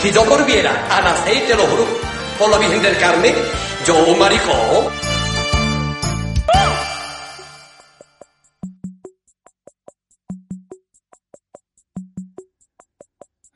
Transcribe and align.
Si 0.00 0.10
yo 0.10 0.24
volviera 0.24 0.72
a 0.90 1.02
nacer, 1.02 1.46
te 1.46 1.54
lo 1.54 1.64
juro, 1.64 1.84
por 2.38 2.48
la 2.48 2.56
Virgen 2.56 2.80
del 2.80 2.96
Carmen, 2.96 3.34
yo 3.86 3.94
un 4.06 4.18
maricón. 4.18 4.86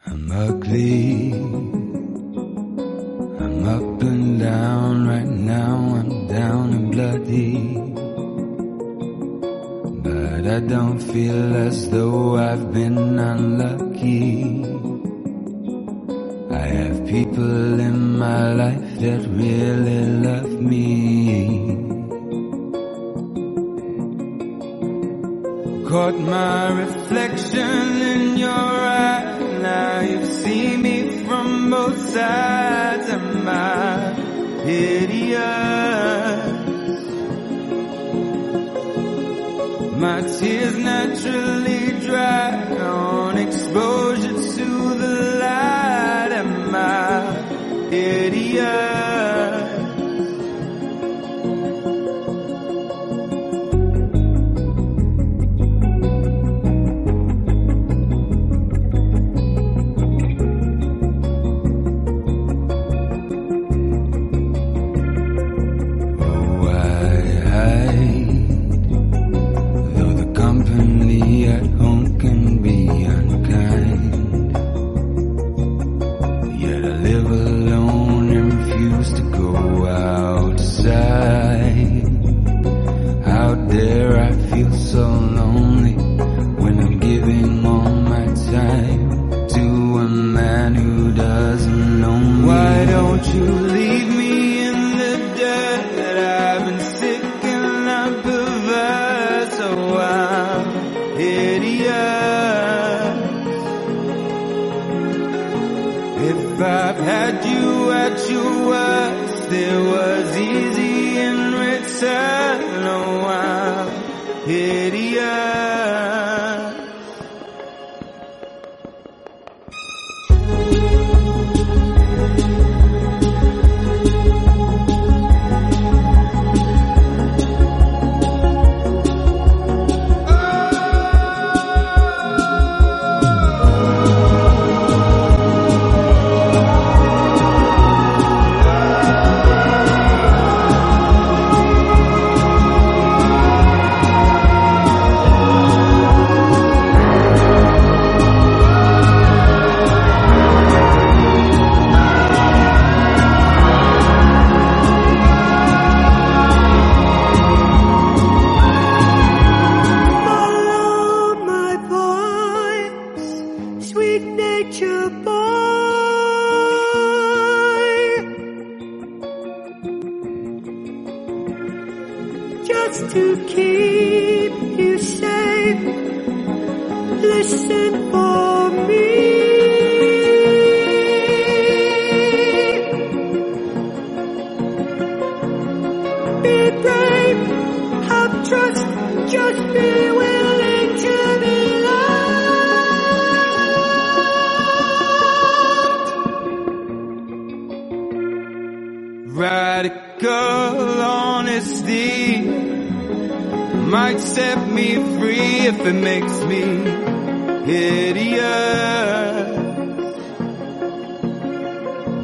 I'm 0.06 0.30
ugly. 0.30 1.32
I'm 3.40 3.64
up 3.66 4.02
and 4.02 4.38
down 4.38 5.08
right 5.08 5.24
now. 5.24 5.94
I'm 5.96 6.28
down 6.28 6.72
and 6.74 6.90
bloody. 6.92 7.54
But 10.02 10.46
I 10.46 10.60
don't 10.60 10.98
feel 10.98 11.56
as 11.56 11.88
though 11.88 12.36
I've 12.36 12.70
been 12.70 13.18
unlucky. 13.18 14.93
Have 16.74 17.06
people 17.06 17.80
in 17.80 18.18
my 18.18 18.52
life 18.52 18.98
that 18.98 19.22
really 19.28 20.00
love 20.26 20.50
me. 20.60 21.76
Caught 25.88 26.18
my 26.18 26.72
reflection 26.82 28.02
in 28.12 28.36
your 28.38 28.48
eye. 28.50 29.38
Now 29.62 30.00
you 30.00 30.26
see 30.26 30.76
me 30.76 31.24
from 31.24 31.70
both 31.70 31.98
sides. 32.10 33.08
Am 33.08 33.48
I 33.48 34.12
hideous? 34.64 35.44
My 40.04 40.20
tears 40.22 40.76
naturally 40.76 42.00
dry 42.00 42.50
on 42.78 43.38
exposure 43.38 44.38
to 44.56 44.68
the 45.02 45.33
I 47.96 49.13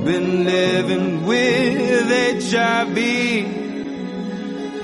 Been 0.05 0.45
living 0.45 1.27
with 1.27 2.09
HIV 2.51 2.97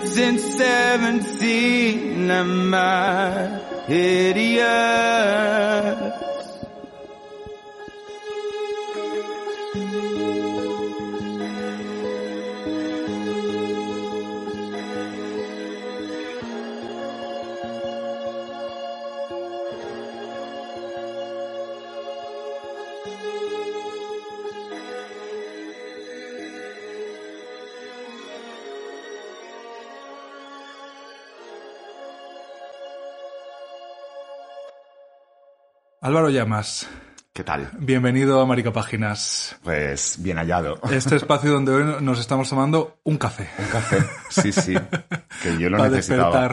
since 0.07 0.43
17. 0.57 2.31
Am 2.31 2.75
I 2.75 3.61
hideous? 3.87 4.67
Álvaro 36.07 36.31
Llamas, 36.31 36.89
¿Qué 37.33 37.43
tal? 37.43 37.69
bienvenido 37.81 38.41
a 38.41 38.47
Marica 38.47 38.73
Páginas. 38.73 39.57
Pues 39.65 40.17
bien 40.23 40.37
hallado. 40.39 40.79
Este 40.89 41.17
espacio 41.17 41.51
donde 41.51 41.73
hoy 41.73 41.97
nos 42.01 42.21
estamos 42.21 42.49
tomando 42.49 42.99
un 43.03 43.19
café. 43.19 43.51
Un 43.59 43.67
café. 43.67 43.99
Sí, 44.31 44.53
sí. 44.53 44.75
Que 45.43 45.59
yo 45.59 45.69
lo 45.69 45.79
para 45.79 45.91
necesitaba. 45.91 46.49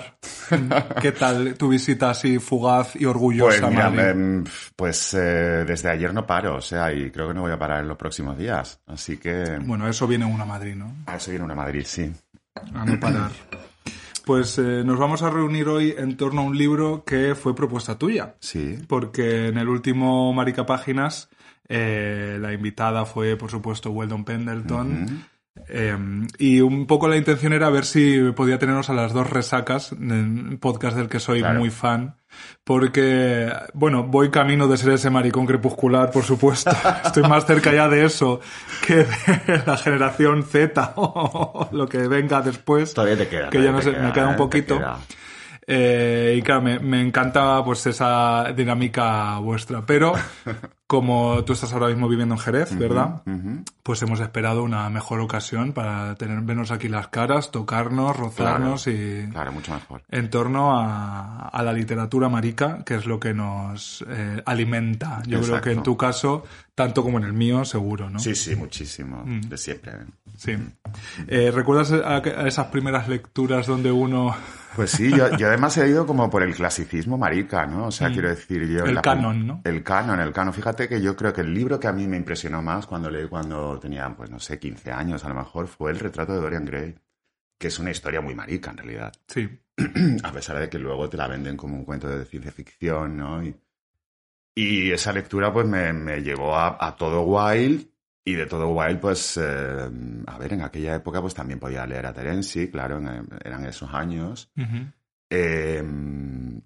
despertar. 0.50 0.96
¿Qué 1.02 1.12
tal 1.12 1.54
tu 1.56 1.70
visita 1.70 2.10
así 2.10 2.40
fugaz 2.40 2.96
y 2.96 3.00
Pues 3.00 3.08
orgullosa, 3.12 3.68
mira, 3.70 3.90
Madrid? 3.92 4.10
em, 4.10 4.44
pues 4.76 5.14
eh, 5.14 5.64
desde 5.68 5.90
ayer 5.92 6.12
no 6.16 6.26
paro, 6.26 6.56
o 6.58 6.62
sea, 6.62 6.92
y 6.92 7.12
creo 7.12 7.28
que 7.28 7.34
no 7.36 7.42
voy 7.42 7.52
a 7.52 7.60
parar 7.60 7.82
en 7.82 7.88
los 7.90 7.98
próximos 7.98 8.36
días. 8.38 8.80
Así 8.88 9.18
que 9.18 9.60
Bueno, 9.62 9.88
eso 9.88 10.08
viene 10.08 10.26
una 10.26 10.46
Madrid, 10.46 10.74
¿no? 10.76 10.96
a 11.06 11.16
eso 11.18 11.30
viene 11.30 11.46
una 11.46 11.56
Madrid, 11.56 11.84
sí. 11.86 12.12
A 12.74 12.86
no 12.86 13.00
parar. 13.00 13.30
Pues 14.26 14.58
eh, 14.58 14.84
nos 14.86 14.98
vamos 14.98 15.22
a 15.22 15.30
reunir 15.30 15.68
hoy 15.68 15.94
en 15.98 16.16
torno 16.18 16.42
a 16.42 16.44
un 16.46 16.58
libro 16.58 17.04
que 17.06 17.36
fue 17.36 17.56
propuesta 17.56 17.98
tuya. 17.98 18.36
Sí. 18.40 18.78
Porque 18.88 19.48
en 19.48 19.58
el 19.58 19.68
último 19.68 20.32
Marica 20.34 20.66
Páginas 20.66 21.30
eh, 21.68 22.38
la 22.40 22.54
invitada 22.54 23.06
fue, 23.06 23.36
por 23.36 23.52
supuesto, 23.52 23.92
Weldon 23.92 24.24
Pendleton. 24.24 25.26
Eh, 25.70 25.98
y 26.40 26.62
un 26.62 26.88
poco 26.88 27.08
la 27.08 27.18
intención 27.18 27.54
era 27.54 27.70
ver 27.70 27.86
si 27.86 28.20
podía 28.36 28.58
tenernos 28.60 28.90
a 28.90 28.94
las 28.94 29.14
dos 29.14 29.30
resacas, 29.30 29.92
en 29.92 30.12
un 30.12 30.58
podcast 30.58 30.98
del 30.98 31.10
que 31.10 31.20
soy 31.20 31.40
Claro. 31.40 31.60
muy 31.60 31.70
fan. 31.70 32.16
Porque, 32.64 33.52
bueno, 33.74 34.04
voy 34.04 34.32
camino 34.32 34.68
de 34.68 34.78
ser 34.78 34.94
ese 34.94 35.10
maricón 35.10 35.46
crepuscular, 35.46 36.12
por 36.12 36.24
supuesto. 36.24 36.72
Estoy 37.06 37.24
más 37.24 37.46
cerca 37.46 37.74
ya 37.74 37.90
de 37.90 38.06
eso 38.06 38.40
que 38.86 38.96
de 38.96 39.64
la 39.66 39.76
generación 39.78 40.44
Z 40.44 40.94
o 40.96 41.68
lo 41.72 41.88
que 41.88 42.08
venga 42.08 42.42
después. 42.42 42.94
Todavía 42.94 43.18
te 43.18 43.28
queda. 43.28 43.50
Que 43.50 43.62
ya 43.62 43.72
no 43.72 43.82
sé, 43.82 43.92
me 43.92 44.14
queda 44.14 44.28
un 44.28 44.34
¿eh? 44.36 44.38
Poquito. 44.38 44.78
queda. 44.78 45.00
Eh, 45.68 46.36
y 46.38 46.42
claro, 46.42 46.62
me, 46.62 46.80
me 46.80 47.02
encanta 47.02 47.64
pues 47.64 47.86
esa 47.86 48.52
dinámica 48.56 49.40
vuestra. 49.40 49.86
Pero 49.86 50.14
como 50.94 51.44
tú 51.44 51.54
estás 51.54 51.74
ahora 51.74 51.88
mismo 51.88 52.08
viviendo 52.08 52.36
en 52.36 52.40
Jerez, 52.40 52.78
¿verdad? 52.78 53.24
Pues 53.82 54.00
hemos 54.04 54.20
esperado 54.20 54.62
una 54.64 54.88
mejor 54.92 55.22
ocasión 55.22 55.74
para 55.74 56.14
tener, 56.14 56.40
vernos 56.42 56.70
aquí 56.70 56.88
las 56.88 57.08
caras, 57.08 57.50
tocarnos, 57.50 58.16
rozarnos 58.16 58.86
y 58.86 59.28
Claro, 59.32 59.52
mucho 59.54 59.74
mejor. 59.74 60.04
en 60.12 60.30
torno 60.30 60.78
a, 60.80 61.48
a 61.50 61.64
la 61.64 61.74
literatura 61.74 62.30
marica, 62.30 62.84
que 62.86 62.94
es 62.94 63.08
lo 63.08 63.20
que 63.20 63.34
nos 63.34 64.06
eh, 64.08 64.44
alimenta. 64.46 65.24
Yo 65.26 65.42
creo 65.42 65.60
que 65.62 65.72
en 65.72 65.82
tu 65.82 65.98
caso, 65.98 66.44
tanto 66.76 67.02
como 67.02 67.18
en 67.18 67.24
el 67.24 67.34
mío, 67.34 67.66
seguro, 67.66 68.08
¿no? 68.10 68.20
Sí, 68.20 68.36
sí, 68.36 68.56
muchísimo. 68.56 69.24
Mm. 69.26 69.42
De 69.42 69.58
siempre. 69.58 69.94
Sí. 70.38 70.56
Eh, 71.28 71.52
¿Recuerdas 71.52 71.92
a, 71.92 72.18
a 72.18 72.48
esas 72.48 72.68
primeras 72.68 73.08
lecturas 73.08 73.66
donde 73.66 73.92
uno... 73.92 74.36
Pues 74.76 74.90
sí, 74.90 75.12
yo, 75.16 75.30
yo 75.38 75.48
además 75.50 75.78
he 75.78 75.88
ido 75.88 76.08
como 76.08 76.32
por 76.32 76.42
el 76.42 76.56
clasicismo 76.56 77.16
marica, 77.16 77.68
¿no? 77.68 77.86
O 77.88 77.92
sea, 77.92 78.10
quiero 78.14 78.30
decir, 78.30 78.68
yo... 78.68 78.86
Mm. 78.86 78.88
El 78.90 78.96
la- 78.96 79.02
canon, 79.04 79.46
¿no? 79.48 79.62
El 79.64 79.84
canon, 79.84 80.20
el 80.20 80.32
canon. 80.34 80.52
Fíjate 80.54 80.83
que 80.88 81.02
yo 81.02 81.16
creo 81.16 81.34
que 81.34 81.42
el 81.42 81.54
libro 81.54 81.80
que 81.80 81.88
a 81.88 81.94
mí 81.94 82.08
me 82.08 82.18
impresionó 82.18 82.62
más 82.62 82.86
cuando 82.88 83.10
leí 83.10 83.28
cuando 83.28 83.80
tenía, 83.80 84.14
pues 84.16 84.30
no 84.30 84.40
sé, 84.40 84.60
15 84.60 84.92
años 84.92 85.24
a 85.26 85.30
lo 85.30 85.36
mejor, 85.36 85.68
fue 85.68 85.92
El 85.92 86.00
retrato 86.00 86.34
de 86.34 86.40
Dorian 86.42 86.66
Gray, 86.66 86.96
que 87.58 87.68
es 87.68 87.80
una 87.80 87.92
historia 87.92 88.22
muy 88.22 88.36
marica 88.36 88.72
en 88.72 88.78
realidad. 88.78 89.14
Sí. 89.28 89.50
a 90.24 90.32
pesar 90.32 90.60
de 90.60 90.70
que 90.70 90.78
luego 90.80 91.10
te 91.10 91.18
la 91.18 91.28
venden 91.28 91.58
como 91.58 91.76
un 91.76 91.86
cuento 91.86 92.08
de 92.08 92.26
ciencia 92.26 92.52
ficción, 92.52 93.18
¿no? 93.18 93.44
Y, 93.44 93.56
y 94.56 94.92
esa 94.92 95.12
lectura 95.14 95.52
pues 95.52 95.66
me, 95.68 95.92
me 95.94 96.22
llevó 96.22 96.56
a, 96.56 96.78
a 96.80 96.96
todo 96.96 97.24
Wild 97.24 97.88
y 98.26 98.34
de 98.36 98.46
todo 98.46 98.70
Wild 98.70 99.00
pues, 99.00 99.38
eh, 99.42 99.90
a 100.28 100.38
ver, 100.38 100.54
en 100.54 100.62
aquella 100.62 100.96
época 100.96 101.22
pues 101.22 101.34
también 101.34 101.60
podía 101.60 101.86
leer 101.88 102.06
a 102.06 102.14
Terenzi, 102.14 102.70
claro, 102.70 102.98
en- 103.00 103.28
eran 103.44 103.66
esos 103.66 103.92
años. 103.94 104.52
Ujú. 104.56 104.86
Eh, 105.30 105.82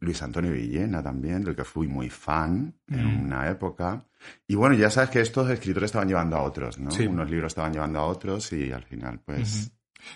Luis 0.01 0.21
Antonio 0.21 0.51
Villena 0.51 1.01
también, 1.01 1.41
del 1.43 1.55
que 1.55 1.63
fui 1.63 1.87
muy 1.87 2.09
fan 2.09 2.75
en 2.87 3.05
una 3.05 3.49
época. 3.49 4.03
Y 4.47 4.55
bueno, 4.55 4.75
ya 4.75 4.89
sabes 4.89 5.09
que 5.09 5.21
estos 5.21 5.49
escritores 5.49 5.87
estaban 5.89 6.07
llevando 6.07 6.37
a 6.37 6.43
otros, 6.43 6.77
¿no? 6.79 6.91
Sí. 6.91 7.05
Unos 7.07 7.29
libros 7.29 7.51
estaban 7.51 7.73
llevando 7.73 7.99
a 7.99 8.05
otros 8.05 8.51
y 8.53 8.71
al 8.71 8.83
final 8.83 9.19
pues... 9.25 9.71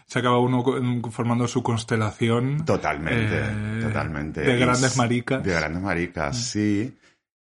Se 0.06 0.20
acaba 0.20 0.40
uno 0.40 0.64
formando 1.12 1.48
su 1.48 1.62
constelación. 1.64 2.64
Totalmente, 2.66 3.40
Eh, 3.40 3.82
totalmente. 3.82 4.42
de 4.42 4.58
grandes 4.58 4.96
maricas. 4.96 5.44
De 5.44 5.52
grandes 5.54 5.82
maricas, 5.82 6.38
sí. 6.38 6.96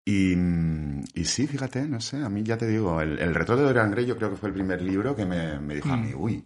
Y, 0.05 0.35
mm, 0.35 1.03
y 1.15 1.25
sí, 1.25 1.47
fíjate, 1.47 1.81
no 1.87 1.99
sé, 1.99 2.17
a 2.23 2.29
mí 2.29 2.43
ya 2.43 2.57
te 2.57 2.67
digo, 2.67 3.01
el, 3.01 3.17
el 3.19 3.33
retrato 3.33 3.61
de 3.61 3.67
Dorian 3.67 3.91
Gray 3.91 4.05
yo 4.05 4.15
creo 4.17 4.29
que 4.29 4.37
fue 4.37 4.49
el 4.49 4.53
primer 4.55 4.81
libro 4.81 5.15
que 5.15 5.25
me, 5.25 5.59
me 5.59 5.75
dijo 5.75 5.89
a 5.91 5.97
Mm. 5.97 6.05
mí, 6.05 6.13
uy, 6.15 6.45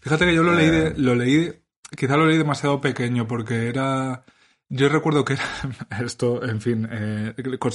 Fíjate 0.00 0.26
que 0.26 0.34
yo 0.34 0.42
lo 0.42 0.54
leí, 0.54 0.70
de- 0.70 0.86
Eh. 0.88 0.94
lo 0.96 1.14
leí, 1.14 1.52
quizá 1.96 2.16
lo 2.16 2.26
leí 2.26 2.38
demasiado 2.38 2.80
pequeño 2.80 3.26
porque 3.26 3.68
era, 3.68 4.24
yo 4.74 4.88
recuerdo 4.88 5.22
que 5.24 5.34
era, 5.34 5.44
esto, 6.04 6.42
en 6.42 6.60
fin, 6.62 6.88
eh, 6.90 7.34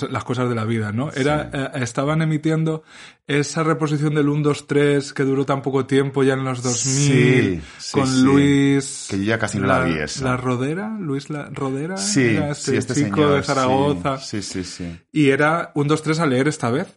las 0.10 0.24
cosas 0.24 0.50
de 0.50 0.56
la 0.56 0.66
vida, 0.66 0.92
¿no? 0.92 1.12
Era, 1.12 1.50
eh, 1.54 1.70
estaban 1.84 2.24
emitiendo 2.24 2.84
esa 3.28 3.62
reposición 3.62 4.16
del 4.16 4.30
1, 4.30 4.42
2, 4.42 4.68
3 4.68 5.14
que 5.14 5.24
duró 5.24 5.46
tan 5.46 5.62
poco 5.62 5.86
tiempo 5.86 6.24
ya 6.24 6.34
en 6.34 6.44
los 6.44 6.64
2000 6.64 6.82
Sí, 6.84 7.62
sí, 7.78 7.92
con 7.92 8.08
sí. 8.08 8.24
Luis... 8.24 9.08
Que 9.12 9.18
yo 9.20 9.24
ya 9.26 9.38
casi 9.38 9.60
no 9.60 9.68
la 9.68 9.84
vi 9.84 9.94
esa. 9.94 10.24
¿La 10.24 10.38
Rodera? 10.38 10.98
¿Luis 11.00 11.30
la 11.30 11.50
Rodera? 11.52 11.98
sí, 11.98 12.36
Era 12.36 12.50
este, 12.50 12.72
sí, 12.72 12.78
este 12.78 12.96
chico 12.96 13.16
señor, 13.16 13.36
de 13.36 13.44
Zaragoza. 13.44 14.18
Sí, 14.18 14.42
sí, 14.42 14.64
sí. 14.64 14.84
sí. 14.84 15.00
Y 15.12 15.30
era 15.30 15.72
1, 15.76 15.88
2, 15.88 16.02
3 16.02 16.20
a 16.20 16.26
leer 16.26 16.48
esta 16.48 16.72
vez. 16.72 16.88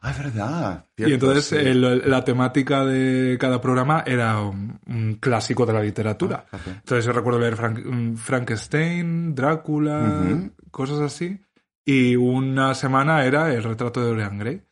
Ah, 0.00 0.10
es 0.10 0.18
verdad. 0.18 0.84
Y 0.96 1.12
entonces 1.12 1.46
cierto, 1.46 1.64
sí. 1.66 1.70
el- 1.70 2.10
la 2.10 2.24
temática 2.24 2.84
de 2.84 3.36
cada 3.38 3.60
programa 3.60 4.02
era 4.06 4.40
un, 4.40 4.78
un 4.86 5.14
clásico 5.20 5.66
de 5.66 5.72
la 5.74 5.82
literatura. 5.82 6.46
Ah, 6.50 6.56
fíjate. 6.58 6.78
entonces 6.78 7.04
yo 7.04 7.12
recuerdo 7.12 7.38
leer 7.40 7.56
Frank- 7.56 7.84
mm, 7.84 8.14
Frankenstein, 8.16 9.34
Drácula, 9.34 10.22
Ujú. 10.24 10.50
cosas 10.70 11.00
así. 11.00 11.38
Y 11.84 12.16
una 12.16 12.74
semana 12.74 13.24
era 13.26 13.52
el 13.52 13.62
retrato 13.62 14.00
de 14.00 14.06
Dorian 14.06 14.38
Gray. 14.38 14.62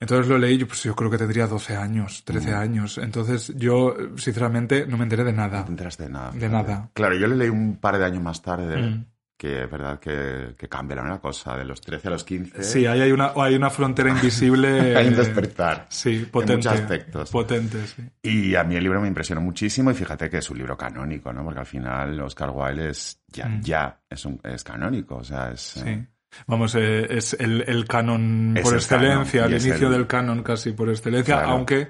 Entonces 0.00 0.28
lo 0.28 0.38
leí, 0.38 0.58
yo, 0.58 0.68
pues 0.68 0.82
yo 0.84 0.94
creo 0.94 1.10
que 1.10 1.18
tendría 1.18 1.46
12 1.46 1.74
años, 1.74 2.22
13 2.24 2.52
años. 2.54 2.98
Entonces 2.98 3.52
yo, 3.56 3.96
sinceramente, 4.16 4.86
no 4.86 4.96
me 4.96 5.02
enteré 5.04 5.24
de 5.24 5.32
nada. 5.32 5.60
No 5.60 5.64
te 5.64 5.70
enteraste 5.70 6.04
de 6.04 6.10
nada. 6.10 6.30
De 6.30 6.38
fíjate. 6.38 6.52
nada. 6.52 6.90
Claro, 6.92 7.16
yo 7.16 7.26
le 7.26 7.34
leí 7.36 7.48
un 7.48 7.76
par 7.78 7.98
de 7.98 8.04
años 8.04 8.22
más 8.22 8.40
tarde. 8.42 9.04
Que 9.38 9.62
es 9.62 9.70
verdad 9.70 10.00
que, 10.00 10.54
que 10.58 10.68
cambia 10.68 10.96
la 10.96 11.18
cosa, 11.20 11.56
de 11.56 11.64
los 11.64 11.80
13 11.80 12.08
a 12.08 12.10
los 12.10 12.24
15. 12.24 12.60
Sí, 12.64 12.86
ahí 12.86 13.00
hay 13.00 13.12
una, 13.12 13.32
hay 13.36 13.54
una 13.54 13.70
frontera 13.70 14.10
invisible. 14.10 14.68
hay 14.96 15.06
un 15.06 15.14
eh, 15.14 15.16
despertar. 15.16 15.86
Sí, 15.88 16.26
potente. 16.30 16.56
muchos 16.56 16.72
aspectos. 16.72 17.30
Potente, 17.30 17.86
sí. 17.86 18.02
Y 18.20 18.56
a 18.56 18.64
mí 18.64 18.74
el 18.74 18.82
libro 18.82 19.00
me 19.00 19.06
impresionó 19.06 19.40
muchísimo 19.40 19.92
y 19.92 19.94
fíjate 19.94 20.28
que 20.28 20.38
es 20.38 20.50
un 20.50 20.58
libro 20.58 20.76
canónico, 20.76 21.32
¿no? 21.32 21.44
Porque 21.44 21.60
al 21.60 21.66
final 21.66 22.20
Oscar 22.20 22.50
Wilde 22.52 22.90
es 22.90 23.20
ya, 23.28 23.46
Mm. 23.46 23.60
ya 23.62 24.00
es, 24.10 24.24
un, 24.24 24.40
es 24.42 24.64
canónico, 24.64 25.16
o 25.18 25.24
sea, 25.24 25.52
es... 25.52 25.60
Sí. 25.60 25.80
eh, 25.86 26.06
Vamos, 26.46 26.74
eh, 26.74 27.06
es 27.08 27.34
el, 27.38 27.62
el 27.66 27.86
canon 27.86 28.54
Es 28.56 28.62
por 28.64 28.72
el 28.74 28.80
excelencia, 28.80 29.42
canon, 29.42 29.54
el 29.54 29.62
inicio 29.66 29.86
el- 29.86 29.92
del 29.94 30.06
canon 30.08 30.42
casi 30.42 30.72
por 30.72 30.90
excelencia, 30.90 31.36
Claro. 31.36 31.50
aunque 31.52 31.88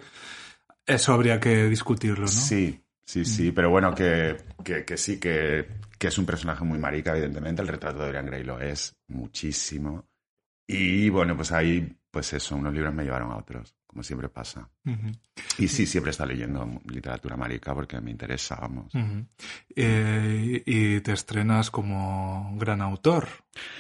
eso 0.87 1.13
habría 1.15 1.41
que 1.41 1.65
discutirlo, 1.65 2.23
¿no? 2.23 2.29
Sí, 2.29 2.81
sí, 3.09 3.21
Mm. 3.21 3.25
sí, 3.25 3.53
pero 3.53 3.71
bueno, 3.71 3.95
que, 3.95 4.37
que, 4.65 4.85
que 4.85 4.97
sí, 4.97 5.19
que, 5.19 5.67
que 5.99 6.09
es 6.09 6.19
un 6.19 6.27
personaje 6.27 6.65
muy 6.65 6.79
marica, 6.79 7.13
evidentemente, 7.13 7.63
el 7.63 7.69
retrato 7.69 7.99
de 8.01 8.07
Dorian 8.07 8.27
Gray 8.27 8.45
lo 8.45 8.61
es 8.61 8.95
muchísimo. 9.09 10.07
Y 10.67 11.09
bueno, 11.11 11.37
pues 11.37 11.53
ahí, 11.53 11.97
pues 12.11 12.33
eso, 12.35 12.57
unos 12.57 12.75
libros 12.75 12.95
me 12.95 13.05
llevaron 13.05 13.33
a 13.33 13.39
otros, 13.39 13.75
como 13.89 14.03
siempre 14.05 14.29
pasa. 14.29 14.69
Y 15.59 15.67
sí, 15.67 15.87
siempre 15.87 16.11
está 16.11 16.25
leyendo 16.25 16.81
literatura 16.85 17.37
marica 17.37 17.75
porque 17.75 18.01
me 18.01 18.11
interesa, 18.13 18.55
vamos. 18.61 18.93
Eh, 19.75 20.63
y 20.65 21.01
te 21.01 21.13
estrenas 21.13 21.71
como 21.71 22.55
gran 22.59 22.81
autor 22.83 23.27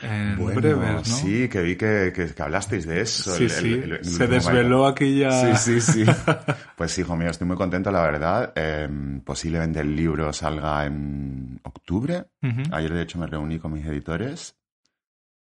en 0.02 0.36
Bueno, 0.38 0.56
breves, 0.60 1.08
¿no? 1.08 1.14
sí, 1.16 1.48
que 1.48 1.60
vi 1.62 1.76
que, 1.76 2.12
que, 2.14 2.34
que 2.34 2.42
hablasteis 2.42 2.86
de 2.86 3.00
eso. 3.02 3.34
Sí, 3.36 3.44
el- 3.44 3.50
sí. 3.50 3.72
el- 3.74 3.82
el- 3.84 3.92
el 3.92 4.04
Se 4.04 4.26
desveló 4.26 4.86
aquí 4.86 5.18
ya. 5.20 5.56
Sí, 5.56 5.80
sí, 5.80 6.04
sí. 6.04 6.04
Pues 6.76 6.96
hijo 6.98 7.16
mío, 7.16 7.28
estoy 7.30 7.46
muy 7.46 7.56
contento, 7.56 7.90
la 7.90 8.02
verdad. 8.02 8.52
Eh, 8.56 8.88
posiblemente 9.24 9.80
el 9.80 9.94
libro 9.94 10.32
salga 10.32 10.84
en 10.86 11.60
octubre. 11.64 12.26
Ayer, 12.72 12.92
de 12.94 13.02
hecho, 13.02 13.18
me 13.18 13.26
reuní 13.26 13.58
con 13.58 13.72
mis 13.72 13.84
editores. 13.86 14.56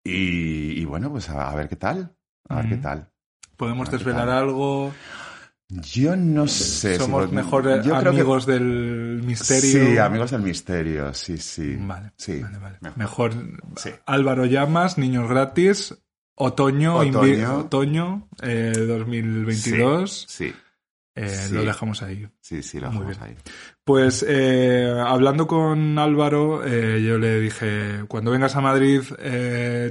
Y, 0.04 0.80
y 0.80 0.86
bueno, 0.86 1.12
pues 1.12 1.30
a, 1.30 1.50
a 1.50 1.56
ver 1.56 1.68
qué 1.68 1.76
tal. 1.76 2.16
A 2.48 2.58
ver 2.58 2.70
qué 2.70 2.78
tal. 2.78 3.12
Podemos 3.58 3.88
Ah, 3.88 3.92
¿qué 3.92 3.98
desvelar 3.98 4.30
algo. 4.30 4.94
Yo 5.70 6.16
no 6.16 6.48
sé. 6.48 6.94
si 6.94 7.00
Somos 7.00 7.26
pod- 7.26 7.32
mejores 7.32 7.78
yo 7.86 7.92
creo 7.98 8.02
que- 8.04 8.08
amigos 8.20 8.46
del 8.46 9.22
misterio. 9.26 9.86
Sí, 9.88 9.98
amigos 9.98 10.30
del 10.32 10.42
misterio, 10.42 11.14
sí, 11.14 11.38
sí. 11.38 11.76
Vale, 11.80 12.12
Sí. 12.18 12.40
vale, 12.40 12.58
vale. 12.60 12.78
Mejor. 12.96 13.34
Mejor 13.36 13.60
Sí. 13.78 13.90
Álvaro 14.06 14.46
Llamas, 14.46 14.98
Niños 15.00 15.28
Gratis, 15.28 15.96
Otoño, 16.36 16.98
Otoño. 16.98 17.60
Otoño 17.62 18.28
eh, 18.44 18.74
2022. 18.76 20.26
Sí, 20.30 20.54
Eh, 21.16 21.30
Sí. 21.30 21.54
Lo 21.54 21.64
dejamos 21.64 22.04
ahí. 22.04 22.28
sí, 22.42 22.62
sí, 22.62 22.80
lo 22.80 22.90
dejamos 22.90 23.22
ahí. 23.22 23.36
Pues 23.86 24.26
eh, 24.28 24.94
hablando 25.06 25.48
con 25.48 25.98
Álvaro, 25.98 26.66
eh, 26.66 27.02
yo 27.02 27.18
le 27.18 27.40
dije, 27.40 28.04
cuando 28.08 28.32
vengas 28.32 28.56
a 28.56 28.62
Madrid, 28.62 29.02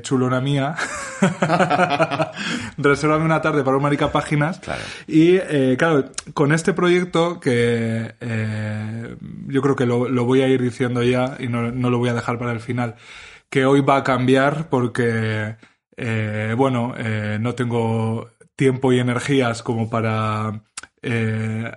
chulona 0.03 0.41
mía, 0.43 0.75
resérvame 2.79 3.25
una 3.25 3.41
tarde 3.41 3.63
para 3.65 3.77
un 3.77 3.83
marica 3.83 4.13
páginas. 4.13 4.59
Claro. 4.59 4.83
Y 5.07 5.39
claro, 5.77 6.11
con 6.35 6.53
este 6.53 6.73
proyecto 6.73 7.41
que 7.41 8.15
yo 9.47 9.63
creo 9.63 9.77
que 9.77 9.87
lo, 9.87 10.09
lo 10.09 10.25
voy 10.25 10.43
a 10.43 10.49
ir 10.49 10.61
diciendo 10.61 11.03
ya 11.03 11.37
y 11.39 11.49
no, 11.49 11.71
no 11.71 11.91
lo 11.91 11.99
voy 11.99 12.09
a 12.11 12.15
dejar 12.15 12.39
para 12.39 12.53
el 12.53 12.61
final, 12.61 12.97
que 13.49 13.67
hoy 13.67 13.81
va 13.81 13.99
a 13.99 14.05
cambiar 14.05 14.69
porque, 14.69 15.57
eh, 15.97 16.55
bueno, 16.57 16.95
eh, 16.97 17.39
no 17.41 17.55
tengo 17.55 18.31
tiempo 18.57 18.93
y 18.93 18.99
energías 18.99 19.63
como 19.63 19.89
para 19.89 20.65
eh, 21.05 21.71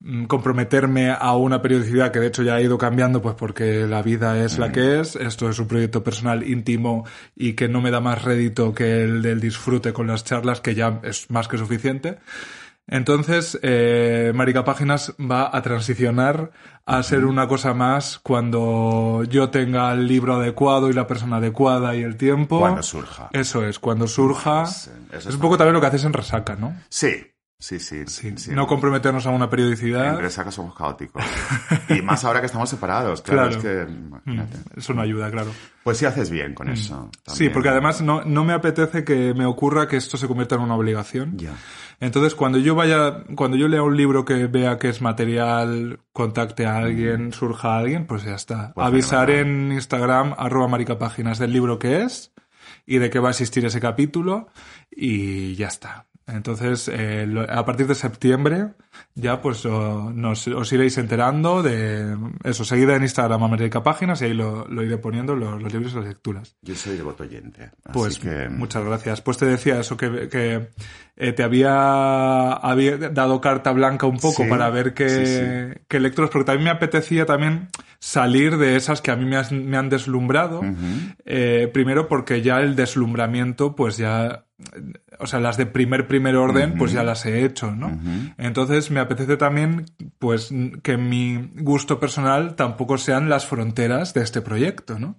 mm, 0.00 0.24
comprometerme 0.24 1.10
a 1.10 1.36
una 1.36 1.62
periodicidad 1.62 2.10
que 2.10 2.20
de 2.20 2.26
hecho 2.26 2.42
ya 2.42 2.56
ha 2.56 2.60
ido 2.60 2.76
cambiando 2.78 3.22
pues 3.22 3.34
porque 3.36 3.86
la 3.86 4.02
vida 4.02 4.44
es 4.44 4.58
la 4.58 4.72
que 4.72 5.00
es, 5.00 5.16
esto 5.16 5.48
es 5.48 5.58
un 5.58 5.68
proyecto 5.68 6.02
personal 6.02 6.46
íntimo 6.46 7.06
y 7.34 7.54
que 7.54 7.68
no 7.68 7.80
me 7.80 7.90
da 7.90 8.00
más 8.00 8.22
rédito 8.22 8.74
que 8.74 9.04
el 9.04 9.22
del 9.22 9.40
disfrute 9.40 9.92
con 9.92 10.06
las 10.06 10.24
charlas 10.24 10.60
que 10.60 10.74
ya 10.74 11.00
es 11.02 11.30
más 11.30 11.48
que 11.48 11.58
suficiente. 11.58 12.18
Entonces, 12.88 13.58
eh, 13.62 14.30
Marica 14.34 14.64
Páginas 14.64 15.12
va 15.18 15.50
a 15.52 15.60
transicionar 15.60 16.52
a 16.84 17.02
ser 17.02 17.24
una 17.24 17.48
cosa 17.48 17.74
más 17.74 18.20
cuando 18.20 19.24
yo 19.24 19.50
tenga 19.50 19.92
el 19.92 20.06
libro 20.06 20.36
adecuado 20.36 20.88
y 20.88 20.92
la 20.92 21.08
persona 21.08 21.38
adecuada 21.38 21.96
y 21.96 22.02
el 22.02 22.16
tiempo. 22.16 22.60
Cuando 22.60 22.84
surja. 22.84 23.28
Eso 23.32 23.66
es, 23.66 23.80
cuando 23.80 24.06
surja. 24.06 24.62
Eso 24.62 24.92
es 25.10 25.18
está 25.18 25.34
un 25.34 25.40
poco 25.40 25.58
también 25.58 25.74
lo 25.74 25.80
que 25.80 25.88
haces 25.88 26.04
en 26.04 26.12
Resaca, 26.12 26.54
¿no? 26.54 26.76
Sí, 26.88 27.26
sí, 27.58 27.78
sí. 27.80 28.04
Sí, 28.06 28.34
sí. 28.36 28.50
no 28.52 28.66
comprometernos 28.66 29.26
a 29.26 29.30
una 29.30 29.44
En 29.44 29.50
periodicidad. 29.50 30.18
Resaca 30.18 30.50
somos 30.50 30.74
caóticos. 30.74 31.22
y 31.88 32.02
más 32.02 32.24
ahora 32.24 32.40
que 32.40 32.46
estamos 32.46 32.68
separados, 32.68 33.22
claro, 33.22 33.50
Claro. 33.50 33.56
es 33.56 33.62
que, 33.86 33.92
Mm, 33.92 34.06
imagínate. 34.08 34.58
Eso 34.76 34.94
no 34.94 35.02
ayuda, 35.02 35.30
claro. 35.30 35.50
Pues 35.82 35.98
sí 35.98 36.04
haces 36.04 36.30
bien 36.30 36.54
con 36.54 36.68
eso. 36.68 37.10
Sí, 37.26 37.48
porque 37.48 37.68
además 37.68 38.02
no, 38.02 38.24
no 38.24 38.44
me 38.44 38.52
apetece 38.52 39.04
que 39.04 39.34
me 39.34 39.46
ocurra 39.46 39.86
que 39.88 39.96
esto 39.96 40.16
se 40.16 40.26
convierta 40.26 40.56
en 40.56 40.62
una 40.62 40.74
obligación. 40.74 41.38
Ya. 41.38 41.54
Entonces, 42.00 42.34
cuando 42.34 42.58
yo 42.58 42.74
vaya, 42.74 43.24
cuando 43.36 43.56
yo 43.56 43.68
lea 43.68 43.82
un 43.82 43.96
libro 43.96 44.24
que 44.24 44.46
vea 44.48 44.78
que 44.78 44.88
es 44.90 45.00
material, 45.00 46.00
contacte 46.12 46.66
a 46.66 46.76
alguien, 46.78 47.32
surja 47.32 47.74
a 47.74 47.78
alguien, 47.78 48.06
pues 48.06 48.24
ya 48.24 48.34
está. 48.34 48.72
Pues 48.74 48.86
Avisar 48.86 49.30
en 49.30 49.72
Instagram, 49.72 50.34
arroba 50.36 50.68
maricapáginas 50.68 51.38
del 51.38 51.52
libro 51.52 51.78
que 51.78 52.02
es 52.02 52.32
y 52.84 52.98
de 52.98 53.08
qué 53.08 53.18
va 53.18 53.28
a 53.28 53.30
existir 53.30 53.64
ese 53.64 53.80
capítulo 53.80 54.48
y 54.90 55.54
ya 55.54 55.68
está. 55.68 56.06
Entonces, 56.26 56.88
eh, 56.88 57.26
lo- 57.26 57.42
a 57.50 57.64
partir 57.64 57.86
de 57.86 57.94
septiembre, 57.94 58.74
ya 59.14 59.40
pues 59.40 59.64
o- 59.66 60.10
nos, 60.12 60.46
os 60.48 60.72
iréis 60.72 60.98
enterando 60.98 61.62
de 61.62 62.16
eso, 62.44 62.64
seguida 62.64 62.96
en 62.96 63.02
Instagram 63.02 63.42
a 63.42 63.48
Maricapáginas 63.48 64.20
y 64.22 64.26
ahí 64.26 64.34
lo, 64.34 64.66
lo 64.68 64.82
iré 64.82 64.98
poniendo 64.98 65.34
los, 65.36 65.62
los 65.62 65.72
libros 65.72 65.92
y 65.92 65.96
las 65.96 66.04
lecturas. 66.06 66.56
Yo 66.62 66.74
soy 66.74 66.96
devoto 66.96 67.22
oyente. 67.24 67.70
Así 67.84 67.92
Pues 67.92 68.18
que, 68.18 68.48
muchas 68.48 68.84
gracias. 68.84 69.20
Pues 69.20 69.38
te 69.38 69.46
decía 69.46 69.80
eso, 69.80 69.96
que, 69.96 70.28
que, 70.28 70.68
eh, 71.16 71.32
te 71.32 71.42
había, 71.42 72.52
había 72.52 72.96
dado 72.98 73.40
carta 73.40 73.72
blanca 73.72 74.06
un 74.06 74.18
poco 74.18 74.44
Sí, 74.44 74.48
para 74.50 74.68
ver 74.70 74.92
qué, 74.94 75.08
sí, 75.08 75.26
sí. 75.26 75.80
qué 75.88 76.00
lecturas, 76.00 76.30
porque 76.30 76.44
también 76.46 76.64
me 76.64 76.70
apetecía 76.70 77.24
también 77.26 77.68
salir 77.98 78.58
de 78.58 78.76
esas 78.76 79.00
que 79.00 79.10
a 79.10 79.16
mí 79.16 79.24
me, 79.24 79.36
has- 79.36 79.52
me 79.52 79.76
han 79.76 79.88
deslumbrado. 79.88 80.60
Eh, 81.24 81.70
primero 81.72 82.08
porque 82.08 82.42
ya 82.42 82.60
el 82.60 82.76
deslumbramiento, 82.76 83.74
pues 83.74 83.96
ya, 83.96 84.44
o 85.18 85.26
sea, 85.26 85.40
las 85.40 85.56
de 85.56 85.66
primer, 85.66 86.06
primer 86.06 86.36
orden, 86.36 86.76
pues 86.76 86.92
ya 86.92 87.02
las 87.02 87.24
he 87.26 87.44
hecho, 87.44 87.70
¿no? 87.72 87.98
Entonces 88.38 88.85
me 88.90 89.00
apetece 89.00 89.36
también, 89.36 89.86
pues, 90.18 90.50
que 90.82 90.96
mi 90.96 91.50
gusto 91.56 91.98
personal 92.00 92.54
tampoco 92.54 92.98
sean 92.98 93.28
las 93.28 93.46
fronteras 93.46 94.14
de 94.14 94.22
este 94.22 94.40
proyecto, 94.42 94.98
¿no? 94.98 95.16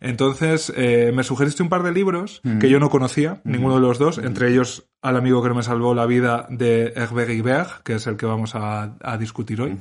Entonces, 0.00 0.72
eh, 0.76 1.12
me 1.14 1.24
sugeriste 1.24 1.62
un 1.62 1.68
par 1.68 1.82
de 1.82 1.92
libros 1.92 2.40
que 2.60 2.68
yo 2.68 2.80
no 2.80 2.90
conocía, 2.90 3.40
ninguno 3.44 3.76
de 3.76 3.80
los 3.80 3.98
dos, 3.98 4.18
entre 4.18 4.50
ellos 4.50 4.86
Al 5.02 5.16
amigo 5.16 5.40
que 5.42 5.48
no 5.48 5.54
me 5.54 5.62
salvó 5.62 5.94
la 5.94 6.06
vida 6.06 6.46
de 6.50 6.92
Hervé 6.96 7.26
Guibert, 7.26 7.82
que 7.84 7.94
es 7.94 8.06
el 8.06 8.16
que 8.16 8.26
vamos 8.26 8.54
a, 8.54 8.96
a 9.00 9.16
discutir 9.18 9.60
hoy. 9.60 9.76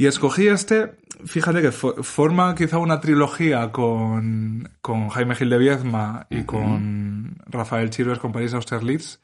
Y 0.00 0.06
escogí 0.06 0.46
este, 0.46 0.92
fíjate 1.24 1.60
que 1.60 1.70
fo- 1.72 2.02
forma 2.04 2.54
quizá 2.54 2.78
una 2.78 3.00
trilogía 3.00 3.72
con, 3.72 4.70
con 4.80 5.08
Jaime 5.08 5.34
Gil 5.34 5.50
de 5.50 5.58
Viezma 5.58 6.26
y 6.30 6.44
con 6.44 7.36
Rafael 7.46 7.90
Chirves 7.90 8.20
con 8.20 8.30
París 8.30 8.54
Austerlitz, 8.54 9.18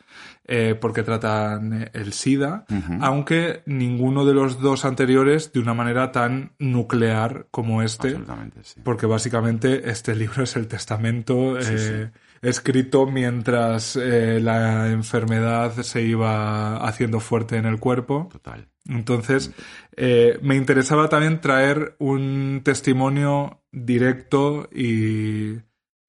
eh, 0.48 0.74
porque 0.80 1.04
tratan 1.04 1.82
eh, 1.84 1.90
el 1.92 2.12
SIDA, 2.12 2.64
aunque 3.00 3.62
ninguno 3.66 4.24
de 4.24 4.34
los 4.34 4.60
dos 4.60 4.84
anteriores 4.84 5.52
de 5.52 5.60
una 5.60 5.74
manera 5.74 6.10
tan 6.10 6.52
nuclear 6.58 7.46
como 7.52 7.80
este, 7.80 8.08
absolutamente, 8.08 8.60
sí. 8.64 8.80
porque 8.82 9.06
básicamente 9.06 9.88
este 9.90 10.16
libro 10.16 10.42
es 10.42 10.56
el 10.56 10.66
testamento 10.66 11.56
eh, 11.56 12.10
escrito 12.42 13.06
mientras 13.06 13.94
eh, 13.94 14.40
la 14.40 14.88
enfermedad 14.90 15.72
se 15.82 16.02
iba 16.02 16.78
haciendo 16.84 17.20
fuerte 17.20 17.56
en 17.58 17.66
el 17.66 17.78
cuerpo. 17.78 18.28
Total. 18.32 18.66
Entonces, 18.88 19.50
eh, 19.96 20.38
me 20.42 20.56
interesaba 20.56 21.08
también 21.08 21.40
traer 21.40 21.96
un 21.98 22.60
testimonio 22.64 23.62
directo 23.72 24.68
y 24.72 25.56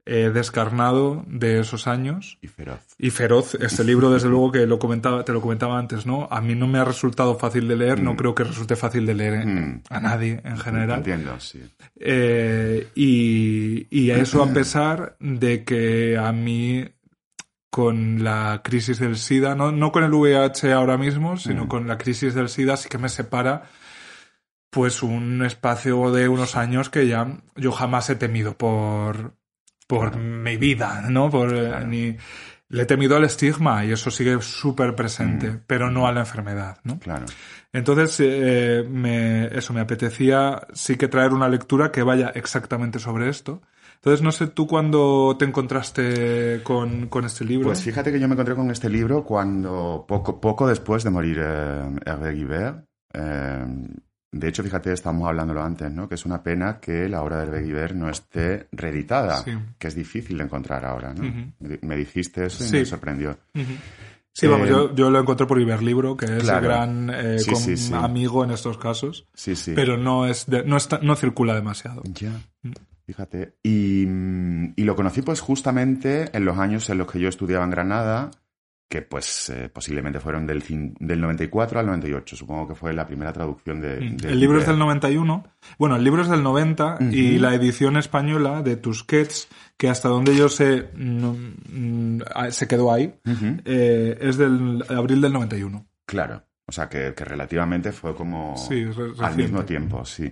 eh, 0.08 0.29
descarnado 0.32 1.24
de 1.27 1.60
esos 1.62 1.88
años. 1.88 2.38
Y 2.41 2.48
feroz. 2.48 2.79
Y 3.00 3.10
feroz, 3.10 3.55
este 3.55 3.84
libro, 3.84 4.12
desde 4.12 4.29
luego 4.29 4.51
que 4.51 4.67
lo 4.67 4.77
comentaba, 4.77 5.25
te 5.25 5.34
lo 5.34 5.41
comentaba 5.41 5.79
antes, 5.79 6.05
¿no? 6.05 6.27
A 6.29 6.41
mí 6.41 6.53
no 6.53 6.67
me 6.67 6.77
ha 6.77 6.86
resultado 6.86 7.39
fácil 7.39 7.67
de 7.67 7.75
leer, 7.75 8.03
no 8.03 8.15
creo 8.15 8.36
que 8.36 8.44
resulte 8.44 8.75
fácil 8.75 9.05
de 9.05 9.13
leer 9.15 9.46
Mm. 9.48 9.82
a 9.89 10.00
nadie 10.00 10.41
en 10.44 10.58
general. 10.58 11.00
Entiendo, 11.00 11.39
sí. 11.39 11.60
Eh, 12.00 12.88
y, 12.94 13.88
y 13.89 14.12
a 14.12 14.17
eso 14.17 14.44
a 14.44 14.53
pesar 14.53 15.15
de 15.20 15.63
que 15.63 16.17
a 16.17 16.32
mí 16.32 16.86
con 17.75 18.24
la 18.24 18.62
crisis 18.63 19.00
del 19.00 19.17
SIDA, 19.17 19.53
no, 19.53 19.70
no 19.70 19.91
con 19.91 20.05
el 20.05 20.13
VIH 20.13 20.72
ahora 20.72 20.98
mismo, 20.98 21.36
sino 21.36 21.67
con 21.67 21.89
la 21.89 21.98
crisis 21.98 22.34
del 22.34 22.48
SIDA 22.48 22.77
sí 22.77 22.88
que 22.88 22.98
me 22.98 23.10
separa 23.10 23.63
pues 24.70 25.03
un 25.03 25.44
espacio 25.44 26.10
de 26.13 26.29
unos 26.29 26.55
años 26.55 26.89
que 26.89 27.05
ya 27.05 27.38
yo 27.58 27.74
jamás 27.74 28.10
he 28.10 28.15
temido 28.15 28.58
por, 28.58 29.34
por 29.88 30.15
mi 30.15 30.55
vida, 30.55 31.01
¿no? 31.10 31.29
Por, 31.29 31.53
eh, 31.53 31.86
ni, 31.86 32.15
le 32.70 32.84
he 32.84 32.86
temido 32.86 33.17
al 33.17 33.25
estigma 33.25 33.84
y 33.84 33.91
eso 33.91 34.10
sigue 34.10 34.41
súper 34.41 34.96
presente, 34.96 35.60
pero 35.67 35.91
no 35.91 36.08
a 36.08 36.13
la 36.13 36.22
enfermedad, 36.22 36.77
¿no? 36.86 36.98
Claro. 37.00 37.25
Entonces, 37.74 38.15
eh, 38.22 38.86
me, 38.89 39.48
eso, 39.48 39.74
me 39.74 39.82
apetecía 39.82 40.65
sí 40.72 40.96
que 40.96 41.10
traer 41.10 41.34
una 41.34 41.50
lectura 41.50 41.91
que 41.91 42.03
vaya 42.03 42.29
exactamente 42.36 43.00
sobre 43.00 43.27
esto. 43.27 43.62
Entonces, 43.96 44.22
no 44.22 44.32
sé 44.32 44.48
tú 44.48 44.68
cuándo 44.68 45.36
te 45.40 45.46
encontraste 45.46 46.62
con, 46.64 47.08
con 47.08 47.25
este 47.25 47.44
libro. 47.44 47.68
Pues 47.68 47.82
fíjate 47.82 48.12
que 48.12 48.20
yo 48.20 48.28
me 48.28 48.34
encontré 48.34 48.56
con 48.56 48.70
este 48.70 48.90
libro 48.90 49.24
cuando, 49.24 50.06
poco, 50.08 50.40
poco 50.40 50.68
después 50.68 51.04
de 51.04 51.10
morir 51.10 51.40
eh, 51.42 51.96
Hervé 52.06 52.32
Guibert. 52.34 52.86
Eh, 53.14 53.66
de 54.32 54.48
hecho, 54.50 54.64
fíjate, 54.64 54.92
estábamos 54.92 55.28
hablándolo 55.30 55.64
antes, 55.64 55.90
¿no? 55.92 56.10
Que 56.10 56.16
es 56.16 56.25
una 56.25 56.44
pena 56.44 56.80
que 56.80 57.08
la 57.08 57.22
obra 57.24 57.38
de 57.38 57.44
Hervé 57.44 57.62
Guibert 57.64 57.96
no 57.96 58.10
esté 58.10 58.68
reeditada, 58.74 59.38
Sí. 59.38 59.52
que 59.80 59.88
es 59.88 59.96
difícil 59.96 60.38
de 60.38 60.44
encontrar 60.44 60.86
ahora, 60.86 61.14
¿no? 61.14 61.28
Ujú. 61.28 61.52
me, 61.60 61.80
me 61.82 61.96
dijiste 61.96 62.46
eso 62.46 62.64
y 62.64 62.68
Sí. 62.68 62.74
me 62.78 62.86
sorprendió. 62.86 63.38
Sí, 64.34 64.48
vamos, 64.48 64.68
Eh, 64.68 64.72
yo, 64.72 64.94
yo 64.94 65.10
lo 65.10 65.20
encontré 65.22 65.48
por 65.48 65.62
Iberlibro, 65.62 66.18
que 66.18 66.25
es 66.25 66.44
Claro. 66.44 66.60
el 66.60 66.64
gran 66.66 67.10
eh, 67.10 67.40
Sí, 67.40 67.56
sí, 67.56 67.78
sí. 67.78 67.94
amigo 67.94 68.44
en 68.44 68.52
estos 68.52 68.78
casos, 68.78 69.25
Sí, 69.34 69.56
sí. 69.56 69.72
pero 69.74 69.96
no 69.98 70.28
es 70.28 70.46
de- 70.48 70.66
no 70.66 70.75
está, 70.75 71.00
no 71.02 71.16
circula 71.16 71.56
demasiado. 71.56 72.02
Ya, 72.04 72.34
fíjate. 73.06 73.56
Y, 73.64 74.04
y 74.76 74.84
lo 74.84 74.96
conocí 74.96 75.22
pues 75.22 75.40
justamente 75.42 76.36
en 76.36 76.46
los 76.46 76.58
años 76.58 76.90
en 76.90 76.98
los 76.98 77.12
que 77.12 77.20
yo 77.20 77.30
estudiaba 77.30 77.64
en 77.64 77.72
Granada, 77.72 78.32
que 78.88 79.02
pues 79.02 79.50
eh, 79.50 79.68
posiblemente 79.74 80.20
fueron 80.20 80.46
del, 80.46 80.64
del 81.00 81.20
94 81.20 81.80
al 81.80 81.88
98, 81.88 82.36
supongo 82.36 82.68
que 82.68 82.76
fue 82.76 82.94
la 82.94 83.08
primera 83.08 83.34
traducción 83.34 83.82
de... 83.82 83.96
de 84.12 84.32
El 84.32 84.40
libro 84.40 84.60
es 84.60 84.68
del 84.68 84.78
91. 84.78 85.44
Bueno, 85.80 85.96
el 85.96 86.04
libro 86.04 86.22
es 86.22 86.30
del 86.30 86.44
90 86.44 86.98
y 87.12 87.40
la 87.40 87.56
edición 87.56 87.98
española 87.98 88.62
de 88.62 88.76
Tusquets, 88.78 89.48
que 89.76 89.90
hasta 89.90 90.08
donde 90.10 90.36
yo 90.36 90.50
sé 90.50 90.90
no- 90.96 91.34
mm, 91.36 92.22
se 92.52 92.68
quedó 92.68 92.94
ahí, 92.94 93.16
eh, 93.66 94.18
es 94.22 94.38
del 94.38 94.84
abril 94.90 95.20
del 95.22 95.34
91. 95.34 95.86
Claro, 96.06 96.44
o 96.68 96.72
sea 96.72 96.88
que, 96.88 97.14
que 97.16 97.26
relativamente 97.26 97.92
fue 97.92 98.14
como 98.16 98.56
Sí, 98.56 98.86
al 99.20 99.36
mismo 99.36 99.66
tiempo, 99.66 100.06
sí. 100.06 100.32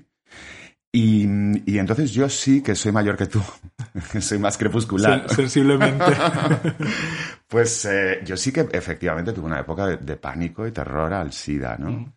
Y, 0.96 1.26
y 1.66 1.80
entonces 1.80 2.12
yo 2.12 2.30
sí 2.30 2.62
que 2.62 2.76
soy 2.76 2.92
mayor 2.92 3.18
que 3.18 3.26
tú, 3.26 3.42
soy 4.22 4.38
más 4.38 4.58
crepuscular. 4.58 5.26
Sen- 5.26 5.36
sensiblemente. 5.36 6.06
Pues 7.48 7.86
eh, 7.86 8.22
yo 8.26 8.36
sí 8.36 8.52
que 8.52 8.68
efectivamente 8.72 9.32
tuve 9.32 9.46
una 9.46 9.60
época 9.60 9.86
de, 9.86 9.98
de 9.98 10.16
pánico 10.18 10.66
y 10.66 10.72
terror 10.72 11.14
al 11.14 11.32
SIDA, 11.32 11.78
¿no? 11.78 12.14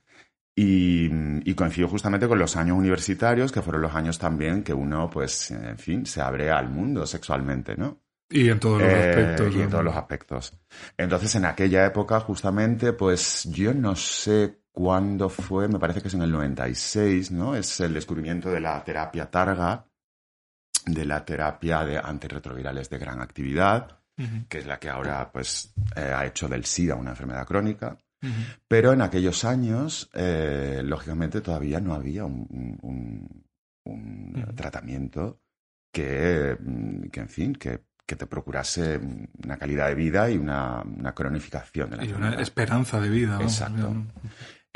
Y, 0.54 1.10
y 1.44 1.54
coincido 1.54 1.88
justamente 1.88 2.26
con 2.26 2.38
los 2.38 2.56
años 2.56 2.78
universitarios, 2.78 3.52
que 3.52 3.60
fueron 3.60 3.82
los 3.82 3.94
años 3.94 4.18
también 4.18 4.62
que 4.62 4.72
uno, 4.72 5.10
pues, 5.10 5.50
en 5.50 5.76
fin, 5.78 6.06
se 6.06 6.22
abre 6.22 6.50
al 6.50 6.70
mundo 6.70 7.06
sexualmente, 7.06 7.76
¿no? 7.76 8.00
y 8.30 8.48
en 8.48 8.58
todos 8.58 8.80
los 8.80 8.90
Eh, 8.90 9.04
aspectos. 9.20 9.54
y 9.54 9.60
en 9.60 9.70
todos 9.70 9.84
los 9.84 9.94
aspectos. 9.96 10.58
Entonces, 10.96 11.34
en 11.34 11.44
aquella 11.44 11.84
época, 11.86 12.18
justamente, 12.20 12.92
pues 12.94 13.44
yo 13.52 13.74
no 13.74 13.94
sé 13.94 14.58
cuándo 14.76 15.30
fue, 15.30 15.68
me 15.68 15.78
parece 15.78 16.02
que 16.02 16.08
es 16.08 16.14
en 16.14 16.20
el 16.20 16.30
96, 16.30 17.30
¿no? 17.30 17.56
Es 17.56 17.80
el 17.80 17.94
descubrimiento 17.94 18.50
de 18.50 18.60
la 18.60 18.84
terapia 18.84 19.30
targa, 19.30 19.86
de 20.84 21.04
la 21.06 21.24
terapia 21.24 21.82
de 21.82 21.96
antirretrovirales 21.96 22.90
de 22.90 22.98
gran 22.98 23.22
actividad, 23.22 24.00
que 24.48 24.58
es 24.58 24.66
la 24.66 24.78
que 24.78 24.90
ahora, 24.90 25.32
pues, 25.32 25.72
eh, 25.96 26.12
ha 26.14 26.26
hecho 26.26 26.46
del 26.46 26.66
SIDA 26.66 26.94
una 26.94 27.12
enfermedad 27.12 27.46
crónica. 27.46 27.96
Pero 28.68 28.92
en 28.92 29.00
aquellos 29.00 29.46
años, 29.46 30.10
eh, 30.12 30.82
lógicamente, 30.84 31.40
todavía 31.40 31.80
no 31.80 31.94
había 31.94 32.24
un, 32.26 33.46
tratamiento 34.54 35.40
que, 35.90 36.56
mm, 36.60 37.08
que, 37.08 37.20
en 37.20 37.28
fin, 37.28 37.54
que, 37.54 37.84
que 38.04 38.16
te 38.16 38.26
procurase 38.26 39.00
una 39.44 39.56
calidad 39.56 39.88
de 39.88 39.94
vida 39.94 40.30
y 40.30 40.36
una, 40.36 40.82
una 40.82 41.14
cronificación 41.14 41.90
de 41.90 41.96
la 41.96 42.04
Y 42.04 42.12
una 42.12 42.34
esperanza 42.40 43.00
de 43.00 43.08
vida. 43.08 43.36
vamos, 43.36 43.52
Exacto. 43.52 43.94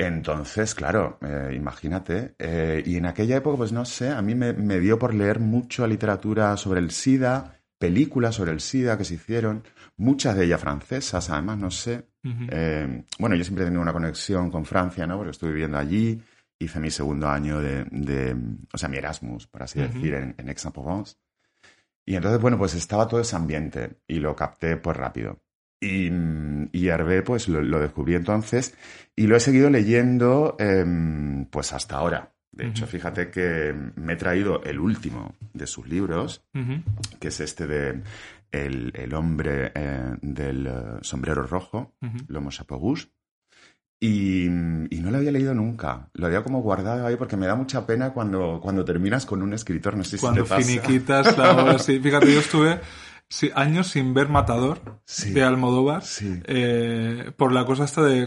Entonces, 0.03 0.73
claro, 0.73 1.19
eh, 1.21 1.53
imagínate. 1.55 2.33
eh, 2.39 2.81
y 2.83 2.95
en 2.97 3.05
aquella 3.05 3.37
época, 3.37 3.57
pues 3.57 3.71
no 3.71 3.85
sé, 3.85 4.09
a 4.09 4.21
mí 4.23 4.33
me, 4.33 4.51
me 4.53 4.79
dio 4.79 4.97
por 4.97 5.13
leer 5.13 5.39
mucha 5.39 5.85
literatura 5.85 6.57
sobre 6.57 6.79
el 6.79 6.89
SIDA, 6.89 7.59
películas 7.77 8.33
sobre 8.35 8.51
el 8.51 8.61
SIDA 8.61 8.97
que 8.97 9.03
se 9.05 9.13
hicieron, 9.13 9.63
muchas 9.97 10.35
de 10.35 10.45
ellas 10.45 10.59
francesas, 10.59 11.29
además, 11.29 11.59
no 11.59 11.69
sé. 11.69 12.07
Eh, 12.49 13.03
bueno, 13.19 13.35
yo 13.35 13.43
siempre 13.43 13.63
he 13.63 13.67
tenido 13.67 13.81
una 13.83 13.93
conexión 13.93 14.49
con 14.49 14.65
Francia, 14.65 15.05
¿no? 15.05 15.17
Porque 15.17 15.31
estuve 15.31 15.51
viviendo 15.51 15.77
allí, 15.77 16.19
hice 16.57 16.79
mi 16.79 16.89
segundo 16.89 17.27
año 17.29 17.59
de, 17.61 17.83
de- 17.91 18.35
o 18.73 18.77
sea, 18.79 18.89
mi 18.89 18.97
Erasmus, 18.97 19.45
por 19.45 19.61
así 19.61 19.79
decir, 19.79 20.15
en, 20.15 20.33
en 20.35 20.49
Aix-en-Provence. 20.49 21.15
Y 22.07 22.15
entonces, 22.15 22.41
bueno, 22.41 22.57
pues 22.57 22.73
estaba 22.73 23.07
todo 23.07 23.19
ese 23.21 23.35
ambiente 23.35 23.97
y 24.07 24.15
lo 24.19 24.35
capté 24.35 24.77
pues 24.77 24.97
rápido. 24.97 25.39
Y, 25.81 26.11
y 26.71 26.87
Hervé, 26.89 27.23
pues 27.23 27.47
lo, 27.49 27.59
lo 27.61 27.79
descubrí 27.79 28.13
entonces 28.13 28.75
y 29.15 29.25
lo 29.25 29.35
he 29.35 29.39
seguido 29.39 29.69
leyendo 29.71 30.55
em, 30.59 31.45
pues 31.45 31.73
hasta 31.73 31.97
ahora. 31.97 32.31
De 32.51 32.67
hecho, 32.67 32.83
Ujú. 32.83 32.91
fíjate 32.91 33.31
que 33.31 33.73
me 33.95 34.13
he 34.13 34.15
traído 34.15 34.61
el 34.63 34.79
último 34.79 35.33
de 35.53 35.65
sus 35.65 35.87
libros, 35.87 36.43
Ujú. 36.53 36.83
que 37.19 37.29
es 37.29 37.39
este 37.39 37.65
de 37.65 38.01
El, 38.51 38.91
el 38.93 39.13
hombre 39.13 39.71
eh, 39.73 40.15
del 40.21 40.67
eh, 40.67 40.73
sombrero 41.01 41.43
rojo, 41.47 41.95
Ujú. 42.01 42.17
L'homme 42.27 42.51
chapeau 42.51 42.79
rouge. 42.79 43.07
Y, 44.03 44.45
y 44.47 44.99
no 45.01 45.11
lo 45.11 45.17
había 45.17 45.31
leído 45.31 45.53
nunca. 45.53 46.09
Lo 46.13 46.25
había 46.25 46.43
como 46.43 46.61
guardado 46.61 47.05
ahí 47.05 47.15
porque 47.17 47.37
me 47.37 47.45
da 47.45 47.55
mucha 47.55 47.85
pena 47.85 48.11
cuando, 48.13 48.59
cuando 48.61 48.83
terminas 48.83 49.25
con 49.27 49.41
un 49.43 49.53
escritor. 49.53 49.95
No 49.95 50.03
sé 50.03 50.17
si 50.17 50.21
Cuando 50.21 50.43
te 50.43 50.49
pasa. 50.49 50.61
finiquitas 50.63 51.37
la 51.37 51.51
obra, 51.55 51.79
sí. 51.79 51.99
Fíjate, 52.03 52.33
yo 52.33 52.39
estuve 52.39 52.79
sí, 53.31 53.49
años 53.55 53.87
sin 53.87 54.13
ver 54.13 54.29
Matador 54.29 55.01
Sí. 55.05 55.31
de 55.31 55.43
Almodóvar 55.43 56.03
Sí. 56.03 56.39
eh, 56.45 57.31
por 57.37 57.51
la 57.53 57.65
cosa 57.65 57.85
esta 57.85 58.03
de 58.03 58.23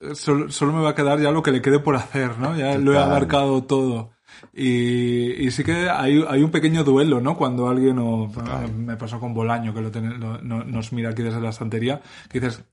eh, 0.00 0.14
solo, 0.14 0.50
solo 0.50 0.72
me 0.72 0.82
va 0.82 0.90
a 0.90 0.94
quedar 0.94 1.20
ya 1.20 1.30
lo 1.30 1.42
que 1.42 1.52
le 1.52 1.62
quede 1.62 1.78
por 1.78 1.94
hacer, 1.96 2.38
¿no? 2.38 2.56
Ya 2.56 2.76
lo 2.78 2.92
he 2.92 2.98
abarcado 2.98 3.62
todo. 3.64 4.10
Y, 4.52 5.32
y 5.46 5.50
sí 5.50 5.62
que 5.62 5.88
hay, 5.90 6.24
hay 6.28 6.42
un 6.42 6.50
pequeño 6.50 6.82
duelo, 6.84 7.20
¿no? 7.20 7.36
Cuando 7.36 7.68
alguien, 7.68 7.98
o 8.00 8.30
Total. 8.32 8.72
me 8.72 8.96
pasó 8.96 9.20
con 9.20 9.34
Bolaño, 9.34 9.72
que 9.74 9.80
lo 9.80 9.90
ten- 9.90 10.18
lo- 10.18 10.40
no- 10.42 10.64
nos 10.64 10.92
mira 10.92 11.10
aquí 11.10 11.22
desde 11.22 11.40
la 11.40 11.50
estantería, 11.50 12.00
que 12.28 12.40
dices, 12.40 12.64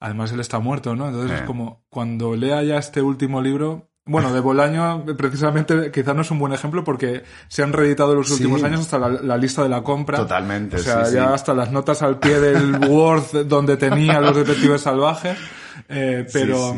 además 0.00 0.32
él 0.32 0.40
está 0.40 0.58
muerto, 0.58 0.94
¿no? 0.94 1.06
Entonces 1.08 1.30
Eh. 1.30 1.34
es 1.36 1.42
como, 1.42 1.84
cuando 1.88 2.36
lea 2.36 2.62
ya 2.62 2.76
este 2.78 3.00
último 3.00 3.40
libro, 3.40 3.88
bueno, 4.08 4.32
de 4.32 4.40
Bolaño 4.40 5.04
precisamente 5.16 5.90
quizás 5.92 6.14
no 6.16 6.22
es 6.22 6.30
un 6.30 6.38
buen 6.38 6.52
ejemplo 6.52 6.82
porque 6.82 7.22
se 7.46 7.62
han 7.62 7.72
reeditado 7.72 8.12
en 8.12 8.18
los 8.18 8.26
Sí. 8.28 8.34
últimos 8.34 8.62
años 8.64 8.80
hasta 8.80 8.98
la, 8.98 9.08
la 9.08 9.36
lista 9.36 9.62
de 9.62 9.68
la 9.68 9.82
compra. 9.82 10.18
Totalmente, 10.18 10.76
O 10.76 10.78
sea, 10.80 11.04
sí, 11.04 11.14
ya 11.14 11.28
sí. 11.28 11.32
hasta 11.34 11.54
las 11.54 11.70
notas 11.70 12.02
al 12.02 12.18
pie 12.18 12.40
del 12.40 12.76
Word 12.90 13.46
donde 13.46 13.76
tenía 13.76 14.20
los 14.20 14.34
detectives 14.36 14.80
salvajes. 14.80 15.38
Eh, 15.88 16.26
pero 16.32 16.76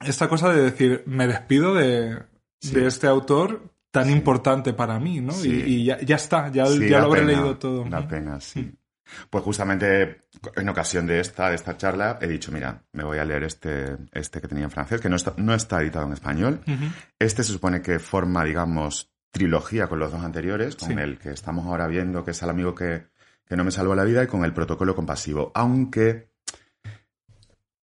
esta 0.00 0.28
cosa 0.28 0.48
de 0.52 0.62
decir, 0.62 1.02
me 1.06 1.26
despido 1.26 1.74
de, 1.74 2.18
de 2.62 2.86
este 2.86 3.06
autor 3.06 3.62
tan 3.90 4.08
importante 4.10 4.72
para 4.72 4.98
mí, 4.98 5.20
¿no? 5.20 5.32
Y, 5.44 5.48
y 5.48 5.84
ya, 5.84 6.00
ya 6.00 6.16
está, 6.16 6.50
ya, 6.50 6.64
lo 6.64 6.70
habré 6.98 7.20
pena, 7.20 7.32
leído 7.32 7.58
todo. 7.58 7.84
Da 7.84 8.08
pena, 8.08 8.40
sí. 8.40 8.72
Pues 9.30 9.44
justamente 9.44 10.22
en 10.56 10.68
ocasión 10.68 11.06
de 11.06 11.20
esta, 11.20 11.48
de 11.48 11.54
esta 11.56 11.76
charla 11.76 12.18
he 12.20 12.26
dicho, 12.28 12.50
mira, 12.52 12.82
me 12.92 13.04
voy 13.04 13.18
a 13.18 13.24
leer 13.24 13.44
este, 13.44 13.96
este 14.12 14.40
que 14.40 14.48
tenía 14.48 14.64
en 14.64 14.70
francés, 14.70 15.00
que 15.00 15.08
no 15.08 15.16
está, 15.16 15.34
no 15.36 15.54
está 15.54 15.80
editado 15.82 16.06
en 16.06 16.12
español. 16.12 16.60
Este 17.18 17.42
se 17.42 17.52
supone 17.52 17.82
que 17.82 17.98
forma, 17.98 18.44
digamos, 18.44 19.10
trilogía 19.30 19.86
con 19.86 19.98
los 19.98 20.12
dos 20.12 20.22
anteriores, 20.22 20.76
con 20.76 20.88
Sí. 20.90 20.94
el 20.98 21.18
que 21.18 21.30
estamos 21.30 21.66
ahora 21.66 21.86
viendo, 21.86 22.24
que 22.24 22.32
es 22.32 22.42
el 22.42 22.50
amigo 22.50 22.74
que, 22.74 23.06
que 23.46 23.56
no 23.56 23.64
me 23.64 23.70
salvó 23.70 23.94
la 23.94 24.04
vida, 24.04 24.22
y 24.22 24.26
con 24.26 24.44
el 24.44 24.52
protocolo 24.52 24.94
compasivo. 24.94 25.50
Aunque 25.54 26.30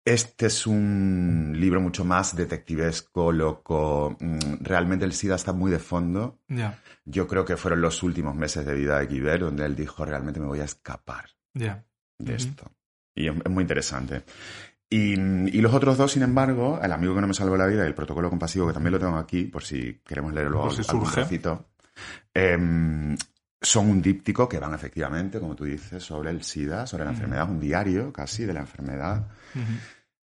este 0.04 0.46
es 0.46 0.66
un 0.66 1.52
libro 1.56 1.80
mucho 1.80 2.04
más 2.04 2.34
detectivesco, 2.34 3.30
loco. 3.30 4.16
mm, 4.18 4.56
Realmente 4.60 5.04
el 5.04 5.12
SIDA 5.12 5.36
está 5.36 5.52
muy 5.52 5.70
de 5.70 5.78
fondo. 5.78 6.40
Ya, 6.48 6.81
Yo 7.04 7.26
creo 7.26 7.44
que 7.44 7.56
fueron 7.56 7.80
los 7.80 8.02
últimos 8.02 8.34
meses 8.34 8.64
de 8.64 8.74
vida 8.74 8.98
de 8.98 9.06
Guibert 9.06 9.42
donde 9.42 9.64
él 9.64 9.74
dijo, 9.74 10.04
realmente 10.04 10.40
me 10.40 10.46
voy 10.46 10.60
a 10.60 10.64
escapar 10.64 11.26
de 12.18 12.34
esto. 12.36 12.70
Y 13.14 13.28
es, 13.28 13.34
es 13.44 13.50
muy 13.50 13.62
interesante. 13.62 14.22
Y, 14.88 15.14
y 15.14 15.60
los 15.62 15.72
otros 15.74 15.96
dos, 15.96 16.12
sin 16.12 16.22
embargo, 16.22 16.78
El 16.82 16.92
amigo 16.92 17.14
que 17.14 17.20
no 17.22 17.26
me 17.26 17.34
salvó 17.34 17.56
la 17.56 17.66
vida 17.66 17.82
y 17.84 17.86
El 17.86 17.94
protocolo 17.94 18.28
compasivo, 18.30 18.66
que 18.68 18.74
también 18.74 18.92
lo 18.92 18.98
tengo 19.00 19.16
aquí, 19.16 19.44
por 19.44 19.64
si 19.64 20.00
queremos 20.04 20.32
leerlo 20.32 20.62
Por 20.62 20.72
si 20.74 20.82
algún 20.88 21.06
surge. 21.06 21.20
trocito, 21.22 21.70
em, 22.34 23.16
son 23.60 23.88
un 23.88 24.02
díptico 24.02 24.48
que 24.48 24.58
van 24.58 24.74
efectivamente, 24.74 25.40
como 25.40 25.54
tú 25.54 25.64
dices, 25.64 26.02
sobre 26.02 26.30
el 26.30 26.42
SIDA, 26.42 26.86
sobre 26.86 27.04
la 27.04 27.10
enfermedad, 27.10 27.48
un 27.48 27.60
diario 27.60 28.12
casi 28.12 28.44
de 28.44 28.52
la 28.52 28.60
enfermedad. 28.60 29.28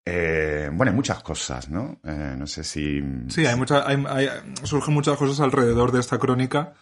Eh, 0.10 0.70
bueno, 0.72 0.92
hay 0.92 0.96
muchas 0.96 1.22
cosas, 1.22 1.70
¿no? 1.70 2.00
Eh, 2.04 2.36
no 2.38 2.48
sé 2.48 2.64
si... 2.64 3.02
Sí, 3.28 3.46
hay 3.46 3.56
mucha, 3.58 3.86
hay, 3.88 4.02
hay- 4.08 4.30
surgen 4.64 4.94
muchas 4.94 5.18
cosas 5.18 5.40
alrededor 5.42 5.92
de 5.92 6.00
esta 6.00 6.18
crónica, 6.18 6.74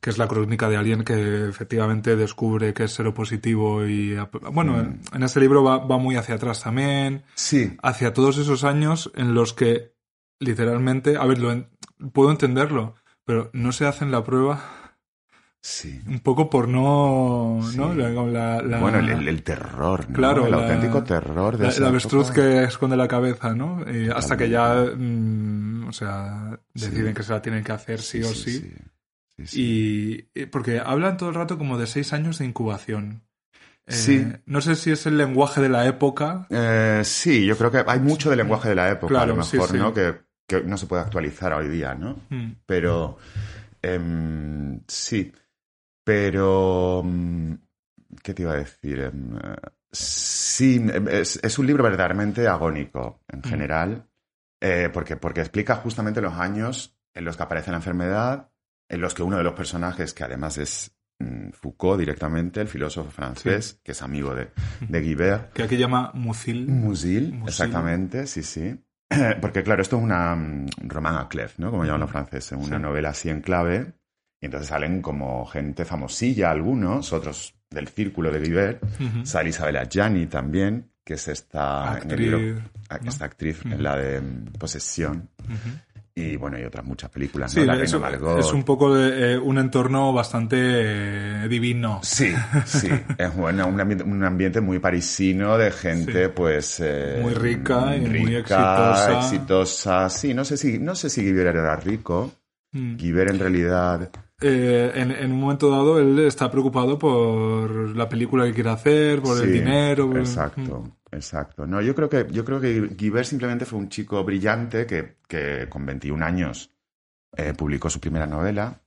que 0.00 0.10
es 0.10 0.18
la 0.18 0.26
crónica 0.26 0.68
de 0.68 0.76
alguien 0.76 1.04
que 1.04 1.48
efectivamente 1.48 2.16
descubre 2.16 2.74
que 2.74 2.84
es 2.84 2.92
seropositivo 2.92 3.86
y... 3.86 4.16
Bueno, 4.52 4.80
en, 4.80 5.00
en 5.14 5.22
este 5.22 5.38
libro 5.38 5.62
va, 5.62 5.78
va 5.78 5.98
muy 5.98 6.16
hacia 6.16 6.34
atrás 6.34 6.60
también, 6.62 7.22
Sí, 7.34 7.76
hacia 7.82 8.12
todos 8.12 8.36
esos 8.38 8.64
años 8.64 9.12
en 9.14 9.32
los 9.34 9.52
que 9.54 9.92
literalmente, 10.40 11.16
a 11.16 11.24
ver, 11.24 11.38
lo 11.38 11.52
en- 11.52 11.68
puedo 12.12 12.32
entenderlo, 12.32 12.96
pero 13.24 13.50
no 13.52 13.70
se 13.70 13.86
hacen 13.86 14.10
la 14.10 14.24
prueba 14.24 14.60
sí. 15.62 16.00
un 16.06 16.18
poco 16.20 16.50
por 16.50 16.66
no... 16.68 17.60
Sí. 17.70 17.76
¿no? 17.78 17.94
La, 17.94 18.10
la- 18.10 18.60
la- 18.62 18.78
Bueno, 18.80 18.98
el, 18.98 19.42
terror, 19.42 20.10
¿no? 20.10 20.14
Claro, 20.16 20.46
el 20.46 20.54
auténtico 20.54 21.02
terror 21.04 21.56
de 21.56 21.78
la- 21.80 21.88
avestruz 21.88 22.30
que 22.30 22.64
esconde 22.64 22.96
la 22.96 23.08
cabeza, 23.08 23.54
¿no? 23.54 23.84
Y 23.90 24.10
hasta 24.10 24.36
que 24.36 24.50
ya, 24.50 24.74
mm, 24.96 25.86
o 25.88 25.92
sea, 25.92 26.58
deciden 26.74 27.08
Sí. 27.08 27.14
que 27.14 27.22
se 27.22 27.32
la 27.32 27.40
tienen 27.42 27.62
que 27.64 27.72
hacer 27.72 28.00
sí, 28.00 28.22
o 28.22 28.28
sí. 28.34 28.74
Y, 29.54 30.28
y- 30.34 30.46
porque 30.46 30.78
hablan 30.78 31.16
todo 31.16 31.28
el 31.30 31.34
rato 31.34 31.56
como 31.58 31.78
de 31.78 31.86
seis 31.86 32.12
años 32.12 32.38
de 32.38 32.44
incubación. 32.44 33.22
Eh, 33.86 33.92
Sí. 33.92 34.26
No 34.46 34.60
sé 34.60 34.76
si 34.76 34.90
es 34.92 35.06
el 35.06 35.16
lenguaje 35.16 35.60
de 35.60 35.68
la 35.68 35.86
época. 35.86 36.46
Eh, 36.50 37.00
sí, 37.04 37.44
yo 37.46 37.56
creo 37.56 37.70
que 37.70 37.82
hay 37.86 37.98
mucho 38.00 38.30
del 38.30 38.38
lenguaje 38.38 38.68
de 38.68 38.74
la 38.76 38.90
época, 38.90 39.08
Claro, 39.08 39.32
a 39.32 39.36
lo 39.36 39.42
mejor. 39.44 39.94
Que, 39.94 40.14
que 40.46 40.62
no 40.62 40.76
se 40.76 40.86
puede 40.86 41.02
actualizar 41.02 41.52
hoy 41.54 41.68
día, 41.68 41.94
¿no? 41.94 42.20
Mm, 42.30 42.52
Pero 42.66 43.18
em, 43.80 44.80
sí, 44.86 45.32
pero 46.04 47.02
mm, 47.04 47.54
¿qué 48.22 48.34
te 48.34 48.42
iba 48.42 48.52
a 48.52 48.56
decir? 48.56 49.00
Em, 49.00 49.38
sí, 49.90 50.76
em, 50.76 51.08
es, 51.08 51.38
es 51.42 51.58
un 51.58 51.66
libro 51.66 51.82
verdaderamente 51.84 52.46
agónico 52.48 53.20
en 53.28 53.40
Mm. 53.40 53.42
general, 53.44 54.08
eh, 54.60 54.90
porque, 54.92 55.16
porque 55.16 55.40
explica 55.40 55.76
justamente 55.76 56.20
los 56.20 56.34
años 56.34 56.96
en 57.14 57.24
los 57.24 57.36
que 57.36 57.42
aparece 57.42 57.70
la 57.70 57.76
enfermedad, 57.78 58.50
en 58.88 59.00
los 59.00 59.14
que 59.14 59.22
uno 59.22 59.36
de 59.38 59.44
los 59.44 59.54
personajes, 59.54 60.14
que 60.14 60.24
además 60.24 60.58
es 60.58 60.94
mm, 61.18 61.50
Foucault 61.52 61.98
directamente, 62.00 62.60
el 62.60 62.68
filósofo 62.68 63.10
francés, 63.10 63.80
que 63.84 63.92
es 63.92 64.02
amigo 64.02 64.34
de, 64.34 64.50
de 64.88 65.00
Guibert, 65.00 65.52
Que 65.52 65.62
aquí 65.64 65.76
llama. 65.76 66.10
Musil, 66.14 66.66
Musil. 66.68 67.40
exactamente, 67.46 68.26
sí, 68.26 68.42
sí. 68.42 68.82
Porque 69.40 69.62
claro, 69.62 69.82
esto 69.82 69.96
es 69.98 70.02
una 70.02 70.34
mm, 70.34 70.66
roman 70.88 71.16
à 71.16 71.28
clef, 71.28 71.58
¿no? 71.58 71.70
Como 71.70 71.84
llaman 71.84 72.00
los 72.00 72.10
franceses, 72.10 72.52
una 72.58 72.76
Sí. 72.76 72.82
novela 72.82 73.10
así 73.10 73.28
en 73.28 73.40
clave. 73.40 73.92
Y 74.42 74.46
entonces 74.46 74.68
salen 74.68 75.00
como 75.00 75.46
gente 75.46 75.84
famosilla, 75.86 76.50
algunos, 76.50 77.12
otros 77.14 77.54
del 77.70 77.88
círculo 77.88 78.30
de 78.30 78.40
Guibert. 78.40 78.82
Ujú. 79.00 79.24
Sale 79.24 79.48
Isabel 79.50 79.76
Adjani 79.78 80.26
también, 80.26 80.90
que 81.04 81.14
es 81.14 81.28
esta, 81.28 81.92
en 81.92 81.96
Actriz, 82.10 82.18
libro- 82.18 82.62
¿no? 83.00 83.08
esta 83.08 83.24
actriz 83.24 83.60
en 83.64 83.82
la 83.82 83.96
de 83.96 84.20
mm, 84.20 84.44
Posesión. 84.58 85.28
Y 86.14 86.36
bueno, 86.36 86.58
y 86.58 86.64
otras 86.64 86.84
muchas 86.84 87.08
películas, 87.08 87.52
Sí, 87.52 87.60
¿no? 87.60 87.66
La 87.66 87.74
es, 87.82 87.92
Reina 87.92 88.38
es 88.38 88.52
un 88.52 88.64
poco 88.64 88.94
de, 88.94 89.32
eh, 89.32 89.38
un 89.38 89.56
entorno 89.56 90.12
bastante 90.12 90.56
eh, 90.60 91.48
divino. 91.48 92.00
Sí, 92.02 92.34
sí. 92.66 92.88
es 93.18 93.34
bueno, 93.34 93.66
un 93.66 93.80
ambiente, 93.80 94.04
un 94.04 94.22
ambiente 94.22 94.60
muy 94.60 94.78
parisino 94.78 95.56
de 95.56 95.70
gente, 95.70 96.26
Sí. 96.26 96.32
pues. 96.34 96.80
eh, 96.80 97.18
Muy 97.22 97.32
rica 97.32 97.96
y 97.96 98.00
muy 98.00 98.34
exitosa. 98.36 99.18
exitosa. 99.20 100.10
Sí, 100.10 100.34
no 100.34 100.44
sé 100.44 100.56
si, 100.58 100.78
no 100.78 100.94
sé 100.94 101.08
si 101.08 101.26
era 101.28 101.76
rico. 101.76 102.30
Mm. 102.72 102.96
En 103.00 103.38
realidad. 103.38 104.10
Eh, 104.42 104.92
en, 104.94 105.10
en 105.12 105.32
un 105.32 105.40
momento 105.40 105.70
dado 105.70 105.98
él 106.00 106.18
está 106.20 106.50
preocupado 106.50 106.98
por 106.98 107.96
la 107.96 108.08
película 108.08 108.44
que 108.44 108.52
quiere 108.54 108.70
hacer, 108.70 109.20
por 109.22 109.38
el 109.38 109.44
sí, 109.46 109.52
dinero. 109.52 110.08
por- 110.08 110.18
Exacto, 110.18 110.96
exacto. 111.10 111.66
No, 111.66 111.80
yo 111.80 111.94
creo 111.94 112.08
que, 112.08 112.26
yo 112.30 112.44
creo 112.44 112.60
que 112.60 112.88
Guibert 112.96 113.26
simplemente 113.26 113.64
fue 113.64 113.78
un 113.78 113.88
chico 113.88 114.22
brillante 114.24 114.86
que, 114.86 115.18
que 115.28 115.68
con 115.68 115.86
21 115.86 116.24
años 116.24 116.70
eh, 117.36 117.54
publicó 117.56 117.88
su 117.88 118.00
primera 118.00 118.26
novela. 118.26 118.80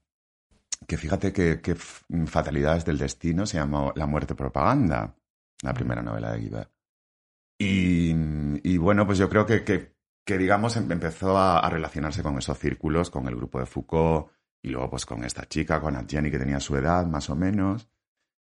Que 0.86 0.96
fíjate 0.98 1.32
que, 1.32 1.60
que 1.62 1.74
Fatalidades 2.26 2.84
del 2.84 2.98
Destino 2.98 3.46
se 3.46 3.56
llamó 3.56 3.92
La 3.96 4.06
muerte 4.06 4.34
propaganda, 4.34 5.16
la 5.62 5.72
primera 5.72 6.02
novela 6.02 6.32
de 6.32 6.38
Guibert. 6.40 6.70
Y, 7.58 8.12
y 8.62 8.76
bueno, 8.76 9.06
pues 9.06 9.18
yo 9.18 9.28
creo 9.30 9.46
que, 9.46 9.64
que, 9.64 9.94
que, 10.24 10.36
digamos, 10.38 10.76
em- 10.76 10.90
empezó 10.92 11.38
a, 11.38 11.60
a 11.60 11.70
relacionarse 11.70 12.22
con 12.22 12.36
esos 12.38 12.58
círculos, 12.58 13.10
con 13.10 13.26
el 13.26 13.36
grupo 13.36 13.58
de 13.58 13.66
Foucault, 13.66 14.28
y 14.62 14.70
luego 14.70 14.90
pues 14.90 15.06
con 15.06 15.24
esta 15.24 15.46
chica, 15.46 15.80
con 15.80 15.96
Adjani, 15.96 16.30
que 16.30 16.38
tenía 16.38 16.60
su 16.60 16.76
edad, 16.76 17.06
más 17.06 17.30
o 17.30 17.36
menos. 17.36 17.88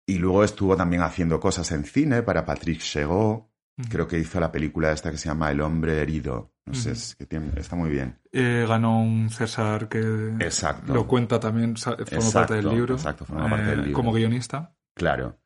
Y 0.08 0.18
luego 0.20 0.44
estuvo 0.44 0.76
también 0.78 1.02
haciendo 1.04 1.40
cosas 1.40 1.72
en 1.72 1.84
cine 1.84 2.24
para 2.24 2.46
Patrick. 2.46 2.82
Ujú. 2.96 3.46
Creo 3.90 4.08
que 4.08 4.18
hizo 4.18 4.40
la 4.40 4.52
película 4.52 4.92
esta 4.92 5.12
que 5.12 5.18
se 5.18 5.30
llama 5.30 5.52
El 5.52 5.62
hombre 5.62 6.02
herido. 6.02 6.54
No 6.66 6.74
sé, 6.74 6.92
es 6.92 7.16
que 7.16 7.26
tiene- 7.26 7.52
está 7.58 7.76
muy 7.76 7.90
bien. 7.90 8.18
Eh, 8.32 8.66
ganó 8.68 9.02
un 9.02 9.30
César 9.30 9.88
que 9.88 10.00
Exacto. 10.40 10.94
lo 10.94 11.08
cuenta 11.08 11.40
también, 11.40 11.78
sa- 11.78 11.92
forma 11.96 12.04
Exacto, 12.12 12.34
parte 12.40 12.54
del 12.56 12.70
libro. 12.70 12.96
exacto, 12.96 13.26
forma 13.26 13.50
parte 13.50 13.66
del 13.68 13.80
eh, 13.80 13.84
libro. 13.84 13.94
Como 13.96 14.12
guionista. 14.14 14.74
Claro. 14.96 15.38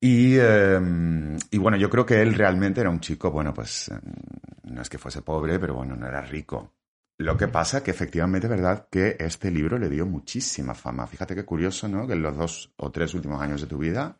Y, 0.00 0.36
eh, 0.38 0.80
y 1.50 1.58
bueno, 1.58 1.76
yo 1.76 1.88
creo 1.90 2.04
que 2.06 2.20
él 2.22 2.34
realmente 2.34 2.80
era 2.80 2.90
un 2.90 3.00
chico, 3.00 3.30
bueno, 3.30 3.52
pues 3.54 3.88
eh, 3.88 3.98
no 4.64 4.82
es 4.82 4.88
que 4.88 4.98
fuese 4.98 5.22
pobre, 5.22 5.58
pero 5.58 5.74
bueno, 5.74 5.96
no 5.96 6.06
era 6.06 6.20
rico. 6.22 6.74
Lo 7.18 7.36
que 7.36 7.48
pasa 7.48 7.82
que 7.82 7.90
efectivamente 7.90 8.46
es 8.46 8.50
verdad 8.50 8.86
que 8.90 9.16
este 9.18 9.50
libro 9.50 9.76
le 9.76 9.88
dio 9.88 10.06
muchísima 10.06 10.74
fama. 10.74 11.06
Fíjate 11.06 11.34
qué 11.34 11.44
curioso, 11.44 11.88
¿no? 11.88 12.06
Que 12.06 12.12
en 12.12 12.22
los 12.22 12.36
dos 12.36 12.72
o 12.76 12.92
tres 12.92 13.12
últimos 13.12 13.42
años 13.42 13.60
de 13.60 13.66
tu 13.66 13.78
vida 13.78 14.18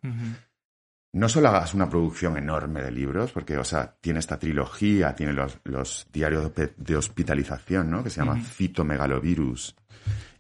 no 1.13 1.29
solo 1.29 1.49
hagas 1.49 1.75
una 1.75 1.89
producción 1.89 2.37
enorme 2.37 2.83
de 2.83 2.91
libros, 2.91 3.33
porque, 3.33 3.57
o 3.57 3.65
sea, 3.65 3.97
tiene 4.01 4.19
esta 4.19 4.39
trilogía, 4.39 5.15
tiene 5.15 5.33
los, 5.33 5.59
los 5.65 6.07
diarios 6.13 6.53
de, 6.55 6.97
hospitalización, 6.97 7.91
¿no? 7.91 8.05
Que 8.05 8.11
se 8.11 8.21
llama 8.21 8.35
Ujú. 8.35 8.43
Citomegalovirus. 8.43 9.75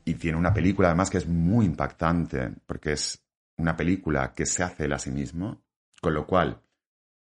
Y 0.04 0.14
tiene 0.14 0.36
una 0.36 0.52
película, 0.52 0.88
además, 0.88 1.10
que 1.10 1.18
es 1.18 1.26
muy 1.26 1.64
impactante, 1.64 2.52
porque 2.66 2.92
es 2.92 3.24
una 3.56 3.76
película 3.76 4.34
que 4.34 4.46
se 4.46 4.62
hace 4.62 4.84
él 4.84 4.92
a 4.92 4.98
sí 4.98 5.10
mismo, 5.10 5.62
con 6.00 6.14
lo 6.14 6.26
cual 6.26 6.60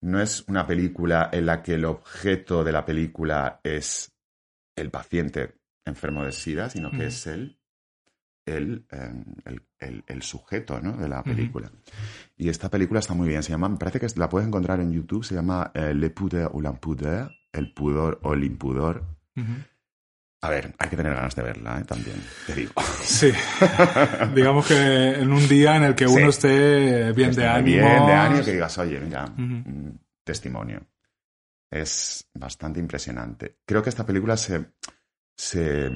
no 0.01 0.21
es 0.21 0.43
una 0.47 0.67
película 0.67 1.29
en 1.31 1.45
la 1.45 1.63
que 1.63 1.75
el 1.75 1.85
objeto 1.85 2.63
de 2.63 2.71
la 2.71 2.85
película 2.85 3.59
es 3.63 4.13
el 4.77 4.89
paciente 4.89 5.55
enfermo 5.85 6.23
de 6.23 6.31
SIDA, 6.31 6.69
sino 6.69 6.91
que 6.91 7.07
es 7.07 7.27
él 7.27 7.59
el, 8.45 8.85
el, 9.45 9.61
el- 9.79 10.03
el 10.07 10.21
sujeto 10.21 10.79
¿no? 10.79 10.95
de 10.95 11.09
la 11.09 11.21
película. 11.23 11.69
Y 12.37 12.47
esta 12.47 12.69
película 12.69 13.01
está 13.01 13.13
muy 13.13 13.27
bien. 13.27 13.43
Se 13.43 13.49
llama, 13.49 13.67
me 13.67 13.75
parece 13.77 13.99
que 13.99 14.07
la 14.15 14.29
puedes 14.29 14.47
encontrar 14.47 14.79
en 14.79 14.93
YouTube. 14.93 15.25
Se 15.25 15.35
llama 15.35 15.69
eh, 15.73 15.93
Le 15.93 16.09
Pudeur 16.11 16.49
ou 16.53 16.61
l'Impudeur. 16.61 17.29
El 17.51 17.73
pudor 17.73 18.19
o 18.23 18.33
el 18.33 18.43
impudor. 18.43 19.03
A 20.41 20.49
ver, 20.49 20.75
hay 20.77 20.89
que 20.89 20.95
tener 20.95 21.13
ganas 21.15 21.35
de 21.35 21.41
verla, 21.41 21.79
¿eh? 21.79 21.83
también, 21.85 22.21
te 22.45 22.53
digo. 22.53 22.71
Sí. 23.01 23.31
Digamos 24.35 24.67
que 24.67 25.13
en 25.21 25.31
un 25.31 25.47
día 25.47 25.75
en 25.77 25.83
el 25.83 25.95
que 25.95 26.05
uno 26.05 26.31
Sí. 26.31 26.47
esté 26.47 27.11
bien 27.13 27.15
Que 27.15 27.21
de 27.23 27.29
esté 27.31 27.47
ánimo. 27.47 27.77
Bien 27.87 28.05
de 28.05 28.13
ánimo, 28.13 28.43
que 28.45 28.51
digas, 28.53 28.77
oye, 28.77 28.99
mira, 28.99 29.25
mm, 29.27 29.97
testimonio. 30.23 30.85
Es 31.71 32.29
bastante 32.33 32.79
impresionante. 32.79 33.57
Creo 33.65 33.83
que 33.83 33.89
esta 33.89 34.05
película 34.05 34.37
se... 34.37 34.71
se, 35.35 35.91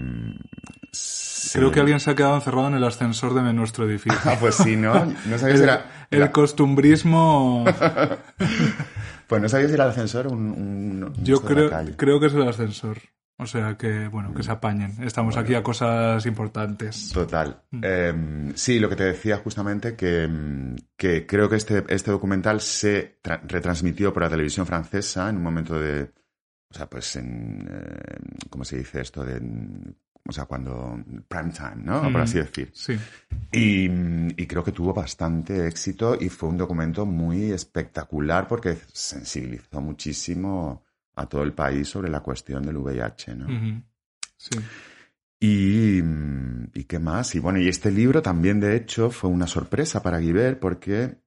se- 0.92 1.58
Creo 1.60 1.72
que 1.72 1.80
alguien 1.80 2.00
se 2.00 2.12
ha 2.12 2.16
quedado 2.16 2.36
encerrado 2.36 2.68
en 2.68 2.76
el 2.76 2.84
ascensor 2.84 3.34
de 3.34 3.54
nuestro 3.54 3.86
edificio. 3.90 4.20
Ah, 4.26 4.38
pues 4.40 4.56
sí, 4.56 4.76
¿no? 4.76 4.94
No 5.26 5.38
sabía 5.38 5.56
si 5.56 5.64
El, 5.64 5.70
era... 5.70 6.08
el 6.12 6.32
costumbrismo. 6.32 7.66
Pues 9.28 9.42
no 9.42 9.48
sabía 9.48 9.68
si 9.70 9.74
era 9.76 9.86
el 9.86 9.92
ascensor 9.92 10.28
o 10.28 10.32
un... 10.32 10.50
un- 10.52 11.04
un 11.06 11.24
Yo 11.24 11.42
creo, 11.42 11.70
creo 11.96 12.20
que 12.20 12.26
es 12.26 12.34
el 12.34 12.46
ascensor. 12.48 12.98
O 13.42 13.48
sea 13.48 13.76
que, 13.76 14.08
bueno, 14.08 14.34
que 14.36 14.44
se 14.44 14.52
apañen. 14.52 14.92
Estamos 15.04 15.34
Bueno. 15.34 15.46
aquí 15.46 15.56
a 15.56 15.64
cosas 15.64 16.24
importantes. 16.28 17.10
Total. 17.12 17.64
Mm. 17.72 17.82
Eh, 17.84 18.52
sí, 18.56 18.80
lo 18.80 18.88
que 18.88 18.96
te 18.96 19.04
decía 19.06 19.38
justamente 19.38 19.96
que, 19.96 20.28
mm, 20.28 20.76
que 20.96 21.26
creo 21.26 21.50
que 21.50 21.56
este, 21.56 21.84
este 21.90 22.12
documental 22.12 22.62
se 22.62 23.20
tra- 23.24 23.42
retransmitió 23.48 24.14
por 24.14 24.22
la 24.24 24.30
televisión 24.30 24.68
francesa 24.68 25.28
en 25.30 25.38
un 25.38 25.44
momento 25.44 25.80
de, 25.80 26.04
o 26.70 26.74
sea, 26.74 26.88
pues 26.88 27.16
en, 27.16 27.68
eh, 27.68 28.20
¿cómo 28.50 28.64
se 28.64 28.78
dice 28.78 29.02
esto? 29.02 29.24
De, 29.26 29.42
o 30.30 30.32
sea, 30.32 30.46
cuando 30.46 31.04
prime 31.28 31.52
time, 31.52 31.84
¿no? 31.84 32.04
Mm. 32.04 32.12
Por 32.12 32.22
así 32.22 32.38
decir. 32.38 32.70
Sí. 32.76 32.96
Y, 33.52 33.86
y 34.40 34.46
creo 34.46 34.64
que 34.64 34.72
tuvo 34.72 34.94
bastante 34.94 35.68
éxito 35.68 36.16
y 36.20 36.30
fue 36.30 36.48
un 36.50 36.58
documento 36.58 37.08
muy 37.08 37.52
espectacular 37.52 38.48
porque 38.48 38.78
sensibilizó 38.94 39.82
muchísimo 39.82 40.84
a 41.16 41.26
todo 41.28 41.44
el 41.44 41.54
país 41.54 41.88
sobre 41.90 42.10
la 42.10 42.22
cuestión 42.22 42.64
del 42.64 42.78
VIH, 42.78 43.36
¿no? 43.36 43.48
Sí. 44.38 44.56
Y, 45.40 46.02
mm, 46.04 46.68
¿y 46.74 46.84
qué 46.86 47.00
más? 47.00 47.34
Y 47.36 47.40
bueno, 47.40 47.60
y 47.60 47.68
este 47.68 47.92
libro 47.92 48.22
también, 48.22 48.60
de 48.60 48.76
hecho, 48.76 49.10
fue 49.10 49.30
una 49.30 49.48
sorpresa 49.48 50.02
para 50.04 50.20
Guibert 50.20 50.60
porque 50.60 51.18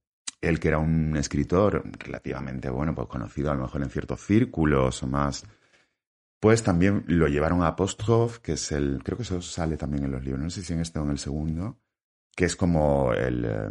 él, 0.40 0.61
que 0.61 0.68
era 0.68 0.79
un 0.79 1.16
escritor 1.16 1.83
relativamente, 1.99 2.68
bueno, 2.70 2.94
pues 2.94 3.09
conocido 3.09 3.51
a 3.51 3.55
lo 3.55 3.62
mejor 3.62 3.83
en 3.83 3.90
ciertos 3.90 4.20
círculos 4.20 5.03
o 5.03 5.07
más, 5.09 5.44
pues 6.38 6.62
también 6.62 7.05
lo 7.09 7.27
llevaron 7.27 7.62
a 7.62 7.68
Apostrophe, 7.68 8.40
que 8.42 8.53
es 8.53 8.70
el, 8.73 9.01
creo 9.03 9.16
que 9.16 9.23
eso 9.23 9.40
sale 9.40 9.77
también 9.77 10.05
en 10.05 10.12
los 10.12 10.23
libros, 10.25 10.42
no 10.44 10.51
sé 10.51 10.62
si 10.62 10.75
en 10.75 10.81
este 10.81 10.99
o 10.99 11.05
en 11.05 11.11
el 11.11 11.18
segundo, 11.18 11.79
que 12.37 12.44
es 12.44 12.55
como 12.57 13.12
el, 13.14 13.44
eh, 13.44 13.68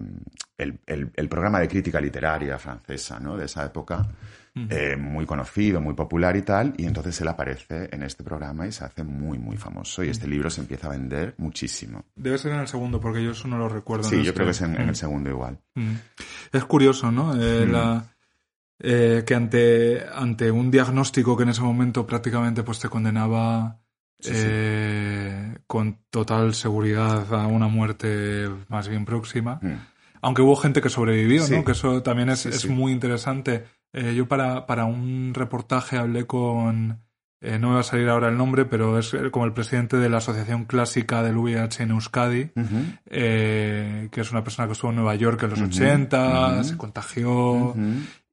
el, 0.58 0.80
el- 0.88 1.12
el 1.16 1.30
programa 1.30 1.60
de 1.60 1.68
crítica 1.68 2.02
literaria 2.02 2.58
francesa, 2.58 3.20
¿no? 3.20 3.38
De 3.38 3.46
esa 3.46 3.66
época 3.66 4.08
Eh, 4.56 4.96
muy 4.98 5.26
conocido, 5.26 5.82
muy 5.82 5.96
popular 5.96 6.36
y 6.38 6.44
tal, 6.44 6.76
y 6.78 6.86
entonces 6.86 7.20
él 7.22 7.28
aparece 7.28 7.90
en 7.92 8.04
este 8.04 8.24
programa 8.24 8.68
y 8.68 8.72
se 8.72 8.86
hace 8.86 9.04
muy, 9.04 9.40
muy 9.40 9.58
famoso. 9.58 10.04
Y 10.04 10.10
este 10.10 10.28
libro 10.28 10.52
se 10.52 10.62
empieza 10.62 10.88
a 10.88 10.92
vender 10.92 11.34
muchísimo. 11.38 12.06
Debe 12.16 12.38
ser 12.38 12.52
en 12.54 12.60
el 12.60 12.68
segundo, 12.68 13.00
porque 13.00 13.24
yo 13.24 13.32
eso 13.32 13.48
no 13.48 13.58
lo 13.58 13.68
recuerdo. 13.68 14.04
Sí, 14.08 14.18
yo 14.18 14.22
este. 14.22 14.34
creo 14.36 14.46
que 14.46 14.52
es 14.52 14.62
en, 14.62 14.76
en 14.80 14.90
el 14.90 14.96
segundo 14.96 15.30
igual. 15.32 15.58
Es 16.52 16.66
curioso, 16.66 17.12
¿no? 17.12 17.34
Eh, 17.42 17.66
la- 17.66 18.06
eh, 18.80 19.24
que 19.26 19.34
ante, 19.34 20.04
ante 20.14 20.52
un 20.52 20.70
diagnóstico 20.70 21.36
que 21.38 21.44
en 21.44 21.50
ese 21.50 21.62
momento 21.62 22.06
prácticamente 22.06 22.62
pues 22.64 22.80
te 22.80 22.90
condenaba 22.90 23.80
Sí, 24.20 24.34
sí. 24.34 24.48
con 25.68 26.00
total 26.10 26.54
seguridad 26.54 27.34
a 27.34 27.48
una 27.48 27.68
muerte 27.68 28.50
más 28.70 28.88
bien 28.88 29.04
próxima. 29.06 29.60
Mm. 29.62 29.74
Aunque 30.22 30.42
hubo 30.42 30.56
gente 30.56 30.80
que 30.82 30.90
sobrevivió, 30.90 31.44
Sí. 31.44 31.56
¿no? 31.56 31.64
Que 31.66 31.74
eso 31.74 32.02
también 32.04 32.30
es, 32.30 32.46
es 32.46 32.68
muy 32.70 32.92
interesante. 32.92 33.66
Eh, 33.94 34.16
yo 34.16 34.28
para, 34.28 34.66
para 34.66 34.86
un 34.86 35.34
reportaje 35.34 35.98
hablé 35.98 36.26
con... 36.26 37.00
eh, 37.42 37.60
no 37.60 37.70
me 37.70 37.74
va 37.76 37.80
a 37.82 37.84
salir 37.84 38.10
ahora 38.10 38.30
el 38.30 38.38
nombre, 38.38 38.66
pero 38.66 38.98
es 38.98 39.14
eh, 39.14 39.30
como 39.32 39.46
el 39.46 39.54
presidente 39.54 39.98
de 39.98 40.10
la 40.10 40.18
Asociación 40.18 40.66
Clásica 40.66 41.22
del 41.22 41.38
VIH 41.38 41.84
en 41.84 41.92
Euskadi, 41.92 42.52
eh, 43.10 44.08
que 44.12 44.22
es 44.22 44.32
una 44.32 44.44
persona 44.44 44.68
que 44.68 44.74
estuvo 44.74 44.90
en 44.92 44.96
Nueva 44.98 45.16
York 45.16 45.44
en 45.44 45.50
los 45.52 45.60
Ujú, 45.60 45.68
80, 45.70 46.54
ujú. 46.56 46.64
se 46.64 46.78
contagió 46.78 47.76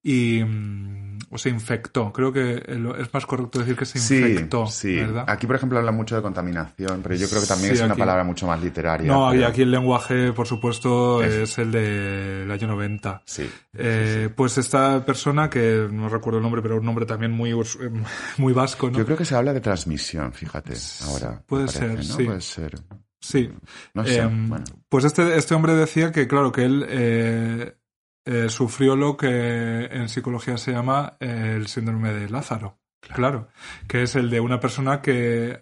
y 0.03 0.43
mm, 0.43 1.10
o 1.31 1.39
se 1.39 1.49
infectó. 1.49 2.13
Creo 2.13 2.33
que 2.33 2.57
es 2.99 3.15
más 3.15 3.25
correcto 3.25 3.61
decir 3.61 3.77
que 3.77 3.85
se 3.87 3.99
Sí, 4.01 4.17
infectó, 4.19 4.67
sí. 4.67 4.97
¿verdad? 4.97 5.25
Aquí, 5.29 5.47
por 5.47 5.55
ejemplo, 5.57 5.79
habla 5.79 5.93
mucho 5.93 6.17
de 6.17 6.23
contaminación, 6.23 7.01
pero 7.03 7.15
yo 7.15 7.29
creo 7.29 7.41
que 7.41 7.47
también 7.47 7.71
Sí, 7.71 7.75
es 7.77 7.81
una 7.85 7.93
aquí. 7.93 8.01
palabra 8.01 8.25
mucho 8.25 8.47
más 8.49 8.61
literaria. 8.63 9.07
No, 9.07 9.33
y 9.35 9.43
aquí 9.45 9.63
el 9.63 9.71
lenguaje, 9.71 10.33
por 10.33 10.47
supuesto, 10.47 11.23
Es- 11.23 11.35
es 11.35 11.59
el 11.59 11.71
del 11.73 12.51
año 12.51 12.67
90. 12.67 13.23
Sí. 13.25 13.49
Eh, 13.75 14.29
Pues 14.35 14.59
esta 14.59 15.05
persona, 15.05 15.49
que 15.49 15.89
no 15.91 16.09
recuerdo 16.09 16.39
el 16.39 16.43
nombre, 16.43 16.63
pero 16.63 16.77
un 16.79 16.85
nombre 16.85 17.07
también 17.07 17.31
muy, 17.33 17.51
eh, 17.51 17.55
muy 18.39 18.53
vasco, 18.53 18.91
¿no? 18.91 18.99
Yo 18.99 19.05
creo 19.05 19.17
que 19.17 19.25
se 19.25 19.35
habla 19.37 19.53
de 19.53 19.61
transmisión, 19.61 20.33
fíjate, 20.33 20.75
ahora. 21.07 21.43
Puede 21.47 21.67
parece, 21.67 21.79
ser, 21.79 21.97
¿no? 21.97 22.03
sí. 22.03 22.25
Puede 22.25 22.41
ser. 22.41 22.81
Sí. 23.23 23.51
No 23.95 24.05
sé, 24.07 24.19
Em, 24.19 24.49
bueno. 24.49 24.65
Pues 24.89 25.05
este, 25.05 25.37
este 25.37 25.55
hombre 25.55 25.75
decía 25.75 26.11
que, 26.11 26.27
claro, 26.27 26.51
que 26.53 26.65
él 26.65 26.87
eh, 26.89 27.75
eh, 28.25 28.49
sufrió 28.49 28.97
lo 28.97 29.17
que 29.17 29.87
en 29.87 30.09
psicología 30.09 30.57
se 30.57 30.73
llama 30.73 31.17
eh, 31.21 31.55
el 31.57 31.67
síndrome 31.67 32.13
de 32.13 32.29
Lázaro. 32.29 32.79
Claro. 33.01 33.49
Que 33.89 34.03
es 34.03 34.15
el 34.17 34.29
de 34.31 34.41
una 34.41 34.61
persona 34.61 35.01
que, 35.01 35.61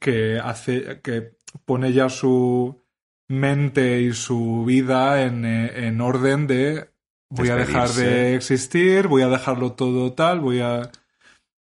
que 0.00 0.38
hace, 0.38 1.00
que 1.00 1.36
pone 1.64 1.92
ya 1.92 2.08
su 2.08 2.82
mente 3.28 4.00
y 4.00 4.12
su 4.12 4.64
vida 4.64 5.22
en, 5.22 5.44
en 5.44 6.00
orden 6.00 6.46
de 6.46 6.90
voy 7.28 7.48
a 7.50 7.56
dejar 7.56 7.88
de 7.90 8.34
existir, 8.34 9.08
voy 9.08 9.22
a 9.22 9.28
dejarlo 9.28 9.72
todo 9.72 10.12
tal, 10.12 10.40
voy 10.40 10.60
a... 10.60 10.90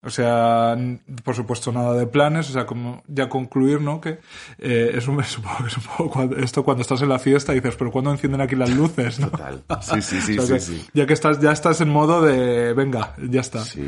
O 0.05 0.09
sea, 0.11 0.77
por 1.23 1.35
supuesto, 1.35 1.71
nada 1.71 1.93
de 1.93 2.05
planes, 2.05 2.49
o 2.49 2.53
sea, 2.53 2.65
como 2.65 3.03
ya 3.07 3.27
concluir, 3.27 3.81
¿no? 3.81 3.99
Que 3.99 4.19
eh, 4.59 4.91
es 4.93 5.07
un, 5.07 5.23
supongo 5.25 5.57
que 5.63 5.67
es 5.67 5.77
un 5.77 5.83
poco 5.83 6.09
cuando- 6.09 6.37
esto 6.37 6.63
cuando 6.63 6.81
estás 6.81 7.01
en 7.01 7.09
la 7.09 7.17
fiesta 7.19 7.53
y 7.53 7.55
dices, 7.55 7.75
pero 7.75 7.91
¿cuándo 7.91 8.11
encienden 8.11 8.41
aquí 8.41 8.55
las 8.55 8.69
luces, 8.69 9.19
no? 9.19 9.29
Total. 9.29 9.63
Sí, 9.81 10.01
sí, 10.01 10.21
sí, 10.21 10.37
O 10.39 10.41
sea, 10.43 10.59
sí, 10.59 10.73
que 10.73 10.79
sí. 10.81 10.87
Ya 10.93 11.05
que 11.05 11.13
estás, 11.13 11.39
ya 11.41 11.51
estás 11.51 11.81
en 11.81 11.89
modo 11.89 12.21
de, 12.21 12.73
venga, 12.73 13.15
ya 13.29 13.41
está. 13.41 13.63
Sí. 13.65 13.83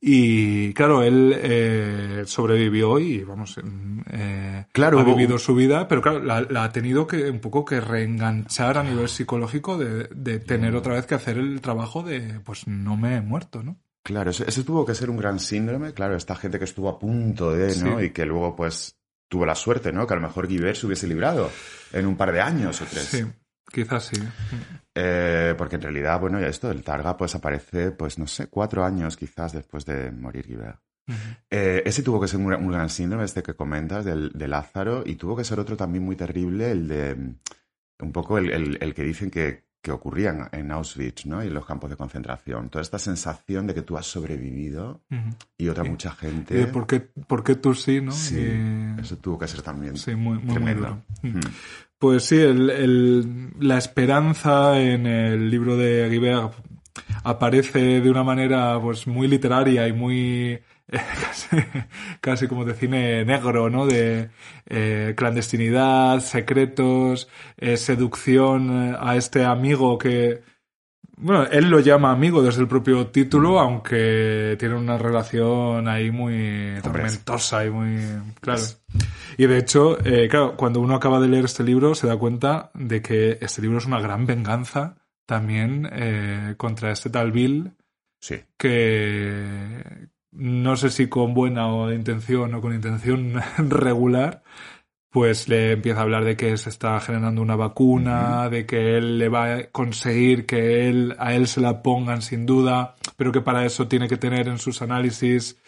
Y 0.00 0.72
claro, 0.74 1.02
él 1.02 1.34
eh, 1.36 2.22
sobrevivió 2.26 3.00
y, 3.00 3.24
vamos, 3.24 3.58
eh, 4.12 4.66
Claro, 4.72 5.00
ha 5.00 5.02
hubo- 5.02 5.16
vivido 5.16 5.38
su 5.38 5.56
vida, 5.56 5.88
pero 5.88 6.02
claro, 6.02 6.22
la, 6.22 6.42
la 6.42 6.64
ha 6.64 6.72
tenido 6.72 7.06
que 7.08 7.28
un 7.30 7.40
poco 7.40 7.64
que 7.64 7.80
reenganchar 7.80 8.78
a 8.78 8.84
nivel 8.84 9.08
psicológico 9.08 9.76
de, 9.76 10.04
de 10.14 10.38
tener 10.38 10.76
otra 10.76 10.94
vez 10.94 11.06
que 11.06 11.16
hacer 11.16 11.36
el 11.38 11.60
trabajo 11.60 12.04
de, 12.04 12.38
pues 12.44 12.68
no 12.68 12.96
me 12.96 13.16
he 13.16 13.20
muerto, 13.20 13.64
¿no? 13.64 13.76
Claro, 14.08 14.30
ese, 14.30 14.64
tuvo 14.64 14.86
que 14.86 14.94
ser 14.94 15.10
un 15.10 15.18
gran 15.18 15.38
síndrome, 15.38 15.92
claro, 15.92 16.16
esta 16.16 16.34
gente 16.34 16.58
que 16.58 16.64
estuvo 16.64 16.88
a 16.88 16.98
punto 16.98 17.52
de, 17.52 17.76
¿no? 17.76 17.98
Sí. 17.98 18.06
Y 18.06 18.10
que 18.10 18.24
luego, 18.24 18.56
pues, 18.56 18.96
tuvo 19.28 19.44
la 19.44 19.54
suerte, 19.54 19.92
¿no? 19.92 20.06
Que 20.06 20.14
a 20.14 20.16
lo 20.16 20.22
mejor 20.22 20.48
Guibert 20.48 20.76
se 20.78 20.86
hubiese 20.86 21.06
librado 21.06 21.50
en 21.92 22.06
un 22.06 22.16
par 22.16 22.32
de 22.32 22.40
años 22.40 22.80
o 22.80 22.86
tres. 22.86 23.02
Sí, 23.04 23.22
quizás 23.70 24.06
sí. 24.06 24.16
Eh, 24.94 25.54
porque 25.58 25.76
en 25.76 25.82
realidad, 25.82 26.18
bueno, 26.20 26.40
ya 26.40 26.46
esto 26.46 26.68
del 26.68 26.82
Targa, 26.82 27.18
pues 27.18 27.34
aparece, 27.34 27.90
pues, 27.90 28.18
no 28.18 28.26
sé, 28.26 28.46
cuatro 28.48 28.82
años 28.82 29.14
quizás 29.18 29.52
después 29.52 29.84
de 29.84 30.10
morir 30.10 30.46
Guibert. 30.46 30.80
Eh, 31.50 31.82
ese 31.84 32.02
tuvo 32.02 32.18
que 32.18 32.28
ser 32.28 32.40
un, 32.40 32.46
gran- 32.48 32.64
un 32.64 32.72
gran 32.72 32.88
síndrome, 32.88 33.24
este 33.24 33.42
que 33.42 33.54
comentas, 33.54 34.06
del, 34.06 34.30
de 34.32 34.48
Lázaro, 34.48 35.02
y 35.04 35.16
tuvo 35.16 35.36
que 35.36 35.44
ser 35.44 35.60
otro 35.60 35.76
también 35.76 36.02
muy 36.04 36.16
terrible, 36.16 36.70
el 36.70 36.88
de, 36.88 37.14
mm, 37.14 37.34
un 38.00 38.12
poco 38.12 38.38
el, 38.38 38.50
el- 38.50 38.78
el 38.80 38.94
que 38.94 39.02
dicen 39.02 39.30
que, 39.30 39.67
que 39.80 39.92
ocurrían 39.92 40.48
en 40.52 40.72
Auschwitz, 40.72 41.24
¿no? 41.26 41.42
Y 41.42 41.46
en 41.46 41.54
los 41.54 41.64
campos 41.64 41.88
de 41.88 41.96
concentración. 41.96 42.68
Toda 42.68 42.82
esta 42.82 42.98
sensación 42.98 43.66
de 43.66 43.74
que 43.74 43.82
tú 43.82 43.96
has 43.96 44.06
sobrevivido 44.06 45.00
y 45.56 45.68
otra 45.68 45.84
mucha 45.84 46.14
Y 46.20 46.26
gente. 46.26 46.54
de 46.54 46.66
por 46.66 46.86
qué, 46.86 47.00
por 47.00 47.44
qué 47.44 47.54
tú 47.54 47.74
sí, 47.74 48.00
¿no? 48.00 48.10
Sí, 48.12 48.36
Y- 48.40 49.00
eso 49.00 49.16
tuvo 49.18 49.38
que 49.38 49.46
ser 49.48 49.62
también 49.62 49.96
sí, 49.96 50.14
muy, 50.14 50.36
muy, 50.38 50.44
muy 50.46 50.54
tremendo. 50.54 50.80
duro. 51.22 51.36
Mm. 51.38 51.40
Pues 51.98 52.24
sí, 52.24 52.36
el- 52.36 52.70
el- 52.70 53.50
la 53.60 53.78
esperanza 53.78 54.80
en 54.80 55.06
el 55.06 55.50
libro 55.50 55.76
de 55.76 56.08
Guibert 56.08 56.52
aparece 57.24 58.00
de 58.00 58.10
una 58.10 58.24
manera 58.24 58.80
pues 58.80 59.06
muy 59.06 59.28
literaria 59.28 59.86
y 59.88 59.92
muy 59.92 60.60
casi, 60.90 61.48
casi 62.20 62.48
como 62.48 62.64
de 62.64 62.74
cine 62.74 63.24
negro, 63.24 63.68
¿no? 63.70 63.86
De 63.86 64.30
eh, 64.66 65.14
clandestinidad, 65.16 66.20
secretos, 66.20 67.28
eh, 67.56 67.76
seducción 67.76 68.92
eh, 68.92 68.96
a 68.98 69.16
este 69.16 69.44
amigo 69.44 69.98
que 69.98 70.42
bueno, 71.20 71.46
él 71.50 71.68
lo 71.68 71.80
llama 71.80 72.12
amigo 72.12 72.42
desde 72.42 72.60
el 72.60 72.68
propio 72.68 73.08
título, 73.08 73.58
aunque 73.58 74.54
tiene 74.56 74.76
una 74.76 74.96
relación 74.96 75.88
ahí 75.88 76.12
muy 76.12 76.74
tormentosa 76.80 77.66
y 77.66 77.70
muy... 77.70 77.98
Claro. 78.40 78.62
Y 79.36 79.46
de 79.46 79.58
hecho, 79.58 79.98
eh, 80.06 80.28
claro, 80.28 80.56
cuando 80.56 80.80
uno 80.80 80.94
acaba 80.94 81.18
de 81.18 81.26
leer 81.26 81.46
este 81.46 81.64
libro 81.64 81.96
se 81.96 82.06
da 82.06 82.16
cuenta 82.16 82.70
de 82.74 83.02
que 83.02 83.36
este 83.40 83.62
libro 83.62 83.78
es 83.78 83.86
una 83.86 84.00
gran 84.00 84.26
venganza 84.26 84.94
también 85.26 85.90
contra 86.56 86.92
este 86.92 87.10
tal 87.10 87.32
Bill 87.32 87.72
Sí. 88.20 88.36
que 88.56 90.08
no 90.32 90.76
sé 90.76 90.90
si 90.90 91.08
con 91.08 91.34
buena 91.34 91.68
o 91.68 91.92
intención 91.92 92.54
o 92.54 92.60
con 92.60 92.74
intención 92.74 93.34
regular, 93.58 94.42
pues 95.10 95.48
le 95.48 95.72
empieza 95.72 96.00
a 96.00 96.02
hablar 96.02 96.24
de 96.24 96.36
que 96.36 96.56
se 96.58 96.68
está 96.68 97.00
generando 97.00 97.40
una 97.40 97.56
vacuna, 97.56 98.48
de 98.50 98.66
que 98.66 98.96
él 98.98 99.18
le 99.18 99.28
va 99.28 99.54
a 99.54 99.70
conseguir 99.70 100.44
que 100.44 100.88
él, 100.88 101.16
a 101.18 101.34
él 101.34 101.46
se 101.48 101.60
la 101.62 101.82
pongan 101.82 102.20
sin 102.20 102.44
duda, 102.44 102.94
pero 103.16 103.32
que 103.32 103.40
para 103.40 103.64
eso 103.64 103.88
tiene 103.88 104.06
que 104.06 104.18
tener 104.18 104.48
en 104.48 104.58
sus 104.58 104.82
análisis 104.82 105.60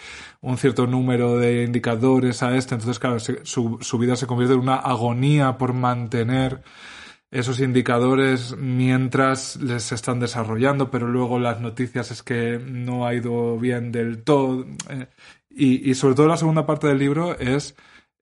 un 0.43 0.59
cierto 0.59 0.87
número 0.87 1.39
de 1.39 1.65
indicadores 1.65 2.43
a 2.43 2.55
este. 2.57 2.75
Entonces, 2.75 2.99
claro, 2.99 3.19
su, 3.19 3.79
su 3.81 3.99
vida 3.99 4.17
se 4.17 4.27
convierte 4.27 4.55
en 4.55 4.61
una 4.61 4.77
agonía 4.77 5.57
por 5.57 5.73
mantener 5.73 6.63
esos 7.31 7.61
indicadores 7.61 8.57
mientras 8.57 9.57
les 9.57 9.93
están 9.93 10.19
desarrollando, 10.21 10.91
pero 10.91 11.07
luego 11.09 11.39
las 11.39 11.61
noticias 11.61 12.11
es 12.11 12.23
que 12.23 12.59
no 12.59 13.07
ha 13.07 13.15
ido 13.15 13.59
bien 13.59 13.93
del 13.93 14.23
todo. 14.25 14.67
eh, 14.91 15.07
y, 15.49 15.91
y 15.91 15.95
sobre 15.95 16.15
todo 16.15 16.29
la 16.29 16.37
segunda 16.37 16.67
parte 16.67 16.87
del 16.89 16.99
libro 16.99 17.39
es 17.39 17.75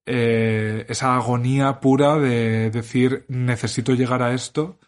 eh, 0.07 0.87
esa 0.89 1.17
agonía 1.17 1.81
pura 1.81 2.17
de 2.19 2.71
decir 2.71 3.25
necesito 3.29 3.95
llegar 3.95 4.23
a 4.23 4.33
esto 4.35 4.79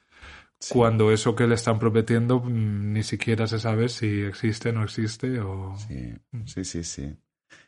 cuando 0.70 1.11
eso 1.12 1.35
que 1.35 1.46
le 1.46 1.54
están 1.54 1.78
prometiendo 1.78 2.40
mm, 2.40 2.92
ni 2.92 3.02
siquiera 3.02 3.46
se 3.46 3.59
sabe 3.59 3.88
si 3.88 4.22
existe, 4.22 4.72
no 4.72 4.85
existe 4.85 5.40
o... 5.40 5.74
Sí, 5.76 6.14
Mm. 6.33 6.46
sí, 6.46 6.64
sí, 6.64 6.85
sí. 6.85 7.16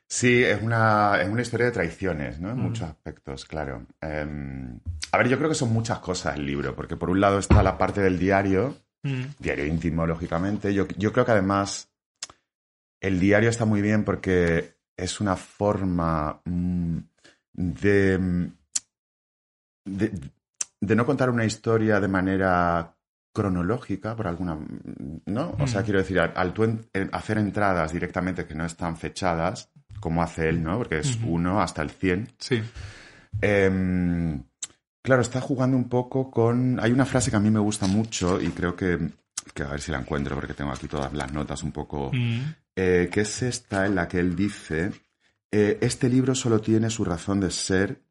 Sí, 0.08 0.44
es 0.44 0.60
una, 0.62 1.20
es 1.22 1.28
una 1.28 1.40
historia 1.42 1.66
de 1.66 1.72
traiciones, 1.72 2.38
¿no? 2.38 2.50
En 2.50 2.58
Mm. 2.58 2.62
muchos 2.62 2.88
aspectos, 2.88 3.44
claro. 3.46 3.86
Em, 4.00 4.78
a 5.10 5.18
ver, 5.18 5.28
yo 5.28 5.38
creo 5.38 5.48
que 5.48 5.54
son 5.54 5.72
muchas 5.72 6.00
cosas 6.00 6.36
el 6.36 6.44
libro, 6.46 6.74
porque 6.76 6.96
por 6.96 7.08
un 7.10 7.20
lado 7.20 7.38
está 7.38 7.62
la 7.62 7.78
parte 7.78 8.00
del 8.02 8.18
diario, 8.18 8.76
Mm. 9.04 9.22
diario 9.38 9.66
íntimo, 9.66 10.06
lógicamente. 10.06 10.72
Yo, 10.74 10.86
yo 10.98 11.12
creo 11.12 11.24
que 11.24 11.32
además 11.32 11.88
el 13.00 13.18
diario 13.18 13.48
está 13.50 13.64
muy 13.64 13.80
bien 13.82 14.04
porque 14.04 14.76
es 14.96 15.20
una 15.20 15.34
forma 15.36 16.40
mm, 16.44 16.98
de, 17.54 18.50
de, 19.86 20.12
de 20.80 20.96
no 20.96 21.06
contar 21.06 21.30
una 21.30 21.44
historia 21.44 21.98
de 22.00 22.08
manera 22.08 22.94
cronológica, 23.34 24.14
por 24.14 24.26
alguna, 24.28 24.58
¿no? 25.26 25.56
O 25.58 25.66
sea, 25.66 25.82
quiero 25.82 25.98
decir, 26.00 26.20
al, 26.20 26.32
al 26.36 26.52
tú 26.52 26.64
en- 26.64 26.86
en 26.92 27.08
hacer 27.12 27.38
entradas 27.38 27.92
directamente 27.92 28.44
que 28.46 28.54
no 28.54 28.66
están 28.66 28.96
fechadas, 28.98 29.70
como 30.02 30.20
hace 30.20 30.48
él, 30.48 30.64
¿no? 30.64 30.78
Porque 30.78 30.98
es 30.98 31.16
uno 31.24 31.62
hasta 31.62 31.80
el 31.80 31.90
100. 31.90 32.32
Sí. 32.36 32.60
Em, 33.40 34.42
claro, 35.00 35.22
está 35.22 35.40
jugando 35.40 35.76
un 35.76 35.88
poco 35.88 36.28
con... 36.28 36.80
Hay 36.80 36.90
una 36.90 37.06
frase 37.06 37.30
que 37.30 37.36
a 37.36 37.40
mí 37.40 37.52
me 37.52 37.60
gusta 37.60 37.86
mucho 37.86 38.40
y 38.40 38.48
creo 38.48 38.74
que, 38.74 38.98
que 39.54 39.62
a 39.62 39.68
ver 39.68 39.80
si 39.80 39.92
la 39.92 40.00
encuentro 40.00 40.34
porque 40.34 40.54
tengo 40.54 40.72
aquí 40.72 40.88
todas 40.88 41.12
las 41.12 41.32
notas 41.32 41.62
un 41.62 41.70
poco... 41.70 42.10
Mm. 42.12 42.40
eh, 42.74 43.08
que 43.12 43.20
es 43.20 43.42
esta 43.42 43.86
en 43.86 43.94
la 43.94 44.08
que 44.08 44.18
él 44.18 44.34
dice, 44.34 44.90
eh, 45.52 45.78
este 45.80 46.08
libro 46.08 46.34
solo 46.34 46.60
tiene 46.60 46.90
su 46.90 47.04
razón 47.04 47.38
de 47.38 47.52
ser 47.52 48.02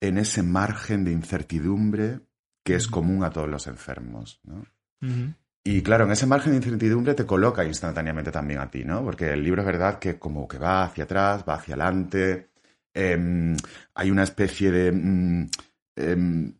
en 0.00 0.18
ese 0.18 0.44
margen 0.44 1.02
de 1.02 1.10
incertidumbre 1.10 2.20
que 2.64 2.76
es 2.76 2.86
común 2.86 3.24
a 3.24 3.30
todos 3.30 3.48
los 3.48 3.66
enfermos. 3.66 4.38
¿no? 4.44 4.64
Mm. 5.00 5.34
Y 5.64 5.82
claro, 5.82 6.04
en 6.04 6.10
ese 6.12 6.26
margen 6.26 6.50
de 6.52 6.56
incertidumbre 6.56 7.14
te 7.14 7.24
coloca 7.24 7.64
instantáneamente 7.64 8.32
también 8.32 8.58
a 8.60 8.68
ti, 8.70 8.84
¿no? 8.84 9.02
Porque 9.04 9.32
el 9.32 9.44
libro 9.44 9.62
es 9.62 9.66
verdad 9.66 9.98
que 10.00 10.18
como 10.18 10.48
que 10.48 10.58
va 10.58 10.82
hacia 10.84 11.04
atrás, 11.04 11.44
va 11.48 11.54
hacia 11.54 11.74
adelante, 11.74 12.50
em, 12.94 13.56
hay 13.94 14.10
una 14.10 14.24
especie 14.24 14.70
de... 14.72 14.90
mm, 14.92 15.46
em, 15.96 16.54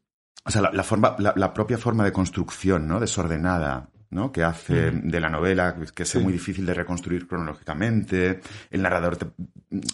o 0.45 0.51
sea, 0.51 0.63
la, 0.63 0.73
la 0.73 0.83
forma, 0.85 1.17
la, 1.19 1.33
la 1.37 1.53
propia 1.53 1.79
forma 1.79 2.05
de 2.05 2.13
construcción, 2.13 2.87
¿no? 2.87 3.01
Desordenada, 3.01 3.89
¿no? 4.11 4.31
Que 4.31 4.45
hace 4.45 4.91
de 4.93 5.21
la 5.21 5.29
novela, 5.31 5.77
que 5.95 6.03
es 6.05 6.09
Sí. 6.09 6.19
muy 6.19 6.33
difícil 6.33 6.65
de 6.67 6.75
reconstruir 6.75 7.27
cronológicamente. 7.27 8.41
El 8.71 8.83
narrador, 8.83 9.17
te- 9.17 9.27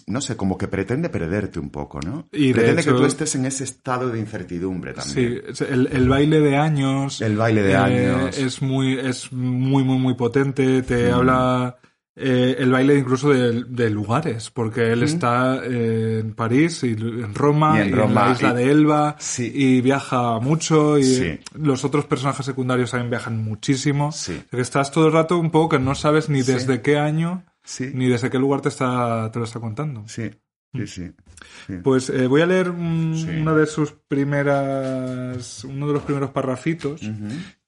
no 0.07 0.21
sé, 0.21 0.35
como 0.35 0.57
que 0.57 0.67
pretende 0.67 1.09
perderte 1.09 1.59
un 1.59 1.69
poco, 1.69 1.99
¿no? 2.01 2.27
Y 2.31 2.47
de 2.47 2.53
pretende 2.53 2.83
que 2.83 2.91
tú 2.91 3.05
estés 3.05 3.35
en 3.35 3.45
ese 3.45 3.63
estado 3.63 4.09
de 4.09 4.19
incertidumbre 4.19 4.93
Sí, 4.99 5.13
también. 5.13 5.41
es 5.49 5.61
el, 5.61 5.87
el 5.91 6.09
baile 6.09 6.39
de 6.39 6.57
años. 6.57 7.21
El 7.21 7.37
baile 7.37 7.63
de 7.63 7.71
eh, 7.71 7.75
años. 7.77 8.37
Es 8.37 8.61
muy, 8.61 8.99
es 8.99 9.31
muy, 9.31 9.83
muy, 9.83 9.97
muy 9.97 10.13
potente. 10.15 10.81
Te 10.83 11.09
Mm. 11.11 11.13
habla 11.15 11.77
eh, 12.21 12.57
el 12.59 12.69
baile 12.69 12.97
incluso 12.97 13.29
de, 13.29 13.63
de 13.63 13.89
lugares, 13.89 14.49
porque 14.51 14.91
él 14.91 14.99
Mm. 14.99 15.03
está 15.03 15.61
eh, 15.63 16.19
en 16.21 16.33
París 16.33 16.83
y 16.83 16.89
en 16.91 17.33
Roma 17.33 17.75
Y 17.75 17.77
y 17.77 17.81
en 17.83 17.87
en, 17.87 17.95
Roma, 17.95 18.25
la 18.25 18.31
isla 18.33 18.49
y- 18.51 18.55
de 18.65 18.71
Elba 18.71 19.15
Sí. 19.19 19.49
y 19.55 19.79
viaja 19.79 20.39
mucho 20.41 20.97
y 20.99 21.03
Sí. 21.05 21.39
los 21.53 21.85
otros 21.85 22.03
personajes 22.07 22.45
secundarios 22.45 22.91
también 22.91 23.09
viajan 23.11 23.41
muchísimo. 23.41 24.11
Sí. 24.11 24.41
Que 24.51 24.59
estás 24.59 24.91
todo 24.91 25.07
el 25.07 25.13
rato 25.13 25.37
un 25.37 25.49
poco 25.49 25.69
que 25.77 25.79
no 25.79 25.95
sabes 25.95 26.27
ni 26.27 26.41
Sí. 26.43 26.51
desde 26.51 26.81
qué 26.81 26.97
año 26.97 27.45
Sí, 27.69 27.91
ni 27.93 28.07
desde 28.07 28.29
qué 28.31 28.39
lugar 28.39 28.61
te 28.61 28.69
está 28.69 29.29
te 29.31 29.37
lo 29.39 29.45
está 29.45 29.59
contando. 29.59 30.03
sí, 30.07 30.31
sí, 30.73 30.87
sí. 30.87 31.11
sí. 31.67 31.73
Pues 31.83 32.09
eh, 32.09 32.25
voy 32.27 32.41
a 32.41 32.47
leer 32.47 32.69
un- 32.71 33.13
Sí. 33.15 33.29
una 33.41 33.53
de 33.53 33.65
sus 33.67 33.91
primeras, 34.07 35.63
uno 35.63 35.87
de 35.87 35.93
los 35.93 36.03
primeros 36.03 36.31
parrafitos 36.31 37.01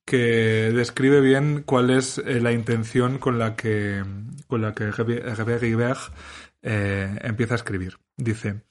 que 0.05 0.71
describe 0.73 1.21
bien 1.21 1.63
cuál 1.65 1.89
es 1.91 2.17
eh, 2.17 2.41
la 2.41 2.51
intención 2.51 3.17
con 3.19 3.37
la 3.37 3.55
que 3.55 4.03
con 4.47 4.61
la 4.61 4.73
que 4.73 4.89
eh, 6.63 7.19
empieza 7.23 7.53
a 7.53 7.57
escribir. 7.57 7.97
Dice: 8.17 8.61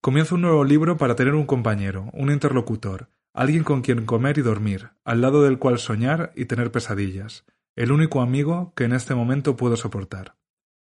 Comienzo 0.00 0.34
un 0.36 0.42
nuevo 0.42 0.64
libro 0.64 0.96
para 0.96 1.16
tener 1.16 1.34
un 1.34 1.46
compañero, 1.46 2.10
un 2.12 2.30
interlocutor, 2.30 3.08
alguien 3.34 3.64
con 3.64 3.80
quien 3.82 4.04
comer 4.06 4.38
y 4.38 4.42
dormir, 4.42 4.90
al 5.04 5.20
lado 5.20 5.42
del 5.42 5.58
cual 5.58 5.78
soñar 5.78 6.32
y 6.36 6.44
tener 6.44 6.70
pesadillas, 6.70 7.44
el 7.76 7.90
único 7.92 8.20
amigo 8.20 8.72
que 8.76 8.84
en 8.84 8.92
este 8.92 9.14
momento 9.14 9.56
puedo 9.56 9.76
soportar. 9.76 10.36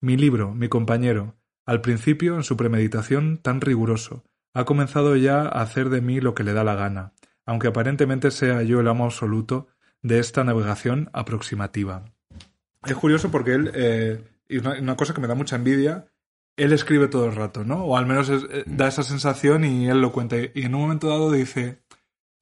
Mi 0.05 0.19
libro, 0.19 0.53
mi 0.55 0.69
compañero, 0.69 1.35
al 1.65 1.81
principio, 1.81 2.35
en 2.35 2.43
su 2.43 2.59
premeditación 2.59 3.39
tan 3.39 3.63
riguroso, 3.63 4.23
ha 4.53 4.67
comenzado 4.67 5.17
ya 5.17 5.41
a 5.41 5.63
hacer 5.63 5.89
de 5.89 6.03
mí 6.03 6.21
lo 6.21 6.35
que 6.35 6.45
le 6.45 6.53
da 6.53 6.63
la 6.63 6.75
gana, 6.75 7.15
aunque 7.47 7.69
aparentemente 7.69 8.31
sea 8.31 8.63
yo 8.63 8.81
el 8.81 8.89
amo 8.89 9.07
absoluto 9.07 9.67
de 10.03 10.19
esta 10.19 10.45
navegación 10.45 11.09
aproximativa. 11.15 12.05
Es 12.85 12.95
curioso 12.97 13.31
porque 13.31 13.55
él, 13.55 13.71
eh, 13.73 14.23
y 14.47 14.59
una, 14.59 14.95
cosa 14.95 15.15
que 15.15 15.23
me 15.23 15.27
da 15.27 15.35
mucha 15.35 15.57
envidia, 15.57 16.05
él 16.59 16.75
escribe 16.75 17.09
todo 17.09 17.25
el 17.25 17.35
rato, 17.35 17.65
¿no? 17.65 17.87
O 17.87 17.97
al 17.97 18.05
menos 18.05 18.29
eh, 18.29 18.65
da 18.67 18.89
esa 18.89 19.05
sensación 19.05 19.65
y 19.65 19.89
él 19.89 20.03
lo 20.03 20.13
cuenta. 20.13 20.37
Y 20.37 20.65
en 20.67 20.75
un 20.75 20.83
momento 20.83 21.09
dado 21.09 21.33
dice, 21.33 21.79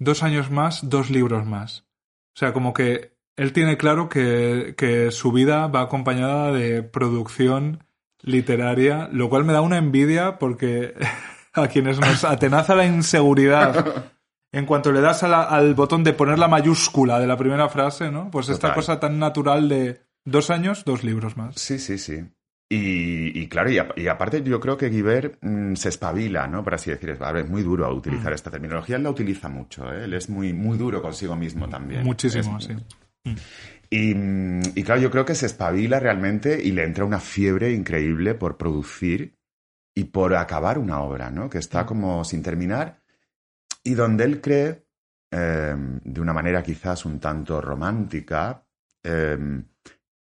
dos 0.00 0.24
años 0.24 0.50
más, 0.50 0.90
dos 0.90 1.10
libros 1.10 1.46
más. 1.46 1.86
O 2.34 2.40
sea, 2.40 2.52
como 2.52 2.72
que 2.72 3.11
él 3.36 3.52
tiene 3.52 3.76
claro 3.76 4.08
que, 4.08 4.74
que 4.76 5.10
su 5.10 5.32
vida 5.32 5.66
va 5.68 5.82
acompañada 5.82 6.52
de 6.52 6.82
producción 6.82 7.84
literaria, 8.22 9.08
lo 9.12 9.28
cual 9.28 9.44
me 9.44 9.52
da 9.52 9.60
una 9.60 9.78
envidia 9.78 10.38
porque 10.38 10.94
a 11.54 11.68
quienes 11.68 11.98
nos 11.98 12.24
atenaza 12.24 12.74
la 12.74 12.86
inseguridad 12.86 14.04
en 14.52 14.66
cuanto 14.66 14.92
le 14.92 15.00
das 15.00 15.22
a 15.22 15.28
la- 15.28 15.42
al 15.44 15.74
botón 15.74 16.04
de 16.04 16.12
poner 16.12 16.38
la 16.38 16.48
mayúscula 16.48 17.18
de 17.18 17.26
la 17.26 17.36
primera 17.36 17.68
frase, 17.68 18.10
¿no? 18.10 18.30
Pues 18.30 18.48
esta 18.48 18.68
Total. 18.68 18.74
cosa 18.74 19.00
tan 19.00 19.18
natural 19.18 19.68
de 19.68 20.02
dos 20.24 20.50
años, 20.50 20.84
dos 20.84 21.02
libros 21.04 21.36
más. 21.36 21.54
Sí, 21.56 21.78
sí, 21.78 21.98
sí. 21.98 22.22
Y, 22.70 23.38
y 23.38 23.48
claro, 23.48 23.70
y, 23.70 23.78
a- 23.78 23.88
y 23.96 24.06
aparte 24.08 24.42
yo 24.42 24.60
creo 24.60 24.76
que 24.78 24.88
Guibert 24.88 25.36
mm, 25.42 25.74
se 25.74 25.88
espabila, 25.90 26.46
¿no? 26.46 26.62
Por 26.64 26.74
así 26.74 26.90
decir, 26.90 27.10
es, 27.10 27.18
es 27.20 27.48
muy 27.50 27.62
duro 27.62 27.84
a 27.86 27.92
utilizar 27.92 28.32
Mm. 28.32 28.34
esta 28.34 28.50
terminología. 28.50 28.96
Él 28.96 29.02
la 29.02 29.10
utiliza 29.10 29.48
mucho, 29.48 29.92
¿eh? 29.92 30.04
Él 30.04 30.14
es 30.14 30.30
muy, 30.30 30.52
muy 30.52 30.78
duro 30.78 31.02
consigo 31.02 31.34
mismo 31.36 31.68
también. 31.68 32.04
Muchísimo, 32.04 32.56
Es- 32.58 32.64
sí. 32.64 32.76
Y, 33.90 34.14
mm, 34.14 34.60
y 34.74 34.82
claro, 34.82 35.00
yo 35.00 35.10
creo 35.10 35.24
que 35.24 35.34
se 35.34 35.46
espabila 35.46 36.00
realmente 36.00 36.62
y 36.62 36.72
le 36.72 36.84
entra 36.84 37.04
una 37.04 37.20
fiebre 37.20 37.72
increíble 37.72 38.34
por 38.34 38.56
producir 38.56 39.38
y 39.94 40.04
por 40.04 40.34
acabar 40.34 40.78
una 40.78 41.02
obra, 41.02 41.30
¿no? 41.30 41.50
Que 41.50 41.58
está 41.58 41.84
como 41.84 42.24
sin 42.24 42.42
terminar 42.42 43.02
y 43.84 43.94
donde 43.94 44.24
él 44.24 44.40
cree 44.40 44.86
eh, 45.30 45.74
de 45.76 46.20
una 46.20 46.32
manera 46.32 46.62
quizás 46.62 47.04
un 47.04 47.18
tanto 47.18 47.60
romántica, 47.60 48.64
eh, 49.02 49.38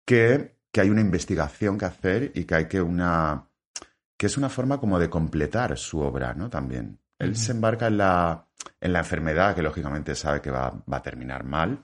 que, 0.05 0.57
que 0.71 0.81
hay 0.81 0.89
una 0.89 1.01
investigación 1.01 1.77
que 1.77 1.85
hacer 1.85 2.31
y 2.33 2.45
que 2.45 2.55
hay 2.55 2.65
que 2.67 2.81
una 2.81 3.47
que 4.17 4.27
es 4.27 4.37
una 4.37 4.49
forma 4.49 4.79
como 4.79 4.99
de 4.99 5.09
completar 5.09 5.75
su 5.79 5.99
obra, 5.99 6.35
¿no? 6.35 6.47
También. 6.47 6.99
Él 7.17 7.35
se 7.35 7.53
embarca 7.53 7.87
en 7.87 7.97
la, 7.97 8.47
en 8.79 8.93
la 8.93 8.99
enfermedad, 8.99 9.55
que 9.55 9.63
lógicamente 9.63 10.13
sabe 10.13 10.41
que 10.41 10.51
va, 10.51 10.69
va 10.69 10.97
a 10.97 11.01
terminar 11.01 11.43
mal, 11.43 11.83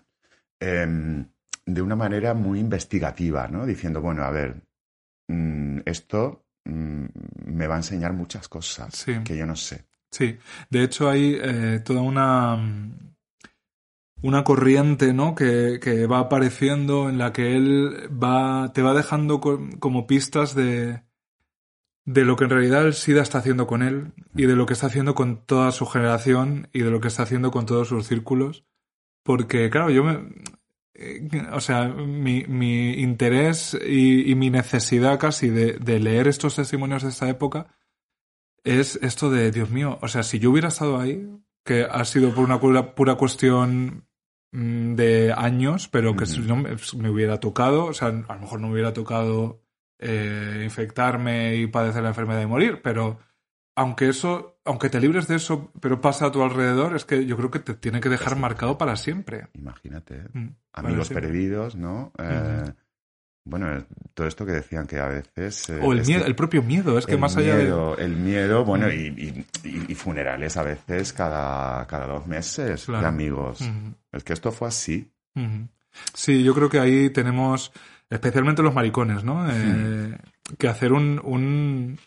em, 0.60 1.26
de 1.66 1.82
una 1.82 1.96
manera 1.96 2.34
muy 2.34 2.60
investigativa, 2.60 3.48
¿no? 3.48 3.66
Diciendo, 3.66 4.02
bueno, 4.02 4.24
a 4.24 4.32
ver, 4.32 4.62
mm, 5.28 5.80
esto 5.86 6.46
mm, 6.66 7.06
me 7.46 7.68
va 7.68 7.76
a 7.76 7.78
enseñar 7.80 8.14
muchas 8.14 8.48
cosas 8.48 8.94
Sí. 8.96 9.14
que 9.24 9.38
yo 9.38 9.46
no 9.46 9.56
sé. 9.56 9.86
Sí, 10.12 10.38
de 10.70 10.84
hecho 10.84 11.10
hay 11.10 11.38
eh, 11.42 11.82
toda 11.84 12.02
una, 12.02 12.58
una 14.22 14.44
corriente, 14.44 15.14
¿no? 15.14 15.36
Que, 15.36 15.80
que 15.82 16.08
va 16.08 16.20
apareciendo 16.20 17.10
en 17.10 17.18
la 17.18 17.34
que 17.34 17.56
él 17.56 18.10
va, 18.12 18.72
te 18.74 18.82
va 18.82 18.94
dejando 18.94 19.40
co- 19.42 19.60
como 19.80 20.08
pistas 20.08 20.56
de, 20.56 21.04
de 22.06 22.26
lo 22.26 22.36
que 22.36 22.46
en 22.46 22.50
realidad 22.50 22.86
el 22.88 22.94
SIDA 22.94 23.22
está 23.22 23.40
haciendo 23.40 23.68
con 23.68 23.84
él 23.84 24.14
y 24.36 24.46
de 24.46 24.56
lo 24.56 24.66
que 24.66 24.74
está 24.74 24.88
haciendo 24.88 25.14
con 25.14 25.46
toda 25.46 25.72
su 25.72 25.86
generación 25.86 26.70
y 26.74 26.80
de 26.82 26.90
lo 26.90 27.00
que 27.02 27.10
está 27.10 27.24
haciendo 27.24 27.52
con 27.52 27.66
todos 27.66 27.90
sus 27.90 28.08
círculos. 28.08 28.66
Porque, 29.28 29.70
claro, 29.70 29.90
yo 29.92 30.04
me... 30.04 30.14
eh, 30.96 31.28
O 31.52 31.60
sea, 31.60 31.88
mi, 31.90 32.46
mi 32.48 32.94
interés 33.08 33.78
y, 33.86 34.32
y 34.32 34.36
mi 34.36 34.50
necesidad 34.50 35.20
casi 35.20 35.50
de, 35.50 35.74
de 35.74 36.00
leer 36.00 36.28
estos 36.28 36.56
testimonios 36.56 37.04
de 37.04 37.10
esta 37.10 37.28
época 37.30 37.68
es 38.64 38.98
esto 39.02 39.30
de, 39.30 39.52
Dios 39.52 39.70
mío, 39.70 39.98
o 40.02 40.08
sea, 40.08 40.24
si 40.24 40.40
yo 40.40 40.52
hubiera 40.52 40.70
estado 40.70 41.00
ahí, 41.00 41.26
que 41.64 41.84
ha 41.84 42.04
sido 42.06 42.34
por 42.34 42.44
una 42.44 42.60
pura, 42.60 42.96
pura 42.96 43.16
cuestión 43.16 44.08
mm, 44.52 44.96
de 44.96 45.34
años, 45.38 45.88
pero 45.88 46.16
que 46.16 46.26
si 46.26 46.40
no 46.42 46.56
me, 46.58 46.76
me 46.98 47.10
hubiera 47.10 47.40
tocado, 47.40 47.86
o 47.86 47.94
sea, 47.94 48.10
a 48.10 48.36
lo 48.36 48.40
mejor 48.42 48.60
no 48.60 48.68
me 48.68 48.74
hubiera 48.74 48.94
tocado 48.94 49.62
eh, 50.00 50.62
infectarme 50.64 51.56
y 51.56 51.68
padecer 51.68 52.02
la 52.04 52.10
enfermedad 52.10 52.42
y 52.42 52.46
morir, 52.48 52.82
pero 52.84 53.20
aunque 53.76 54.10
eso, 54.10 54.57
aunque 54.68 54.90
te 54.90 55.00
libres 55.00 55.28
de 55.28 55.36
eso, 55.36 55.72
pero 55.82 56.00
pasa 56.02 56.28
a 56.28 56.32
tu 56.32 56.44
alrededor, 56.44 56.96
es 56.96 57.06
que 57.06 57.26
yo 57.26 57.36
creo 57.38 57.50
que 57.50 57.60
te 57.60 57.74
tiene 57.74 58.00
que 58.02 58.10
dejar 58.10 58.36
marcado 58.36 58.78
para 58.78 58.96
siempre. 58.96 59.48
Imagínate. 59.54 60.16
¿eh? 60.18 60.28
Mm, 60.34 60.48
Amigos 60.74 61.10
perdidos, 61.10 61.76
¿no? 61.76 62.12
Eh, 62.20 62.72
Bueno, 63.50 63.74
eh, 63.74 63.84
todo 64.14 64.28
esto 64.28 64.46
que 64.46 64.52
decían 64.52 64.86
que 64.88 65.00
a 65.00 65.08
veces... 65.08 65.70
eh, 65.70 65.80
O 65.82 65.94
el 65.94 66.06
miedo, 66.06 66.26
el 66.26 66.36
propio 66.36 66.62
miedo, 66.62 66.98
es 66.98 67.06
que 67.06 67.16
más 67.16 67.38
allá 67.38 67.56
de... 67.56 67.64
miedo, 67.64 67.98
El 67.98 68.16
miedo, 68.18 68.66
bueno, 68.66 68.92
y, 68.92 69.46
y- 69.64 69.96
funerales 69.96 70.58
a 70.58 70.64
veces 70.64 71.14
cada, 71.14 71.88
cada 71.88 72.08
dos 72.08 72.28
meses 72.28 72.86
Claro. 72.86 73.02
de 73.04 73.08
amigos. 73.08 73.60
Es 74.12 74.24
que 74.26 74.34
esto 74.34 74.52
fue 74.52 74.68
así. 74.68 75.10
Sí, 76.14 76.44
yo 76.44 76.54
creo 76.54 76.70
que 76.70 76.80
ahí 76.80 77.10
tenemos, 77.10 77.72
especialmente 78.10 78.62
los 78.62 78.74
maricones, 78.74 79.24
¿no? 79.24 79.48
Eh, 79.50 80.18
que 80.58 80.68
hacer 80.68 80.92
un, 80.92 81.20
un... 81.24 81.98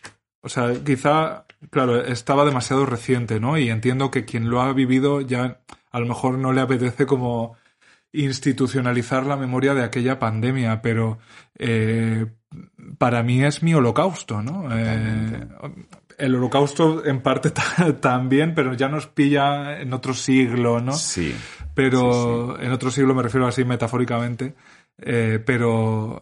O 0.41 0.49
sea, 0.49 0.71
quizá, 0.83 1.45
claro, 1.69 2.03
estaba 2.03 2.45
demasiado 2.45 2.85
reciente, 2.85 3.39
¿no? 3.39 3.57
Y 3.57 3.69
entiendo 3.69 4.09
que 4.11 4.25
quien 4.25 4.49
lo 4.49 4.61
ha 4.61 4.73
vivido 4.73 5.21
ya 5.21 5.59
a 5.91 5.99
lo 5.99 6.05
mejor 6.07 6.37
no 6.37 6.53
le 6.53 6.61
apetece 6.61 7.05
como 7.05 7.55
institucionalizar 8.13 9.25
la 9.25 9.37
memoria 9.37 9.73
de 9.73 9.83
aquella 9.83 10.19
pandemia, 10.19 10.81
pero 10.81 11.19
eh, 11.57 12.25
para 12.97 13.23
mí 13.23 13.43
es 13.43 13.63
mi 13.63 13.73
holocausto, 13.73 14.41
¿no? 14.41 14.67
Eh, 14.71 15.47
el 16.17 16.35
holocausto 16.35 17.05
en 17.05 17.21
parte 17.21 17.51
ta- 17.51 17.97
también, 17.99 18.53
pero 18.53 18.73
ya 18.73 18.89
nos 18.89 19.07
pilla 19.07 19.79
en 19.79 19.93
otro 19.93 20.13
siglo, 20.13 20.79
¿no? 20.81 20.93
Sí. 20.93 21.33
pero 21.73 22.59
en 22.59 22.71
otro 22.71 22.91
siglo 22.91 23.15
me 23.15 23.23
refiero 23.23 23.47
así 23.47 23.63
metafóricamente, 23.65 24.55
eh, 24.97 25.41
pero 25.45 26.21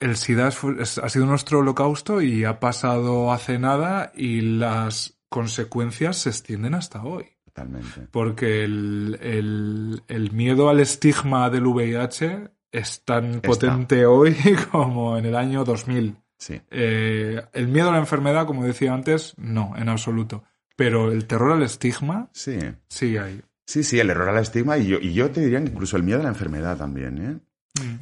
el 0.00 0.16
SIDA 0.16 0.48
es- 0.48 0.98
ha 0.98 1.08
sido 1.08 1.26
nuestro 1.26 1.60
holocausto 1.60 2.20
y 2.22 2.44
ha 2.44 2.58
pasado 2.60 3.32
hace 3.32 3.58
nada 3.58 4.12
y 4.14 4.40
las 4.40 5.18
consecuencias 5.28 6.16
se 6.16 6.30
extienden 6.30 6.74
hasta 6.74 7.02
hoy. 7.04 7.26
Totalmente. 7.44 8.08
Porque 8.10 8.64
el, 8.64 9.18
el- 9.20 10.02
el 10.08 10.32
miedo 10.32 10.68
al 10.70 10.80
estigma 10.80 11.50
del 11.50 11.66
VIH 11.66 12.48
es 12.72 13.04
tan 13.04 13.40
potente 13.40 14.06
hoy 14.06 14.34
como 14.72 15.16
en 15.18 15.26
el 15.26 15.36
año 15.36 15.64
2000. 15.64 16.16
Sí. 16.38 16.60
Eh, 16.70 17.42
el 17.52 17.68
miedo 17.68 17.90
a 17.90 17.92
la 17.92 17.98
enfermedad, 17.98 18.46
como 18.46 18.64
decía 18.64 18.94
antes, 18.94 19.34
no, 19.36 19.74
en 19.76 19.88
absoluto. 19.88 20.44
Pero 20.76 21.12
el 21.12 21.26
terror 21.26 21.52
al 21.52 21.62
estigma 21.62 22.30
Sí. 22.32 22.58
sigue 22.88 23.18
ahí. 23.20 23.42
Sí, 23.66 23.84
sí, 23.84 24.00
el 24.00 24.08
error 24.10 24.30
al 24.30 24.38
estigma 24.38 24.78
y 24.78 24.86
yo, 24.86 24.98
y 25.00 25.12
yo 25.12 25.30
te 25.30 25.40
diría 25.42 25.60
que 25.62 25.70
incluso 25.70 25.96
el 25.96 26.02
miedo 26.02 26.20
a 26.20 26.22
la 26.22 26.30
enfermedad 26.30 26.76
también, 26.78 27.18
¿eh? 27.18 27.38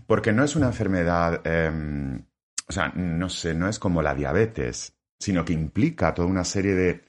Porque 0.07 0.33
no 0.33 0.45
es 0.45 0.57
una 0.57 0.67
enfermedad, 0.67 1.41
eh, 1.45 2.21
o 2.67 2.73
sea, 2.73 2.89
no 2.95 3.29
sé, 3.29 3.55
no 3.55 3.69
es 3.69 3.79
como 3.79 4.03
la 4.03 4.15
diabetes, 4.15 4.95
sino 5.19 5.45
que 5.45 5.53
implica 5.53 6.15
toda 6.15 6.29
una 6.29 6.45
serie 6.45 6.75
de, 6.75 7.05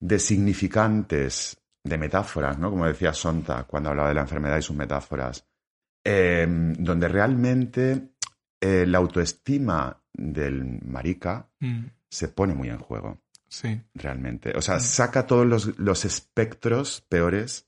de 0.00 0.18
significantes, 0.18 1.60
de 1.84 1.98
metáforas, 1.98 2.58
¿no? 2.58 2.70
Como 2.70 2.86
decía 2.86 3.12
Sonta 3.12 3.64
cuando 3.64 3.90
hablaba 3.90 4.08
de 4.08 4.14
la 4.14 4.22
enfermedad 4.22 4.58
y 4.58 4.62
sus 4.62 4.76
metáforas, 4.76 5.46
eh, 6.04 6.46
donde 6.78 7.08
realmente 7.08 8.10
eh, 8.60 8.84
la 8.86 8.98
autoestima 8.98 10.02
del 10.12 10.80
marica 10.84 11.48
Mm, 11.60 11.86
se 12.08 12.28
pone 12.28 12.54
muy 12.54 12.68
en 12.68 12.78
juego, 12.78 13.20
Sí. 13.48 13.80
realmente. 13.94 14.56
O 14.56 14.62
sea, 14.62 14.80
saca 14.80 15.26
todos 15.26 15.46
los, 15.46 15.78
los 15.78 16.04
espectros 16.04 17.00
peores 17.08 17.67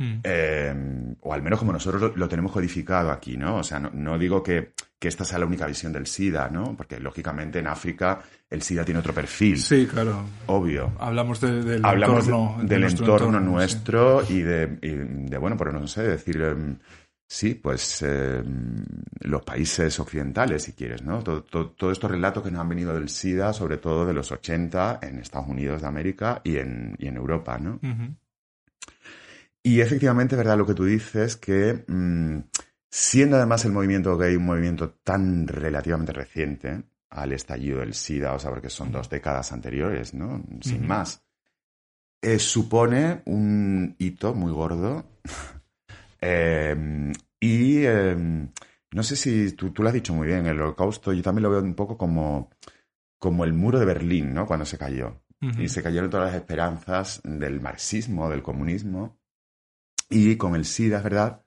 Mm. 0.00 0.20
eh, 0.24 1.14
o 1.20 1.34
al 1.34 1.42
menos 1.42 1.58
como 1.58 1.72
nosotros 1.72 2.00
lo, 2.00 2.16
lo 2.16 2.26
tenemos 2.28 2.52
codificado 2.52 3.10
aquí, 3.10 3.36
¿no? 3.36 3.56
O 3.56 3.62
sea, 3.62 3.78
no, 3.78 3.90
no 3.92 4.18
digo 4.18 4.42
que, 4.42 4.72
que 4.98 5.08
esta 5.08 5.24
sea 5.26 5.38
la 5.38 5.44
única 5.46 5.66
visión 5.66 5.92
del 5.92 6.06
SIDA, 6.06 6.48
¿no? 6.48 6.74
Porque 6.74 6.98
lógicamente 6.98 7.58
en 7.58 7.66
África 7.66 8.18
el 8.48 8.62
SIDA 8.62 8.82
tiene 8.84 9.00
otro 9.00 9.12
perfil, 9.12 9.58
Sí, 9.58 9.86
claro. 9.86 10.24
obvio. 10.46 10.92
Hablamos 10.98 11.40
de- 11.42 11.62
del 11.62 11.84
Hablamos 11.84 12.24
entorno. 12.26 12.56
de 12.62 12.66
del 12.68 12.80
nuestro 12.80 13.04
entorno, 13.04 13.40
nuestro 13.40 14.22
y, 14.28 14.40
de, 14.40 14.78
y 14.80 14.88
de, 15.28 15.36
bueno, 15.38 15.56
pero 15.58 15.70
no 15.72 15.86
sé, 15.86 16.02
decir, 16.04 16.40
em, 16.40 16.78
sí, 17.28 17.54
pues 17.54 18.02
em, 18.02 18.84
los 19.20 19.42
países 19.42 20.00
occidentales, 20.00 20.62
si 20.64 20.72
quieres, 20.72 21.02
¿no? 21.02 21.22
Todo, 21.22 21.42
todo- 21.44 21.70
todos 21.70 21.92
estos 21.92 22.10
relatos 22.10 22.42
que 22.42 22.50
nos 22.50 22.60
han 22.60 22.68
venido 22.70 22.94
del 22.94 23.08
SIDA, 23.10 23.52
sobre 23.52 23.76
todo 23.76 24.06
de 24.06 24.14
los 24.14 24.32
80 24.32 24.98
en 25.02 25.18
Estados 25.18 25.46
Unidos 25.48 25.82
de 25.82 25.88
América 25.88 26.40
y 26.42 26.56
en, 26.56 26.96
y 26.98 27.06
en 27.06 27.16
Europa, 27.16 27.58
¿no? 27.58 27.78
Y 29.62 29.80
efectivamente, 29.80 30.36
verdad, 30.36 30.56
lo 30.56 30.66
que 30.66 30.74
tú 30.74 30.84
dices, 30.84 31.36
que 31.36 31.84
mm, 31.86 32.38
siendo 32.90 33.36
además 33.36 33.64
el 33.64 33.72
movimiento 33.72 34.16
gay 34.16 34.36
un 34.36 34.46
movimiento 34.46 34.90
tan 35.02 35.46
relativamente 35.46 36.12
reciente 36.12 36.82
al 37.10 37.32
estallido 37.32 37.80
del 37.80 37.94
SIDA, 37.94 38.34
o 38.34 38.38
sea, 38.38 38.50
porque 38.50 38.70
son 38.70 38.92
dos 38.92 39.10
décadas 39.10 39.52
anteriores, 39.52 40.14
¿no? 40.14 40.42
Sin 40.60 40.86
más, 40.86 41.22
eh, 42.22 42.38
supone 42.38 43.22
un 43.26 43.96
hito 43.98 44.34
muy 44.34 44.52
gordo. 44.52 45.04
Eh, 46.22 46.76
y 47.40 47.78
eh, 47.78 48.14
no 48.14 49.02
sé 49.02 49.16
si 49.16 49.52
tú, 49.52 49.70
tú 49.70 49.82
lo 49.82 49.88
has 49.88 49.94
dicho 49.94 50.12
muy 50.12 50.26
bien, 50.26 50.44
el 50.44 50.60
holocausto, 50.60 51.14
yo 51.14 51.22
también 51.22 51.44
lo 51.44 51.50
veo 51.50 51.62
un 51.62 51.74
poco 51.74 51.96
como, 51.96 52.50
como 53.18 53.44
el 53.44 53.54
muro 53.54 53.78
de 53.78 53.86
Berlín, 53.86 54.34
¿no? 54.34 54.46
Cuando 54.46 54.66
se 54.66 54.76
cayó 54.76 55.22
y 55.58 55.68
se 55.70 55.82
cayeron 55.82 56.10
todas 56.10 56.26
las 56.26 56.42
esperanzas 56.42 57.22
del 57.24 57.62
marxismo, 57.62 58.28
del 58.28 58.42
comunismo. 58.42 59.18
Y 60.10 60.36
con 60.36 60.54
el 60.56 60.64
SIDA 60.64 60.98
es 60.98 61.04
verdad 61.04 61.42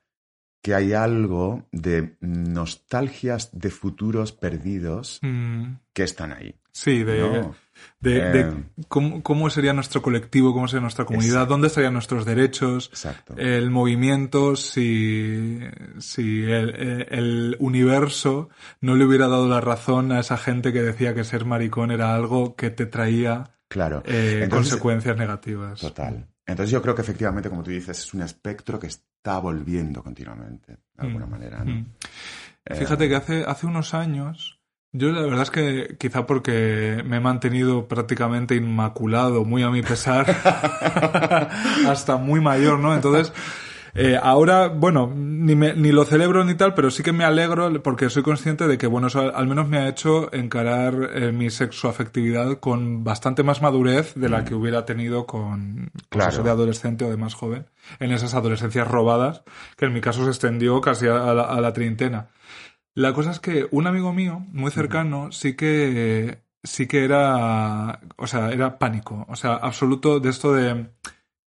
que 0.62 0.74
hay 0.74 0.94
algo 0.94 1.66
de 1.70 2.16
nostalgias 2.20 3.50
de 3.52 3.70
futuros 3.70 4.32
perdidos 4.32 5.18
Mm, 5.22 5.74
que 5.92 6.02
están 6.04 6.32
ahí. 6.32 6.54
Sí, 6.72 7.04
de, 7.04 7.20
¿no? 7.20 7.54
de, 8.00 8.16
Eh. 8.18 8.30
de 8.32 8.64
cómo, 8.88 9.22
cómo 9.22 9.48
sería 9.50 9.72
nuestro 9.74 10.00
colectivo, 10.02 10.52
cómo 10.54 10.66
sería 10.66 10.80
nuestra 10.80 11.04
comunidad, 11.04 11.34
Exacto. 11.34 11.52
dónde 11.54 11.66
estarían 11.68 11.92
nuestros 11.92 12.24
derechos, 12.24 12.88
Exacto. 12.88 13.34
el 13.36 13.70
movimiento, 13.70 14.56
si, 14.56 15.60
si 15.98 16.42
el, 16.44 17.06
el 17.10 17.56
universo 17.60 18.48
no 18.80 18.96
le 18.96 19.04
hubiera 19.04 19.28
dado 19.28 19.46
la 19.48 19.60
razón 19.60 20.10
a 20.12 20.18
esa 20.20 20.36
gente 20.38 20.72
que 20.72 20.82
decía 20.82 21.14
que 21.14 21.22
ser 21.24 21.44
maricón 21.44 21.90
era 21.92 22.14
algo 22.14 22.56
que 22.56 22.70
te 22.70 22.86
traía 22.86 23.53
claro. 23.74 24.02
eh, 24.06 24.42
Entonces- 24.44 24.70
consecuencias 24.70 25.16
negativas. 25.16 25.80
Total. 25.80 26.28
Entonces 26.46 26.70
yo 26.70 26.80
creo 26.80 26.94
que 26.94 27.02
efectivamente, 27.02 27.48
como 27.50 27.64
tú 27.64 27.70
dices, 27.72 27.98
es 27.98 28.14
un 28.14 28.22
espectro 28.22 28.78
que 28.78 28.86
está 28.86 29.38
volviendo 29.40 30.00
continuamente, 30.02 30.74
de 30.94 31.02
alguna 31.06 31.26
Mm, 31.26 31.30
manera. 31.30 31.64
¿no? 31.64 31.72
mm. 31.72 31.86
Fíjate 32.78 33.08
que 33.08 33.16
hace, 33.16 33.44
hace 33.44 33.66
unos 33.66 33.92
años, 33.94 34.60
yo 34.92 35.10
la 35.10 35.22
verdad 35.22 35.42
es 35.42 35.50
que 35.50 35.96
quizá 35.98 36.24
porque 36.26 37.02
me 37.04 37.16
he 37.16 37.20
mantenido 37.20 37.88
prácticamente 37.88 38.54
inmaculado, 38.54 39.44
muy 39.44 39.62
a 39.64 39.70
mi 39.70 39.82
pesar, 39.82 40.24
hasta 41.88 42.16
muy 42.16 42.40
mayor, 42.40 42.78
¿no? 42.78 42.94
Entonces, 42.94 43.32
Eh, 43.96 44.18
ahora, 44.20 44.66
bueno, 44.68 45.12
ni, 45.14 45.54
me- 45.54 45.74
ni 45.74 45.92
lo 45.92 46.04
celebro 46.04 46.42
ni 46.44 46.54
tal, 46.56 46.74
pero 46.74 46.90
sí 46.90 47.04
que 47.04 47.12
me 47.12 47.24
alegro 47.24 47.80
porque 47.82 48.10
soy 48.10 48.24
consciente 48.24 48.66
de 48.66 48.76
que, 48.76 48.88
bueno, 48.88 49.06
eso 49.06 49.20
al, 49.34 49.46
menos 49.46 49.68
me 49.68 49.78
ha 49.78 49.88
hecho 49.88 50.32
encarar 50.34 51.10
eh, 51.14 51.30
mi 51.30 51.48
sexoafectividad 51.50 52.58
con 52.58 53.04
bastante 53.04 53.44
más 53.44 53.62
madurez 53.62 54.14
de 54.16 54.28
la 54.28 54.44
que 54.44 54.54
hubiera 54.56 54.84
tenido 54.84 55.26
con 55.26 55.90
pues 55.92 55.94
Mm. 55.94 56.08
Claro. 56.10 56.30
eso 56.32 56.42
de 56.42 56.50
adolescente 56.50 57.04
o 57.04 57.10
de 57.10 57.16
más 57.16 57.34
joven, 57.34 57.66
en 58.00 58.10
esas 58.10 58.34
adolescencias 58.34 58.88
robadas, 58.88 59.42
que 59.76 59.84
en 59.86 59.92
mi 59.92 60.00
caso 60.00 60.24
se 60.24 60.30
extendió 60.30 60.80
casi 60.80 61.06
a 61.06 61.32
la, 61.32 61.42
a 61.44 61.60
la 61.60 61.72
treintena. 61.72 62.28
La 62.96 63.12
cosa 63.12 63.30
es 63.30 63.40
que 63.40 63.66
un 63.70 63.86
amigo 63.86 64.12
mío, 64.12 64.44
muy 64.52 64.70
cercano, 64.72 65.30
sí 65.32 65.54
que 65.54 66.38
sí 66.64 66.86
que 66.88 67.04
era, 67.04 68.00
o 68.16 68.26
sea, 68.26 68.50
era 68.50 68.78
pánico, 68.78 69.24
o 69.28 69.36
sea, 69.36 69.54
absoluto 69.54 70.18
de 70.20 70.30
esto 70.30 70.52
de 70.52 70.86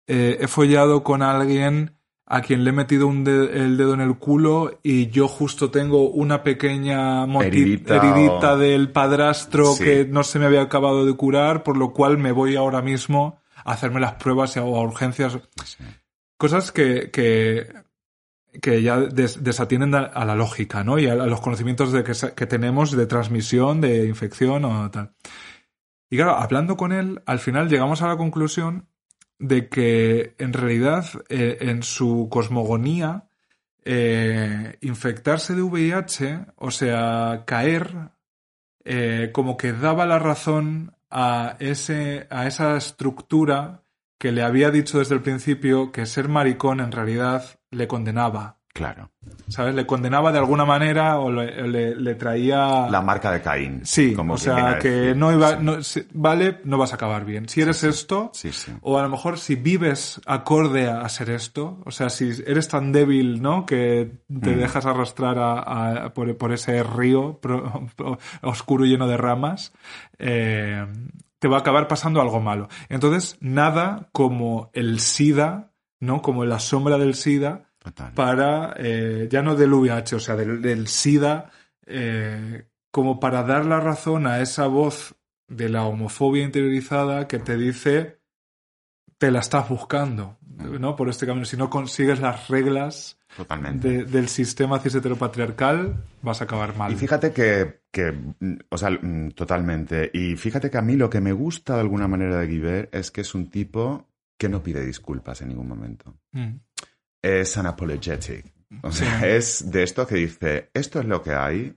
eh, 0.07 0.39
he 0.41 0.49
follado 0.49 1.03
con 1.03 1.23
alguien 1.23 1.96
a 2.29 2.41
quien 2.43 2.65
le 2.65 2.71
he 2.71 2.73
metido 2.73 3.07
un 3.07 3.23
de- 3.23 3.65
el 3.65 3.77
dedo 3.77 3.95
en 3.95 4.01
el 4.01 4.19
culo 4.19 4.81
y 4.83 5.09
yo 5.11 5.29
justo 5.29 5.71
tengo 5.71 6.11
una 6.11 6.43
pequeña 6.43 7.25
Heridita 7.25 7.97
heridita 7.97 8.53
o- 8.55 8.59
del 8.59 8.91
padrastro 8.91 9.67
Sí. 9.75 9.85
que 9.85 10.05
no 10.07 10.25
se 10.25 10.39
me 10.41 10.47
había 10.47 10.63
acabado 10.63 11.07
de 11.07 11.15
curar, 11.15 11.63
por 11.63 11.77
lo 11.77 11.93
cual 11.93 12.19
me 12.19 12.33
voy 12.33 12.57
ahora 12.57 12.83
mismo 12.83 13.41
a 13.65 13.73
hacerme 13.73 14.01
las 14.01 14.15
pruebas 14.15 14.57
y 14.57 14.59
hago 14.59 14.77
a 14.77 14.83
urgencias. 14.83 15.39
Cosas 16.37 16.73
que, 16.73 17.11
que, 17.13 17.67
que 18.61 18.83
ya 18.83 18.99
des- 18.99 19.43
desatienden 19.45 19.95
a, 19.95 20.25
la 20.25 20.35
lógica, 20.35 20.83
¿no? 20.83 20.99
Y 20.99 21.07
a, 21.07 21.13
a 21.13 21.27
los 21.27 21.41
conocimientos 21.41 21.93
de 21.93 22.03
que, 22.05 22.13
que 22.35 22.47
tenemos 22.47 22.91
de 22.91 23.07
transmisión, 23.07 23.81
de 23.81 24.07
infección 24.07 24.65
o 24.65 24.91
tal. 24.91 25.13
Y 26.11 26.17
claro, 26.17 26.37
hablando 26.37 26.77
con 26.77 26.93
él, 26.93 27.23
al 27.27 27.39
final 27.39 27.69
llegamos 27.69 28.03
a 28.03 28.09
la 28.09 28.17
conclusión 28.17 28.89
de 29.39 29.69
que 29.69 30.35
en 30.39 30.53
realidad 30.53 31.07
eh, 31.29 31.59
en 31.61 31.83
su 31.83 32.29
cosmogonía 32.31 33.29
eh, 33.85 34.79
infectarse 34.81 35.55
de 35.55 35.63
VIH, 35.63 36.47
o 36.57 36.71
sea, 36.71 37.45
caer, 37.47 38.11
eh, 38.85 39.31
como 39.33 39.57
que 39.57 39.73
daba 39.73 40.07
la 40.07 40.19
razón 40.19 40.97
a, 41.11 41.57
ese, 41.61 42.27
a 42.31 42.47
esa 42.47 42.77
estructura 42.77 43.83
que 44.19 44.33
le 44.33 44.43
había 44.43 44.71
dicho 44.71 44.99
desde 44.99 45.15
el 45.15 45.23
principio 45.23 45.93
que 45.93 46.07
ser 46.07 46.29
maricón 46.29 46.81
en 46.81 46.91
realidad 46.91 47.61
le 47.71 47.87
condenaba. 47.87 48.59
Claro. 48.77 49.11
¿Sabes? 49.49 49.75
Le 49.75 49.87
condenaba 49.87 50.33
de 50.33 50.39
alguna 50.39 50.67
manera 50.67 51.19
o 51.19 51.31
le, 51.33 51.67
le- 51.67 51.97
le 51.97 52.15
traía... 52.15 52.89
La 52.91 53.01
marca 53.01 53.31
de 53.33 53.41
Caín. 53.41 53.81
Sí, 53.85 54.13
como 54.13 54.35
o 54.35 54.37
sea, 54.39 54.79
que 54.79 55.15
no 55.17 55.33
iba, 55.33 55.53
Sí. 55.53 55.57
no, 55.63 55.83
si- 55.83 56.07
vale, 56.13 56.61
no 56.65 56.77
vas 56.77 56.93
a 56.93 56.97
acabar 56.97 57.25
bien. 57.25 57.49
Si 57.49 57.63
eres 57.63 57.83
esto, 57.83 58.31
Sí, 58.35 58.53
sí. 58.53 58.73
o 58.83 58.99
a 58.99 59.03
lo 59.03 59.09
mejor 59.09 59.39
si 59.39 59.55
vives 59.55 60.21
acorde 60.27 60.89
a 60.91 61.09
ser 61.09 61.31
esto, 61.31 61.81
o 61.87 61.91
sea, 61.91 62.11
si 62.11 62.31
eres 62.47 62.69
tan 62.69 62.93
débil, 62.93 63.41
¿no? 63.41 63.65
Que 63.65 64.11
te 64.29 64.51
Mm. 64.55 64.59
dejas 64.59 64.85
arrastrar 64.85 65.39
a- 65.39 66.05
a- 66.05 66.13
por, 66.13 66.37
por 66.37 66.53
ese 66.53 66.83
río 66.83 67.39
pro- 67.41 67.89
oscuro 68.43 68.85
y 68.85 68.91
lleno 68.91 69.09
de 69.09 69.17
ramas, 69.17 69.73
eh, 70.19 70.87
te 71.39 71.49
va 71.49 71.57
a 71.59 71.61
acabar 71.61 71.89
pasando 71.89 72.21
algo 72.21 72.41
malo. 72.41 72.69
Entonces, 72.89 73.37
nada 73.41 74.09
como 74.13 74.71
el 74.75 75.01
SIDA, 75.01 75.73
¿no? 76.01 76.21
Como 76.21 76.45
la 76.45 76.59
sombra 76.59 76.99
del 76.99 77.15
SIDA, 77.15 77.66
Total. 77.87 78.13
para, 78.15 78.75
eh, 78.79 79.29
ya 79.31 79.43
no 79.43 79.55
del 79.55 79.73
VIH, 79.73 80.17
o 80.17 80.21
sea, 80.21 80.35
del, 80.35 80.61
del 80.61 80.89
SIDA, 80.89 81.51
eh, 81.87 82.67
como 82.91 83.21
para 83.21 83.43
dar 83.45 83.65
la 83.65 83.79
razón 83.79 84.27
a 84.27 84.41
esa 84.41 84.67
voz 84.67 85.15
de 85.49 85.69
la 85.69 85.85
homofobia 85.85 86.43
interiorizada 86.43 87.29
que 87.29 87.39
te 87.39 87.57
dice, 87.57 88.19
te 89.19 89.31
la 89.31 89.39
estás 89.39 89.69
buscando, 89.69 90.37
¿no? 90.81 90.97
Por 90.97 91.09
este 91.09 91.27
camino. 91.27 91.45
Si 91.47 91.57
no 91.57 91.71
consigues 91.71 92.21
las 92.21 92.49
reglas 92.49 93.19
Totalmente. 93.37 93.89
de- 93.89 94.05
del 94.05 94.29
sistema 94.29 94.79
cis 94.81 94.97
heteropatriarcal, 94.97 96.03
vas 96.23 96.41
a 96.41 96.45
acabar 96.45 96.77
mal. 96.77 96.93
Y 96.93 96.97
fíjate 96.97 97.33
que, 97.33 97.83
que, 97.93 98.11
mm, 98.13 98.57
o 98.69 98.77
sea, 98.79 98.91
mm, 98.91 99.31
totalmente. 99.31 100.11
Y 100.13 100.35
fíjate 100.37 100.71
que 100.71 100.79
a 100.79 100.83
mí 100.83 100.97
lo 100.97 101.09
que 101.09 101.21
me 101.21 101.33
gusta 101.33 101.75
de 101.75 101.81
alguna 101.83 102.09
manera 102.09 102.37
de 102.39 102.47
Guiver 102.49 102.89
es 102.93 103.11
que 103.13 103.21
es 103.21 103.35
un 103.35 103.49
tipo 103.49 104.09
que 104.39 104.49
no 104.49 104.63
pide 104.63 104.85
disculpas 104.85 105.41
en 105.43 105.49
ningún 105.49 105.69
momento. 105.69 106.17
Mm. 106.33 106.57
Es 107.27 107.57
unapologetic. 107.57 108.45
O 108.83 108.91
sea, 108.93 109.27
es 109.27 109.71
de 109.71 109.83
esto 109.83 110.07
que 110.07 110.17
dice, 110.17 110.71
esto 110.75 111.01
es 111.01 111.07
lo 111.07 111.23
que 111.23 111.33
hay. 111.35 111.77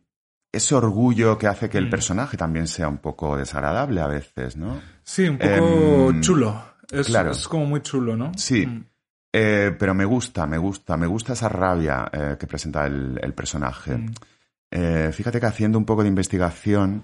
Ese 0.52 0.74
orgullo 0.76 1.38
que 1.38 1.48
hace 1.48 1.70
que 1.70 1.78
el 1.78 1.88
Mm. 1.88 1.92
personaje 1.92 2.36
también 2.38 2.68
sea 2.68 2.88
un 2.88 2.98
poco 2.98 3.38
desagradable 3.38 4.02
a 4.02 4.08
veces, 4.08 4.58
¿no? 4.58 4.82
Sí, 5.04 5.28
un 5.28 5.38
poco 5.38 6.10
Em, 6.10 6.22
chulo. 6.22 6.62
Es, 6.92 7.08
claro. 7.08 7.32
es 7.32 7.48
como 7.48 7.66
muy 7.66 7.82
chulo, 7.82 8.16
¿no? 8.18 8.32
Sí. 8.36 8.66
Mm. 8.66 8.86
Eh, 9.32 9.76
pero 9.78 9.94
me 9.94 10.06
gusta, 10.06 10.48
me 10.48 10.58
gusta, 10.58 10.98
me 10.98 11.06
gusta 11.06 11.34
esa 11.34 11.50
rabia 11.50 12.10
eh, 12.12 12.36
que 12.40 12.48
presenta 12.48 12.88
el, 12.88 13.20
el 13.22 13.34
personaje. 13.34 13.96
Mm. 13.96 14.12
Eh, 14.72 15.12
fíjate 15.14 15.40
que 15.40 15.46
haciendo 15.46 15.78
un 15.78 15.86
poco 15.86 16.02
de 16.02 16.10
investigación, 16.10 17.04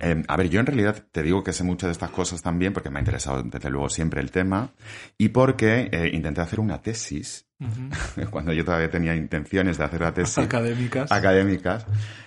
eh, 0.00 0.22
a 0.26 0.36
ver, 0.36 0.48
yo 0.48 0.60
en 0.60 0.66
realidad 0.66 1.06
te 1.12 1.22
digo 1.22 1.44
que 1.44 1.52
sé 1.52 1.62
muchas 1.64 1.88
de 1.88 1.92
estas 1.92 2.10
cosas 2.10 2.42
también 2.42 2.72
porque 2.72 2.90
me 2.90 2.98
ha 2.98 3.02
interesado 3.02 3.42
desde 3.42 3.70
luego 3.70 3.88
siempre 3.88 4.20
el 4.20 4.30
tema 4.30 4.70
y 5.18 5.28
porque 5.28 5.88
eh, 5.92 6.10
intenté 6.12 6.40
hacer 6.40 6.60
una 6.60 6.80
tesis 6.80 7.46
cuando 8.30 8.52
yo 8.52 8.64
todavía 8.64 8.90
tenía 8.90 9.14
intenciones 9.14 9.78
de 9.78 9.84
hacer 9.84 10.00
la 10.00 10.12
tesis 10.12 10.38
Académicas. 10.38 11.10
académicas 11.12 11.86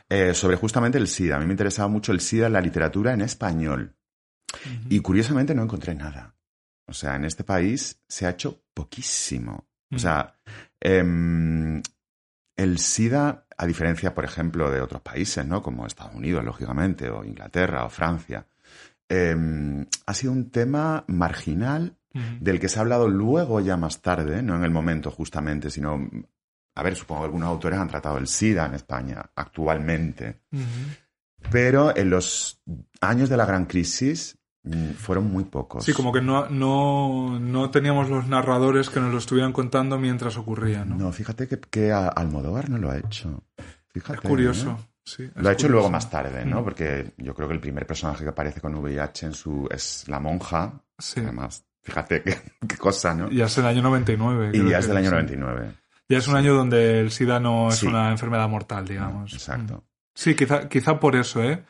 eh, 0.10 0.34
sobre 0.34 0.58
justamente 0.58 0.98
el 0.98 1.08
SIDA. 1.08 1.38
A 1.38 1.40
mí 1.40 1.46
me 1.46 1.54
interesaba 1.54 1.90
mucho 1.90 2.12
el 2.12 2.20
SIDA 2.20 2.48
en 2.48 2.54
la 2.54 2.62
literatura 2.62 3.14
en 3.14 3.22
español 3.22 3.96
y 4.90 5.00
curiosamente 5.00 5.54
no 5.54 5.64
encontré 5.64 5.94
nada. 5.96 6.36
O 6.88 6.94
sea, 6.94 7.16
en 7.16 7.26
este 7.26 7.44
país 7.44 8.02
se 8.08 8.26
ha 8.26 8.32
hecho 8.32 8.64
poquísimo. 8.74 9.68
O 9.94 10.00
sea, 10.00 10.40
em, 10.80 11.82
el 12.56 12.80
SIDA, 12.80 13.47
a 13.58 13.66
diferencia, 13.66 14.14
por 14.14 14.24
ejemplo, 14.24 14.70
de 14.72 14.82
otros 14.82 15.02
países, 15.02 15.46
¿no? 15.46 15.64
Como 15.64 15.86
Estados 15.86 16.14
Unidos, 16.14 16.44
lógicamente, 16.44 17.10
o 17.10 17.24
Inglaterra, 17.24 17.86
o 17.86 17.90
Francia, 17.90 18.46
em, 19.10 19.86
ha 20.06 20.14
sido 20.14 20.32
un 20.32 20.52
tema 20.52 21.04
marginal 21.08 21.96
del 22.40 22.60
que 22.60 22.68
se 22.68 22.80
ha 22.80 22.82
hablado 22.82 23.08
luego 23.08 23.60
ya 23.60 23.78
más 23.78 24.02
tarde, 24.02 24.42
no 24.42 24.56
en 24.56 24.64
el 24.64 24.72
momento 24.72 25.12
justamente, 25.12 25.70
sino, 25.70 26.10
a 26.74 26.84
ver, 26.84 26.96
supongo 26.96 27.22
que 27.22 27.26
algunos 27.26 27.50
autores 27.50 27.78
han 27.78 27.88
tratado 27.88 28.18
el 28.18 28.28
SIDA 28.28 28.66
en 28.66 28.74
España 28.74 29.30
actualmente, 29.36 30.42
pero 31.52 31.96
en 31.96 32.10
los 32.10 32.60
años 33.02 33.30
de 33.30 33.38
la 33.38 33.46
gran 33.46 33.66
crisis 33.66 34.36
fueron 34.98 35.32
muy 35.32 35.44
pocos. 35.46 35.84
Sí, 35.84 35.94
como 35.94 36.12
que 36.12 36.22
no, 36.22 36.48
no, 36.50 37.40
no 37.40 37.70
teníamos 37.72 38.10
los 38.10 38.28
narradores 38.28 38.90
que 38.90 39.00
nos 39.00 39.12
lo 39.12 39.18
estuvieran 39.18 39.54
contando 39.54 39.98
mientras 39.98 40.38
ocurría, 40.38 40.86
¿no? 40.86 40.96
No, 40.96 41.12
fíjate 41.12 41.48
que, 41.48 41.60
que 41.60 41.92
Almodóvar 41.92 42.70
no 42.70 42.78
lo 42.78 42.92
ha 42.92 42.98
hecho. 42.98 43.44
Fíjate, 43.90 44.16
es 44.16 44.22
curioso. 44.22 44.72
¿eh? 44.80 44.86
Sí, 45.04 45.24
es 45.24 45.32
Lo 45.42 45.50
ha 45.50 45.54
hecho 45.54 45.70
luego 45.70 45.90
más 45.90 46.10
tarde, 46.10 46.46
¿no? 46.46 46.62
Mm. 46.62 46.64
Porque 46.64 47.14
yo 47.18 47.34
creo 47.34 47.48
que 47.48 47.54
el 47.54 47.62
primer 47.62 47.88
personaje 47.88 48.24
que 48.24 48.30
aparece 48.30 48.60
con 48.60 48.76
VIH 48.76 49.28
en 49.28 49.34
su 49.34 49.68
es 49.72 50.04
la 50.08 50.20
monja. 50.20 50.74
Sí. 50.98 51.22
Además, 51.22 51.64
fíjate 51.82 52.22
qué, 52.22 52.38
qué 52.68 52.76
cosa, 52.78 53.14
¿no? 53.14 53.30
Ya 53.30 53.46
es 53.46 53.58
el 53.58 53.66
año 53.66 53.82
99. 53.84 54.52
Y 54.54 54.70
ya 54.70 54.80
es 54.80 54.88
del 54.88 54.98
año 54.98 55.10
sí. 55.10 55.16
99. 55.16 55.72
Ya 56.10 56.18
es 56.18 56.28
un 56.28 56.36
año 56.36 56.54
donde 56.54 57.00
el 57.00 57.12
SIDA 57.12 57.40
no 57.40 57.70
es 57.70 57.76
Sí. 57.78 57.88
una 57.88 58.12
enfermedad 58.12 58.48
mortal, 58.50 58.86
digamos. 58.88 59.34
Exacto. 59.34 59.84
Sí, 60.14 60.36
quizá, 60.36 60.68
quizá 60.68 61.00
por 61.00 61.16
eso, 61.16 61.44
¿eh? 61.44 61.64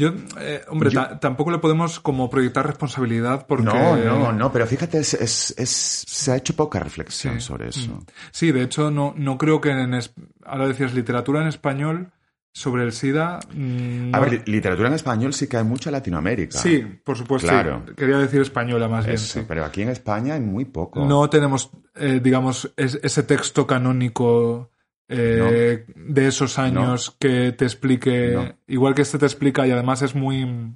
Yo, 0.00 0.12
eh, 0.40 0.62
hombre, 0.68 0.90
Yo- 0.90 1.18
tampoco 1.18 1.50
le 1.50 1.58
podemos 1.58 1.98
como 1.98 2.30
proyectar 2.30 2.64
responsabilidad 2.64 3.46
porque... 3.48 3.64
No, 3.64 3.96
no, 3.96 4.32
no, 4.32 4.52
pero 4.52 4.64
fíjate, 4.66 4.98
es, 4.98 5.14
es- 5.14 5.52
es- 5.58 6.04
se 6.06 6.30
ha 6.32 6.36
hecho 6.36 6.54
poca 6.54 6.78
reflexión 6.78 7.34
Sí. 7.34 7.40
sobre 7.40 7.70
eso. 7.70 7.90
Mm. 7.92 8.06
Sí, 8.30 8.52
de 8.52 8.62
hecho, 8.62 8.92
no, 8.92 9.12
no 9.16 9.36
creo 9.36 9.60
que 9.60 9.70
en... 9.70 9.94
es- 9.94 10.12
Ahora 10.46 10.68
decías 10.68 10.94
literatura 10.94 11.42
en 11.42 11.48
español 11.48 12.12
sobre 12.52 12.84
el 12.84 12.92
SIDA... 12.92 13.40
mm, 13.52 14.14
A 14.14 14.20
ver, 14.20 14.32
li- 14.46 14.52
literatura 14.52 14.86
en 14.88 14.94
español 14.94 15.34
sí 15.34 15.48
que 15.48 15.56
hay 15.56 15.64
mucha 15.64 15.90
en 15.90 15.94
Latinoamérica. 15.94 16.58
Sí, 16.58 16.78
por 17.04 17.16
supuesto. 17.16 17.48
Claro. 17.48 17.82
sí. 17.88 17.94
Quería 17.96 18.18
decir 18.18 18.40
española 18.40 18.86
más 18.88 19.04
bien, 19.04 19.18
sí. 19.18 19.44
pero 19.48 19.64
aquí 19.64 19.82
en 19.82 19.88
España 19.88 20.34
hay 20.34 20.40
muy 20.40 20.64
poco. 20.64 21.04
No 21.04 21.28
tenemos, 21.28 21.70
eh, 21.96 22.20
digamos, 22.22 22.72
es- 22.76 23.00
ese 23.02 23.24
texto 23.24 23.66
canónico 23.66 24.70
eh, 25.08 25.84
de 25.94 26.26
esos 26.28 26.58
años 26.58 27.16
que 27.18 27.52
te 27.52 27.64
explique, 27.64 28.32
No. 28.34 28.54
igual 28.66 28.94
que 28.94 29.02
este 29.02 29.18
te 29.18 29.26
explica 29.26 29.66
y 29.66 29.70
además 29.70 30.02
es 30.02 30.14
muy... 30.14 30.74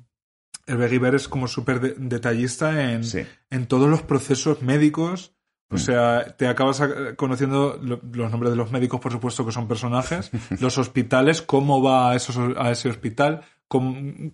El 0.66 0.76
Beguiber 0.76 1.14
es 1.14 1.28
como 1.28 1.48
súper 1.48 1.80
de- 1.80 1.94
detallista 1.98 2.92
en, 2.92 3.04
Sí. 3.04 3.24
en 3.50 3.66
todos 3.66 3.88
los 3.90 4.02
procesos 4.02 4.62
médicos. 4.62 5.34
O 5.70 5.74
Mm. 5.76 5.78
sea, 5.78 6.36
te 6.36 6.46
acabas 6.46 6.80
eh, 6.80 7.14
conociendo 7.16 7.78
lo- 7.82 8.00
los 8.12 8.30
nombres 8.30 8.50
de 8.52 8.56
los 8.56 8.70
médicos, 8.70 9.00
por 9.00 9.10
supuesto, 9.10 9.44
que 9.46 9.52
son 9.52 9.66
personajes, 9.68 10.30
los 10.60 10.76
hospitales, 10.78 11.40
cómo 11.42 11.82
va 11.82 12.10
a, 12.12 12.14
esos, 12.16 12.36
a 12.58 12.70
ese 12.70 12.90
hospital, 12.90 13.42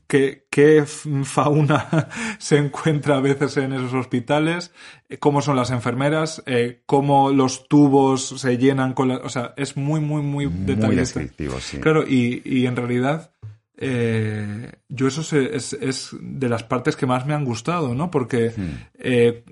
qué, 0.07 0.84
fauna 1.24 2.09
se 2.39 2.57
encuentra 2.57 3.16
a 3.16 3.20
veces 3.20 3.57
en 3.59 3.72
esos 3.72 3.95
hospitales, 3.95 4.72
eh, 5.09 5.18
cómo 5.18 5.41
son 5.43 5.57
las 5.57 5.70
enfermeras, 5.70 6.43
eh, 6.47 6.82
cómo 6.86 7.30
los 7.30 7.68
tubos 7.68 8.28
se 8.41 8.59
llenan 8.59 8.95
con 8.95 9.09
la... 9.09 9.16
O 9.18 9.28
sea, 9.28 9.55
es 9.57 9.76
muy, 9.76 10.01
muy, 10.01 10.22
muy 10.22 10.47
Muy 10.47 10.64
detallista. 10.66 11.20
descriptivo, 11.20 11.61
sí. 11.61 11.78
Claro, 11.78 12.05
y, 12.07 12.43
y 12.45 12.66
en 12.66 12.76
realidad 12.76 13.32
eh, 13.76 14.72
yo 14.89 15.07
eso 15.07 15.22
se- 15.22 15.55
es, 15.57 15.72
es 15.74 16.11
de 16.20 16.49
las 16.49 16.64
partes 16.64 16.97
que 16.97 17.07
más 17.07 17.26
me 17.26 17.34
han 17.34 17.45
gustado, 17.45 17.95
¿no? 17.95 18.11
Porque, 18.11 18.51
Hmm. 18.57 18.66
eh, 18.99 19.45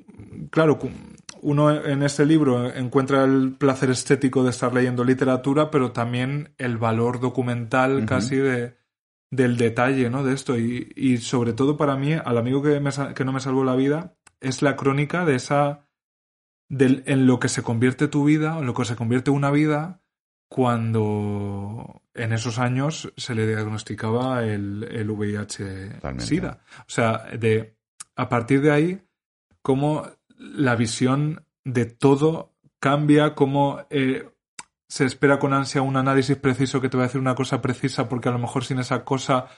claro, 0.50 0.78
uno 1.42 1.70
en 1.84 2.02
este 2.02 2.26
libro 2.26 2.72
encuentra 2.74 3.24
el 3.24 3.54
placer 3.56 3.90
estético 3.90 4.42
de 4.42 4.50
estar 4.50 4.74
leyendo 4.74 5.04
literatura, 5.04 5.70
pero 5.70 5.92
también 5.92 6.54
el 6.58 6.76
valor 6.76 7.20
documental 7.20 8.04
casi 8.06 8.34
de, 8.36 8.74
del 9.30 9.56
detalle, 9.56 10.10
¿no? 10.10 10.24
De 10.24 10.34
esto. 10.34 10.58
Y, 10.58 10.92
y 10.96 11.18
sobre 11.18 11.52
todo 11.52 11.76
para 11.76 11.96
mí, 11.96 12.12
al 12.12 12.38
amigo 12.38 12.62
que, 12.62 12.80
me 12.80 12.90
que 13.14 13.24
no 13.24 13.32
me 13.32 13.40
salvó 13.40 13.64
la 13.64 13.76
vida, 13.76 14.16
es 14.40 14.62
la 14.62 14.76
crónica 14.76 15.24
de 15.24 15.36
esa. 15.36 15.82
Del, 16.68 17.04
en 17.06 17.26
lo 17.26 17.38
que 17.38 17.48
se 17.48 17.62
convierte 17.62 18.08
tu 18.08 18.24
vida, 18.24 18.58
en 18.58 18.66
lo 18.66 18.74
que 18.74 18.84
se 18.84 18.96
convierte 18.96 19.30
una 19.30 19.52
vida, 19.52 20.02
cuando 20.48 22.02
en 22.14 22.32
esos 22.32 22.58
años 22.58 23.12
se 23.16 23.34
le 23.34 23.46
diagnosticaba 23.46 24.44
el, 24.44 24.88
el 24.90 25.10
VIH-Sida. 25.10 26.60
O 26.80 26.88
sea, 26.90 27.26
de, 27.38 27.76
a 28.16 28.28
partir 28.28 28.62
de 28.62 28.72
ahí, 28.72 29.02
cómo 29.62 30.08
la 30.38 30.76
visión 30.76 31.44
de 31.64 31.84
todo 31.86 32.54
cambia, 32.78 33.34
cómo 33.34 33.86
eh, 33.90 34.28
se 34.88 35.04
espera 35.04 35.38
con 35.38 35.52
ansia 35.52 35.82
un 35.82 35.96
análisis 35.96 36.36
preciso 36.36 36.80
que 36.80 36.88
te 36.88 36.96
va 36.96 37.04
a 37.04 37.06
decir 37.06 37.20
una 37.20 37.34
cosa 37.34 37.60
precisa, 37.60 38.08
porque 38.08 38.28
a 38.28 38.32
lo 38.32 38.38
mejor 38.38 38.64
sin 38.64 38.78
esa 38.78 39.04
cosa, 39.04 39.48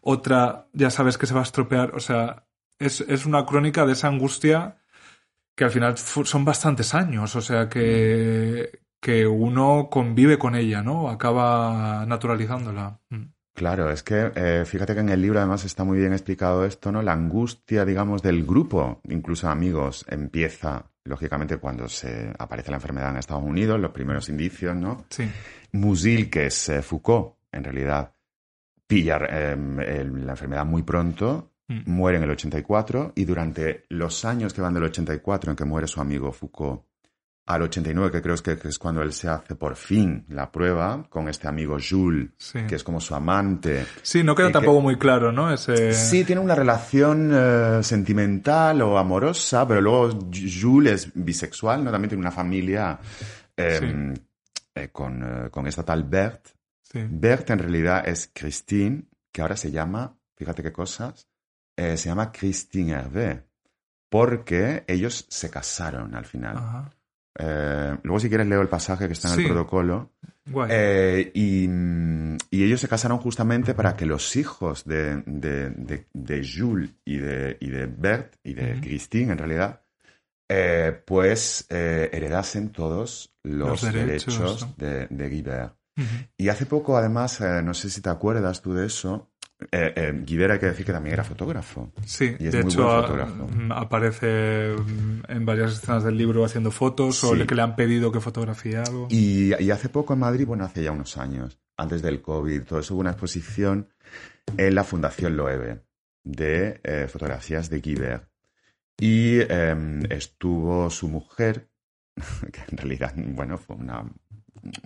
otra 0.00 0.68
ya 0.72 0.90
sabes 0.90 1.18
que 1.18 1.26
se 1.26 1.34
va 1.34 1.40
a 1.40 1.44
estropear. 1.44 1.94
O 1.94 2.00
sea, 2.00 2.46
es, 2.78 3.00
es 3.02 3.26
una 3.26 3.46
crónica 3.46 3.86
de 3.86 3.92
esa 3.92 4.08
angustia 4.08 4.78
que 5.56 5.64
al 5.64 5.70
final 5.70 5.96
son 5.96 6.44
bastantes 6.44 6.94
años, 6.94 7.36
o 7.36 7.40
sea 7.40 7.68
que, 7.68 8.80
que 9.00 9.26
uno 9.26 9.88
convive 9.90 10.38
con 10.38 10.56
ella, 10.56 10.82
¿no? 10.82 11.08
Acaba 11.08 12.04
naturalizándola. 12.06 13.00
Mm. 13.10 13.34
Claro, 13.54 13.88
es 13.88 14.02
que 14.02 14.32
eh, 14.34 14.64
fíjate 14.66 14.94
que 14.94 15.00
en 15.00 15.10
el 15.10 15.22
libro 15.22 15.38
además 15.38 15.64
está 15.64 15.84
muy 15.84 15.98
bien 15.98 16.12
explicado 16.12 16.64
esto, 16.64 16.90
¿no? 16.90 17.02
La 17.02 17.12
angustia, 17.12 17.84
digamos, 17.84 18.20
del 18.20 18.44
grupo, 18.44 19.00
incluso 19.04 19.48
amigos, 19.48 20.04
empieza, 20.08 20.90
lógicamente, 21.04 21.58
cuando 21.58 21.88
se 21.88 22.32
aparece 22.38 22.70
la 22.70 22.78
enfermedad 22.78 23.10
en 23.10 23.18
Estados 23.18 23.44
Unidos, 23.44 23.78
los 23.78 23.92
primeros 23.92 24.28
indicios, 24.28 24.74
¿no? 24.74 25.04
Sí. 25.10 25.30
Musil, 25.72 26.30
que 26.30 26.46
es 26.46 26.68
eh, 26.70 26.82
Foucault, 26.82 27.34
en 27.52 27.64
realidad, 27.64 28.12
pilla 28.86 29.18
eh, 29.28 29.52
el- 29.52 30.26
la 30.26 30.32
enfermedad 30.32 30.64
muy 30.64 30.82
pronto, 30.82 31.50
Mm. 31.66 31.82
muere 31.90 32.18
en 32.18 32.24
el 32.24 32.30
84 32.30 33.12
y 33.16 33.24
durante 33.24 33.84
los 33.88 34.26
años 34.26 34.52
que 34.52 34.60
van 34.60 34.74
del 34.74 34.82
84 34.82 35.50
en 35.50 35.56
que 35.56 35.64
muere 35.64 35.86
su 35.86 35.98
amigo 35.98 36.30
Foucault 36.30 36.82
al 37.46 37.60
89, 37.62 38.10
que 38.10 38.22
creo 38.22 38.36
que, 38.36 38.56
que 38.56 38.68
es 38.68 38.78
cuando 38.78 39.02
él 39.02 39.12
se 39.12 39.28
hace 39.28 39.54
por 39.54 39.76
fin 39.76 40.24
la 40.30 40.50
prueba 40.50 41.04
con 41.10 41.28
este 41.28 41.46
amigo 41.46 41.76
Jules, 41.78 42.30
Sí. 42.38 42.60
que 42.66 42.76
es 42.76 42.82
como 42.82 43.00
su 43.00 43.14
amante. 43.14 43.84
Sí, 44.02 44.22
no 44.24 44.34
queda 44.34 44.46
que- 44.46 44.52
tampoco 44.54 44.80
muy 44.80 44.96
claro, 44.96 45.30
¿no? 45.30 45.52
Ese... 45.52 45.92
Sí, 45.92 46.24
tiene 46.24 46.40
una 46.40 46.54
relación 46.54 47.30
eh, 47.34 47.80
sentimental 47.82 48.80
o 48.80 48.96
amorosa, 48.96 49.68
pero 49.68 49.82
luego 49.82 50.18
Jules 50.32 51.04
es 51.06 51.12
bisexual, 51.14 51.84
¿no? 51.84 51.90
También 51.90 52.08
tiene 52.08 52.22
una 52.22 52.30
familia 52.30 52.98
eh, 53.56 54.14
eh, 54.74 54.88
con, 54.90 55.22
eh, 55.22 55.50
con 55.50 55.66
esta 55.66 55.82
tal 55.84 56.04
Berthe. 56.04 56.50
Sí. 56.82 57.00
Berthe 57.10 57.52
en 57.52 57.58
realidad 57.58 58.08
es 58.08 58.30
Christine, 58.32 59.04
que 59.30 59.42
ahora 59.42 59.56
se 59.56 59.70
llama, 59.70 60.16
fíjate 60.36 60.62
qué 60.62 60.72
cosas, 60.72 61.28
se 61.76 61.96
llama 61.96 62.30
Christine 62.32 62.92
Hervé, 62.92 63.42
porque 64.08 64.84
ellos 64.86 65.26
se 65.28 65.50
casaron 65.50 66.14
al 66.14 66.24
final. 66.24 66.56
Ajá. 66.56 66.90
Eh, 67.38 67.96
luego 68.02 68.20
si 68.20 68.28
quieres 68.28 68.46
leo 68.46 68.60
el 68.60 68.68
pasaje 68.68 69.06
que 69.06 69.12
está 69.14 69.28
en 69.28 69.34
Sí. 69.34 69.40
el 69.42 69.46
protocolo. 69.48 70.12
Guay. 70.46 70.68
Eh, 70.72 71.30
y, 71.34 71.64
y 72.50 72.64
ellos 72.64 72.80
se 72.80 72.88
casaron 72.88 73.18
justamente 73.18 73.74
para 73.74 73.96
que 73.96 74.06
los 74.06 74.36
hijos 74.36 74.84
de, 74.84 75.22
de, 75.26 75.70
de- 75.70 76.06
de 76.12 76.46
Jules 76.48 76.90
y 77.04 77.16
de, 77.16 77.56
y 77.60 77.70
de 77.70 77.86
Bert 77.86 78.36
y 78.44 78.54
de. 78.54 78.80
Christine, 78.80 79.32
en 79.32 79.38
realidad, 79.38 79.80
eh, 80.48 81.00
pues 81.06 81.66
heredasen 81.70 82.70
todos 82.70 83.34
los, 83.42 83.82
Los 83.82 83.92
derechos, 83.92 84.36
derechos, 84.38 84.68
¿no? 84.68 84.74
de, 84.86 85.06
de 85.08 85.28
Guibert. 85.28 85.74
Y 86.36 86.48
hace 86.48 86.66
poco, 86.66 86.96
además, 86.98 87.40
no 87.40 87.72
sé 87.72 87.88
si 87.88 88.00
te 88.02 88.10
acuerdas 88.10 88.60
tú 88.60 88.74
de 88.74 88.86
eso, 88.86 89.30
eh, 89.70 89.92
eh, 89.96 90.22
Guibert 90.24 90.52
hay 90.54 90.58
que 90.58 90.66
decir 90.66 90.84
que 90.84 90.92
también 90.92 91.14
era 91.14 91.24
fotógrafo. 91.24 91.92
Sí, 92.04 92.36
Y 92.38 92.46
es 92.48 92.52
de 92.52 92.62
muy 92.62 92.70
hecho 92.72 92.84
buen 92.84 92.96
a- 92.98 93.00
fotógrafo. 93.02 93.48
mm, 93.48 93.72
aparece 93.72 94.74
mm, 94.76 95.20
en 95.30 95.46
varias 95.46 95.72
escenas 95.74 96.04
del 96.04 96.16
libro 96.18 96.44
haciendo 96.44 96.70
fotos 96.70 97.22
o 97.24 97.34
le- 97.34 97.46
que 97.46 97.54
le 97.54 97.62
han 97.62 97.76
pedido 97.76 98.10
que 98.12 98.20
fotografíe 98.20 98.76
algo. 98.76 99.06
Y, 99.10 99.54
y 99.62 99.70
hace 99.70 99.88
poco 99.88 100.12
en 100.14 100.20
Madrid, 100.20 100.46
bueno, 100.46 100.64
hace 100.64 100.82
ya 100.82 100.90
unos 100.92 101.16
años, 101.16 101.58
antes 101.76 102.02
del 102.02 102.20
COVID, 102.20 102.62
todo 102.62 102.80
eso, 102.80 102.94
hubo 102.94 103.00
una 103.00 103.10
exposición 103.10 103.88
en 104.56 104.74
la 104.74 104.84
Fundación 104.84 105.36
Loewe 105.36 105.82
de 106.24 106.80
eh, 106.84 107.06
fotografías 107.08 107.70
de 107.70 107.80
Guibert. 107.80 108.28
Y 108.98 109.40
em, 109.40 110.04
estuvo 110.10 110.88
su 110.90 111.08
mujer, 111.08 111.68
que 112.52 112.60
en 112.70 112.76
realidad, 112.76 113.12
bueno, 113.16 113.58
fue 113.58 113.76
una... 113.76 114.04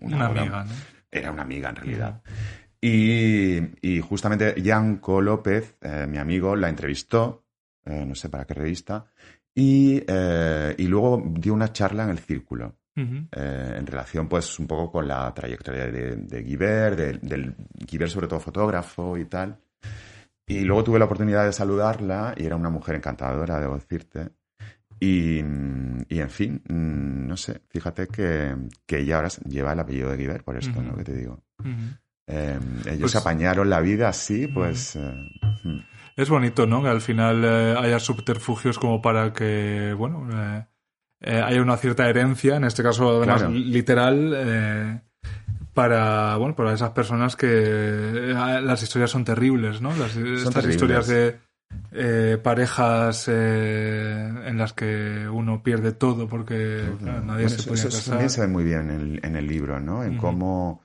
Amiga, 0.03 0.65
¿no? 0.65 0.71
Era 1.11 1.31
una 1.31 1.43
amiga 1.43 1.71
en 1.71 1.77
realidad. 1.77 2.23
Y, 2.81 3.59
y 3.83 4.01
justamente 4.01 4.55
Yanko 4.63 5.21
López, 5.21 5.77
eh, 5.81 6.07
mi 6.09 6.19
amigo, 6.19 6.55
la 6.55 6.69
entrevistó, 6.69 7.45
eh, 7.85 8.05
no 8.07 8.15
sé 8.15 8.29
para 8.29 8.45
qué 8.45 8.55
revista, 8.55 9.07
y, 9.55 10.01
eh, 10.07 10.75
y 10.79 10.87
luego 10.87 11.23
dio 11.27 11.55
una 11.55 11.73
charla 11.73 12.05
en 12.05 12.11
el 12.11 12.19
Círculo 12.21 12.77
Ujú. 12.97 13.27
eh, 13.33 13.75
en 13.77 13.87
relación 13.87 14.29
pues 14.29 14.59
un 14.61 14.67
poco 14.69 14.93
con 14.93 15.09
la 15.09 15.33
trayectoria 15.35 15.87
de, 15.91 16.17
de 16.17 16.43
Guibert, 16.43 16.97
de- 16.97 17.19
del 17.19 17.55
Guibert 17.75 18.13
sobre 18.13 18.29
todo 18.29 18.39
fotógrafo 18.41 19.19
y 19.19 19.25
tal. 19.25 19.59
Y 20.47 20.61
luego 20.61 20.85
tuve 20.85 20.99
la 20.99 21.05
oportunidad 21.07 21.45
de 21.45 21.53
saludarla 21.53 22.35
y 22.37 22.47
era 22.47 22.57
una 22.57 22.71
mujer 22.71 22.95
encantadora, 22.95 23.61
debo 23.61 23.75
decirte. 23.75 24.31
Y, 25.01 25.39
y 25.41 26.21
en 26.21 26.31
fin, 26.31 26.63
mm, 26.69 27.27
no 27.27 27.37
sé, 27.37 27.61
fíjate 27.69 28.07
que, 28.09 28.57
que 28.87 28.99
ella 29.01 29.17
ahora 29.17 29.29
lleva 29.49 29.73
el 29.73 29.81
apellido 29.81 30.11
de 30.11 30.17
Guibert, 30.17 30.45
por 30.45 30.57
esto, 30.57 30.81
¿no? 30.81 30.91
Ujú. 30.91 30.99
Que 30.99 31.05
te 31.05 31.15
digo. 31.17 31.43
Ujú. 31.61 31.71
Eh, 32.29 32.59
ellos 32.87 33.01
Pues- 33.13 33.17
apañaron 33.17 33.71
la 33.71 33.81
vida 33.81 34.09
así, 34.09 34.47
pues... 34.47 34.97
eh, 34.97 35.13
mm. 35.65 35.79
Es 36.17 36.29
bonito, 36.29 36.67
¿no? 36.67 36.83
Que 36.83 36.89
al 36.89 37.01
final 37.01 37.43
eh, 37.45 37.77
haya 37.79 37.99
subterfugios 38.01 38.79
como 38.79 39.01
para 39.01 39.33
que, 39.33 39.95
bueno, 39.97 40.29
eh, 41.21 41.41
haya 41.41 41.63
una 41.63 41.77
cierta 41.77 42.09
herencia, 42.09 42.57
en 42.57 42.65
este 42.65 42.83
caso 42.83 43.09
además 43.19 43.39
Claro. 43.43 43.55
literal, 43.55 45.03
para, 45.75 46.37
bueno, 46.37 46.57
para 46.57 46.73
esas 46.73 46.91
personas 46.91 47.37
que 47.37 48.33
las 48.63 48.83
historias 48.83 49.11
son 49.11 49.25
terribles, 49.25 49.81
¿no? 49.81 49.91
Las, 49.97 50.17
estas 50.17 50.55
terribles. 50.55 50.75
historias 50.75 51.07
de 51.07 51.37
eh, 51.93 52.39
parejas 52.43 53.27
eh, 53.29 54.29
en 54.47 54.59
las 54.59 54.73
que 54.73 55.29
uno 55.31 55.63
pierde 55.63 55.93
todo 55.93 56.27
porque 56.29 56.83
claro, 56.99 57.21
nadie 57.21 57.45
Bueno, 57.45 57.49
se 57.51 57.55
eso, 57.57 57.69
podía 57.69 57.83
eso 57.83 57.89
casar. 57.91 58.11
también 58.13 58.31
se 58.31 58.41
ve 58.41 58.49
muy 58.49 58.65
bien 58.65 58.91
en 58.91 59.01
el, 59.01 59.21
en 59.23 59.37
el 59.37 59.47
libro, 59.47 59.79
¿no? 59.79 60.03
En 60.03 60.17
cómo 60.17 60.83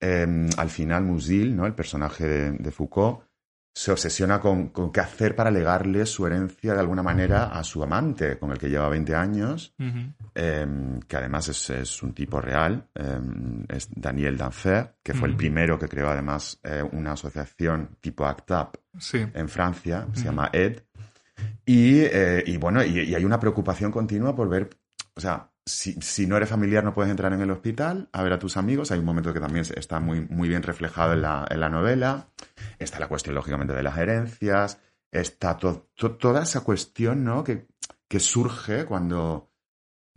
eh, 0.00 0.48
al 0.56 0.70
final 0.70 1.04
Musil, 1.04 1.54
¿no? 1.56 1.66
El 1.66 1.74
personaje 1.74 2.26
de, 2.26 2.50
de 2.52 2.70
Foucault, 2.70 3.20
se 3.74 3.92
obsesiona 3.92 4.40
con, 4.40 4.70
con 4.70 4.90
qué 4.90 4.98
hacer 4.98 5.36
para 5.36 5.52
legarle 5.52 6.04
su 6.04 6.26
herencia 6.26 6.74
de 6.74 6.80
alguna 6.80 7.00
manera 7.02 7.44
a 7.56 7.62
su 7.62 7.80
amante, 7.80 8.36
con 8.36 8.50
el 8.50 8.58
que 8.58 8.68
lleva 8.68 8.88
20 8.88 9.14
años, 9.14 9.72
eh, 10.34 10.66
que 11.06 11.16
además 11.16 11.46
es, 11.48 11.70
es 11.70 12.02
un 12.02 12.12
tipo 12.12 12.40
real, 12.40 12.88
eh, 12.96 13.20
es 13.68 13.88
Daniel 13.94 14.36
Danfer, 14.36 14.96
que 15.00 15.14
fue 15.14 15.28
el 15.28 15.36
primero 15.36 15.78
que 15.78 15.86
creó 15.86 16.08
además 16.08 16.58
eh, 16.64 16.82
una 16.90 17.12
asociación 17.12 17.90
tipo 18.00 18.26
ACT 18.26 18.50
UP 18.50 18.76
Sí. 18.98 19.24
en 19.32 19.48
Francia, 19.48 20.08
se 20.12 20.24
llama 20.24 20.50
ED. 20.52 20.78
Y, 21.64 22.00
eh, 22.00 22.42
y 22.46 22.56
bueno, 22.56 22.82
y, 22.82 22.98
y 22.98 23.14
hay 23.14 23.24
una 23.24 23.38
preocupación 23.38 23.92
continua 23.92 24.34
por 24.34 24.48
ver, 24.48 24.70
o 25.14 25.20
sea, 25.20 25.52
si, 25.68 25.92
si 26.00 26.26
no 26.26 26.36
eres 26.36 26.48
familiar 26.48 26.82
no 26.82 26.94
puedes 26.94 27.10
entrar 27.10 27.32
en 27.32 27.40
el 27.40 27.50
hospital 27.50 28.08
a 28.12 28.22
ver 28.22 28.32
a 28.32 28.38
tus 28.38 28.56
amigos. 28.56 28.90
Hay 28.90 28.98
un 28.98 29.04
momento 29.04 29.32
que 29.32 29.40
también 29.40 29.64
está 29.76 30.00
muy, 30.00 30.22
muy 30.22 30.48
bien 30.48 30.62
reflejado 30.62 31.12
en 31.12 31.22
la, 31.22 31.46
en 31.50 31.60
la 31.60 31.68
novela. 31.68 32.28
Está 32.78 32.98
la 32.98 33.08
cuestión, 33.08 33.34
lógicamente, 33.34 33.74
de 33.74 33.82
las 33.82 33.96
herencias. 33.98 34.80
Está 35.12 35.56
to- 35.56 35.88
to- 35.94 36.16
toda 36.16 36.42
esa 36.42 36.62
cuestión, 36.62 37.24
¿no? 37.24 37.44
Que, 37.44 37.66
que 38.08 38.20
surge 38.20 38.84
cuando, 38.84 39.50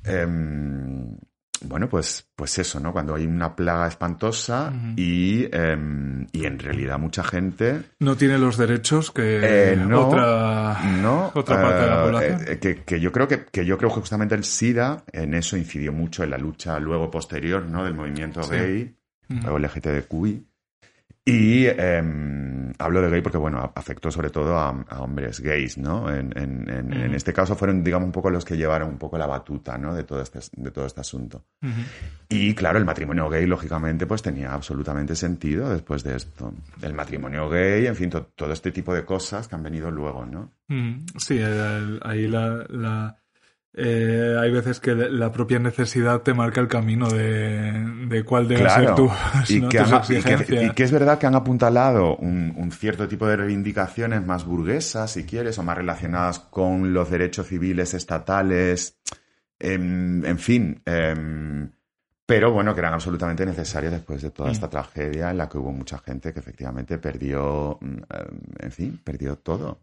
em, 0.04 1.18
bueno, 1.62 1.88
pues, 1.90 2.28
pues 2.36 2.58
eso, 2.60 2.80
¿no? 2.80 2.92
Cuando 2.92 3.16
hay 3.16 3.26
una 3.26 3.56
plaga 3.56 3.88
espantosa 3.88 4.74
y, 4.96 5.48
em, 5.56 6.28
y 6.32 6.46
en 6.46 6.60
realidad 6.60 6.98
mucha 7.00 7.24
gente 7.24 7.82
No 8.00 8.16
tiene 8.18 8.38
los 8.38 8.58
derechos 8.58 9.12
que 9.12 9.72
Eh, 9.72 9.76
no, 9.76 10.08
otra, 10.08 10.80
no, 11.02 11.32
otra 11.36 11.62
parte 11.62 11.84
de 11.84 11.88
la 11.90 12.00
eh, 12.00 12.04
población. 12.04 12.42
eh, 12.48 12.60
que, 12.60 12.76
que 12.84 13.00
yo 13.00 13.12
creo 13.12 13.28
que, 13.28 13.46
que 13.46 13.66
yo 13.66 13.78
creo 13.78 13.90
que 13.90 13.96
justamente 13.96 14.36
el 14.36 14.44
SIDA 14.44 15.04
en 15.12 15.34
eso 15.34 15.56
incidió 15.58 15.92
mucho 15.94 16.24
en 16.24 16.32
la 16.32 16.38
lucha 16.38 16.80
luego 16.80 17.10
posterior, 17.12 17.64
¿no? 17.66 17.84
Del 17.84 17.94
movimiento 17.94 18.42
Sí. 18.44 18.56
gay 18.56 18.96
Ujú. 19.30 19.50
o 19.54 19.60
LGTBQI. 19.60 20.46
Y 21.24 21.68
em, 21.68 22.74
hablo 22.80 23.00
de 23.02 23.10
gay 23.12 23.22
porque, 23.22 23.38
bueno, 23.38 23.72
afectó 23.76 24.10
sobre 24.10 24.32
todo 24.32 24.58
a, 24.58 24.70
a 24.90 25.02
hombres 25.02 25.40
gays, 25.40 25.78
¿no? 25.78 26.10
En, 26.10 26.36
en- 26.36 26.68
en- 26.68 26.92
en 26.94 27.06
Ujú. 27.08 27.16
este 27.16 27.32
caso 27.32 27.56
fueron, 27.56 27.84
digamos, 27.84 28.08
un 28.08 28.12
poco 28.12 28.32
los 28.32 28.44
que 28.44 28.58
llevaron 28.58 28.90
un 28.90 28.98
poco 28.98 29.20
la 29.20 29.28
batuta, 29.28 29.78
¿no? 29.78 29.94
De 29.94 30.04
todo 30.04 30.22
este, 30.22 30.40
de 30.58 30.72
todo 30.72 30.88
este 30.88 31.02
asunto. 31.02 31.46
Y 32.28 32.56
claro, 32.56 32.80
el 32.80 32.86
matrimonio 32.86 33.30
gay, 33.30 33.46
lógicamente, 33.46 34.08
pues 34.08 34.24
tenía 34.24 34.52
absolutamente 34.54 35.16
sentido 35.16 35.70
después 35.70 36.04
de 36.04 36.16
esto. 36.16 36.54
El 36.82 36.94
matrimonio 36.96 37.48
gay, 37.50 37.86
en 37.86 37.96
fin, 37.96 38.10
to- 38.10 38.26
todo 38.36 38.52
este 38.52 38.72
tipo 38.72 38.92
de 38.94 39.06
cosas 39.06 39.48
que 39.48 39.54
han 39.56 39.62
venido 39.64 39.92
luego, 39.92 40.26
¿no? 40.26 40.52
Sí, 41.18 41.40
ahí 42.02 42.28
la, 42.28 42.66
la- 42.70 43.21
eh, 43.74 44.36
hay 44.40 44.52
veces 44.52 44.80
que 44.80 44.94
la 44.96 45.32
propia 45.32 45.58
necesidad 45.60 46.22
te 46.22 46.34
marca 46.34 46.60
el 46.62 46.68
camino 46.68 47.10
de, 47.10 47.72
de 48.08 48.24
cuál 48.24 48.48
debe 48.48 48.70
ser 48.70 48.94
Claro, 48.94 48.96
tu, 48.96 49.10
y, 49.54 49.62
¿no? 49.62 49.70
que 49.70 49.78
tus 49.80 49.92
han- 49.92 50.04
y 50.04 50.08
que- 50.08 50.16
exigencias. 50.18 50.64
y 50.64 50.70
que 50.72 50.84
es 50.84 50.92
verdad 50.92 51.18
que 51.18 51.28
han 51.28 51.36
apuntalado 51.36 52.16
un, 52.18 52.54
un 52.58 52.72
cierto 52.72 53.08
tipo 53.08 53.28
de 53.28 53.38
reivindicaciones 53.38 54.26
más 54.26 54.46
burguesas, 54.46 55.12
si 55.12 55.24
quieres, 55.24 55.58
o 55.58 55.64
más 55.64 55.78
relacionadas 55.78 56.40
con 56.40 56.94
los 56.94 57.10
derechos 57.10 57.48
civiles 57.48 57.94
estatales, 57.94 58.98
em, 59.60 60.26
en 60.26 60.38
fin, 60.40 60.82
em, 60.86 61.70
pero 62.26 62.52
bueno, 62.52 62.74
que 62.74 62.80
eran 62.80 62.94
absolutamente 62.94 63.46
necesarias 63.46 63.92
después 63.94 64.22
de 64.22 64.32
toda 64.32 64.50
Mm. 64.50 64.54
esta 64.54 64.70
tragedia 64.70 65.32
en 65.32 65.38
la 65.38 65.48
que 65.50 65.58
hubo 65.58 65.72
mucha 65.72 65.98
gente 66.00 66.34
que 66.34 66.40
efectivamente 66.40 66.98
perdió, 66.98 67.78
mm, 67.82 67.86
em, 67.86 68.40
en 68.60 68.72
fin, 68.72 69.00
perdió 69.04 69.36
todo. 69.38 69.80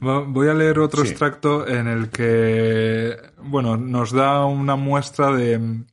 Voy 0.00 0.48
a 0.48 0.54
leer 0.54 0.78
otro 0.78 1.02
Sí. 1.02 1.10
extracto 1.10 1.66
en 1.66 1.86
el 1.88 2.08
que, 2.10 3.16
bueno, 3.42 3.76
nos 3.76 4.12
da 4.12 4.44
una 4.44 4.76
muestra 4.76 5.32
de 5.32 5.58
mm, 5.58 5.86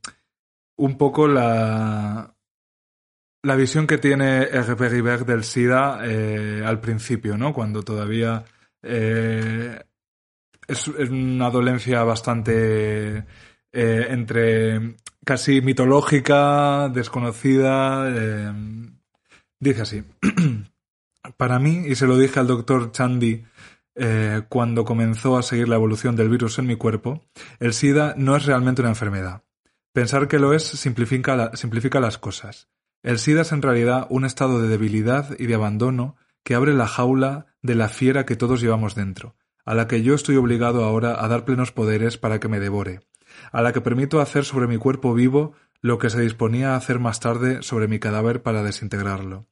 un 0.78 0.98
poco 0.98 1.28
la, 1.28 2.34
la 3.42 3.56
visión 3.56 3.86
que 3.86 3.98
tiene 3.98 4.42
Hervé 4.42 4.88
Ribert 4.88 5.26
del 5.26 5.44
SIDA 5.44 6.00
eh, 6.04 6.62
al 6.64 6.80
principio, 6.80 7.36
¿no? 7.36 7.52
Cuando 7.52 7.82
todavía 7.82 8.44
eh, 8.82 9.82
es, 10.66 10.88
es 10.88 11.10
una 11.10 11.50
dolencia 11.50 12.02
bastante 12.02 13.24
eh, 13.72 14.06
entre 14.10 14.96
casi 15.24 15.60
mitológica, 15.60 16.88
desconocida. 16.88 18.10
dice 19.58 19.82
así. 19.82 20.02
Para 21.36 21.58
mí, 21.58 21.84
y 21.86 21.94
se 21.94 22.06
lo 22.06 22.16
dije 22.16 22.40
al 22.40 22.46
doctor 22.46 22.92
Chandy 22.92 23.44
eh, 23.94 24.42
cuando 24.48 24.84
comenzó 24.84 25.36
a 25.36 25.42
seguir 25.42 25.68
la 25.68 25.76
evolución 25.76 26.16
del 26.16 26.30
virus 26.30 26.58
en 26.58 26.66
mi 26.66 26.76
cuerpo, 26.76 27.24
el 27.58 27.74
SIDA 27.74 28.14
no 28.16 28.36
es 28.36 28.46
realmente 28.46 28.80
una 28.80 28.90
enfermedad. 28.90 29.42
Pensar 29.92 30.28
que 30.28 30.38
lo 30.38 30.54
es 30.54 30.62
simplifica, 30.62 31.50
simplifica 31.54 32.00
las 32.00 32.16
cosas. 32.16 32.68
El 33.02 33.18
SIDA 33.18 33.42
es 33.42 33.52
en 33.52 33.62
realidad 33.62 34.06
un 34.08 34.24
estado 34.24 34.62
de 34.62 34.68
debilidad 34.68 35.36
y 35.38 35.46
de 35.46 35.54
abandono 35.54 36.16
que 36.44 36.54
abre 36.54 36.72
la 36.72 36.86
jaula 36.86 37.46
de 37.60 37.74
la 37.74 37.88
fiera 37.88 38.24
que 38.24 38.36
todos 38.36 38.60
llevamos 38.60 38.94
dentro, 38.94 39.36
a 39.64 39.74
la 39.74 39.86
que 39.88 40.02
yo 40.02 40.14
estoy 40.14 40.36
obligado 40.36 40.84
ahora 40.84 41.22
a 41.22 41.28
dar 41.28 41.44
plenos 41.44 41.72
poderes 41.72 42.16
para 42.16 42.40
que 42.40 42.48
me 42.48 42.60
devore, 42.60 43.00
a 43.52 43.60
la 43.62 43.72
que 43.72 43.80
permito 43.80 44.20
hacer 44.20 44.44
sobre 44.44 44.66
mi 44.66 44.78
cuerpo 44.78 45.12
vivo 45.12 45.52
lo 45.82 45.98
que 45.98 46.10
se 46.10 46.20
disponía 46.20 46.72
a 46.72 46.76
hacer 46.76 46.98
más 46.98 47.20
tarde 47.20 47.62
sobre 47.62 47.88
mi 47.88 47.98
cadáver 47.98 48.42
para 48.42 48.62
desintegrarlo. 48.62 49.49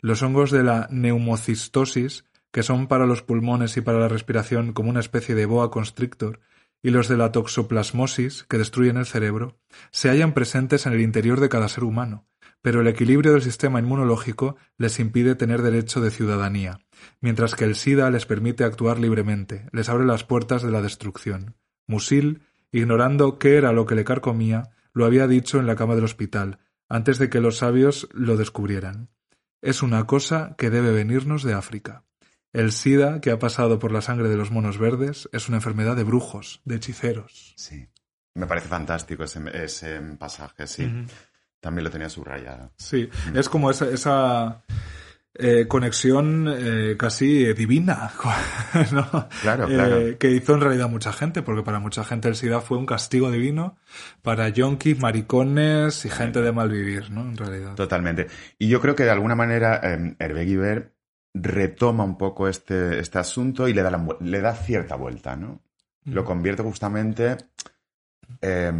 Los 0.00 0.22
hongos 0.22 0.50
de 0.50 0.62
la 0.62 0.88
neumocistosis, 0.90 2.24
que 2.52 2.62
son 2.62 2.86
para 2.86 3.06
los 3.06 3.22
pulmones 3.22 3.76
y 3.76 3.80
para 3.80 3.98
la 3.98 4.08
respiración 4.08 4.72
como 4.72 4.90
una 4.90 5.00
especie 5.00 5.34
de 5.34 5.46
boa 5.46 5.70
constrictor, 5.70 6.40
y 6.82 6.90
los 6.90 7.08
de 7.08 7.16
la 7.16 7.32
toxoplasmosis, 7.32 8.44
que 8.44 8.58
destruyen 8.58 8.96
el 8.96 9.06
cerebro, 9.06 9.58
se 9.90 10.08
hallan 10.08 10.34
presentes 10.34 10.86
en 10.86 10.92
el 10.92 11.00
interior 11.00 11.40
de 11.40 11.48
cada 11.48 11.68
ser 11.68 11.84
humano, 11.84 12.26
pero 12.62 12.80
el 12.80 12.88
equilibrio 12.88 13.32
del 13.32 13.42
sistema 13.42 13.80
inmunológico 13.80 14.56
les 14.76 14.98
impide 15.00 15.34
tener 15.34 15.62
derecho 15.62 16.00
de 16.00 16.10
ciudadanía, 16.10 16.80
mientras 17.20 17.54
que 17.54 17.64
el 17.64 17.74
SIDA 17.74 18.10
les 18.10 18.26
permite 18.26 18.64
actuar 18.64 18.98
libremente, 18.98 19.68
les 19.72 19.88
abre 19.88 20.04
las 20.04 20.24
puertas 20.24 20.62
de 20.62 20.70
la 20.70 20.82
destrucción. 20.82 21.56
Musil, 21.86 22.42
ignorando 22.72 23.38
qué 23.38 23.56
era 23.56 23.72
lo 23.72 23.86
que 23.86 23.94
le 23.94 24.04
carcomía, 24.04 24.70
lo 24.92 25.04
había 25.04 25.26
dicho 25.26 25.58
en 25.58 25.66
la 25.66 25.76
cama 25.76 25.94
del 25.94 26.04
hospital, 26.04 26.58
antes 26.88 27.18
de 27.18 27.28
que 27.30 27.40
los 27.40 27.58
sabios 27.58 28.08
lo 28.12 28.36
descubrieran. 28.36 29.10
Es 29.62 29.82
una 29.82 30.06
cosa 30.06 30.54
que 30.58 30.70
debe 30.70 30.92
venirnos 30.92 31.42
de 31.42 31.54
África. 31.54 32.04
El 32.52 32.72
SIDA, 32.72 33.20
que 33.20 33.30
ha 33.30 33.38
pasado 33.38 33.78
por 33.78 33.92
la 33.92 34.00
sangre 34.00 34.28
de 34.28 34.36
los 34.36 34.50
monos 34.50 34.78
verdes, 34.78 35.28
es 35.32 35.48
una 35.48 35.58
enfermedad 35.58 35.96
de 35.96 36.04
brujos, 36.04 36.62
de 36.64 36.76
hechiceros. 36.76 37.54
Sí. 37.56 37.86
Me 38.34 38.46
parece 38.46 38.68
fantástico 38.68 39.24
ese, 39.24 39.40
ese 39.52 40.00
pasaje, 40.18 40.66
sí. 40.66 41.06
También 41.60 41.84
lo 41.84 41.90
tenía 41.90 42.08
subrayado. 42.08 42.72
Sí, 42.76 43.08
es 43.34 43.48
como 43.48 43.70
esa, 43.70 43.88
esa 43.88 44.62
eh, 45.38 45.66
conexión 45.68 46.46
eh, 46.48 46.96
casi 46.98 47.44
eh, 47.44 47.54
divina, 47.54 48.12
¿no? 48.92 49.28
Claro, 49.42 49.64
Eh, 49.68 49.74
claro. 49.74 50.18
que 50.18 50.30
hizo 50.30 50.54
en 50.54 50.60
realidad 50.60 50.88
mucha 50.88 51.12
gente, 51.12 51.42
porque 51.42 51.62
para 51.62 51.78
mucha 51.78 52.04
gente 52.04 52.28
el 52.28 52.36
SIDA 52.36 52.60
fue 52.60 52.78
un 52.78 52.86
castigo 52.86 53.30
divino, 53.30 53.76
para 54.22 54.48
yonkis, 54.48 54.98
maricones 55.00 56.04
y 56.04 56.08
gente 56.10 56.40
de 56.42 56.52
mal 56.52 56.70
vivir, 56.70 57.10
¿no? 57.10 57.22
En 57.22 57.36
realidad. 57.36 57.74
Totalmente. 57.74 58.26
Y 58.58 58.68
yo 58.68 58.80
creo 58.80 58.94
que 58.94 59.04
de 59.04 59.10
alguna 59.10 59.34
manera 59.34 59.80
eh, 59.82 60.16
Hervé 60.18 60.44
Guibert 60.44 60.92
retoma 61.34 62.04
un 62.04 62.16
poco 62.16 62.48
este, 62.48 62.98
este 62.98 63.18
asunto 63.18 63.68
y 63.68 63.74
le 63.74 63.82
da, 63.82 63.90
la 63.90 64.06
le 64.20 64.40
da 64.40 64.54
cierta 64.54 64.96
vuelta, 64.96 65.36
¿no? 65.36 65.62
Lo 66.04 66.24
convierte 66.24 66.62
justamente, 66.62 67.36
eh, 68.40 68.72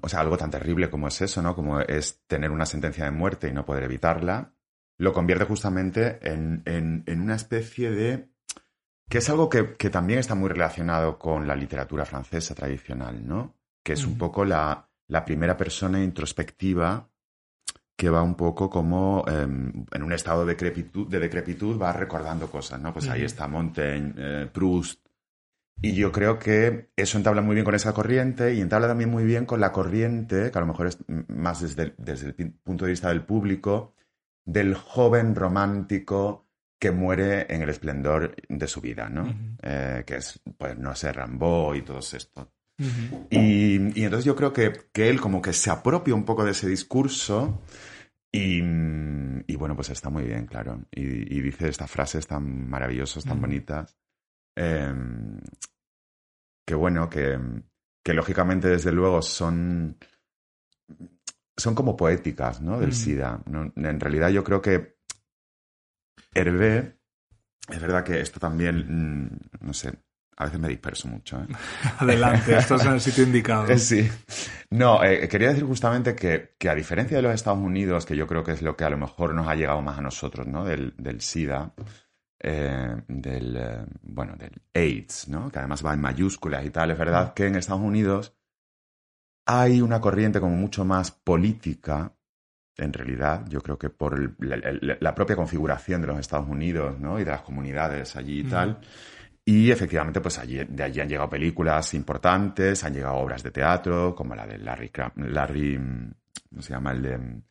o 0.00 0.08
sea, 0.08 0.20
algo 0.20 0.36
tan 0.36 0.50
terrible 0.50 0.90
como 0.90 1.08
es 1.08 1.20
eso, 1.20 1.42
¿no? 1.42 1.54
Como 1.54 1.80
es 1.80 2.22
tener 2.26 2.50
una 2.50 2.66
sentencia 2.66 3.04
de 3.04 3.10
muerte 3.10 3.48
y 3.48 3.52
no 3.52 3.64
poder 3.64 3.84
evitarla, 3.84 4.52
lo 4.98 5.12
convierte 5.12 5.44
justamente 5.44 6.18
en, 6.22 6.62
en- 6.66 7.04
en 7.06 7.20
una 7.20 7.36
especie 7.36 7.90
de... 7.90 8.28
que 9.08 9.18
es 9.18 9.30
algo 9.30 9.48
que, 9.48 9.74
que 9.76 9.90
también 9.90 10.18
está 10.18 10.34
muy 10.34 10.48
relacionado 10.48 11.18
con 11.18 11.46
la 11.46 11.54
literatura 11.56 12.04
francesa 12.04 12.54
tradicional, 12.54 13.26
¿no? 13.26 13.54
Que 13.82 13.94
es 13.94 14.04
un 14.04 14.18
poco 14.18 14.44
la, 14.44 14.88
la 15.06 15.24
primera 15.24 15.56
persona 15.56 16.02
introspectiva 16.02 17.08
que 17.96 18.10
va 18.10 18.22
un 18.22 18.36
poco 18.36 18.70
como 18.70 19.24
eh, 19.26 19.42
en 19.42 20.02
un 20.02 20.12
estado 20.12 20.44
de 20.44 20.52
decrepitud, 20.52 21.08
de 21.08 21.18
decrepitud, 21.18 21.80
va 21.80 21.92
recordando 21.92 22.48
cosas, 22.50 22.80
¿no? 22.80 22.92
Pues 22.92 23.08
ahí 23.08 23.24
está 23.24 23.48
Montaigne, 23.48 24.14
eh, 24.16 24.50
Proust. 24.52 25.04
Y 25.80 25.94
yo 25.94 26.10
creo 26.12 26.38
que 26.38 26.90
eso 26.96 27.18
entabla 27.18 27.40
muy 27.40 27.54
bien 27.54 27.64
con 27.64 27.74
esa 27.74 27.92
corriente 27.94 28.52
y 28.54 28.60
entabla 28.60 28.88
también 28.88 29.10
muy 29.10 29.24
bien 29.24 29.46
con 29.46 29.60
la 29.60 29.72
corriente, 29.72 30.50
que 30.50 30.58
a 30.58 30.60
lo 30.60 30.66
mejor 30.66 30.88
es 30.88 30.98
más 31.28 31.60
desde 31.62 31.82
el, 31.84 31.94
desde 31.98 32.34
el 32.36 32.52
punto 32.52 32.84
de 32.84 32.90
vista 32.92 33.08
del 33.08 33.24
público, 33.24 33.94
del 34.48 34.74
joven 34.74 35.34
romántico 35.34 36.46
que 36.80 36.90
muere 36.90 37.46
en 37.52 37.60
el 37.60 37.68
esplendor 37.68 38.34
de 38.48 38.66
su 38.66 38.80
vida, 38.80 39.10
¿no? 39.10 39.56
Eh, 39.62 40.04
que 40.06 40.16
es, 40.16 40.40
pues, 40.56 40.78
no 40.78 40.94
sé, 40.94 41.12
Rambo 41.12 41.74
y 41.74 41.82
todo 41.82 41.98
esto. 41.98 42.50
Y, 43.28 44.00
y 44.00 44.04
entonces 44.04 44.24
yo 44.24 44.34
creo 44.34 44.52
que, 44.52 44.72
que 44.90 45.10
él 45.10 45.20
como 45.20 45.42
que 45.42 45.52
se 45.52 45.70
apropia 45.70 46.14
un 46.14 46.24
poco 46.24 46.44
de 46.44 46.52
ese 46.52 46.66
discurso 46.66 47.62
y, 48.32 48.62
y 48.62 49.56
bueno, 49.56 49.74
pues 49.74 49.90
está 49.90 50.08
muy 50.08 50.24
bien, 50.24 50.46
claro. 50.46 50.80
Y, 50.92 51.02
y 51.02 51.40
dice 51.42 51.68
estas 51.68 51.90
frases 51.90 52.26
tan 52.26 52.70
maravillosas, 52.70 53.24
tan 53.24 53.40
bonitas, 53.40 53.98
eh, 54.56 54.94
que 56.66 56.74
bueno, 56.74 57.10
que, 57.10 57.38
que 58.02 58.14
lógicamente 58.14 58.68
desde 58.68 58.92
luego 58.92 59.20
son, 59.20 59.98
son 61.58 61.74
como 61.74 61.96
poéticas, 61.96 62.62
¿no? 62.62 62.80
Del 62.80 62.90
Mm. 62.90 62.92
SIDA. 62.92 63.40
¿no? 63.46 63.72
En 63.76 64.00
realidad 64.00 64.30
yo 64.30 64.42
creo 64.44 64.62
que 64.62 64.96
Hervé, 66.34 66.98
es 67.68 67.80
verdad 67.80 68.04
que 68.04 68.20
esto 68.20 68.38
también, 68.40 68.86
mm, 69.26 69.66
no 69.66 69.72
sé, 69.72 69.92
a 70.36 70.44
veces 70.44 70.60
me 70.60 70.68
disperso 70.68 71.08
mucho, 71.08 71.40
¿eh? 71.40 71.46
Adelante, 71.98 72.56
estás 72.56 72.84
en 72.86 72.92
el 72.92 73.00
sitio 73.00 73.24
indicado. 73.24 73.66
Sí. 73.78 74.08
No, 74.70 75.02
eh, 75.02 75.26
quería 75.28 75.48
decir 75.48 75.64
justamente 75.64 76.14
que, 76.14 76.54
que 76.58 76.68
a 76.68 76.74
diferencia 76.74 77.16
de 77.16 77.22
los 77.22 77.34
Estados 77.34 77.58
Unidos, 77.58 78.06
que 78.06 78.16
yo 78.16 78.26
creo 78.26 78.44
que 78.44 78.52
es 78.52 78.62
lo 78.62 78.76
que 78.76 78.84
a 78.84 78.90
lo 78.90 78.98
mejor 78.98 79.34
nos 79.34 79.48
ha 79.48 79.54
llegado 79.54 79.82
más 79.82 79.98
a 79.98 80.02
nosotros, 80.02 80.46
¿no? 80.46 80.64
Del, 80.64 80.94
del 80.98 81.20
SIDA, 81.20 81.72
eh, 82.40 83.02
del, 83.08 83.86
bueno, 84.02 84.36
del 84.36 84.62
AIDS, 84.74 85.28
¿no? 85.28 85.50
Que 85.50 85.58
además 85.58 85.84
va 85.84 85.94
en 85.94 86.00
mayúsculas 86.02 86.64
y 86.64 86.70
tal. 86.70 86.90
Es 86.92 86.98
verdad 86.98 87.34
que 87.34 87.46
en 87.46 87.56
Estados 87.56 87.82
Unidos 87.82 88.37
hay 89.50 89.80
una 89.80 89.98
corriente 89.98 90.40
como 90.40 90.54
mucho 90.54 90.84
más 90.84 91.10
política, 91.10 92.12
en 92.76 92.92
realidad, 92.92 93.46
yo 93.48 93.60
creo 93.62 93.78
que 93.78 93.88
por 93.88 94.14
el- 94.18 94.34
la, 94.40 94.56
la- 94.58 94.98
la 95.00 95.14
propia 95.14 95.34
configuración 95.36 96.02
de 96.02 96.06
los 96.06 96.18
Estados 96.18 96.46
Unidos, 96.48 97.00
¿no? 97.00 97.18
Y 97.18 97.24
de 97.24 97.30
las 97.30 97.40
comunidades 97.40 98.14
allí 98.14 98.40
y 98.40 98.44
tal. 98.44 98.78
Y 99.46 99.70
efectivamente, 99.70 100.20
pues 100.20 100.38
allí, 100.38 100.62
de 100.62 100.82
allí 100.82 101.00
han 101.00 101.08
llegado 101.08 101.30
películas 101.30 101.94
importantes, 101.94 102.84
han 102.84 102.92
llegado 102.92 103.14
obras 103.16 103.42
de 103.42 103.50
teatro, 103.50 104.14
como 104.14 104.34
la 104.34 104.46
de 104.46 104.58
Larry, 104.58 104.92
Larry 105.16 105.76
¿cómo 106.50 106.62
se 106.62 106.70
llama? 106.74 106.92
El 106.92 107.02
de 107.02 107.16
mm, 107.18 107.42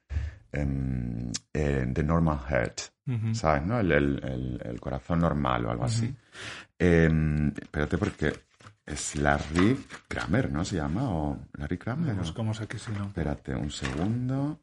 em, 0.52 1.32
eh, 1.54 1.88
The 1.92 2.04
Normal 2.04 2.40
Heart. 2.48 2.82
¿sabes? 3.34 3.66
¿no? 3.66 3.80
El, 3.80 3.92
el- 3.92 4.80
corazón 4.80 5.20
normal 5.20 5.66
o 5.66 5.72
algo 5.72 5.86
así. 5.86 6.14
Em, 6.78 7.48
espérate, 7.48 7.98
porque 7.98 8.32
es 8.88 9.16
Larry 9.18 9.78
Kramer, 10.08 10.52
¿no? 10.52 10.66
Se 10.66 10.78
llama, 10.78 11.10
o 11.10 11.38
Larry 11.58 11.78
Kramer. 11.78 12.16
Lo 12.16 12.22
o- 12.22 12.24
buscamos 12.24 12.60
aquí 12.62 12.80
si 12.80 12.92
no. 12.94 13.06
Espérate 13.08 13.54
un 13.54 13.70
segundo. 13.70 14.62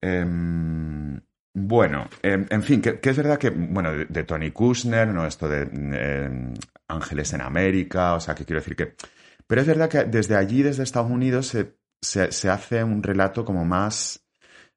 Em, 0.00 1.20
bueno, 1.54 2.08
em, 2.22 2.46
en 2.50 2.62
fin, 2.62 2.80
que, 2.80 2.98
que 3.00 3.10
es 3.10 3.16
verdad 3.16 3.38
que, 3.38 3.50
bueno, 3.50 3.92
de, 3.92 4.04
de 4.06 4.24
Tony 4.24 4.50
Kushner, 4.50 5.08
¿no? 5.08 5.26
Esto 5.26 5.48
de 5.48 5.62
em, 5.62 6.54
Ángeles 6.88 7.32
en 7.32 7.40
América, 7.42 8.14
o 8.14 8.20
sea, 8.20 8.34
que 8.34 8.44
quiero 8.44 8.60
decir 8.60 8.76
que... 8.76 8.94
Pero 9.46 9.60
es 9.60 9.66
verdad 9.66 9.88
que 9.88 10.04
desde 10.04 10.36
allí, 10.36 10.62
desde 10.62 10.82
Estados 10.82 11.10
Unidos, 11.10 11.48
se, 11.48 11.76
se, 12.00 12.32
se 12.32 12.48
hace 12.50 12.82
un 12.84 13.02
relato 13.02 13.44
como 13.44 13.64
más... 13.64 14.24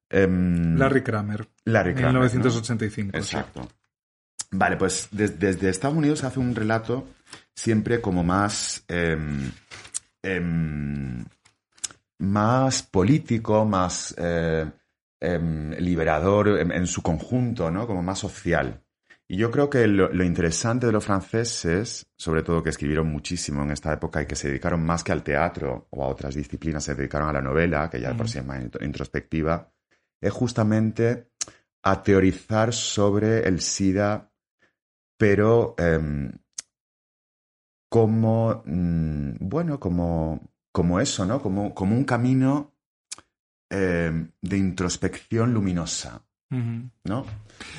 Larry 0.08 1.02
Kramer, 1.02 1.48
Larry 1.64 1.94
Kramer, 1.94 2.14
¿no? 2.14 2.20
1985. 2.20 3.10
sí. 3.12 3.18
Exacto. 3.18 3.68
Vale, 4.52 4.76
pues 4.76 5.08
des- 5.10 5.38
desde 5.38 5.68
Estados 5.68 5.96
Unidos 5.96 6.20
se 6.20 6.26
hace 6.26 6.38
un 6.38 6.54
relato 6.54 7.08
siempre 7.56 8.00
como 8.00 8.22
más, 8.22 8.84
em, 8.86 9.50
em, 10.22 11.24
más 12.18 12.82
político, 12.82 13.64
más 13.64 14.14
eh, 14.18 14.70
em, 15.20 15.70
liberador 15.72 16.48
en, 16.60 16.70
en 16.72 16.86
su 16.86 17.02
conjunto, 17.02 17.70
¿no? 17.70 17.86
Como 17.86 18.02
más 18.02 18.18
social. 18.18 18.82
Y 19.28 19.38
yo 19.38 19.50
creo 19.50 19.68
que 19.68 19.86
lo, 19.88 20.12
lo 20.12 20.22
interesante 20.22 20.86
de 20.86 20.92
los 20.92 21.04
franceses, 21.04 22.06
sobre 22.16 22.42
todo 22.44 22.62
que 22.62 22.70
escribieron 22.70 23.08
muchísimo 23.10 23.62
en 23.64 23.72
esta 23.72 23.92
época 23.92 24.22
y 24.22 24.26
que 24.26 24.36
se 24.36 24.48
dedicaron 24.48 24.84
más 24.84 25.02
que 25.02 25.10
al 25.12 25.24
teatro 25.24 25.88
o 25.90 26.04
a 26.04 26.08
otras 26.08 26.34
disciplinas, 26.36 26.84
se 26.84 26.94
dedicaron 26.94 27.28
a 27.28 27.32
la 27.32 27.42
novela, 27.42 27.90
que 27.90 28.00
ya 28.00 28.16
por 28.16 28.28
sí 28.28 28.38
es 28.38 28.46
más 28.46 28.60
int- 28.62 28.84
introspectiva, 28.84 29.72
es 30.20 30.32
justamente 30.32 31.32
a 31.82 32.02
teorizar 32.02 32.72
sobre 32.72 33.40
el 33.48 33.60
SIDA, 33.60 34.30
pero 35.18 35.74
como, 37.96 38.62
mm, 38.66 39.36
bueno, 39.40 39.80
como, 39.80 40.38
como 40.70 41.00
eso, 41.00 41.24
¿no? 41.24 41.40
Como, 41.40 41.74
como 41.74 41.96
un 41.96 42.04
camino 42.04 42.74
em, 43.70 44.30
de 44.42 44.58
introspección 44.58 45.54
luminosa. 45.54 46.22
¿no? 46.50 47.24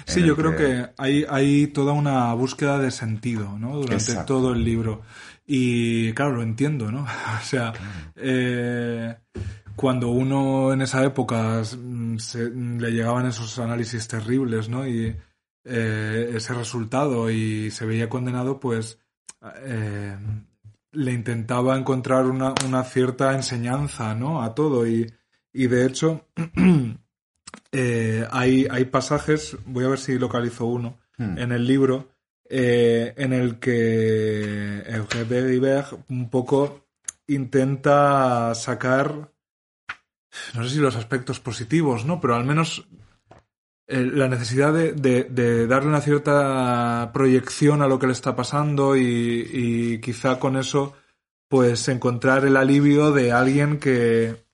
Sí, 0.08 0.22
En 0.22 0.26
yo 0.26 0.36
creo 0.36 0.56
que 0.56 0.90
hay, 0.98 1.24
hay 1.30 1.68
toda 1.68 1.94
una 1.94 2.34
búsqueda 2.34 2.80
de 2.80 2.90
sentido, 2.90 3.58
¿no? 3.60 3.76
Durante 3.78 4.12
Exacto. 4.12 4.34
todo 4.34 4.54
el 4.54 4.64
libro. 4.64 5.04
Y 5.46 6.12
claro, 6.14 6.38
lo 6.38 6.42
entiendo, 6.42 6.92
¿no? 6.92 7.04
O 7.42 7.44
sea, 7.46 7.72
eh, 8.16 9.16
cuando 9.76 10.10
uno 10.10 10.74
en 10.74 10.82
esa 10.82 11.04
época 11.06 11.62
mm, 11.62 12.18
se- 12.18 12.50
le 12.50 12.92
llegaban 12.92 13.28
esos 13.28 13.60
análisis 13.60 14.08
terribles, 14.08 14.68
¿no? 14.68 14.88
Y 14.88 15.16
eh, 15.64 16.32
ese 16.36 16.54
resultado 16.56 17.30
y 17.30 17.70
se 17.70 17.86
veía 17.86 18.10
condenado, 18.10 18.60
pues 18.60 19.00
eh, 19.58 20.18
le 20.92 21.12
intentaba 21.12 21.78
encontrar 21.78 22.26
una, 22.26 22.54
una 22.66 22.84
cierta 22.84 23.34
enseñanza, 23.34 24.16
¿no? 24.16 24.42
A 24.42 24.56
todo. 24.56 24.88
Y, 24.88 25.12
y 25.54 25.68
de 25.68 25.86
hecho, 25.86 26.26
eh, 27.72 28.28
hay, 28.32 28.68
hay 28.70 28.86
pasajes, 28.86 29.58
voy 29.66 29.86
a 29.86 29.90
ver 29.90 30.00
si 30.00 30.18
localizo 30.18 30.66
uno, 30.66 30.98
Hmm. 31.18 31.38
en 31.40 31.52
el 31.52 31.66
libro, 31.66 32.12
eh, 32.48 33.14
en 33.18 33.34
el 33.34 33.58
que 33.60 34.84
Eugène 34.86 35.42
Ribert 35.48 35.94
un 36.10 36.30
poco 36.30 36.86
intenta 37.26 38.54
sacar, 38.54 39.32
no 40.54 40.64
sé 40.64 40.70
si 40.70 40.78
los 40.80 40.96
aspectos 40.96 41.40
positivos, 41.40 42.06
¿no? 42.06 42.22
Pero 42.22 42.36
al 42.36 42.46
menos 42.46 42.88
eh, 43.88 44.04
la 44.14 44.28
necesidad 44.28 44.74
de, 44.74 44.92
de- 44.94 45.24
de 45.26 45.68
darle 45.68 45.90
una 45.90 46.02
cierta 46.02 47.10
proyección 47.14 47.82
a 47.82 47.88
lo 47.88 48.00
que 48.00 48.08
le 48.08 48.14
está 48.14 48.36
pasando 48.36 48.96
y, 48.98 49.50
y 49.52 50.00
quizá 50.02 50.40
con 50.40 50.58
eso 50.58 50.94
pues 51.50 51.88
encontrar 51.88 52.46
el 52.46 52.58
alivio 52.58 53.12
de 53.12 53.32
alguien 53.32 53.80
que... 53.80 54.46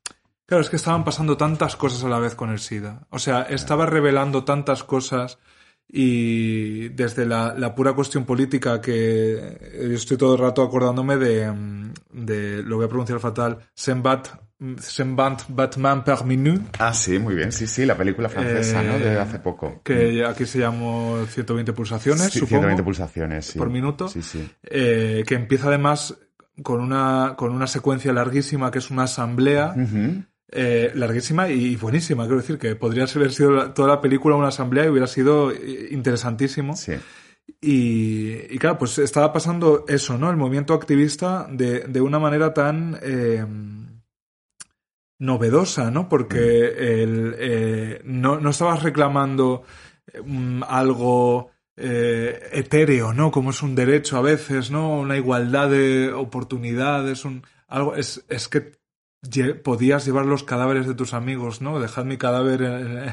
Claro, 0.46 0.62
es 0.62 0.70
que 0.70 0.76
estaban 0.76 1.04
pasando 1.04 1.38
tantas 1.38 1.76
cosas 1.76 2.04
a 2.04 2.10
la 2.10 2.20
vez 2.20 2.36
con 2.36 2.52
el 2.52 2.60
SIDA. 2.60 3.08
O 3.10 3.18
sea, 3.18 3.44
estaba 3.44 3.86
revelando 3.88 4.44
tantas 4.44 4.84
cosas 4.84 5.40
y 5.88 6.90
desde 6.90 7.26
la, 7.26 7.54
la 7.58 7.74
pura 7.76 7.94
cuestión 7.94 8.26
política 8.26 8.82
que 8.82 9.58
yo 9.90 9.96
estoy 9.96 10.18
todo 10.18 10.34
el 10.36 10.42
rato 10.42 10.62
acordándome 10.62 11.18
de, 11.18 11.52
mm, 11.52 11.94
de 12.12 12.64
lo 12.64 12.76
voy 12.78 12.86
a 12.86 12.90
pronunciar 12.90 13.20
fatal, 13.20 13.60
Sembat 13.74 14.28
Batman 15.50 16.04
per 16.04 16.24
minute, 16.26 16.62
Ah, 16.80 16.94
sí, 16.94 17.20
muy 17.20 17.36
bien, 17.36 17.52
sí, 17.52 17.68
sí, 17.68 17.86
la 17.86 17.96
película 17.98 18.30
francesa, 18.30 18.82
¿no? 18.84 18.98
De 19.00 19.14
Eh, 19.14 19.20
hace 19.20 19.40
poco. 19.40 19.82
que 19.84 20.24
aquí 20.26 20.46
se 20.46 20.60
llamó 20.60 21.26
120 21.28 21.74
pulsaciones, 21.74 22.24
Sí, 22.32 22.40
supongo. 22.40 22.62
120 22.62 22.84
pulsaciones, 22.84 23.46
sí. 23.48 23.58
por 23.60 23.70
minuto. 23.70 24.08
Sí, 24.08 24.22
sí. 24.22 24.50
eh, 24.64 25.24
que 25.28 25.36
empieza 25.36 25.68
además 25.68 26.16
con 26.62 26.80
una, 26.82 27.34
con 27.38 27.52
una 27.52 27.68
secuencia 27.68 28.14
larguísima 28.14 28.70
que 28.72 28.78
es 28.80 28.90
una 28.92 29.04
asamblea 29.04 29.76
eh, 30.56 30.92
larguísima 30.94 31.50
y 31.50 31.76
buenísima. 31.76 32.24
Quiero 32.26 32.38
decir 32.42 32.58
que 32.60 32.76
podría 32.76 33.06
haber 33.06 33.32
sido 33.34 33.72
toda 33.72 33.88
la 33.88 34.02
película 34.02 34.36
una 34.36 34.50
asamblea 34.50 34.86
y 34.86 34.90
hubiera 34.90 35.08
sido 35.08 35.52
interesantísimo. 35.92 36.76
Sí. 36.76 36.94
Y, 37.60 38.54
y 38.54 38.58
claro, 38.58 38.78
pues 38.78 38.98
estaba 39.00 39.34
pasando 39.34 39.86
eso, 39.88 40.18
¿no? 40.18 40.30
El 40.30 40.38
movimiento 40.38 40.74
activista 40.74 41.48
de, 41.52 41.82
de 41.82 42.02
una 42.02 42.20
manera 42.20 42.54
tan 42.54 42.98
eh, 43.02 43.44
novedosa, 45.24 45.90
¿no? 45.92 46.10
Porque 46.10 47.02
el, 47.04 47.36
eh, 47.40 48.02
no, 48.04 48.40
no 48.40 48.50
estabas 48.50 48.84
reclamando 48.84 49.64
mm, 50.24 50.64
algo 50.68 51.50
eh, 51.78 52.50
etéreo, 52.52 53.14
¿no? 53.14 53.32
Como 53.32 53.52
es 53.52 53.64
un 53.64 53.74
derecho 53.76 54.18
a 54.18 54.22
veces, 54.22 54.70
¿no? 54.70 55.00
Una 55.00 55.18
igualdad 55.18 55.70
de 55.70 56.12
oportunidades, 56.14 57.26
un, 57.26 57.44
algo, 57.68 57.96
es, 57.96 58.26
es 58.30 58.48
que 58.48 58.74
lle- 59.26 59.60
podías 59.62 60.06
llevar 60.06 60.26
los 60.26 60.44
cadáveres 60.44 60.86
de 60.88 60.94
tus 60.94 61.14
amigos, 61.14 61.62
¿no? 61.62 61.80
Dejar 61.80 62.06
mi 62.06 62.18
cadáver 62.18 62.62
en, 62.62 62.98
en- 62.98 63.12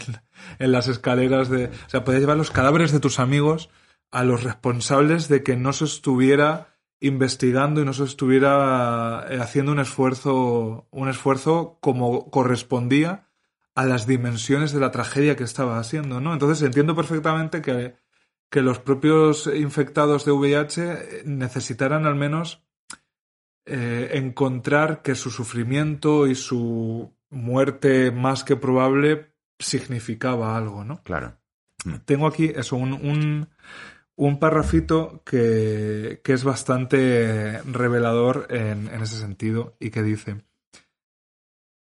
en 0.58 0.72
las 0.72 0.88
escaleras 0.88 1.48
de... 1.48 1.66
O 1.66 1.88
sea, 1.90 2.04
podías 2.04 2.20
llevar 2.22 2.36
los 2.36 2.50
cadáveres 2.50 2.92
de 2.92 3.00
tus 3.00 3.18
amigos 3.20 3.70
a 4.10 4.24
los 4.24 4.42
responsables 4.42 5.28
de 5.28 5.42
que 5.44 5.56
no 5.56 5.72
se 5.72 5.84
estuviera 5.84 6.66
investigando 7.00 7.80
y 7.80 7.84
no 7.84 7.92
se 7.92 8.04
estuviera 8.04 9.26
eh, 9.28 9.40
haciendo 9.40 9.72
un 9.72 9.80
esfuerzo, 9.80 10.86
un 10.90 11.08
esfuerzo 11.08 11.78
como 11.80 12.30
correspondía 12.30 13.26
a 13.74 13.86
las 13.86 14.06
dimensiones 14.06 14.72
de 14.72 14.80
la 14.80 14.90
tragedia 14.90 15.36
que 15.36 15.44
estaba 15.44 15.78
haciendo, 15.78 16.20
¿no? 16.20 16.32
Entonces 16.32 16.62
entiendo 16.62 16.94
perfectamente 16.94 17.62
que, 17.62 17.96
que 18.50 18.62
los 18.62 18.78
propios 18.78 19.46
infectados 19.46 20.24
de 20.24 20.32
VIH 20.32 21.22
necesitaran 21.24 22.04
al 22.04 22.16
menos 22.16 22.62
eh, 23.64 24.10
encontrar 24.14 25.00
que 25.02 25.14
su 25.14 25.30
sufrimiento 25.30 26.26
y 26.26 26.34
su 26.34 27.14
muerte 27.30 28.10
más 28.10 28.42
que 28.42 28.56
probable 28.56 29.32
significaba 29.58 30.56
algo, 30.56 30.84
¿no? 30.84 31.02
Claro. 31.02 31.36
Tengo 32.04 32.26
aquí 32.26 32.52
eso, 32.54 32.76
un, 32.76 32.92
un, 32.92 33.48
un 34.20 34.38
parrafito 34.38 35.22
que, 35.24 36.20
que 36.22 36.34
es 36.34 36.44
bastante 36.44 37.62
revelador 37.62 38.48
en, 38.50 38.88
en 38.88 39.00
ese 39.00 39.18
sentido 39.18 39.76
y 39.80 39.88
que 39.88 40.02
dice, 40.02 40.42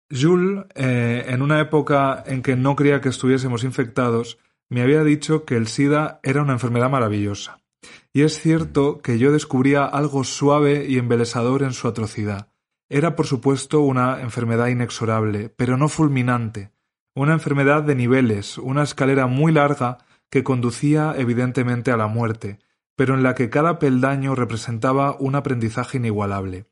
Jules, 0.10 0.64
eh, 0.76 1.26
en 1.28 1.42
una 1.42 1.60
época 1.60 2.24
en 2.26 2.42
que 2.42 2.56
no 2.56 2.78
creía 2.78 3.02
que 3.02 3.10
estuviésemos 3.10 3.66
infectados, 3.66 4.38
me 4.70 4.82
había 4.82 5.04
dicho 5.04 5.44
que 5.44 5.58
el 5.58 5.68
SIDA 5.68 6.22
era 6.24 6.42
una 6.42 6.54
enfermedad 6.54 6.90
maravillosa. 6.90 7.60
Y 8.14 8.22
es 8.22 8.40
cierto 8.40 9.02
que 9.02 9.20
yo 9.20 9.34
descubría 9.34 9.84
algo 9.84 10.24
suave 10.24 10.86
y 10.88 11.00
embelesador 11.00 11.62
en 11.62 11.74
su 11.74 11.90
atrocidad. 11.90 12.48
Era, 12.88 13.18
por 13.18 13.28
supuesto, 13.28 13.82
una 13.82 14.22
enfermedad 14.22 14.68
inexorable, 14.68 15.50
pero 15.50 15.76
no 15.76 15.90
fulminante. 15.90 16.72
Una 17.16 17.34
enfermedad 17.34 17.84
de 17.84 17.96
niveles, 17.96 18.58
una 18.58 18.84
escalera 18.84 19.28
muy 19.28 19.52
larga 19.52 19.98
que 20.34 20.44
conducía 20.44 21.14
evidentemente 21.16 21.92
a 21.92 21.96
la 21.96 22.08
muerte, 22.08 22.58
pero 22.96 23.14
en 23.14 23.22
la 23.22 23.36
que 23.36 23.52
cada 23.52 23.78
peldaño 23.78 24.34
representaba 24.34 25.16
un 25.20 25.36
aprendizaje 25.36 26.00
inigualable. 26.00 26.66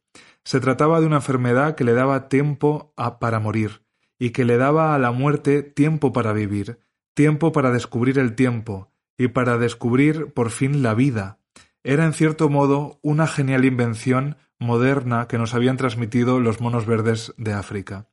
Se 0.43 0.59
trataba 0.59 0.99
de 0.99 1.05
una 1.05 1.17
enfermedad 1.17 1.75
que 1.75 1.83
le 1.83 1.93
daba 1.93 2.27
tiempo 2.27 2.91
a- 2.97 3.19
para 3.19 3.39
morir, 3.39 3.83
y 4.17 4.31
que 4.31 4.45
le 4.45 4.57
daba 4.57 4.95
a 4.95 4.97
la 4.97 5.11
muerte 5.11 5.61
tiempo 5.61 6.11
para 6.11 6.33
vivir, 6.33 6.79
tiempo 7.13 7.51
para 7.51 7.69
descubrir 7.69 8.17
el 8.17 8.33
tiempo, 8.33 8.91
y 9.15 9.27
para 9.27 9.59
descubrir 9.59 10.33
por 10.33 10.49
fin 10.49 10.81
la 10.81 10.95
vida. 10.95 11.37
Era 11.83 12.05
en 12.05 12.13
cierto 12.13 12.49
modo 12.49 12.99
una 13.03 13.27
genial 13.27 13.63
invención 13.63 14.37
moderna 14.57 15.27
que 15.27 15.37
nos 15.37 15.53
habían 15.53 15.77
transmitido 15.77 16.39
los 16.39 16.61
monos 16.61 16.87
verdes 16.87 17.31
de 17.37 17.53
África. 17.53 18.07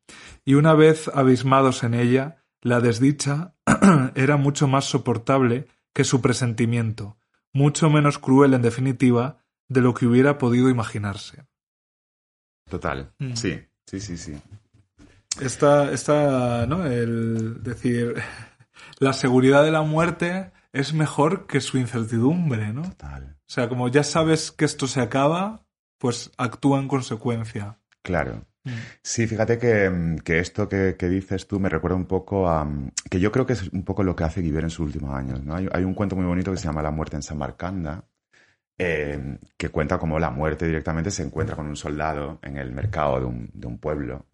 Y 0.45 0.57
una 0.57 0.75
vez 0.75 1.09
abismados 1.15 1.85
en 1.85 1.95
ella, 1.95 2.45
la 2.63 2.81
desdicha 2.81 3.55
era 4.15 4.37
mucho 4.37 4.69
más 4.69 4.85
soportable 4.85 5.67
que 5.93 6.05
su 6.05 6.21
presentimiento, 6.21 7.19
mucho 7.53 7.91
menos 7.91 8.19
cruel 8.19 8.55
en 8.55 8.63
definitiva 8.63 9.39
de 9.69 9.81
lo 9.81 9.95
que 9.95 10.07
hubiera 10.07 10.39
podido 10.39 10.69
imaginarse. 10.69 11.47
Total. 12.69 13.13
Mm. 13.19 13.35
Sí, 13.35 13.61
sí, 13.87 14.01
sí, 14.01 14.17
sí. 14.17 14.41
Esta, 15.41 15.93
esta, 15.93 16.67
¿no? 16.67 16.85
El 16.87 17.63
decir, 17.63 18.15
la 18.99 19.13
seguridad 19.13 19.65
de 19.65 19.71
la 19.71 19.83
muerte 19.83 20.53
es 20.73 20.93
mejor 20.93 21.47
que 21.47 21.61
su 21.61 21.79
incertidumbre, 21.79 22.73
¿no? 22.73 22.83
Total. 22.83 23.37
O 23.41 23.51
sea, 23.51 23.69
como 23.69 23.89
ya 23.89 24.05
sabes 24.05 24.53
que 24.53 24.65
esto 24.65 24.87
se 24.87 25.01
acaba, 25.01 25.65
pues 25.99 26.31
actúa 26.37 26.79
en 26.79 26.89
consecuencia. 26.89 27.79
Claro. 28.03 28.47
Sí, 29.03 29.27
fíjate 29.27 29.59
que, 29.59 29.89
mm, 29.91 30.19
que 30.19 30.39
esto 30.39 30.69
que, 30.69 30.97
que 30.99 31.09
dices 31.09 31.47
tú 31.47 31.61
me 31.61 31.69
recuerda 31.69 31.97
un 31.97 32.07
poco 32.07 32.49
a... 32.49 32.65
mm, 32.65 32.93
que 33.11 33.21
yo 33.21 33.33
creo 33.33 33.47
que 33.47 33.55
es 33.55 33.69
un 33.73 33.85
poco 33.85 34.03
lo 34.03 34.15
que 34.17 34.25
hace 34.25 34.43
Guiver 34.43 34.65
en 34.65 34.71
sus 34.71 34.87
últimos 34.87 35.15
años, 35.15 35.43
¿no? 35.45 35.57
Hay, 35.57 35.85
un 35.85 35.95
cuento 35.95 36.17
muy 36.17 36.27
bonito 36.27 36.51
que 36.51 36.59
se 36.59 36.65
llama 36.65 36.83
La 36.83 36.91
muerte 36.91 37.17
en 37.17 37.23
Samarcanda, 37.23 38.05
eh, 38.79 39.39
que 39.57 39.69
cuenta 39.71 39.99
cómo 39.99 40.19
la 40.19 40.31
muerte 40.31 40.67
directamente 40.67 41.11
se 41.11 41.23
encuentra 41.23 41.57
con 41.57 41.67
un 41.67 41.77
soldado 41.77 42.39
en 42.43 42.57
el 42.59 42.73
mercado 42.73 43.21
de 43.21 43.27
un, 43.27 43.51
de 43.53 43.67
un 43.67 43.79
pueblo. 43.79 44.27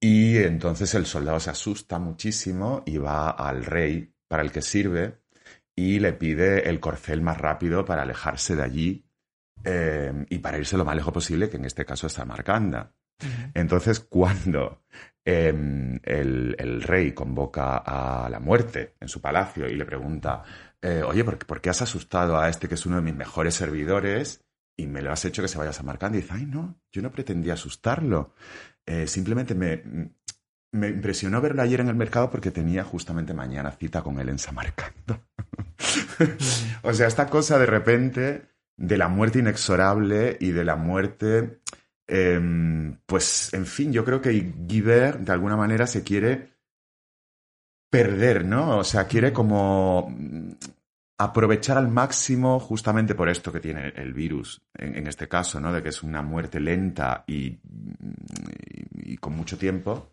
Y 0.00 0.36
entonces 0.36 0.94
el 0.94 1.06
soldado 1.06 1.40
se 1.40 1.50
asusta 1.50 1.98
muchísimo 1.98 2.82
y 2.86 2.98
va 2.98 3.30
al 3.30 3.64
rey 3.64 4.12
para 4.28 4.42
el 4.42 4.52
que 4.52 4.62
sirve 4.62 5.20
y 5.76 5.98
le 5.98 6.12
pide 6.12 6.68
el 6.68 6.80
corcel 6.80 7.22
más 7.22 7.38
rápido 7.38 7.84
para 7.84 8.02
alejarse 8.02 8.54
de 8.54 8.62
allí 8.62 9.06
eh, 9.64 10.12
y 10.28 10.38
para 10.38 10.58
irse 10.58 10.76
lo 10.76 10.84
más 10.84 10.94
lejos 10.94 11.12
posible, 11.12 11.48
que 11.48 11.56
en 11.56 11.64
este 11.64 11.84
caso 11.84 12.06
Entonces, 13.54 14.00
cuando 14.00 14.82
em, 15.24 15.98
el, 16.02 16.54
el 16.58 16.82
rey 16.82 17.12
convoca 17.12 17.76
a 17.78 18.28
la 18.28 18.40
muerte 18.40 18.94
en 19.00 19.08
su 19.08 19.20
palacio 19.20 19.66
y 19.68 19.74
le 19.76 19.84
pregunta, 19.84 20.42
eh, 20.82 21.02
oye, 21.06 21.24
¿por, 21.24 21.38
qué- 21.38 21.46
por 21.46 21.60
qué 21.60 21.70
has 21.70 21.82
asustado 21.82 22.38
a 22.38 22.48
este 22.48 22.68
que 22.68 22.74
es 22.74 22.86
uno 22.86 22.96
de 22.96 23.02
mis 23.02 23.14
mejores 23.14 23.54
servidores 23.54 24.44
y 24.76 24.86
me 24.86 25.02
lo 25.02 25.12
has 25.12 25.24
hecho 25.24 25.40
que 25.42 25.48
se 25.48 25.58
vaya 25.58 25.70
a 25.70 25.74
Samarcanda? 25.74 26.18
Y 26.18 26.22
dice, 26.22 26.34
ay, 26.34 26.46
no, 26.46 26.78
yo 26.92 27.00
no 27.02 27.10
pretendía 27.12 27.54
asustarlo. 27.54 28.34
Eh, 28.86 29.06
simplemente 29.06 29.54
me, 29.54 29.82
me 30.72 30.88
impresionó 30.88 31.40
verlo 31.40 31.62
ayer 31.62 31.80
en 31.80 31.88
el 31.88 31.94
mercado 31.94 32.30
porque 32.30 32.50
tenía 32.50 32.84
justamente 32.84 33.32
mañana 33.32 33.70
cita 33.70 34.02
con 34.02 34.18
él 34.18 34.28
en 34.28 34.38
Samarcanda. 34.38 35.20
o 36.82 36.92
sea, 36.92 37.06
esta 37.06 37.28
cosa 37.28 37.58
de 37.58 37.66
repente 37.66 38.42
de 38.76 38.98
la 38.98 39.08
muerte 39.08 39.38
inexorable 39.38 40.36
y 40.40 40.50
de 40.50 40.64
la 40.64 40.76
muerte, 40.76 41.60
em, 42.06 42.96
pues, 43.06 43.52
en 43.54 43.66
fin, 43.66 43.92
yo 43.92 44.04
creo 44.04 44.20
que 44.20 44.52
Guibert 44.56 45.20
de 45.20 45.32
alguna 45.32 45.56
manera 45.56 45.86
se 45.86 46.02
quiere 46.02 46.54
perder, 47.90 48.44
¿no? 48.44 48.78
O 48.78 48.84
sea, 48.84 49.06
quiere 49.06 49.32
como 49.32 50.08
mm, 50.10 50.50
aprovechar 51.18 51.78
al 51.78 51.88
máximo 51.88 52.58
justamente 52.58 53.14
por 53.14 53.28
esto 53.28 53.52
que 53.52 53.60
tiene 53.60 53.92
el 53.96 54.12
virus, 54.12 54.62
en, 54.76 54.96
en 54.96 55.06
este 55.06 55.28
caso, 55.28 55.60
¿no? 55.60 55.72
De 55.72 55.82
que 55.82 55.90
es 55.90 56.02
una 56.02 56.22
muerte 56.22 56.58
lenta 56.60 57.24
y, 57.26 57.46
y- 57.46 57.58
y 59.12 59.16
con 59.18 59.34
mucho 59.36 59.56
tiempo 59.58 60.10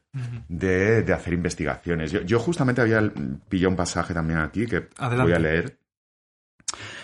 de, 0.48 1.02
de 1.04 1.14
hacer 1.14 1.34
investigaciones. 1.34 2.12
Yo, 2.12 2.22
yo 2.22 2.40
justamente 2.40 2.82
había 2.82 3.02
pillado 3.50 3.70
un 3.72 3.76
pasaje 3.78 4.14
también 4.14 4.40
aquí 4.40 4.66
que 4.68 4.90
Adelante. 4.98 5.24
voy 5.24 5.34
a 5.34 5.40
leer. 5.40 5.78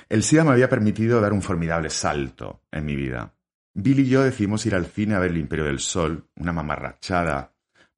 El 0.10 0.24
SIDA 0.24 0.44
me 0.44 0.52
había 0.52 0.70
permitido 0.70 1.20
dar 1.20 1.34
un 1.34 1.42
formidable 1.42 1.90
salto 1.90 2.62
en 2.72 2.86
mi 2.86 2.96
vida. 2.96 3.34
Bill 3.80 4.00
y 4.00 4.10
yo 4.10 4.24
decidimos 4.24 4.66
ir 4.66 4.74
al 4.74 4.88
cine 4.88 5.14
a 5.14 5.20
ver 5.20 5.30
El 5.30 5.38
Imperio 5.38 5.66
del 5.66 5.78
Sol, 5.78 6.26
una 6.38 6.52
mamarrachada 6.52 7.54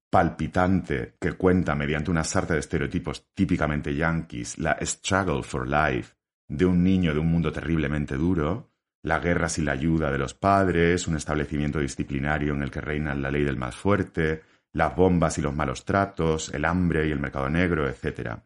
palpitante 0.10 1.16
que 1.22 1.32
cuenta 1.34 1.74
mediante 1.74 2.12
una 2.12 2.26
sarta 2.26 2.54
de 2.54 2.60
estereotipos 2.60 3.30
típicamente 3.34 3.96
yankees 3.96 4.58
la 4.58 4.78
struggle 4.82 5.42
for 5.42 5.66
life 5.66 6.16
de 6.50 6.66
un 6.66 6.84
niño 6.84 7.14
de 7.14 7.20
un 7.22 7.28
mundo 7.28 7.54
terriblemente 7.54 8.18
duro, 8.18 8.72
la 9.04 9.20
guerra 9.20 9.48
sin 9.48 9.64
la 9.64 9.72
ayuda 9.72 10.12
de 10.12 10.18
los 10.18 10.34
padres, 10.34 11.08
un 11.08 11.16
establecimiento 11.16 11.80
disciplinario 11.80 12.54
en 12.54 12.64
el 12.64 12.72
que 12.72 12.82
reina 12.82 13.16
la 13.16 13.32
ley 13.32 13.46
del 13.46 13.56
más 13.56 13.78
fuerte, 13.78 14.42
las 14.74 14.94
bombas 14.94 15.38
y 15.38 15.42
los 15.42 15.56
malos 15.56 15.86
tratos, 15.86 16.54
el 16.54 16.66
hambre 16.66 17.08
y 17.08 17.12
el 17.12 17.22
mercado 17.22 17.50
negro, 17.50 17.88
etc. 17.88 18.40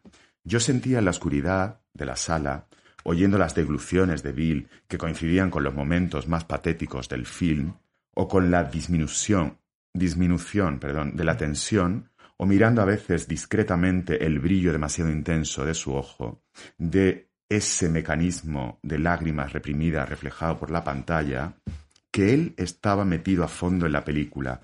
Yo 0.44 0.60
sentía 0.60 1.00
en 1.00 1.06
la 1.06 1.10
oscuridad 1.10 1.80
de 1.94 2.06
la 2.06 2.14
sala, 2.14 2.68
oyendo 3.04 3.38
las 3.38 3.54
degluciones 3.54 4.22
de 4.22 4.32
Bill 4.32 4.68
que 4.88 4.98
coincidían 4.98 5.50
con 5.50 5.62
los 5.62 5.74
momentos 5.74 6.28
más 6.28 6.44
patéticos 6.44 7.08
del 7.08 7.26
film, 7.26 7.74
o 8.14 8.28
con 8.28 8.50
la 8.50 8.64
disminución, 8.64 9.58
disminución 9.92 10.78
perdón, 10.80 11.16
de 11.16 11.24
la 11.24 11.36
tensión, 11.36 12.10
o 12.36 12.46
mirando 12.46 12.82
a 12.82 12.84
veces 12.84 13.28
discretamente 13.28 14.26
el 14.26 14.40
brillo 14.40 14.72
demasiado 14.72 15.10
intenso 15.10 15.64
de 15.64 15.74
su 15.74 15.94
ojo, 15.94 16.42
de 16.78 17.30
ese 17.48 17.88
mecanismo 17.88 18.80
de 18.82 18.98
lágrimas 18.98 19.52
reprimidas 19.52 20.08
reflejado 20.08 20.58
por 20.58 20.70
la 20.70 20.82
pantalla, 20.82 21.54
que 22.10 22.32
él 22.34 22.54
estaba 22.56 23.04
metido 23.04 23.44
a 23.44 23.48
fondo 23.48 23.86
en 23.86 23.92
la 23.92 24.04
película 24.04 24.60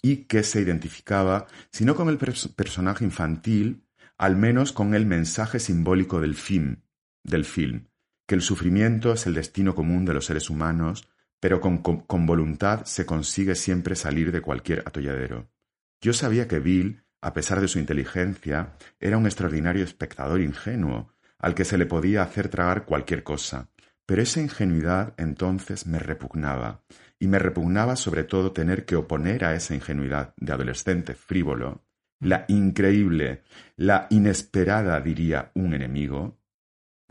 y 0.00 0.24
que 0.24 0.42
se 0.42 0.60
identificaba, 0.60 1.46
si 1.70 1.84
no 1.84 1.94
con 1.94 2.08
el 2.08 2.18
pers- 2.18 2.52
personaje 2.54 3.04
infantil, 3.04 3.84
al 4.18 4.36
menos 4.36 4.72
con 4.72 4.94
el 4.94 5.06
mensaje 5.06 5.60
simbólico 5.60 6.20
del 6.20 6.34
film, 6.34 6.76
del 7.24 7.44
film, 7.44 7.88
que 8.26 8.34
el 8.34 8.42
sufrimiento 8.42 9.12
es 9.12 9.26
el 9.26 9.34
destino 9.34 9.74
común 9.74 10.04
de 10.04 10.14
los 10.14 10.26
seres 10.26 10.50
humanos, 10.50 11.08
pero 11.40 11.60
con, 11.60 11.78
con- 11.78 12.00
con 12.00 12.26
voluntad 12.26 12.84
se 12.84 13.06
consigue 13.06 13.54
siempre 13.54 13.96
salir 13.96 14.32
de 14.32 14.40
cualquier 14.40 14.80
atolladero. 14.86 15.48
Yo 16.00 16.12
sabía 16.12 16.48
que 16.48 16.58
Bill, 16.58 17.02
a 17.20 17.32
pesar 17.32 17.60
de 17.60 17.68
su 17.68 17.78
inteligencia, 17.78 18.74
era 19.00 19.18
un 19.18 19.26
extraordinario 19.26 19.84
espectador 19.84 20.40
ingenuo, 20.40 21.12
al 21.38 21.54
que 21.54 21.64
se 21.64 21.78
le 21.78 21.86
podía 21.86 22.22
hacer 22.22 22.48
tragar 22.48 22.84
cualquier 22.84 23.22
cosa, 23.22 23.70
pero 24.06 24.22
esa 24.22 24.40
ingenuidad 24.40 25.14
entonces 25.16 25.86
me 25.86 25.98
repugnaba, 25.98 26.82
y 27.18 27.28
me 27.28 27.38
repugnaba 27.38 27.96
sobre 27.96 28.24
todo 28.24 28.52
tener 28.52 28.84
que 28.84 28.96
oponer 28.96 29.44
a 29.44 29.54
esa 29.54 29.74
ingenuidad 29.74 30.34
de 30.36 30.52
adolescente 30.52 31.14
frívolo 31.14 31.84
la 32.22 32.44
increíble, 32.46 33.42
la 33.76 34.06
inesperada, 34.10 35.00
diría 35.00 35.50
un 35.54 35.74
enemigo, 35.74 36.38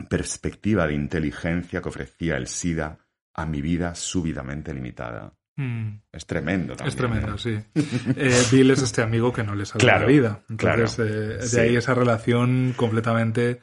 perspectiva 0.08 0.86
de 0.86 0.94
inteligencia 0.94 1.80
que 1.80 1.88
ofrecía 1.88 2.36
el 2.36 2.46
SIDA 2.46 2.98
a 3.34 3.46
mi 3.46 3.60
vida 3.60 3.94
súbitamente 3.94 4.74
limitada. 4.74 5.32
Mm. 5.56 5.88
Es 6.10 6.26
tremendo 6.26 6.74
también. 6.74 6.88
Es 6.88 6.96
tremendo, 6.96 7.26
¿no? 7.28 7.38
sí. 7.38 7.58
Eh, 7.74 8.42
Bill 8.50 8.70
es 8.70 8.82
este 8.82 9.02
amigo 9.02 9.32
que 9.32 9.42
no 9.42 9.54
le 9.54 9.66
salva 9.66 9.80
Claro, 9.80 10.00
la 10.00 10.06
vida. 10.06 10.40
Entonces, 10.48 10.96
claro, 10.96 11.10
eh, 11.10 11.36
de 11.38 11.46
sí. 11.46 11.60
ahí 11.60 11.76
esa 11.76 11.94
relación 11.94 12.72
completamente 12.76 13.60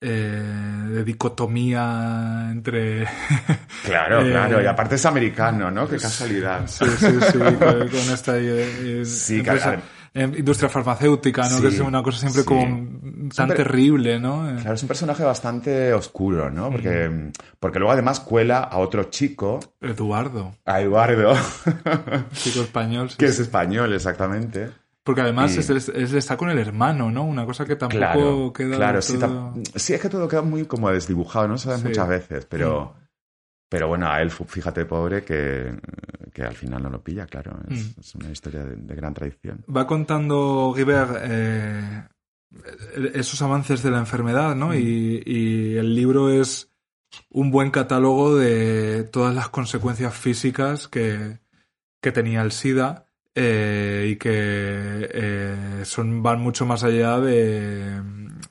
eh, 0.00 0.86
de 0.90 1.04
dicotomía 1.04 2.48
entre... 2.50 3.04
Claro, 3.84 4.20
Eh, 4.26 4.30
claro. 4.30 4.62
Y 4.62 4.66
aparte 4.66 4.96
es 4.96 5.06
americano, 5.06 5.70
¿no? 5.70 5.88
Qué 5.88 5.96
casualidad. 5.96 6.66
Sí, 6.66 6.84
sí, 6.98 7.18
sí, 7.32 7.38
con, 7.58 8.12
esta 8.12 8.36
eh, 8.36 9.04
Sí, 9.04 9.42
claro. 9.42 9.80
Eh, 10.14 10.30
industria 10.38 10.68
farmacéutica, 10.68 11.42
¿no? 11.48 11.56
Sí, 11.56 11.62
que 11.62 11.68
es 11.68 11.80
una 11.80 12.02
cosa 12.02 12.18
siempre 12.18 12.42
sí. 12.42 12.46
como 12.48 12.62
tan 12.62 13.30
Siempre- 13.32 13.56
terrible, 13.56 14.18
¿no? 14.20 14.48
Eh, 14.50 14.56
Claro, 14.60 14.74
es 14.74 14.82
un 14.82 14.88
personaje 14.88 15.22
bastante 15.24 15.92
oscuro, 15.92 16.50
¿no? 16.50 16.68
Mm. 16.68 16.72
Porque, 16.72 17.30
porque 17.60 17.78
luego 17.78 17.92
además 17.92 18.20
cuela 18.20 18.60
a 18.60 18.78
otro 18.78 19.04
chico, 19.04 19.60
Eduardo, 19.80 20.54
a 20.64 20.80
Eduardo, 20.80 21.34
chico 22.32 22.60
español. 22.62 23.10
sí, 23.10 23.16
que 23.16 23.26
es 23.26 23.38
español 23.38 23.92
exactamente. 23.92 24.70
Porque 25.04 25.22
además 25.22 25.54
y- 25.56 25.60
es, 25.60 25.70
es- 25.70 25.88
es- 25.88 26.12
está 26.12 26.36
con 26.36 26.50
el 26.50 26.58
hermano, 26.58 27.10
¿no? 27.10 27.24
Una 27.24 27.46
cosa 27.46 27.64
que 27.64 27.76
tampoco 27.76 27.98
Claro, 27.98 28.52
queda 28.52 28.76
claro, 28.76 29.02
sí, 29.02 29.14
todo- 29.18 29.54
tam- 29.54 29.62
sí, 29.74 29.94
es 29.94 30.00
que 30.00 30.08
todo 30.10 30.28
queda 30.28 30.42
muy 30.42 30.66
como 30.66 30.90
desdibujado, 30.90 31.48
no 31.48 31.56
sabes 31.58 31.80
Sí. 31.80 31.84
Mm. 31.86 31.88
muchas 31.88 32.08
veces, 32.08 32.46
pero, 32.46 32.94
pero 33.68 33.88
bueno, 33.88 34.08
a 34.10 34.20
él, 34.22 34.30
fíjate, 34.30 34.84
pobre, 34.86 35.24
que, 35.24 35.72
que 36.32 36.42
al 36.42 36.54
final 36.54 36.82
no 36.82 36.90
lo 36.90 37.02
pilla, 37.02 37.26
claro, 37.26 37.58
es, 37.70 37.96
Mm. 37.96 38.00
es 38.00 38.14
una 38.14 38.30
historia 38.30 38.64
de, 38.64 38.76
de 38.76 38.94
gran 38.94 39.14
tradición. 39.14 39.64
Va 39.74 39.86
contando 39.86 40.72
Guibert 40.76 41.16
eh, 41.22 42.02
esos 43.14 43.42
avances 43.42 43.82
de 43.82 43.90
la 43.90 43.98
enfermedad, 43.98 44.54
Mm. 44.54 44.58
¿no? 44.58 44.74
Y, 44.74 45.22
y 45.26 45.76
el 45.76 45.94
libro 45.94 46.30
es 46.30 46.70
un 47.30 47.50
buen 47.50 47.70
catálogo 47.70 48.36
de 48.36 49.04
todas 49.04 49.34
las 49.34 49.48
consecuencias 49.48 50.14
físicas 50.14 50.88
que, 50.88 51.38
que 52.00 52.12
tenía 52.12 52.42
el 52.42 52.52
SIDA 52.52 53.06
eh, 53.34 54.08
y 54.12 54.16
que 54.16 54.30
eh, 54.32 55.80
son, 55.84 56.22
van 56.22 56.40
mucho 56.40 56.66
más 56.66 56.84
allá 56.84 57.18
de, 57.20 58.00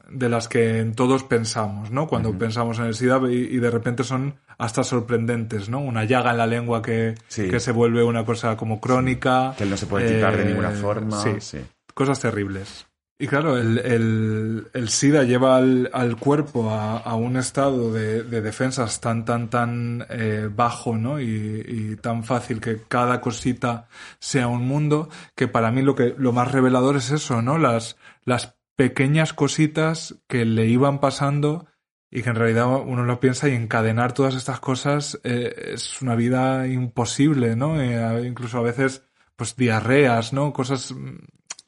de 0.09 0.30
las 0.30 0.47
que 0.47 0.91
todos 0.95 1.24
pensamos, 1.24 1.91
¿no? 1.91 2.07
Cuando 2.07 2.36
pensamos 2.38 2.80
en 2.80 2.86
el 2.86 2.93
SIDA 2.95 3.20
y, 3.30 3.36
y 3.36 3.57
de 3.59 3.70
repente 3.72 4.03
son 4.03 4.36
hasta 4.58 4.84
sorprendentes, 4.84 5.70
¿no? 5.70 5.80
Una 5.80 6.03
llaga 6.05 6.32
en 6.32 6.38
la 6.38 6.47
lengua 6.47 6.82
que, 6.82 7.16
Sí. 7.28 7.49
que 7.49 7.60
se 7.60 7.72
vuelve 7.72 8.03
una 8.03 8.26
cosa 8.26 8.58
como 8.58 8.80
crónica. 8.80 9.53
Que 9.58 9.64
él 9.66 9.70
no 9.70 9.78
se 9.78 9.86
puede 9.88 10.16
quitar 10.16 10.36
de 10.38 10.43
Eh, 10.43 10.45
ninguna 10.47 10.72
forma. 10.72 11.22
sí. 11.22 11.32
sí. 11.39 11.60
Cosas 11.93 12.20
terribles. 12.20 12.86
Y 13.20 13.26
claro, 13.26 13.58
el, 13.58 13.80
el- 13.80 14.68
el 14.76 14.89
SIDA 14.89 15.24
lleva 15.24 15.58
al, 15.58 15.89
al 15.91 16.18
cuerpo 16.18 16.70
a, 16.70 16.97
a 16.99 17.16
un 17.16 17.36
estado 17.38 17.91
de, 17.91 18.22
de 18.22 18.41
defensas 18.43 19.01
tan, 19.01 19.26
tan, 19.26 19.49
tan 19.49 20.05
eh, 20.10 20.47
bajo, 20.55 20.95
¿no? 20.97 21.20
Y, 21.20 21.64
y 21.68 21.95
tan 21.95 22.24
fácil 22.24 22.62
que 22.62 22.84
cada 22.88 23.20
cosita 23.20 23.88
sea 24.20 24.47
un 24.47 24.68
mundo, 24.68 25.10
que 25.36 25.47
para 25.47 25.72
mí 25.72 25.82
lo 25.82 25.95
que 25.95 26.14
lo 26.16 26.32
más 26.32 26.51
revelador 26.51 26.95
es 26.97 27.10
eso, 27.10 27.41
¿no? 27.41 27.58
Las, 27.58 27.97
las 28.24 28.55
pequeñas 28.76 29.34
cositas 29.34 30.14
que 30.28 30.45
le 30.45 30.68
iban 30.68 30.99
pasando 30.99 31.66
y 32.10 32.22
que 32.24 32.30
en 32.30 32.36
realidad 32.36 32.68
uno 32.86 33.03
lo 33.03 33.20
piensa 33.20 33.49
y 33.49 33.53
encadenar 33.55 34.14
todas 34.14 34.36
estas 34.36 34.60
cosas 34.60 35.20
eh, 35.24 35.74
es 35.76 36.01
una 36.01 36.16
vida 36.16 36.68
imposible, 36.68 37.55
¿no? 37.55 37.82
Eh, 37.82 38.26
incluso 38.28 38.58
a 38.58 38.62
veces, 38.62 39.03
pues 39.36 39.55
diarreas, 39.55 40.34
¿no? 40.34 40.53
Cosas 40.53 40.91
mm, 40.93 41.18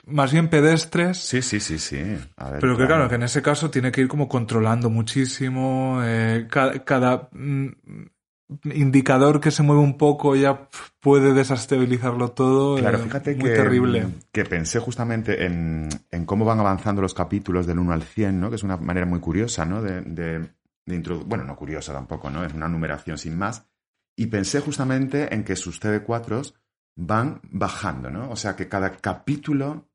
más 0.08 0.32
bien 0.32 0.50
pedestres. 0.50 1.18
Sí, 1.18 1.42
sí, 1.42 1.60
sí, 1.60 1.78
sí. 1.78 1.98
A 2.38 2.52
ver, 2.52 2.62
Pero 2.62 2.78
que 2.78 2.88
claro, 2.88 3.10
que 3.10 3.16
en 3.16 3.24
ese 3.24 3.42
caso 3.42 3.70
tiene 3.70 3.92
que 3.92 4.02
ir 4.02 4.08
como 4.08 4.28
controlando 4.28 4.90
muchísimo. 4.90 6.00
eh, 6.04 6.48
ca- 6.50 6.84
cada, 6.84 7.30
mm, 7.32 7.68
indicador 8.64 9.39
que 9.39 9.52
se 9.52 9.64
mueve 9.64 9.82
un 9.82 9.97
poco 9.97 10.36
ya 10.36 10.68
puede 11.00 11.34
desestabilizarlo 11.34 12.32
todo. 12.32 12.78
Claro, 12.78 12.97
eh, 12.97 13.04
fíjate 13.04 13.36
muy 13.36 13.50
que, 13.50 13.56
terrible. 13.56 14.08
que 14.32 14.45
pensé 14.45 14.80
justamente 14.80 15.45
en, 15.45 15.88
en 16.12 16.26
cómo 16.26 16.45
van 16.45 16.60
avanzando 16.60 17.02
los 17.02 17.14
capítulos 17.14 17.68
del 17.68 17.80
1 17.80 17.93
al 17.93 18.04
100, 18.04 18.39
¿no? 18.39 18.50
Que 18.50 18.56
es 18.56 18.64
una 18.64 18.78
manera 18.78 19.06
muy 19.06 19.20
curiosa, 19.20 19.66
¿no? 19.66 19.82
De, 19.82 20.02
de, 20.02 20.50
de 20.86 21.14
Bueno, 21.26 21.43
no 21.43 21.56
curiosa 21.56 21.93
tampoco, 21.93 22.30
¿no? 22.30 22.43
Es 22.43 22.54
una 22.54 22.68
numeración 22.68 23.18
sin 23.18 23.38
más. 23.38 23.66
Y 24.16 24.28
pensé 24.28 24.60
justamente 24.60 25.34
en 25.34 25.43
que 25.43 25.56
sus 25.56 25.82
CD4 25.82 26.54
van 26.95 27.39
bajando, 27.43 28.10
¿no? 28.10 28.30
O 28.30 28.36
sea, 28.36 28.56
que 28.56 28.68
cada 28.68 28.97
capítulo 28.97 29.89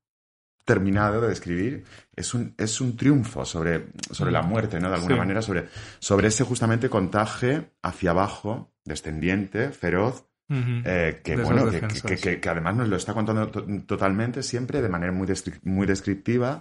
terminado 0.64 1.20
de 1.20 1.32
escribir 1.32 1.84
es 2.16 2.32
un, 2.34 2.54
es 2.58 2.80
un 2.80 2.96
triunfo 2.96 3.44
sobre, 3.44 3.88
sobre 4.10 4.32
la 4.32 4.42
muerte, 4.42 4.80
¿no? 4.80 4.88
De 4.88 4.94
alguna 4.96 5.14
Sí. 5.14 5.18
manera, 5.18 5.42
sobre, 5.42 5.68
sobre 5.98 6.28
ese 6.28 6.44
justamente 6.44 6.88
contaje 6.88 7.70
hacia 7.82 8.10
abajo 8.10 8.72
descendiente, 8.84 9.70
feroz, 9.70 10.26
eh, 10.48 11.20
que 11.24 11.36
De 11.36 11.42
bueno, 11.42 11.70
que, 11.70 12.38
que- 12.40 12.48
además 12.48 12.76
nos 12.76 12.88
lo 12.88 12.96
está 12.96 13.14
contando 13.14 13.48
to- 13.48 13.66
totalmente 13.86 14.42
siempre 14.42 14.82
de 14.82 14.88
manera 14.90 15.10
muy, 15.12 15.26
descri- 15.26 15.58
muy 15.64 15.86
descriptiva. 15.86 16.60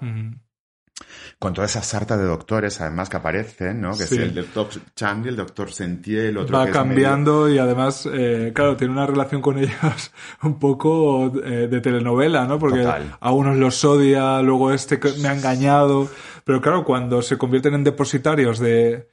Con 1.40 1.54
toda 1.54 1.66
esa 1.66 1.82
sarta 1.82 2.16
de 2.18 2.24
doctores 2.26 2.80
además 2.80 3.10
que 3.10 3.18
aparecen, 3.18 3.82
¿no? 3.82 3.92
Que 3.92 4.04
Sí. 4.06 4.16
es 4.16 4.22
el 4.22 4.36
doctor 4.36 4.68
Chang, 4.96 5.26
el 5.26 5.36
doctor 5.36 5.72
Sentier, 5.72 6.28
el 6.28 6.38
otro 6.38 6.58
va 6.58 6.66
que 6.66 6.72
es 6.72 6.76
medio- 6.78 6.90
cambiando 6.90 7.50
y 7.50 7.58
además, 7.58 8.08
eh, 8.12 8.52
claro, 8.56 8.78
tiene 8.78 8.94
una 8.94 9.06
relación 9.08 9.42
con 9.42 9.58
ellos 9.58 9.72
un 10.44 10.60
poco 10.60 11.34
eh, 11.44 11.68
de 11.68 11.82
telenovela, 11.82 12.46
¿no? 12.46 12.60
Porque 12.60 12.80
Total. 12.84 13.18
a 13.20 13.32
unos 13.32 13.58
los 13.58 13.84
odia, 13.84 14.42
luego 14.42 14.72
este 14.72 15.00
me 15.22 15.28
ha 15.30 15.36
engañado. 15.36 16.08
Pero 16.46 16.62
claro, 16.62 16.84
cuando 16.86 17.22
se 17.22 17.38
convierten 17.38 17.74
en 17.74 17.84
depositarios 17.84 18.60
de, 18.60 19.10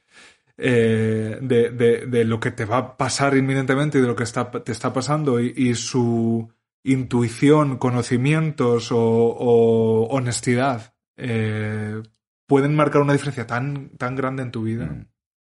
eh, 0.57 1.37
de, 1.41 1.69
de- 1.71 2.05
de 2.05 2.25
lo 2.25 2.39
que 2.39 2.51
te 2.51 2.65
va 2.65 2.77
a 2.77 2.97
pasar 2.97 3.35
inminentemente 3.35 3.97
y 3.97 4.01
de 4.01 4.07
lo 4.07 4.15
que 4.15 4.23
está, 4.23 4.51
te 4.51 4.71
está 4.71 4.93
pasando 4.93 5.39
y, 5.39 5.53
y 5.57 5.73
su 5.75 6.49
intuición, 6.83 7.77
conocimientos 7.77 8.91
o, 8.91 8.97
o 8.99 10.07
honestidad 10.09 10.93
eh, 11.21 12.01
pueden 12.47 12.75
marcar 12.75 13.01
una 13.01 13.13
diferencia 13.13 13.45
tan, 13.47 13.89
tan 13.97 14.15
grande 14.15 14.43
en 14.43 14.51
tu 14.51 14.63
vida. 14.63 14.85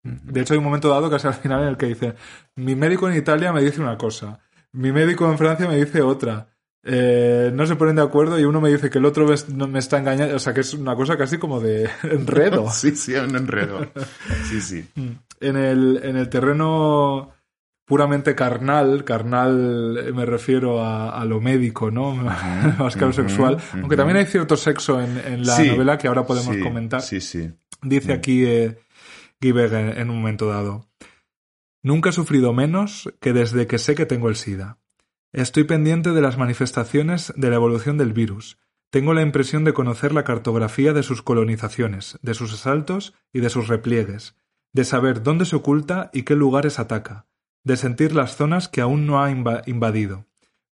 Mm. 0.04 0.32
De 0.32 0.42
hecho, 0.42 0.54
hay 0.54 0.58
un 0.60 0.64
momento 0.66 0.90
dado 0.90 1.10
casi 1.10 1.28
al 1.28 1.34
final 1.34 1.62
en 1.64 1.70
el 1.70 1.78
que 1.78 1.88
dice, 1.88 2.14
mi 2.56 2.76
médico 2.76 3.10
en 3.10 3.18
Italia 3.18 3.52
me 3.54 3.62
dice 3.64 3.82
una 3.82 3.98
cosa, 3.98 4.40
mi 4.74 4.92
médico 4.92 5.30
en 5.30 5.38
Francia 5.38 5.68
me 5.68 5.78
dice 5.78 6.02
otra. 6.02 6.48
Eh, 6.86 7.50
no 7.54 7.66
se 7.66 7.78
ponen 7.78 7.96
de 7.96 8.02
acuerdo 8.02 8.38
y 8.38 8.44
uno 8.44 8.60
me 8.60 8.70
dice 8.70 8.90
que 8.90 8.98
el 8.98 9.06
otro 9.06 9.26
me, 9.26 9.36
no- 9.56 9.68
me 9.70 9.80
está 9.80 9.98
engañando. 10.00 10.36
O 10.36 10.40
sea, 10.40 10.54
que 10.54 10.60
es 10.62 10.74
una 10.74 10.96
cosa 10.96 11.18
casi 11.18 11.38
como 11.38 11.62
de 11.62 11.90
enredo. 12.04 12.70
Sí, 12.70 12.96
sí, 12.96 13.14
un 13.16 13.36
enredo. 13.36 13.88
Sí, 14.50 14.60
sí. 14.62 14.86
En 15.40 15.56
el, 15.58 16.02
en 16.04 16.18
el 16.18 16.28
terreno 16.30 17.33
puramente 17.86 18.36
carnal, 18.36 19.04
carnal 19.04 19.98
eh, 19.98 20.12
me 20.14 20.26
refiero 20.26 20.82
a, 20.84 21.20
a 21.20 21.26
lo 21.26 21.42
médico, 21.42 21.92
¿no? 21.92 22.16
Más 22.80 22.96
que 22.96 23.04
a 23.04 23.08
lo 23.08 23.14
sexual. 23.14 23.58
Aunque 23.74 23.98
también 23.98 24.18
hay 24.18 24.26
cierto 24.26 24.58
sexo 24.58 25.02
en, 25.02 25.18
en 25.18 25.46
la 25.46 25.56
Sí, 25.56 25.68
novela 25.68 25.98
que 25.98 26.08
ahora 26.08 26.26
podemos 26.26 26.56
sí, 26.56 26.62
comentar. 26.62 27.02
Sí, 27.02 27.22
sí. 27.22 27.52
Dice 27.82 28.14
aquí 28.14 28.46
eh, 28.46 28.78
Giebel 29.42 29.74
en, 29.74 29.98
en 29.98 30.10
un 30.10 30.18
momento 30.18 30.48
dado. 30.48 30.90
Nunca 31.82 32.10
he 32.12 32.14
sufrido 32.14 32.54
menos 32.54 33.14
que 33.20 33.34
desde 33.34 33.68
que 33.68 33.78
sé 33.78 33.96
que 33.96 34.06
tengo 34.06 34.30
el 34.30 34.36
SIDA. 34.38 34.80
Estoy 35.34 35.66
pendiente 35.66 36.12
de 36.12 36.22
las 36.22 36.38
manifestaciones 36.38 37.34
de 37.36 37.50
la 37.50 37.56
evolución 37.56 37.98
del 37.98 38.14
virus. 38.14 38.60
Tengo 38.92 39.16
la 39.16 39.24
impresión 39.24 39.64
de 39.64 39.74
conocer 39.74 40.14
la 40.14 40.24
cartografía 40.24 40.94
de 40.94 41.02
sus 41.02 41.24
colonizaciones, 41.24 42.20
de 42.22 42.36
sus 42.36 42.54
asaltos 42.54 43.16
y 43.34 43.40
de 43.40 43.50
sus 43.50 43.68
repliegues, 43.68 44.36
de 44.72 44.86
saber 44.86 45.24
dónde 45.24 45.46
se 45.46 45.56
oculta 45.56 46.12
y 46.14 46.22
qué 46.22 46.36
lugares 46.36 46.78
ataca, 46.78 47.26
de 47.64 47.78
sentir 47.78 48.14
las 48.16 48.36
zonas 48.36 48.68
que 48.68 48.82
aún 48.82 49.06
no 49.08 49.24
ha 49.24 49.32
inva- 49.32 49.64
invadido. 49.68 50.26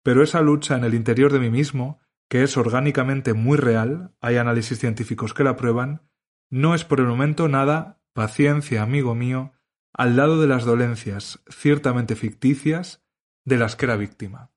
Pero 0.04 0.24
esa 0.24 0.42
lucha 0.42 0.76
en 0.76 0.84
el 0.84 0.94
interior 0.94 1.32
de 1.32 1.40
mí 1.40 1.50
mismo, 1.50 2.00
que 2.30 2.44
es 2.44 2.58
orgánicamente 2.58 3.34
muy 3.34 3.58
real, 3.58 4.14
hay 4.22 4.38
análisis 4.38 4.80
científicos 4.80 5.34
que 5.34 5.44
la 5.44 5.56
prueban, 5.56 6.02
no 6.50 6.76
es 6.76 6.84
por 6.84 7.00
el 7.00 7.06
momento 7.08 7.48
nada, 7.48 8.02
paciencia, 8.14 8.82
amigo 8.84 9.16
mío, 9.16 9.54
al 9.94 10.16
lado 10.16 10.42
de 10.42 10.48
las 10.48 10.64
dolencias 10.66 11.40
ciertamente 11.50 12.16
ficticias 12.16 13.04
de 13.46 13.58
las 13.58 13.76
que 13.76 13.86
era 13.86 13.96
víctima. 13.98 14.52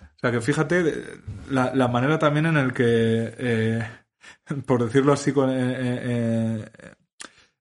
O 0.00 0.18
sea 0.18 0.30
que 0.32 0.40
fíjate 0.40 0.82
de- 0.82 1.20
la, 1.50 1.74
la 1.74 1.88
manera 1.88 2.18
también 2.18 2.46
en 2.46 2.56
el 2.56 2.72
que, 2.72 2.84
eh, 3.38 3.88
por 4.66 4.84
decirlo 4.84 5.12
así, 5.12 5.32
con, 5.32 5.50
eh, 5.50 5.54
eh, 5.78 6.70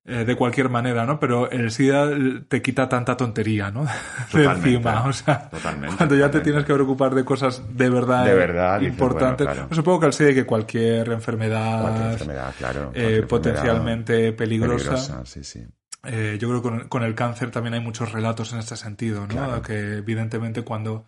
eh, 0.07 0.23
de 0.23 0.35
cualquier 0.35 0.69
manera, 0.69 1.05
¿no? 1.05 1.19
Pero 1.19 1.49
el 1.49 1.71
SIDA 1.71 2.09
te 2.47 2.61
quita 2.61 2.87
tanta 2.87 3.17
tontería, 3.17 3.71
¿no? 3.71 3.85
De 4.33 4.43
encima, 4.45 5.03
o 5.07 5.13
sea, 5.13 5.49
totalmente, 5.49 5.95
cuando 5.97 6.15
ya 6.15 6.29
te 6.29 6.41
tienes 6.41 6.63
que 6.63 6.73
preocupar 6.73 7.15
de 7.15 7.25
cosas 7.25 7.63
de 7.75 7.89
verdad, 7.89 8.23
De 8.25 8.35
verdad, 8.35 8.79
dices, 8.79 8.93
importantes. 8.93 9.47
bueno, 9.47 9.61
claro. 9.63 9.75
Supongo 9.75 9.99
que 10.01 10.05
al 10.05 10.13
SIDA 10.13 10.33
que 10.33 10.45
cualquier 10.45 11.09
enfermedad, 11.11 11.81
Cualquier 11.81 12.11
enfermedad, 12.11 12.53
claro. 12.57 12.79
eh, 12.79 12.81
cualquier 12.83 13.05
enfermedad 13.13 13.27
potencialmente 13.27 14.31
peligrosa. 14.33 14.89
peligrosa, 14.91 15.25
sí, 15.25 15.43
sí. 15.43 15.65
Eh, 16.07 16.37
yo 16.39 16.49
creo 16.49 16.61
que 16.61 16.69
con, 16.69 16.87
con 16.87 17.03
el 17.03 17.15
cáncer 17.15 17.49
también 17.49 17.73
hay 17.73 17.79
muchos 17.81 18.11
relatos 18.11 18.53
en 18.53 18.59
este 18.59 18.75
sentido, 18.75 19.21
¿no? 19.21 19.27
Claro. 19.27 19.61
Que 19.63 19.95
evidentemente 19.97 20.61
cuando, 20.61 21.07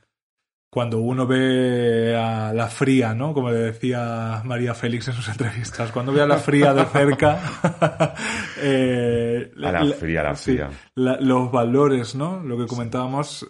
cuando 0.69 0.99
uno 0.99 1.25
ve 1.25 2.15
a 2.15 2.51
la 2.53 2.67
fría, 2.67 3.13
¿no? 3.15 3.33
Como 3.33 3.49
le 3.51 3.57
decía 3.57 4.41
María 4.43 4.73
Félix 4.73 5.07
en 5.07 5.13
sus 5.13 5.27
entrevistas, 5.29 5.91
cuando 5.91 6.11
ve 6.11 6.21
a 6.21 6.27
la 6.27 6.37
fría 6.37 6.73
de 6.73 6.85
cerca, 6.85 7.39
eh, 8.61 9.51
A 9.63 9.71
la 9.71 9.93
fría, 9.93 10.21
a 10.21 10.23
la 10.23 10.35
sí, 10.35 10.51
fría. 10.53 10.69
la- 10.95 11.19
los 11.19 11.51
valores, 11.51 12.15
¿no? 12.15 12.41
Lo 12.41 12.57
que 12.57 12.65
comentábamos. 12.67 13.49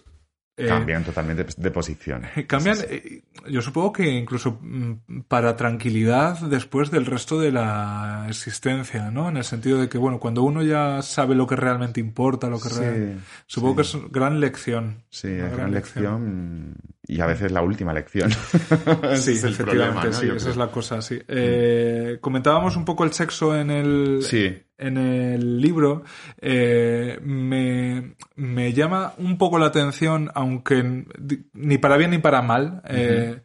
Eh, 0.58 0.66
Cambian 0.66 1.04
totalmente 1.04 1.46
de 1.56 1.70
posición. 1.70 2.22
Cambian, 2.46 2.76
Sí, 2.76 2.84
sí. 2.88 2.94
eh, 2.94 3.22
yo 3.50 3.62
supongo 3.62 3.92
que 3.92 4.08
incluso 4.08 4.58
mm, 4.60 5.20
para 5.28 5.56
tranquilidad 5.56 6.38
después 6.40 6.90
del 6.90 7.06
resto 7.06 7.38
de 7.38 7.52
la 7.52 8.26
existencia, 8.28 9.10
¿no? 9.10 9.28
En 9.28 9.36
el 9.36 9.44
sentido 9.44 9.80
de 9.80 9.88
que, 9.88 9.96
bueno, 9.98 10.18
cuando 10.18 10.42
uno 10.42 10.62
ya 10.62 11.00
sabe 11.02 11.34
lo 11.34 11.46
que 11.46 11.56
realmente 11.56 12.00
importa, 12.00 12.48
lo 12.48 12.60
que 12.60 12.68
Sí, 12.68 12.80
real- 12.80 13.20
supongo 13.46 13.76
que 13.76 13.82
es 13.82 13.96
gran 14.10 14.40
lección. 14.40 15.04
Sí, 15.10 15.28
es 15.28 15.52
gran 15.56 15.72
lección 15.72 16.74
y 17.06 17.20
a 17.20 17.26
veces 17.26 17.52
la 17.52 17.62
última 17.62 17.92
lección. 17.92 18.30
Sí, 19.16 19.32
es 19.32 19.44
efectivamente, 19.44 19.60
problema, 19.62 20.04
¿no? 20.04 20.12
sí, 20.12 20.26
Yo 20.26 20.34
esa 20.34 20.44
creo. 20.44 20.50
es 20.52 20.56
la 20.56 20.70
cosa, 20.70 21.00
sí. 21.02 21.18
Eh, 21.28 22.18
comentábamos 22.20 22.76
un 22.76 22.84
poco 22.84 23.04
el 23.04 23.12
sexo 23.12 23.56
en 23.56 23.70
el, 23.70 24.18
Sí. 24.22 24.56
En 24.78 24.96
el 24.96 25.60
libro. 25.60 26.04
Eh, 26.40 27.18
me, 27.22 28.14
me 28.36 28.72
llama 28.72 29.14
un 29.18 29.36
poco 29.38 29.58
la 29.58 29.66
atención, 29.66 30.30
aunque 30.34 31.04
ni 31.52 31.78
para 31.78 31.96
bien 31.96 32.10
ni 32.12 32.18
para 32.18 32.40
mal, 32.42 32.80
eh, 32.88 33.42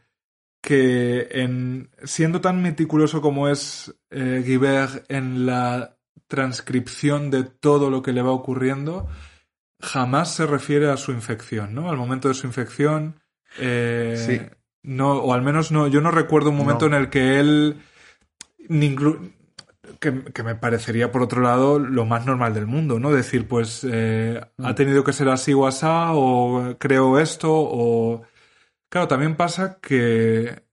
que 0.62 1.28
en, 1.32 1.90
siendo 2.04 2.40
tan 2.40 2.62
meticuloso 2.62 3.22
como 3.22 3.50
es 3.50 3.94
eh, 4.12 4.44
Guibert 4.46 5.06
en 5.12 5.46
la 5.46 5.98
transcripción 6.28 7.30
de 7.32 7.44
todo 7.44 7.90
lo 7.90 8.02
que 8.02 8.14
le 8.14 8.22
va 8.22 8.32
ocurriendo, 8.32 9.08
jamás 9.82 10.34
se 10.34 10.46
refiere 10.46 10.90
a 10.90 10.98
su 10.98 11.12
infección, 11.12 11.74
¿no? 11.76 11.90
Al 11.90 11.98
momento 11.98 12.30
de 12.30 12.34
su 12.34 12.48
infección. 12.48 13.20
eh, 13.60 14.16
Sí. 14.18 14.42
No, 14.86 15.14
o 15.14 15.34
al 15.34 15.42
menos 15.42 15.72
no, 15.72 15.88
yo 15.88 16.02
no 16.02 16.12
recuerdo 16.12 16.50
un 16.50 16.58
momento 16.58 16.90
No. 16.90 16.96
en 16.98 17.02
el 17.04 17.10
que 17.10 17.40
él 17.40 17.78
ninglu- 18.68 19.32
que, 20.04 20.24
que 20.34 20.43
me 20.43 20.54
parecería 20.56 21.12
por 21.12 21.22
otro 21.24 21.41
lado 21.41 21.80
lo 21.80 22.06
más 22.06 22.26
normal 22.28 22.54
del 22.54 22.68
mundo, 22.68 22.99
¿no? 22.99 23.12
Decir, 23.12 23.47
pues 23.47 23.86
eh, 23.89 24.39
Mm. 24.58 24.66
ha 24.66 24.76
tenido 24.76 25.04
que 25.04 25.14
ser 25.14 25.30
así 25.30 25.54
o 25.54 25.66
asá, 25.66 26.14
o 26.14 26.76
creo 26.78 27.18
esto, 27.20 27.49
o... 27.51 28.22
Claro, 28.89 29.08
también 29.08 29.36
pasa 29.36 29.80
que 29.82 30.64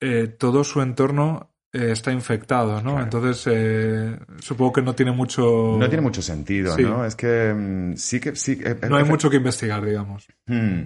eh, 0.00 0.26
todo 0.38 0.64
su 0.64 0.80
entorno 0.80 1.50
eh, 1.72 1.90
está 1.92 2.12
infectado, 2.12 2.80
¿no? 2.82 2.92
Claro. 2.92 3.04
Entonces, 3.04 4.18
supongo 4.40 4.72
que 4.72 4.82
no 4.82 4.94
tiene 4.94 5.12
mucho... 5.12 5.76
No 5.78 5.88
tiene 5.88 6.02
mucho 6.02 6.22
sentido, 6.22 6.74
Sí. 6.74 6.82
¿no? 6.82 7.04
Es 7.04 7.14
que 7.16 7.52
mm, 7.54 7.96
sí 7.96 8.20
que 8.20 8.36
sí. 8.36 8.58
No 8.88 8.96
hay 8.96 9.04
mucho 9.04 9.28
que 9.28 9.36
investigar, 9.36 9.84
digamos. 9.84 10.26
Hmm. 10.46 10.82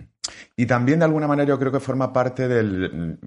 Y 0.57 0.67
también 0.67 0.99
de 1.01 1.05
alguna 1.05 1.29
manera 1.29 1.49
yo 1.49 1.59
creo 1.59 1.71
que 1.71 1.81
forma 1.81 2.13
parte 2.13 2.49
del... 2.49 3.19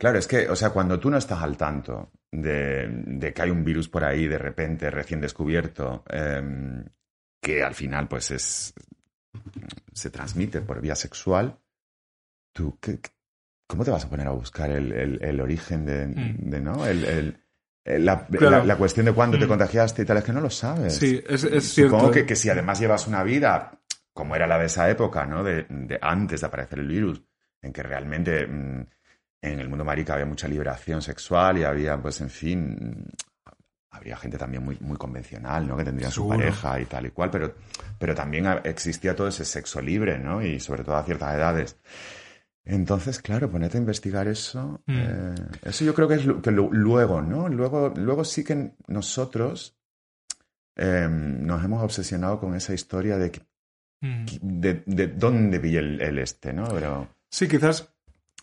Claro, 0.00 0.18
es 0.18 0.26
que, 0.26 0.48
o 0.48 0.56
sea, 0.56 0.70
cuando 0.70 0.98
tú 0.98 1.10
no 1.10 1.18
estás 1.18 1.42
al 1.42 1.58
tanto 1.58 2.10
de, 2.32 2.88
de 2.88 3.34
que 3.34 3.42
hay 3.42 3.50
un 3.50 3.62
virus 3.62 3.86
por 3.90 4.02
ahí 4.02 4.26
de 4.26 4.38
repente 4.38 4.90
recién 4.90 5.20
descubierto, 5.20 6.04
em, 6.08 6.82
que 7.42 7.62
al 7.62 7.74
final 7.74 8.08
pues 8.08 8.30
es... 8.30 8.72
se 9.92 10.10
transmite 10.10 10.62
por 10.62 10.80
vía 10.80 10.94
sexual, 10.94 11.58
tú, 12.54 12.78
¿qué- 12.80 12.98
¿cómo 13.66 13.84
te 13.84 13.90
vas 13.90 14.04
a 14.06 14.08
poner 14.08 14.26
a 14.26 14.30
buscar 14.32 14.70
el, 14.70 14.90
el- 14.92 15.22
el 15.22 15.40
origen 15.40 15.84
de, 15.84 16.06
Mm. 16.06 16.50
de, 16.50 16.60
¿no? 16.60 16.86
El, 16.86 17.04
el- 17.04 18.04
la, 18.04 18.26
Claro. 18.26 18.50
la- 18.58 18.64
la 18.64 18.76
cuestión 18.76 19.04
de 19.06 19.12
cuándo 19.12 19.38
te 19.38 19.44
Mm. 19.44 19.48
contagiaste 19.48 20.02
y 20.02 20.04
tal, 20.06 20.16
es 20.18 20.24
que 20.24 20.32
no 20.32 20.40
lo 20.40 20.50
sabes. 20.50 20.96
Sí, 20.96 21.22
es, 21.28 21.44
es 21.44 21.74
cierto. 21.74 21.96
Supongo 21.96 22.10
que, 22.12 22.24
que 22.26 22.36
si 22.36 22.48
además 22.48 22.80
llevas 22.80 23.06
una 23.06 23.22
vida 23.22 23.72
como 24.14 24.34
era 24.34 24.46
la 24.46 24.58
de 24.58 24.66
esa 24.66 24.88
época, 24.90 25.26
¿no? 25.26 25.44
De, 25.44 25.66
de 25.68 25.98
antes 26.00 26.40
de 26.40 26.46
aparecer 26.46 26.78
el 26.78 26.88
virus, 26.88 27.22
en 27.62 27.72
que 27.72 27.82
realmente 27.82 28.46
mm, 28.46 28.86
en 29.42 29.58
el 29.60 29.68
mundo 29.68 29.84
marica 29.84 30.14
había 30.14 30.26
mucha 30.26 30.48
liberación 30.48 31.00
sexual 31.02 31.58
y 31.58 31.64
había, 31.64 32.00
pues, 32.00 32.20
en 32.20 32.30
fin, 32.30 33.04
habría 33.90 34.16
gente 34.16 34.36
también 34.38 34.64
muy, 34.64 34.76
muy 34.80 34.96
convencional, 34.96 35.66
¿no? 35.66 35.76
Que 35.76 35.84
tendría 35.84 36.10
su 36.10 36.28
pareja 36.28 36.78
y 36.80 36.84
tal 36.86 37.06
y 37.06 37.10
cual, 37.10 37.30
pero, 37.30 37.54
pero 37.98 38.14
también 38.14 38.46
existía 38.64 39.16
todo 39.16 39.28
ese 39.28 39.44
sexo 39.44 39.80
libre, 39.80 40.18
¿no? 40.18 40.42
Y 40.42 40.60
sobre 40.60 40.84
todo 40.84 40.96
a 40.96 41.04
ciertas 41.04 41.34
edades. 41.34 41.76
Entonces, 42.64 43.20
claro, 43.20 43.50
ponerte 43.50 43.78
a 43.78 43.80
investigar 43.80 44.28
eso, 44.28 44.80
Mm. 44.86 44.96
eh, 44.98 45.34
eso 45.62 45.84
yo 45.84 45.94
creo 45.94 46.06
que 46.06 46.14
es 46.14 46.26
lo- 46.26 46.40
que 46.42 46.50
lo- 46.50 46.68
luego, 46.70 47.22
¿no? 47.22 47.48
Luego, 47.48 47.92
luego 47.96 48.24
sí 48.24 48.44
que 48.44 48.72
nosotros 48.86 49.76
eh, 50.76 51.08
nos 51.10 51.62
hemos 51.64 51.82
obsesionado 51.82 52.38
con 52.40 52.54
esa 52.54 52.72
historia 52.72 53.18
de, 53.18 53.30
que- 53.32 53.42
Mm. 54.02 54.24
de, 54.40 54.82
de 54.86 55.06
dónde 55.08 55.58
vi 55.58 55.76
el, 55.76 56.00
el 56.00 56.18
este, 56.18 56.52
¿no? 56.54 56.64
Pero 56.68 57.08
Sí, 57.30 57.48
quizás 57.48 57.92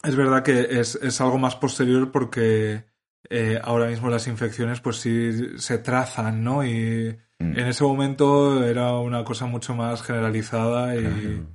es 0.03 0.15
verdad 0.15 0.43
que 0.43 0.79
es, 0.79 0.95
es 0.95 1.21
algo 1.21 1.37
más 1.37 1.55
posterior 1.55 2.11
porque 2.11 2.85
eh, 3.29 3.59
ahora 3.63 3.87
mismo 3.87 4.09
las 4.09 4.27
infecciones 4.27 4.79
pues 4.81 4.97
sí 4.97 5.57
se 5.57 5.77
trazan, 5.79 6.43
¿no? 6.43 6.65
Y 6.65 7.17
Mm. 7.39 7.51
En 7.59 7.67
ese 7.67 7.83
momento 7.83 8.65
era 8.65 8.93
una 8.93 9.23
cosa 9.23 9.45
mucho 9.45 9.75
más 9.75 10.01
generalizada 10.01 10.95
y, 10.95 11.45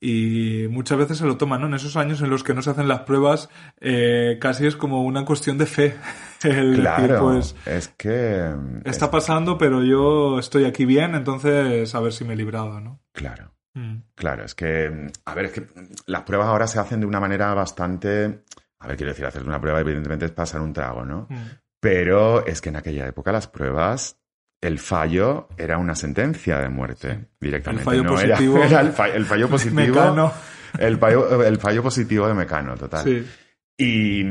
y 0.00 0.68
muchas 0.68 0.96
veces 0.96 1.18
se 1.18 1.26
lo 1.26 1.36
toman, 1.36 1.60
¿no? 1.60 1.66
En 1.66 1.74
esos 1.74 1.96
años 1.96 2.22
en 2.22 2.30
los 2.30 2.44
que 2.44 2.54
no 2.54 2.62
se 2.62 2.70
hacen 2.70 2.86
las 2.86 3.00
pruebas, 3.00 3.48
eh, 3.80 4.38
casi 4.40 4.64
es 4.66 4.76
como 4.76 5.02
una 5.02 5.24
cuestión 5.24 5.58
de 5.58 5.66
fe. 5.66 5.96
El 6.44 6.70
decir, 6.70 6.82
Claro, 6.82 7.20
pues, 7.20 7.56
es 7.66 7.88
que... 7.88 8.48
está 8.84 9.06
es- 9.06 9.10
pasando, 9.10 9.58
pero 9.58 9.82
yo 9.82 10.38
estoy 10.38 10.66
aquí 10.66 10.84
bien, 10.84 11.16
entonces 11.16 11.92
a 11.96 12.00
ver 12.00 12.12
si 12.12 12.24
me 12.24 12.34
he 12.34 12.36
librado, 12.36 12.80
¿no? 12.80 13.00
Claro. 13.12 13.53
Mm. 13.74 13.96
Claro, 14.14 14.44
es 14.44 14.54
que, 14.54 15.08
a 15.24 15.34
ver, 15.34 15.46
es 15.46 15.52
que 15.52 15.66
las 16.06 16.22
pruebas 16.22 16.46
ahora 16.48 16.66
se 16.66 16.78
hacen 16.78 17.00
de 17.00 17.06
una 17.06 17.20
manera 17.20 17.52
bastante... 17.54 18.44
A 18.80 18.86
ver, 18.86 18.96
quiero 18.96 19.12
decir, 19.12 19.24
hacer 19.26 19.42
una 19.42 19.60
prueba 19.60 19.80
evidentemente 19.80 20.26
es 20.26 20.30
pasar 20.30 20.60
un 20.60 20.72
trago, 20.72 21.04
¿no? 21.04 21.26
Mm. 21.30 21.36
Pero 21.80 22.46
es 22.46 22.60
que 22.60 22.68
en 22.70 22.76
aquella 22.76 23.06
época 23.06 23.32
las 23.32 23.46
pruebas, 23.48 24.16
el 24.60 24.78
fallo 24.78 25.48
era 25.56 25.76
una 25.78 25.94
sentencia 25.94 26.58
de 26.58 26.68
muerte 26.68 27.26
directamente. 27.40 27.82
El 27.82 27.84
fallo 27.84 28.02
no 28.04 28.20
era- 28.20 28.34
positivo 28.36 28.58
Era, 28.62 28.80
el 28.80 29.24
fallo 29.24 29.48
positivo. 29.50 29.80
Mecano. 29.80 30.32
El 30.78 30.98
fallo, 30.98 31.42
el 31.44 31.58
fallo 31.58 31.82
positivo 31.82 32.26
de 32.28 32.34
Mecano, 32.34 32.74
total. 32.76 33.04
Sí. 33.04 33.26
Y, 33.76 34.22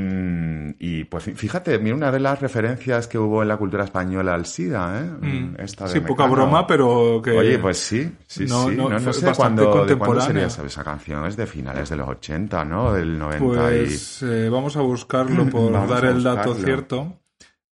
y, 0.79 1.03
pues 1.03 1.25
fíjate, 1.25 1.77
mira 1.77 1.95
una 1.97 2.11
de 2.13 2.19
las 2.21 2.39
referencias 2.39 3.07
que 3.09 3.17
hubo 3.17 3.41
en 3.41 3.49
la 3.49 3.57
cultura 3.57 3.83
española 3.83 4.35
al 4.35 4.45
SIDA, 4.45 5.01
¿eh? 5.01 5.03
Mm. 5.03 5.55
Esta 5.59 5.85
de 5.85 5.91
Sí, 5.93 5.99
poca 5.99 6.27
broma, 6.27 6.65
pero 6.65 7.21
que... 7.21 7.31
Oye, 7.31 7.59
pues 7.59 7.77
sí, 7.77 8.09
sí, 8.25 8.45
No, 8.47 8.69
sí. 8.69 8.75
no, 8.77 8.87
No, 8.87 8.99
no 8.99 9.11
sé 9.13 9.33
cuándo, 9.33 9.85
de 9.85 9.97
cuándo 9.97 10.21
sería 10.21 10.45
esa, 10.47 10.83
canción. 10.85 11.25
Es 11.25 11.35
de 11.35 11.45
finales 11.45 11.89
de 11.89 11.97
los 11.97 12.07
80, 12.07 12.63
¿no? 12.63 12.93
Del 12.93 13.19
90 13.19 13.45
Pues 13.45 14.23
eh, 14.23 14.47
vamos 14.47 14.77
a 14.77 14.81
buscarlo 14.81 15.45
por 15.49 15.73
Vamos 15.73 15.89
dar 15.89 16.05
el 16.05 16.23
dato 16.23 16.55
cierto. 16.55 17.19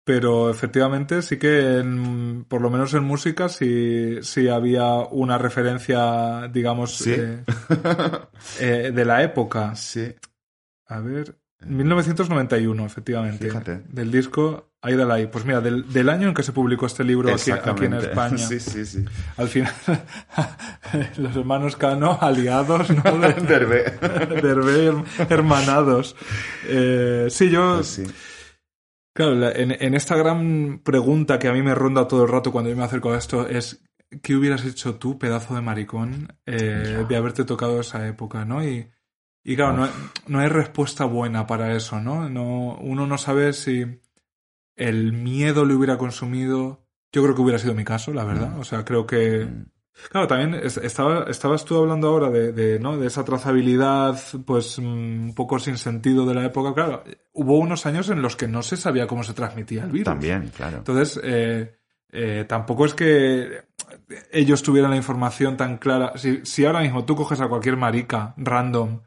Pero 0.02 0.50
efectivamente 0.50 1.22
sí 1.22 1.38
que, 1.38 1.78
en- 1.78 2.44
por 2.48 2.62
lo 2.62 2.70
menos 2.70 2.94
en 2.94 3.04
música, 3.04 3.48
sí, 3.48 4.18
sí 4.22 4.48
había 4.48 4.86
una 4.96 5.38
referencia, 5.38 6.48
digamos, 6.48 6.96
Sí. 6.96 7.14
eh, 7.16 7.44
eh, 8.60 8.90
de 8.92 9.04
la 9.04 9.22
época. 9.22 9.70
y... 9.72 9.76
Sí. 9.76 10.14
A 10.88 10.98
ver, 10.98 11.36
1991, 11.66 12.86
efectivamente. 12.86 13.44
Fíjate. 13.46 13.82
Del 13.88 14.10
disco 14.10 14.70
Aida 14.82 15.04
Lai. 15.04 15.30
Pues 15.30 15.44
mira, 15.44 15.60
del, 15.60 15.92
del 15.92 16.08
año 16.08 16.28
en 16.28 16.34
que 16.34 16.42
se 16.42 16.52
publicó 16.52 16.86
este 16.86 17.04
libro 17.04 17.32
aquí, 17.34 17.50
aquí 17.50 17.84
en. 17.84 17.94
España. 17.94 18.36
Sí, 18.48 18.60
sí, 18.60 18.86
sí. 18.86 19.04
Al 19.36 19.48
final, 19.48 19.72
los 21.18 21.36
hermanos 21.36 21.76
Cano, 21.76 22.18
aliados, 22.20 22.90
¿no? 22.90 23.18
De- 23.18 23.32
Derbe. 23.46 23.84
Derbez, 24.40 24.94
hermanados. 25.30 26.16
Eh, 26.66 27.26
sí, 27.30 27.50
yo. 27.50 27.76
Pues 27.76 27.86
sí. 27.86 28.04
Claro, 29.14 29.34
la- 29.34 29.52
en, 29.52 29.72
en 29.72 29.94
esta 29.94 30.16
gran 30.16 30.80
pregunta 30.84 31.38
que 31.38 31.48
a 31.48 31.52
mí 31.52 31.62
me 31.62 31.74
ronda 31.74 32.08
todo 32.08 32.22
el 32.24 32.30
rato 32.30 32.52
cuando 32.52 32.70
yo 32.70 32.76
me 32.76 32.84
acerco 32.84 33.12
a 33.12 33.18
esto 33.18 33.46
es. 33.48 33.82
¿Qué 34.22 34.34
hubieras 34.34 34.64
hecho 34.64 34.96
tú, 34.96 35.20
pedazo 35.20 35.54
de 35.54 35.60
maricón, 35.60 36.32
eh, 36.44 37.04
de 37.08 37.16
haberte 37.16 37.44
tocado 37.44 37.80
esa 37.80 38.08
época, 38.08 38.44
¿no? 38.44 38.64
Y, 38.66 38.90
y 39.44 39.56
claro, 39.56 39.76
no, 39.76 39.84
hay- 39.84 39.90
no 40.26 40.38
hay 40.40 40.48
respuesta 40.48 41.04
buena 41.04 41.46
para 41.46 41.74
eso, 41.74 42.00
¿no? 42.00 42.28
no 42.28 42.76
uno 42.80 43.06
no 43.06 43.18
sabe 43.18 43.52
si 43.52 43.84
el 44.76 45.12
miedo 45.12 45.64
le 45.64 45.74
hubiera 45.74 45.98
consumido. 45.98 46.86
Yo 47.12 47.22
creo 47.22 47.34
que 47.34 47.42
hubiera 47.42 47.58
sido 47.58 47.74
mi 47.74 47.84
caso, 47.84 48.12
la 48.14 48.24
verdad. 48.24 48.58
O 48.58 48.64
sea, 48.64 48.84
creo 48.84 49.06
que. 49.06 49.44
Mm. 49.46 49.66
Claro, 50.10 50.26
también 50.28 50.54
es- 50.54 50.78
estaba, 50.78 51.24
estabas 51.24 51.64
tú 51.64 51.76
hablando 51.76 52.08
ahora 52.08 52.30
de, 52.30 52.52
de, 52.52 52.78
¿no? 52.78 52.96
de 52.96 53.06
esa 53.08 53.24
trazabilidad, 53.24 54.18
pues 54.46 54.78
mm, 54.78 54.82
un 55.28 55.34
poco 55.34 55.58
sin 55.58 55.76
sentido 55.76 56.24
de 56.24 56.34
la 56.34 56.44
época. 56.46 56.72
Claro, 56.72 57.04
hubo 57.32 57.58
unos 57.58 57.84
años 57.84 58.08
en 58.08 58.22
los 58.22 58.36
que 58.36 58.48
no 58.48 58.62
se 58.62 58.76
sabía 58.78 59.06
cómo 59.06 59.22
se 59.24 59.34
transmitía 59.34 59.82
el 59.84 59.90
virus. 59.90 60.04
También, 60.06 60.50
claro. 60.56 60.78
Entonces, 60.78 61.20
eh, 61.22 61.76
eh, 62.12 62.44
tampoco 62.48 62.86
es 62.86 62.94
que 62.94 63.64
ellos 64.32 64.62
tuvieran 64.62 64.90
la 64.92 64.96
información 64.96 65.56
tan 65.56 65.76
clara. 65.78 66.12
Si, 66.16 66.46
si 66.46 66.64
ahora 66.64 66.80
mismo 66.80 67.04
tú 67.04 67.14
coges 67.16 67.40
a 67.40 67.48
cualquier 67.48 67.76
marica 67.76 68.32
random 68.38 69.00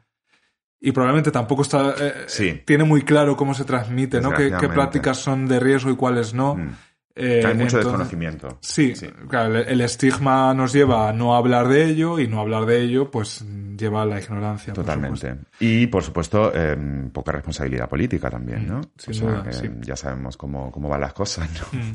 y 0.84 0.92
probablemente 0.92 1.30
tampoco 1.30 1.62
está 1.62 1.94
eh, 1.98 2.12
Sí. 2.26 2.62
tiene 2.64 2.84
muy 2.84 3.02
claro 3.02 3.36
cómo 3.36 3.54
se 3.54 3.64
transmite, 3.64 4.20
¿no? 4.20 4.32
¿Qué, 4.32 4.50
prácticas 4.68 5.18
son 5.18 5.46
de 5.48 5.58
riesgo 5.60 5.90
y 5.90 5.96
cuáles 5.96 6.34
no? 6.34 6.54
Mm. 6.56 6.68
Eh, 7.16 7.44
Hay 7.46 7.54
mucho 7.54 7.78
entonces- 7.78 7.84
desconocimiento. 7.84 8.58
Sí, 8.60 8.96
Sí. 8.96 9.06
claro, 9.28 9.56
el- 9.60 9.68
el 9.68 9.80
estigma 9.82 10.52
nos 10.52 10.72
lleva 10.72 11.08
a 11.08 11.12
no 11.12 11.36
hablar 11.36 11.68
de 11.68 11.84
ello 11.84 12.18
y 12.18 12.26
no 12.26 12.40
hablar 12.40 12.66
de 12.66 12.80
ello, 12.80 13.08
pues 13.08 13.44
lleva 13.78 14.02
a 14.02 14.04
la 14.04 14.20
ignorancia. 14.20 14.72
Totalmente. 14.72 15.36
Y, 15.60 15.86
por 15.86 16.02
supuesto, 16.02 16.50
eh, 16.52 16.76
poca 17.12 17.30
responsabilidad 17.30 17.88
política 17.88 18.28
también, 18.30 18.66
¿no? 18.66 18.78
Mm, 18.78 18.82
sin 18.96 19.10
O 19.12 19.14
sea, 19.14 19.28
duda, 19.28 19.42
que 19.44 19.52
sí. 19.52 19.70
ya 19.82 19.94
sabemos 19.94 20.36
cómo, 20.36 20.72
cómo 20.72 20.88
van 20.88 21.02
las 21.02 21.12
cosas, 21.12 21.48
¿no? 21.72 21.78
Mm. 21.78 21.92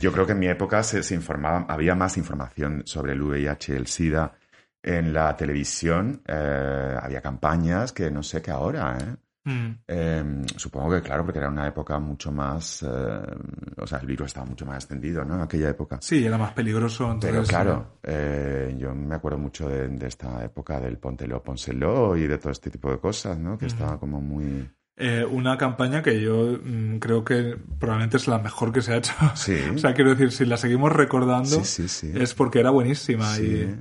Yo 0.00 0.10
creo 0.10 0.24
que 0.24 0.32
en 0.32 0.38
mi 0.38 0.48
época 0.48 0.82
se, 0.82 1.02
se 1.02 1.14
informaba, 1.14 1.66
había 1.68 1.94
más 1.94 2.16
información 2.16 2.82
sobre 2.86 3.12
el 3.12 3.20
VIH 3.20 3.74
y 3.74 3.76
el 3.76 3.86
SIDA 3.86 4.32
en 4.82 5.12
la 5.12 5.36
televisión. 5.36 6.22
eh, 6.26 6.96
había 7.00 7.20
campañas 7.20 7.92
que 7.92 8.10
no 8.10 8.22
sé 8.22 8.40
qué 8.42 8.50
ahora, 8.50 8.98
¿eh? 8.98 9.16
Mm. 9.44 9.70
Eh, 9.88 10.42
supongo 10.56 10.92
que 10.94 11.02
claro, 11.02 11.24
porque 11.24 11.40
era 11.40 11.48
una 11.48 11.66
época 11.66 11.98
mucho 11.98 12.30
más... 12.30 12.82
eh, 12.84 12.86
o 13.76 13.86
sea, 13.86 13.98
el 13.98 14.06
virus 14.06 14.26
estaba 14.28 14.46
mucho 14.46 14.64
más 14.64 14.76
extendido, 14.76 15.24
¿no? 15.24 15.34
En 15.34 15.40
aquella 15.40 15.68
época. 15.70 15.98
Sí, 16.00 16.24
era 16.24 16.38
más 16.38 16.52
peligroso. 16.52 17.04
Entonces, 17.10 17.30
Pero 17.32 17.44
claro, 17.44 17.98
eh, 18.04 18.76
yo 18.78 18.94
me 18.94 19.16
acuerdo 19.16 19.38
mucho 19.38 19.68
de, 19.68 19.88
de 19.88 20.06
esta 20.06 20.44
época 20.44 20.78
del 20.78 20.98
Póntelo, 20.98 21.42
Pónselo 21.42 22.16
y 22.16 22.28
de 22.28 22.38
todo 22.38 22.52
este 22.52 22.70
tipo 22.70 22.88
de 22.90 22.98
cosas, 22.98 23.36
¿no? 23.38 23.58
Que 23.58 23.66
estaba 23.66 23.98
como 23.98 24.20
muy... 24.20 24.70
eh, 24.96 25.24
una 25.28 25.58
campaña 25.58 26.02
que 26.04 26.20
yo 26.20 26.58
mm, 26.62 26.98
creo 26.98 27.24
que 27.24 27.56
probablemente 27.80 28.18
es 28.18 28.28
la 28.28 28.38
mejor 28.38 28.72
que 28.72 28.80
se 28.80 28.92
ha 28.92 28.96
hecho. 28.98 29.12
Sí. 29.34 29.56
o 29.74 29.78
sea, 29.78 29.92
quiero 29.92 30.10
decir, 30.10 30.30
si 30.30 30.44
la 30.44 30.56
seguimos 30.56 30.92
recordando, 30.92 31.48
Sí, 31.48 31.64
sí, 31.64 31.88
sí. 31.88 32.12
es 32.14 32.32
porque 32.34 32.60
era 32.60 32.70
buenísima. 32.70 33.36
Y, 33.40 33.74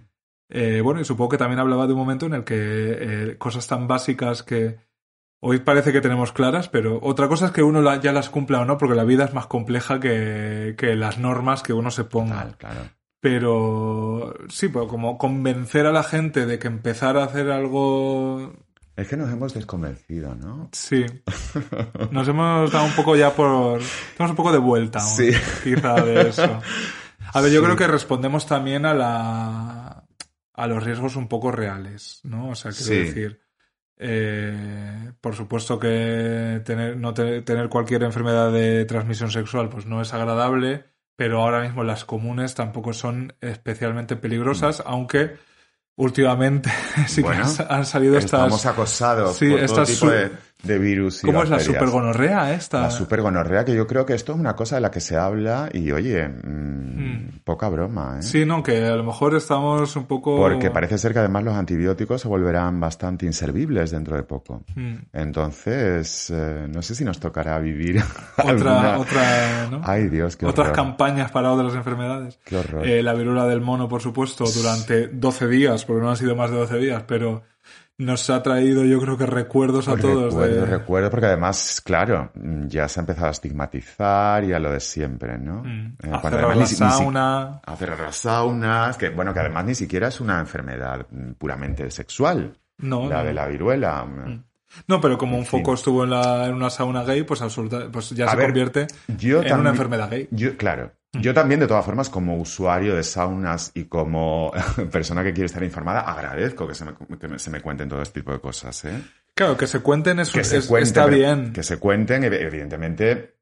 eh, 0.51 0.81
bueno, 0.81 1.01
y 1.01 1.05
supongo 1.05 1.29
que 1.29 1.37
también 1.37 1.59
hablaba 1.59 1.87
de 1.87 1.93
un 1.93 1.99
momento 1.99 2.25
en 2.27 2.33
el 2.33 2.43
que 2.43 2.55
eh, 2.57 3.35
cosas 3.37 3.65
tan 3.67 3.87
básicas 3.87 4.43
que 4.43 4.77
hoy 5.39 5.59
parece 5.59 5.91
que 5.91 6.01
tenemos 6.01 6.31
claras, 6.31 6.69
pero 6.69 6.99
otra 7.01 7.27
cosa 7.27 7.47
es 7.47 7.51
que 7.51 7.63
uno 7.63 7.81
la- 7.81 7.99
ya 7.99 8.11
las 8.11 8.29
cumpla 8.29 8.59
o 8.61 8.65
no, 8.65 8.77
porque 8.77 8.95
la 8.95 9.03
vida 9.05 9.25
es 9.25 9.33
más 9.33 9.47
compleja 9.47 9.99
que, 9.99 10.75
que 10.77 10.95
las 10.95 11.17
normas 11.17 11.63
que 11.63 11.73
uno 11.73 11.89
se 11.89 12.03
ponga. 12.03 12.51
Claro. 12.57 12.81
Pero 13.21 14.33
sí, 14.49 14.67
pues 14.67 14.87
como 14.87 15.17
convencer 15.17 15.85
a 15.85 15.91
la 15.91 16.03
gente 16.03 16.45
de 16.45 16.59
que 16.59 16.67
empezar 16.67 17.17
a 17.17 17.23
hacer 17.23 17.49
algo... 17.51 18.51
Es 18.95 19.07
que 19.07 19.15
nos 19.17 19.31
hemos 19.31 19.53
desconvencido, 19.53 20.35
¿no? 20.35 20.69
Sí. 20.73 21.05
Nos 22.11 22.27
hemos 22.27 22.71
dado 22.71 22.85
un 22.85 22.91
poco 22.93 23.15
ya 23.15 23.31
por... 23.33 23.79
Estamos 23.79 24.31
un 24.31 24.35
poco 24.35 24.51
de 24.51 24.57
vuelta, 24.57 24.99
aún, 24.99 25.09
Sí. 25.09 25.31
quizá, 25.63 25.95
de 26.03 26.29
eso. 26.29 26.59
A 27.33 27.41
ver, 27.41 27.51
yo 27.51 27.63
creo 27.63 27.75
que 27.75 27.87
respondemos 27.87 28.45
también 28.45 28.85
a 28.85 28.93
la... 28.93 29.80
a 30.53 30.67
los 30.67 30.83
riesgos 30.83 31.15
un 31.15 31.27
poco 31.27 31.51
reales, 31.51 32.19
¿no? 32.23 32.49
O 32.49 32.55
sea, 32.55 32.71
quiero 32.71 32.85
Sí. 32.85 32.97
decir... 32.97 33.41
eh, 34.03 35.11
por 35.21 35.35
supuesto 35.35 35.77
que 35.79 36.61
tener, 36.65 36.97
no 36.97 37.13
te- 37.13 37.41
tener 37.43 37.69
cualquier 37.69 38.03
enfermedad 38.03 38.51
de 38.51 38.85
transmisión 38.85 39.29
sexual 39.31 39.69
pues 39.69 39.85
no 39.85 40.01
es 40.01 40.13
agradable, 40.13 40.85
pero 41.15 41.41
ahora 41.41 41.61
mismo 41.61 41.83
las 41.83 42.03
comunes 42.05 42.55
tampoco 42.55 42.93
son 42.93 43.35
especialmente 43.41 44.15
peligrosas, 44.15 44.81
aunque 44.85 45.35
últimamente 45.95 46.71
sí 47.07 47.21
Mm. 47.21 47.25
Bueno, 47.25 47.43
que 47.55 47.63
han, 47.63 47.71
han 47.79 47.85
salido 47.85 48.17
Estamos 48.17 48.53
estas... 48.55 48.65
acosados 48.73 49.37
sí, 49.37 49.49
por 49.49 49.57
todo 49.65 49.83
estas 49.83 49.89
tipo 49.89 50.09
de, 50.09 50.31
de 50.63 50.77
virus 50.77 51.23
y 51.23 51.27
¿Cómo 51.27 51.41
es 51.43 51.49
la 51.49 51.59
supergonorrea 51.59 52.53
esta? 52.53 52.81
La 52.81 52.91
supergonorrea, 52.91 53.65
que 53.65 53.73
yo 53.75 53.87
creo 53.87 54.05
que 54.05 54.13
esto 54.13 54.33
es 54.33 54.39
una 54.39 54.55
cosa 54.55 54.75
de 54.75 54.81
la 54.81 54.91
que 54.91 54.99
se 54.99 55.17
habla 55.17 55.69
y, 55.73 55.91
oye, 55.91 56.27
mm, 56.27 57.39
poca 57.43 57.67
broma, 57.69 58.17
¿eh? 58.19 58.23
Sí, 58.23 58.45
no, 58.45 58.61
que 58.61 58.85
a 58.85 58.95
lo 58.95 59.03
mejor 59.03 59.35
estamos 59.35 59.95
un 59.95 60.05
poco... 60.05 60.37
Porque 60.37 60.69
parece 60.69 60.97
ser 60.97 61.13
que 61.13 61.19
además 61.19 61.43
los 61.43 61.55
antibióticos 61.55 62.21
se 62.21 62.27
volverán 62.27 62.79
bastante 62.79 63.25
inservibles 63.25 63.91
dentro 63.91 64.15
de 64.15 64.23
poco. 64.23 64.63
Mm. 64.75 64.95
Entonces, 65.13 66.29
eh, 66.33 66.67
no 66.71 66.81
sé 66.81 66.93
si 66.95 67.03
nos 67.03 67.19
tocará 67.19 67.57
vivir 67.59 68.01
Otra, 68.37 68.49
alguna- 68.51 68.97
otra, 68.99 69.67
¿no? 69.71 69.81
Ay, 69.83 70.09
Dios, 70.09 70.35
qué 70.35 70.45
Otras 70.45 70.67
horror. 70.67 70.75
campañas 70.75 71.31
para 71.31 71.51
otras 71.51 71.73
enfermedades. 71.73 72.39
Qué 72.45 72.57
horror. 72.57 72.85
Eh, 72.87 73.01
la 73.01 73.13
viruela 73.13 73.47
del 73.47 73.61
mono, 73.61 73.87
por 73.89 74.01
supuesto, 74.01 74.45
durante 74.45 75.07
12 75.07 75.47
días, 75.47 75.85
porque 75.85 76.03
no 76.03 76.09
han 76.11 76.17
sido 76.17 76.35
más 76.35 76.51
de 76.51 76.57
12 76.57 76.77
días, 76.77 77.03
pero 77.07 77.41
nos 78.03 78.29
ha 78.29 78.41
traído, 78.43 78.83
yo 78.85 78.99
creo 78.99 79.17
que 79.17 79.25
recuerdos 79.25 79.87
a 79.87 79.95
todos. 79.95 80.33
Recuerdo, 80.33 80.55
de... 80.61 80.65
recuerdo, 80.65 81.09
porque 81.09 81.25
además, 81.27 81.81
claro, 81.85 82.31
ya 82.67 82.87
se 82.87 82.99
ha 82.99 83.01
empezado 83.01 83.27
a 83.27 83.31
estigmatizar 83.31 84.43
y 84.43 84.53
a 84.53 84.59
lo 84.59 84.71
de 84.71 84.79
siempre, 84.79 85.37
¿no? 85.37 85.63
Mm. 85.63 85.97
Eh, 86.03 86.09
A 86.11 86.19
cerrar 86.21 86.57
la 86.57 86.65
si- 86.65 86.75
si- 86.75 86.79
sauna. 86.79 87.61
a 87.65 87.75
cerrar 87.75 87.99
las 87.99 88.15
saunas, 88.15 88.97
que 88.97 89.09
bueno, 89.09 89.33
que 89.33 89.39
además 89.39 89.65
ni 89.65 89.75
siquiera 89.75 90.07
es 90.07 90.19
una 90.21 90.39
enfermedad 90.39 91.05
mm, 91.09 91.31
puramente 91.33 91.89
sexual, 91.91 92.57
No, 92.77 93.07
la 93.07 93.19
no. 93.19 93.23
de 93.25 93.33
la 93.33 93.47
viruela. 93.47 94.05
No, 94.87 95.01
pero 95.01 95.17
como 95.17 95.37
un 95.37 95.45
fin. 95.45 95.59
foco 95.59 95.73
estuvo 95.73 96.03
en, 96.05 96.11
la, 96.11 96.45
en 96.47 96.53
una 96.53 96.69
sauna 96.69 97.03
gay, 97.03 97.23
pues 97.23 97.41
absoluta, 97.41 97.89
pues 97.91 98.09
ya 98.11 98.25
A 98.25 98.29
se 98.31 98.37
ver, 98.37 98.45
convierte 98.47 98.87
Yo 99.17 99.37
en 99.37 99.43
también- 99.43 99.59
una 99.59 99.69
enfermedad 99.71 100.09
gay. 100.09 100.27
Yo, 100.31 100.55
claro. 100.57 100.91
Mm. 101.13 101.19
Yo 101.21 101.33
también, 101.33 101.59
de 101.59 101.67
todas 101.67 101.83
formas, 101.85 102.09
como 102.09 102.37
usuario 102.37 102.95
de 102.95 103.03
saunas 103.03 103.71
y 103.73 103.85
como 103.85 104.51
persona 104.91 105.23
que 105.23 105.33
quiere 105.33 105.45
estar 105.47 105.63
informada, 105.63 106.01
agradezco 106.01 106.67
que 106.67 106.75
se 106.75 106.85
me, 106.85 106.93
que 107.19 107.27
me- 107.27 107.39
se 107.39 107.49
me 107.49 107.61
cuenten 107.61 107.89
todo 107.89 108.01
este 108.01 108.21
tipo 108.21 108.31
de 108.31 108.39
cosas, 108.39 108.85
¿eh? 108.85 109.01
Claro, 109.33 109.57
que 109.57 109.67
se 109.67 109.79
cuenten 109.79 110.19
es, 110.19 110.29
Que 110.29 110.43
se 110.43 110.57
es- 110.57 110.67
cuenten, 110.67 110.87
está 110.87 111.05
bien. 111.07 111.53
Que 111.53 111.63
se 111.63 111.77
cuenten, 111.77 112.23
ev- 112.23 112.39
evidentemente, 112.41 113.35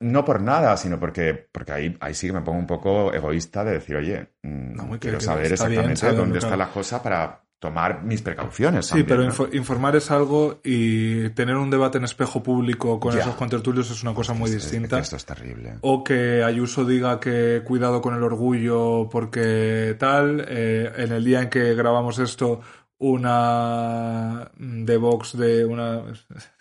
No 0.00 0.24
por 0.24 0.42
nada, 0.42 0.76
sino 0.76 0.98
porque, 0.98 1.48
porque 1.52 1.72
ahí, 1.72 1.96
ahí 2.00 2.12
sí 2.12 2.26
que 2.26 2.32
me 2.32 2.42
pongo 2.42 2.58
un 2.58 2.66
poco 2.66 3.14
egoísta 3.14 3.62
de 3.64 3.72
decir, 3.74 3.94
oye, 3.96 4.32
mm, 4.42 4.74
No, 4.74 4.98
quiero 4.98 5.18
que 5.18 5.24
saber 5.24 5.42
bien 5.42 5.52
exactamente 5.52 6.12
dónde 6.12 6.38
está 6.38 6.48
claro. 6.48 6.64
la 6.64 6.70
cosa 6.74 7.00
para 7.02 7.44
tomar 7.60 8.04
mis 8.04 8.22
precauciones. 8.22 8.86
Sí, 8.86 9.02
también, 9.02 9.32
pero 9.36 9.48
informar 9.56 9.96
es 9.96 10.10
algo 10.12 10.60
y 10.62 11.28
tener 11.30 11.56
un 11.56 11.70
debate 11.70 11.98
en 11.98 12.04
espejo 12.04 12.42
público 12.42 13.00
con 13.00 13.12
Ya. 13.14 13.20
esos 13.20 13.34
contertulios 13.34 13.90
es 13.90 14.02
una 14.02 14.14
cosa 14.14 14.32
muy 14.32 14.48
Es- 14.50 14.56
es- 14.56 14.62
distinta. 14.70 14.98
Esto 15.00 15.16
es 15.16 15.24
terrible. 15.24 15.74
O 15.80 16.04
que 16.04 16.44
Ayuso 16.44 16.84
diga 16.84 17.18
que 17.18 17.62
cuidado 17.64 18.00
con 18.00 18.14
el 18.14 18.22
orgullo 18.22 19.08
porque 19.10 19.96
tal. 19.98 20.44
eh, 20.48 20.92
en 20.98 21.12
el 21.12 21.24
día 21.24 21.42
en 21.42 21.48
que 21.50 21.74
grabamos 21.74 22.18
esto, 22.20 22.60
una 22.98 24.50
de 24.56 24.96
Vox 24.96 25.36
de 25.36 25.64
una... 25.64 26.02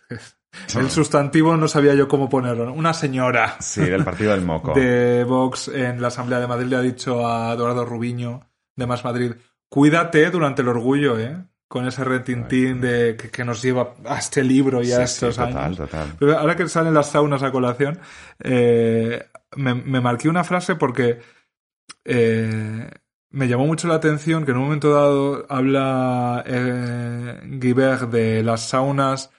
El 0.75 0.89
sustantivo 0.89 1.55
no 1.55 1.67
sabía 1.67 1.93
yo 1.93 2.07
cómo 2.07 2.29
ponerlo. 2.29 2.65
¿no? 2.65 2.73
Una 2.73 2.93
señora 2.93 3.57
Sí, 3.59 3.81
del 3.81 4.03
partido 4.03 4.31
del 4.31 4.43
moco. 4.43 4.73
de 4.75 5.23
Vox 5.23 5.67
en 5.67 6.01
la 6.01 6.07
Asamblea 6.07 6.39
de 6.39 6.47
Madrid 6.47 6.67
le 6.67 6.75
ha 6.77 6.81
dicho 6.81 7.27
a 7.27 7.53
Eduardo 7.53 7.85
Rubiño 7.85 8.41
de 8.75 8.87
Más 8.87 9.03
Madrid, 9.03 9.33
cuídate 9.69 10.29
durante 10.31 10.61
el 10.61 10.67
orgullo, 10.69 11.19
¿eh? 11.19 11.37
Con 11.67 11.85
ese 11.85 12.03
retintín 12.05 12.79
de, 12.79 13.17
que, 13.17 13.29
que 13.29 13.43
nos 13.43 13.61
lleva 13.61 13.93
a 14.05 14.17
este 14.19 14.41
libro 14.43 14.81
y 14.81 14.85
Sí, 14.85 14.91
a 14.93 14.97
sí, 14.97 15.03
estos 15.25 15.35
total, 15.35 15.57
años. 15.57 15.77
total. 15.77 16.13
Pero 16.17 16.37
ahora 16.37 16.55
que 16.55 16.67
salen 16.69 16.93
las 16.93 17.11
saunas 17.11 17.43
a 17.43 17.51
colación, 17.51 17.99
eh, 18.41 19.25
me, 19.55 19.73
me 19.73 19.99
marqué 19.99 20.29
una 20.29 20.45
frase 20.45 20.75
porque 20.75 21.19
eh, 22.05 22.89
me 23.31 23.47
llamó 23.47 23.65
mucho 23.65 23.87
la 23.89 23.95
atención 23.95 24.45
que 24.45 24.51
en 24.51 24.57
un 24.57 24.63
momento 24.63 24.91
dado 24.93 25.45
habla 25.49 26.43
eh, 26.47 27.41
Guibert 27.45 28.09
de 28.11 28.43
las 28.43 28.69
saunas 28.69 29.31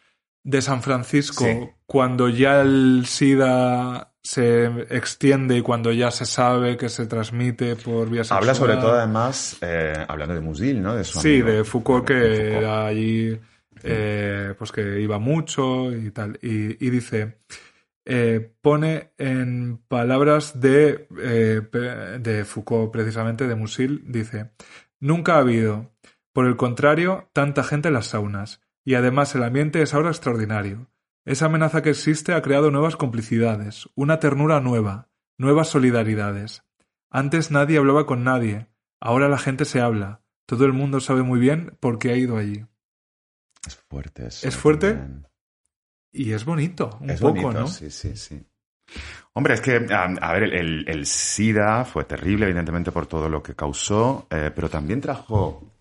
de 0.44 0.60
San 0.62 0.82
Francisco 0.82 1.44
Sí. 1.44 1.70
cuando 1.86 2.28
ya 2.28 2.60
el 2.60 3.04
SIDA 3.06 4.12
se 4.30 4.66
extiende 4.90 5.56
y 5.56 5.62
cuando 5.62 5.90
ya 5.90 6.10
se 6.10 6.26
sabe 6.26 6.76
que 6.76 6.90
se 6.90 7.06
transmite 7.06 7.76
por 7.76 8.10
vía 8.10 8.24
sexual. 8.24 8.40
Habla 8.40 8.54
sobre 8.54 8.76
todo, 8.76 8.92
además, 8.92 9.56
eh, 9.62 10.04
hablando 10.06 10.34
de 10.34 10.40
Musil, 10.42 10.82
¿no? 10.82 10.94
De 10.94 11.02
su 11.04 11.18
Sí, 11.18 11.40
amigo. 11.40 11.48
de 11.48 11.64
Foucault 11.64 12.06
que 12.06 12.12
De 12.14 12.36
Foucault. 12.36 12.56
era 12.58 12.86
allí, 12.86 13.40
eh, 13.82 14.54
pues 14.58 14.70
que 14.70 15.00
iba 15.00 15.18
mucho 15.18 15.90
y 15.96 16.10
tal. 16.10 16.38
Y, 16.42 16.84
y 16.86 16.90
dice, 16.90 17.38
eh, 18.04 18.52
pone 18.60 19.12
en 19.16 19.78
palabras 19.88 20.60
de, 20.60 21.08
eh, 21.22 21.62
de 22.20 22.44
Foucault, 22.44 22.92
precisamente, 22.92 23.48
de 23.48 23.54
Musil, 23.54 24.02
dice, 24.08 24.50
nunca 25.00 25.36
ha 25.36 25.38
habido, 25.38 25.90
por 26.34 26.44
el 26.44 26.56
contrario, 26.56 27.30
tanta 27.32 27.64
gente 27.64 27.88
en 27.88 27.94
las 27.94 28.08
saunas. 28.08 28.60
Y 28.84 28.94
además 28.94 29.34
el 29.34 29.42
ambiente 29.42 29.80
es 29.80 29.94
ahora 29.94 30.10
extraordinario. 30.10 30.86
Esa 31.28 31.46
amenaza 31.46 31.82
que 31.82 31.90
existe 31.90 32.32
ha 32.32 32.40
creado 32.40 32.70
nuevas 32.70 32.96
complicidades, 32.96 33.88
una 33.94 34.18
ternura 34.18 34.60
nueva, 34.60 35.10
nuevas 35.36 35.68
solidaridades. 35.68 36.62
Antes 37.10 37.50
nadie 37.50 37.76
hablaba 37.76 38.06
con 38.06 38.24
nadie, 38.24 38.68
ahora 38.98 39.28
la 39.28 39.36
gente 39.38 39.64
se 39.66 39.80
habla. 39.80 40.22
Todo 40.46 40.64
el 40.64 40.72
mundo 40.72 41.00
sabe 41.00 41.22
muy 41.22 41.38
bien 41.38 41.76
por 41.80 41.98
qué 41.98 42.12
ha 42.12 42.16
ido 42.16 42.38
allí. 42.38 42.64
Es 43.66 43.76
fuerte 43.76 44.26
eso. 44.28 44.48
¿Es 44.48 44.56
fuerte? 44.56 44.94
también. 44.94 45.26
Y 46.12 46.32
es 46.32 46.46
bonito, 46.46 46.96
un 47.02 47.10
es 47.10 47.20
poco, 47.20 47.34
bonito, 47.34 47.52
¿no? 47.60 47.66
Sí, 47.66 47.90
sí, 47.90 48.16
sí. 48.16 48.42
Hombre, 49.34 49.52
es 49.52 49.60
que, 49.60 49.76
a, 49.90 50.04
a 50.04 50.32
ver, 50.32 50.44
el, 50.44 50.88
el 50.88 51.04
SIDA 51.04 51.84
fue 51.84 52.04
terrible, 52.04 52.46
evidentemente, 52.46 52.90
por 52.90 53.06
todo 53.06 53.28
lo 53.28 53.42
que 53.42 53.54
causó, 53.54 54.26
eh, 54.30 54.50
pero 54.54 54.70
también 54.70 55.02
trajo 55.02 55.74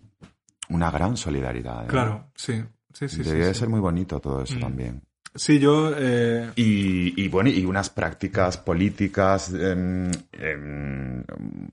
una 0.68 0.92
gran 0.92 1.16
solidaridad. 1.16 1.86
¿eh? 1.86 1.88
Claro, 1.88 2.30
sí. 2.36 2.62
Sí, 2.94 3.08
sí, 3.08 3.18
sí, 3.18 3.24
Debería 3.24 3.48
de 3.48 3.54
sí. 3.54 3.60
ser 3.62 3.70
muy 3.70 3.80
bonito 3.80 4.20
todo 4.20 4.42
eso 4.44 4.56
Mm. 4.56 4.60
también. 4.60 5.07
Sí, 5.36 5.60
yo... 5.60 5.92
eh, 5.96 6.52
Y, 6.56 7.22
y, 7.24 7.28
bueno, 7.28 7.50
y 7.50 7.64
unas 7.66 7.90
prácticas 7.90 8.58
políticas, 8.58 9.54
em, 9.54 10.10
em, 10.32 11.24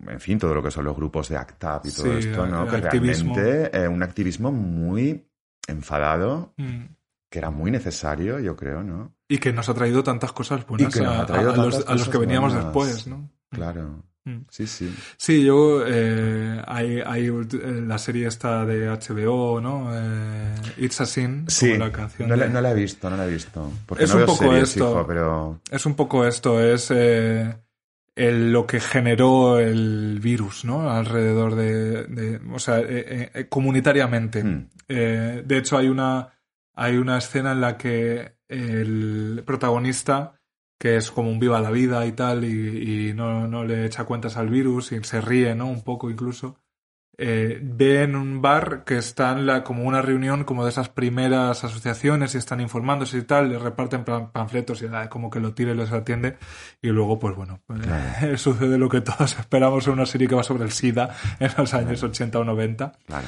en 0.08 0.20
fin, 0.20 0.38
todo 0.38 0.54
lo 0.54 0.62
que 0.62 0.70
son 0.70 0.84
los 0.84 0.96
grupos 0.96 1.28
de 1.28 1.36
ACTAP 1.36 1.86
y 1.86 1.90
todo 1.92 2.12
Sí, 2.20 2.28
esto, 2.28 2.46
¿no? 2.46 2.66
Que 2.68 2.76
activismo. 2.76 3.34
realmente 3.34 3.78
eh, 3.84 3.88
un 3.88 4.02
activismo 4.02 4.52
muy 4.52 5.26
enfadado, 5.66 6.52
mm, 6.56 6.84
que 7.30 7.38
era 7.38 7.50
muy 7.50 7.70
necesario, 7.70 8.38
yo 8.40 8.54
creo, 8.56 8.82
¿no? 8.82 9.12
y 9.26 9.38
que 9.38 9.52
nos 9.52 9.68
ha 9.70 9.74
traído 9.74 10.02
tantas 10.04 10.32
cosas 10.32 10.66
buenas 10.66 10.94
a, 11.00 11.00
los, 11.00 11.26
tantas 11.76 11.88
a 11.88 11.94
los 11.94 12.08
que 12.10 12.18
veníamos 12.18 12.52
buenas. 12.52 12.72
después, 12.74 13.06
¿no? 13.06 13.30
Claro. 13.50 14.02
Mm. 14.26 14.46
Sí, 14.48 14.66
sí. 14.66 14.94
Sí, 15.18 15.44
yo 15.44 15.84
eh, 15.86 16.62
hay, 16.66 17.00
hay 17.04 17.26
eh, 17.26 17.82
la 17.86 17.98
serie 17.98 18.26
esta 18.26 18.64
de 18.64 18.88
HBO, 18.88 19.60
¿no? 19.60 19.90
Eh, 19.92 20.54
It's 20.78 21.00
a 21.02 21.06
Sin, 21.06 21.44
Sí, 21.48 21.72
como 21.72 21.84
la 21.84 21.92
canción. 21.92 22.28
no, 22.30 22.36
la, 22.36 22.46
de- 22.46 22.50
no 22.52 22.60
la 22.62 22.70
he 22.70 22.74
visto, 22.74 23.10
no 23.10 23.16
la 23.18 23.26
he 23.26 23.30
visto. 23.30 23.70
Porque 23.86 24.04
Es 24.04 24.10
no 24.10 24.16
un 24.16 24.18
veo 24.20 24.26
poco 24.28 24.44
series, 24.44 24.68
esto. 24.70 24.90
hijo, 24.92 25.06
pero... 25.06 25.60
Es 25.70 25.84
un 25.84 25.94
poco 25.94 26.26
esto, 26.26 26.58
es 26.62 26.90
eh, 26.90 27.54
el- 28.16 28.50
lo 28.52 28.66
que 28.66 28.80
generó 28.80 29.58
el 29.58 30.20
virus, 30.22 30.64
¿no? 30.64 30.90
Alrededor 30.90 31.54
de, 31.54 32.04
de- 32.04 32.40
o 32.50 32.58
sea, 32.58 32.82
comunitariamente. 33.50 34.42
Mm. 34.42 34.68
Eh, 34.88 35.42
de 35.44 35.58
hecho, 35.58 35.76
hay 35.76 35.88
una, 35.88 36.30
hay 36.74 36.96
una 36.96 37.18
escena 37.18 37.52
en 37.52 37.60
la 37.60 37.76
que 37.76 38.36
el 38.48 39.42
protagonista, 39.44 40.40
que 40.78 40.96
es 40.96 41.10
como 41.10 41.30
un 41.30 41.38
viva 41.40 41.60
la 41.60 41.70
vida 41.70 42.04
y 42.06 42.12
tal, 42.12 42.44
y, 42.44 43.08
y 43.10 43.14
no, 43.14 43.46
no 43.48 43.64
le 43.64 43.86
echa 43.86 44.04
cuentas 44.04 44.36
al 44.36 44.48
virus 44.50 44.92
y 44.92 45.02
se 45.04 45.20
ríe, 45.20 45.54
¿no? 45.54 45.66
Un 45.66 45.82
poco 45.82 46.10
incluso. 46.10 46.56
eh, 47.16 47.60
ve 47.62 48.02
en 48.02 48.16
un 48.16 48.42
bar 48.42 48.82
que 48.84 48.98
está 48.98 49.30
en 49.32 49.46
la, 49.46 49.62
como 49.62 49.84
una 49.84 50.02
reunión 50.02 50.42
como 50.42 50.64
de 50.64 50.70
esas 50.70 50.88
primeras 50.88 51.62
asociaciones 51.62 52.34
y 52.34 52.38
están 52.38 52.60
informándose 52.60 53.18
y 53.18 53.22
tal, 53.22 53.50
le 53.50 53.58
reparten 53.60 54.02
pan- 54.04 54.32
panfletos 54.32 54.82
y 54.82 54.86
ah, 54.92 55.08
como 55.08 55.30
que 55.30 55.38
lo 55.38 55.54
tira 55.54 55.70
y 55.70 55.76
les 55.76 55.92
atiende 55.92 56.36
y 56.82 56.88
luego 56.88 57.20
pues 57.20 57.36
bueno, 57.36 57.60
eh, 58.24 58.36
sucede 58.36 58.78
lo 58.78 58.88
que 58.88 59.00
todos 59.00 59.38
esperamos 59.38 59.86
en 59.86 59.92
una 59.92 60.06
serie 60.06 60.26
que 60.26 60.34
va 60.34 60.42
sobre 60.42 60.64
el 60.64 60.72
SIDA 60.72 61.14
en 61.38 61.52
los 61.56 61.72
años 61.72 62.02
80 62.02 62.40
o 62.40 62.44
90. 62.44 62.92
Claro. 63.06 63.26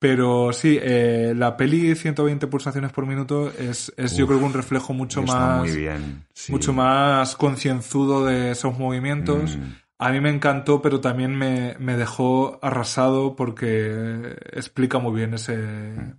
Pero 0.00 0.52
sí, 0.54 0.78
eh, 0.80 1.34
la 1.36 1.56
peli 1.56 1.94
120 1.94 2.46
pulsaciones 2.46 2.90
por 2.90 3.06
minuto 3.06 3.52
es, 3.56 3.92
es 3.98 4.16
yo 4.16 4.26
creo 4.26 4.38
que 4.38 4.46
un 4.46 4.54
reflejo 4.54 4.94
mucho 4.94 5.22
más 5.22 5.58
muy 5.60 5.76
bien. 5.76 6.24
sí. 6.32 6.50
mucho 6.52 6.72
más 6.72 7.36
concienzudo 7.36 8.24
de 8.24 8.52
esos 8.52 8.78
movimientos. 8.78 9.56
Mm. 9.58 9.62
A 9.98 10.10
mí 10.10 10.20
me 10.22 10.30
encantó, 10.30 10.80
pero 10.80 11.00
también 11.02 11.36
me, 11.36 11.76
me 11.78 11.98
dejó 11.98 12.58
arrasado 12.62 13.36
porque 13.36 14.36
explica 14.52 14.98
muy 14.98 15.14
bien 15.14 15.34
ese, 15.34 15.58
Mm. 15.58 16.16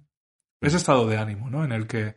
ese 0.62 0.78
estado 0.78 1.08
de 1.08 1.18
ánimo, 1.18 1.50
¿no? 1.50 1.66
En 1.66 1.72
el 1.72 1.88
que, 1.88 2.16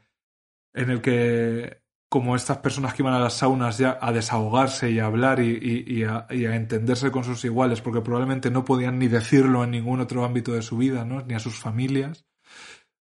en 0.75 0.91
el 0.91 1.01
que, 1.01 1.83
como 2.15 2.37
estas 2.37 2.59
personas 2.59 2.95
que 2.95 3.03
iban 3.03 3.13
a 3.15 3.19
las 3.19 3.35
saunas 3.39 3.77
ya 3.77 3.99
a 4.01 4.13
desahogarse 4.13 4.89
y 4.89 5.01
a 5.01 5.07
hablar 5.07 5.41
y, 5.41 5.51
y- 5.61 5.85
y 5.99 6.05
a, 6.05 6.29
y 6.31 6.45
a 6.47 6.55
entenderse 6.55 7.11
con 7.11 7.25
sus 7.25 7.45
iguales, 7.45 7.81
porque 7.81 8.03
probablemente 8.03 8.53
no 8.53 8.65
podían 8.65 9.01
ni 9.01 9.09
decirlo 9.09 9.65
en 9.65 9.73
ningún 9.73 9.99
otro 9.99 10.25
ámbito 10.25 10.53
de 10.53 10.63
su 10.63 10.77
vida, 10.77 11.05
¿no? 11.05 11.23
Ni 11.23 11.35
a 11.35 11.41
sus 11.41 11.59
familias. 11.59 12.25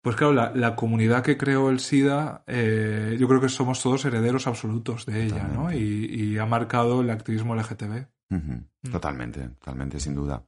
Pues 0.04 0.16
claro, 0.16 0.34
la, 0.34 0.52
la 0.54 0.76
comunidad 0.76 1.24
que 1.24 1.36
creó 1.36 1.72
el 1.72 1.80
SIDA, 1.80 2.44
eh, 2.46 3.18
yo 3.20 3.28
creo 3.28 3.42
que 3.42 3.50
somos 3.50 3.82
todos 3.82 4.06
herederos 4.06 4.46
absolutos 4.46 5.08
de 5.08 5.24
ella, 5.24 5.46
¿no? 5.52 5.64
Totalmente. 5.72 5.80
Y, 5.80 6.24
y 6.34 6.38
ha 6.38 6.46
marcado 6.46 7.02
el 7.02 7.10
activismo 7.10 7.56
LGTB. 7.56 8.06
Mm. 8.30 8.90
Totalmente, 8.92 9.42
totalmente, 9.60 10.00
sin 10.00 10.14
duda. 10.14 10.44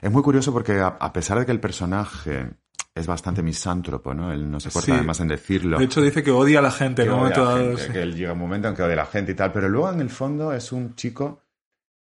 Es 0.00 0.12
muy 0.12 0.22
curioso 0.22 0.52
porque 0.52 0.78
a, 0.78 0.86
a 0.86 1.12
pesar 1.12 1.40
de 1.40 1.46
que 1.46 1.52
el 1.52 1.58
personaje 1.60 2.50
es 2.98 3.06
bastante 3.06 3.42
misántropo, 3.42 4.12
¿no? 4.14 4.32
Él 4.32 4.50
no 4.50 4.60
se 4.60 4.70
corta 4.70 4.86
Sí. 4.86 4.92
además 4.92 5.20
en 5.20 5.28
decirlo. 5.28 5.78
De 5.78 5.84
hecho, 5.84 6.00
dice 6.02 6.22
que 6.22 6.30
odia 6.30 6.58
a 6.58 6.62
la 6.62 6.70
gente 6.70 7.04
que 7.04 7.10
odia 7.10 7.34
a 7.36 7.40
la 7.44 7.56
gente, 7.58 7.82
sí. 7.86 7.92
que 7.92 8.02
él 8.02 8.14
llega 8.14 8.32
un 8.32 8.38
momento 8.38 8.68
en 8.68 8.74
que 8.74 8.82
odia 8.82 8.94
a 8.94 8.96
la 8.96 9.06
gente 9.06 9.32
y 9.32 9.34
tal, 9.34 9.52
pero 9.52 9.68
luego 9.68 9.90
en 9.92 10.00
el 10.00 10.10
fondo 10.10 10.52
es 10.52 10.72
un 10.72 10.94
chico 10.94 11.42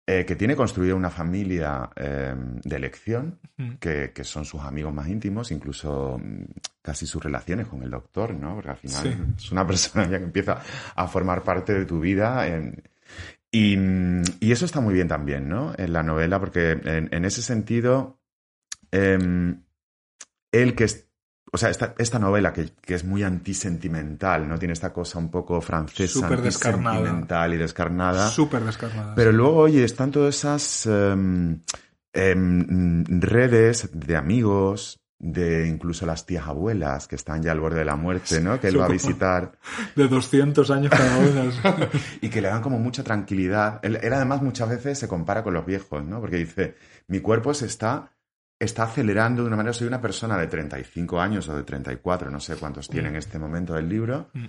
eh, 0.09 0.23
que 0.25 0.37
tiene 0.37 0.55
construida 0.55 0.95
una 0.95 1.09
familia 1.09 1.89
eh, 1.95 2.33
de 2.63 2.75
elección, 2.75 3.39
Mm. 3.57 3.71
que, 3.79 4.11
que 4.13 4.23
son 4.23 4.45
sus 4.45 4.61
amigos 4.61 4.93
más 4.93 5.07
íntimos, 5.09 5.51
incluso 5.51 6.17
mm, 6.23 6.43
casi 6.81 7.05
sus 7.07 7.21
relaciones 7.23 7.67
con 7.67 7.81
el 7.83 7.89
doctor, 7.89 8.33
¿no? 8.33 8.53
Porque 8.55 8.69
al 8.69 8.77
final 8.77 9.03
Sí. 9.03 9.15
es 9.45 9.51
una 9.51 9.65
persona 9.67 10.07
ya 10.07 10.17
que 10.19 10.23
empieza 10.25 10.61
a 10.95 11.07
formar 11.07 11.43
parte 11.43 11.73
de 11.73 11.85
tu 11.85 11.99
vida. 11.99 12.47
en- 12.47 12.81
y, 13.51 13.75
mm, 13.77 14.21
y 14.41 14.51
eso 14.51 14.63
está 14.65 14.79
muy 14.79 14.93
bien 14.93 15.07
también, 15.07 15.49
¿no? 15.49 15.73
En 15.77 15.91
la 15.91 16.03
novela, 16.03 16.39
porque 16.39 16.71
en, 16.71 17.09
en 17.11 17.25
ese 17.25 17.41
sentido, 17.41 18.19
em, 18.91 19.61
él 20.61 20.75
que 20.75 20.85
es 20.85 21.07
o 21.51 21.57
sea, 21.57 21.69
esta, 21.69 21.95
esta 21.97 22.19
novela 22.19 22.51
que, 22.51 22.71
que 22.81 22.93
es 22.93 23.03
muy 23.03 23.23
antisentimental, 23.23 24.47
¿no? 24.47 24.59
Tiene 24.59 24.73
esta 24.73 24.91
cosa 24.91 25.17
un 25.17 25.29
poco 25.29 25.61
francesa, 25.61 26.19
Súper 26.19 26.41
descarnada. 26.41 27.47
y 27.49 27.57
descarnada. 27.57 28.29
Súper 28.29 28.63
descarnada. 28.63 29.15
Pero 29.15 29.31
luego, 29.31 29.57
oye, 29.57 29.83
están 29.83 30.11
todas 30.11 30.35
esas 30.35 30.85
em, 30.85 31.61
em, 32.13 33.05
redes 33.05 33.89
de 33.93 34.15
amigos, 34.17 34.99
de 35.19 35.67
incluso 35.67 36.05
las 36.05 36.25
tías 36.25 36.47
abuelas 36.47 37.07
que 37.07 37.15
están 37.15 37.41
ya 37.41 37.51
al 37.51 37.59
borde 37.59 37.79
de 37.79 37.85
la 37.85 37.95
muerte, 37.95 38.39
¿no? 38.39 38.59
Que 38.59 38.67
él 38.67 38.79
va 38.79 38.85
a 38.85 38.89
visitar 38.89 39.57
De 39.95 40.07
200 40.07 40.69
años 40.69 40.91
cada 40.91 41.17
una. 41.17 41.89
y 42.21 42.29
que 42.29 42.41
le 42.41 42.49
dan 42.49 42.61
como 42.61 42.77
mucha 42.77 43.03
tranquilidad. 43.03 43.79
Él, 43.83 43.97
él 44.01 44.13
además 44.13 44.41
muchas 44.41 44.69
veces 44.69 44.99
se 44.99 45.07
compara 45.07 45.43
con 45.43 45.53
los 45.53 45.65
viejos, 45.65 46.03
¿no? 46.03 46.19
Porque 46.19 46.35
dice, 46.35 46.75
mi 47.07 47.19
cuerpo 47.19 47.53
se 47.53 47.65
está, 47.65 48.11
está 48.59 48.83
acelerando 48.83 49.41
de 49.43 49.47
una 49.47 49.57
manera, 49.57 49.73
soy 49.73 49.87
una 49.87 50.01
persona 50.01 50.37
de 50.37 50.47
35 50.47 51.19
años 51.19 51.47
o 51.49 51.55
de 51.55 51.63
34, 51.63 52.29
no 52.31 52.39
sé 52.39 52.55
cuántos 52.55 52.87
tiene 52.89 53.09
en 53.09 53.15
este 53.17 53.37
momento 53.39 53.73
del 53.73 53.87
libro, 53.87 54.29
Mm. 54.33 54.45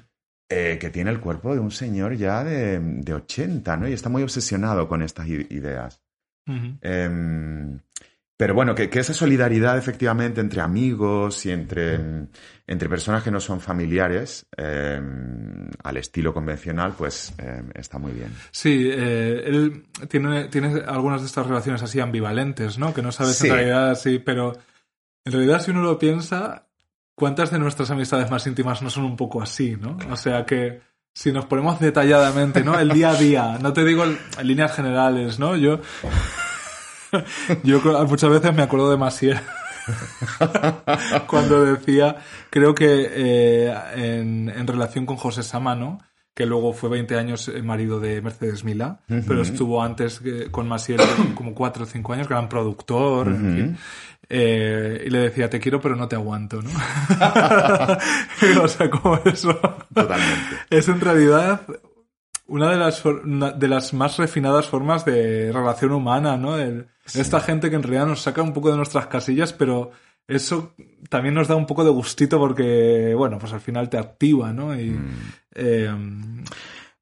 eh, 0.51 0.79
que 0.81 0.91
tiene 0.91 1.11
el 1.11 1.21
cuerpo 1.21 1.53
de 1.53 1.61
un 1.61 1.71
señor 1.71 2.15
ya 2.15 2.43
de, 2.43 2.81
de 2.81 3.15
80, 3.15 3.77
¿no? 3.77 3.87
Y 3.89 3.93
está 3.93 4.09
muy 4.09 4.23
obsesionado 4.23 4.89
con 4.89 5.03
estas 5.03 5.29
ideas. 5.29 6.03
Pero 8.39 8.55
bueno, 8.55 8.73
que, 8.77 8.89
que 8.89 9.01
esa 9.01 9.12
solidaridad 9.12 9.77
efectivamente 9.77 10.40
entre 10.40 10.60
amigos 10.60 11.44
y 11.44 11.51
entre, 11.51 11.98
entre 12.69 12.89
personas 12.89 13.24
que 13.24 13.32
no 13.32 13.40
son 13.40 13.60
familiares 13.60 14.47
em, 14.56 15.69
al 15.82 15.97
estilo 15.97 16.32
convencional, 16.32 16.94
pues 16.97 17.35
em, 17.39 17.69
está 17.74 17.98
muy 17.98 18.12
bien. 18.12 18.32
Sí, 18.52 18.89
eh, 18.93 19.43
él 19.44 19.86
tiene, 20.09 20.44
tiene 20.44 20.82
algunas 20.86 21.20
de 21.20 21.27
estas 21.27 21.48
relaciones 21.48 21.82
así 21.82 21.98
ambivalentes, 21.98 22.78
¿no? 22.78 22.94
Que 22.94 23.02
no 23.02 23.10
sabes 23.10 23.39
Sí. 23.39 23.48
en 23.48 23.55
realidad 23.55 23.94
sí, 23.97 24.20
pero 24.20 24.56
en 25.24 25.32
realidad 25.32 25.60
si 25.60 25.73
uno 25.73 25.82
lo 25.82 25.98
piensa, 25.98 26.69
¿cuántas 27.16 27.51
de 27.51 27.59
nuestras 27.59 27.90
amistades 27.90 28.31
más 28.31 28.47
íntimas 28.47 28.82
no 28.82 28.89
son 28.90 29.02
un 29.05 29.16
poco 29.16 29.43
así, 29.43 29.77
¿no? 29.77 29.98
O 30.12 30.16
sea 30.16 30.47
que 30.47 30.81
si 31.12 31.32
nos 31.32 31.47
ponemos 31.47 31.81
detalladamente, 31.81 32.62
¿no? 32.62 32.78
El 32.78 32.90
día 32.90 33.10
a 33.10 33.15
día, 33.16 33.59
no 33.60 33.73
te 33.73 33.85
digo 33.85 34.05
en 34.05 34.16
líneas 34.44 34.73
generales, 34.77 35.40
¿no? 35.40 35.56
Yo, 35.56 35.81
yo 37.63 37.81
muchas 38.07 38.31
veces 38.31 38.55
me 38.55 38.63
acuerdo 38.63 38.91
de 38.91 38.97
Masier 38.97 39.41
cuando 41.27 41.65
decía, 41.65 42.17
creo 42.51 42.75
que 42.75 43.09
eh, 43.11 43.75
en, 43.95 44.49
en 44.49 44.67
relación 44.67 45.07
con 45.07 45.17
José 45.17 45.43
Samano, 45.43 45.99
que 46.35 46.47
luego 46.47 46.73
fue 46.73 46.89
20 46.91 47.17
años 47.17 47.49
eh, 47.49 47.63
marido 47.63 47.99
de 48.01 48.21
Mercedes 48.23 48.65
Milá, 48.65 49.01
pero 49.27 49.43
estuvo 49.43 49.83
antes 49.83 50.21
con 50.51 50.69
Masier 50.69 51.01
como 51.35 51.55
4 51.55 51.83
o 51.85 51.87
5 51.87 52.13
años, 52.13 52.29
gran 52.29 52.49
productor, 52.49 53.29
en 53.29 53.55
fin. 53.57 53.79
Eh, 54.31 55.05
y 55.07 55.11
le 55.11 55.21
decía, 55.21 55.49
te 55.49 55.59
quiero 55.59 55.81
pero 55.81 55.97
no 55.97 56.07
te 56.07 56.15
aguanto, 56.17 56.61
¿no? 56.61 56.69
o 58.63 58.69
sea, 58.69 58.91
como 58.91 59.17
eso 59.25 59.59
Totalmente. 59.95 60.57
es 60.71 60.87
en 60.89 61.01
realidad 61.01 61.63
una 62.47 62.71
de 62.71 62.77
las, 62.77 63.03
de 63.05 63.69
las 63.69 63.95
más 63.95 64.17
refinadas 64.19 64.67
formas 64.67 65.05
de 65.07 65.51
relación 65.53 65.93
humana, 65.93 66.37
¿no? 66.37 66.59
El- 66.59 66.89
Esta 67.17 67.41
gente 67.41 67.71
que 67.71 67.77
en 67.77 67.83
realidad 67.83 68.07
nos 68.07 68.23
saca 68.23 68.43
un 68.43 68.53
poco 68.53 68.71
de 68.71 68.77
nuestras 68.77 69.07
casillas, 69.07 69.53
pero 69.53 69.91
eso 70.27 70.75
también 71.09 71.35
nos 71.35 71.49
da 71.49 71.57
un 71.57 71.67
poco 71.67 71.85
de 71.85 71.91
gustito 71.91 72.39
porque, 72.39 73.15
bueno, 73.17 73.39
pues 73.39 73.53
al 73.53 73.61
final 73.61 73.89
te 73.89 73.99
activa, 73.99 74.53
¿no? 74.53 74.79
Y, 74.79 74.99
eh, 75.55 75.91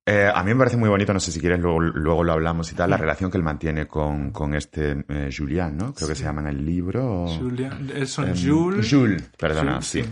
Eh, 0.09 0.31
a 0.33 0.41
mí 0.45 0.53
me 0.55 0.59
parece 0.59 0.77
muy 0.77 0.89
bonito, 0.89 1.12
no 1.12 1.19
sé 1.19 1.33
si 1.33 1.41
quieres, 1.41 1.59
luego, 1.59 1.81
luego 1.81 2.23
lo 2.23 2.33
hablamos 2.33 2.70
y 2.70 2.77
tal, 2.77 2.91
la 2.91 2.97
relación 2.97 3.28
que 3.28 3.39
él 3.39 3.43
mantiene 3.43 3.89
con, 3.89 4.31
con 4.31 4.55
este 4.55 5.05
eh, 5.09 5.31
Julián, 5.37 5.77
¿no? 5.77 5.93
Creo 5.93 6.09
que 6.09 6.15
se 6.15 6.23
llama 6.23 6.43
en 6.43 6.47
el 6.47 6.65
libro. 6.65 7.24
o- 7.24 7.27
Julian, 7.39 7.91
eh, 7.93 8.07
son 8.07 8.28
Em, 8.28 8.37
Jules. 8.37 8.89
Jules, 8.89 9.23
perdona, 9.37 9.73
Jules, 9.73 9.87
sí. 9.87 10.03
sí. 10.05 10.09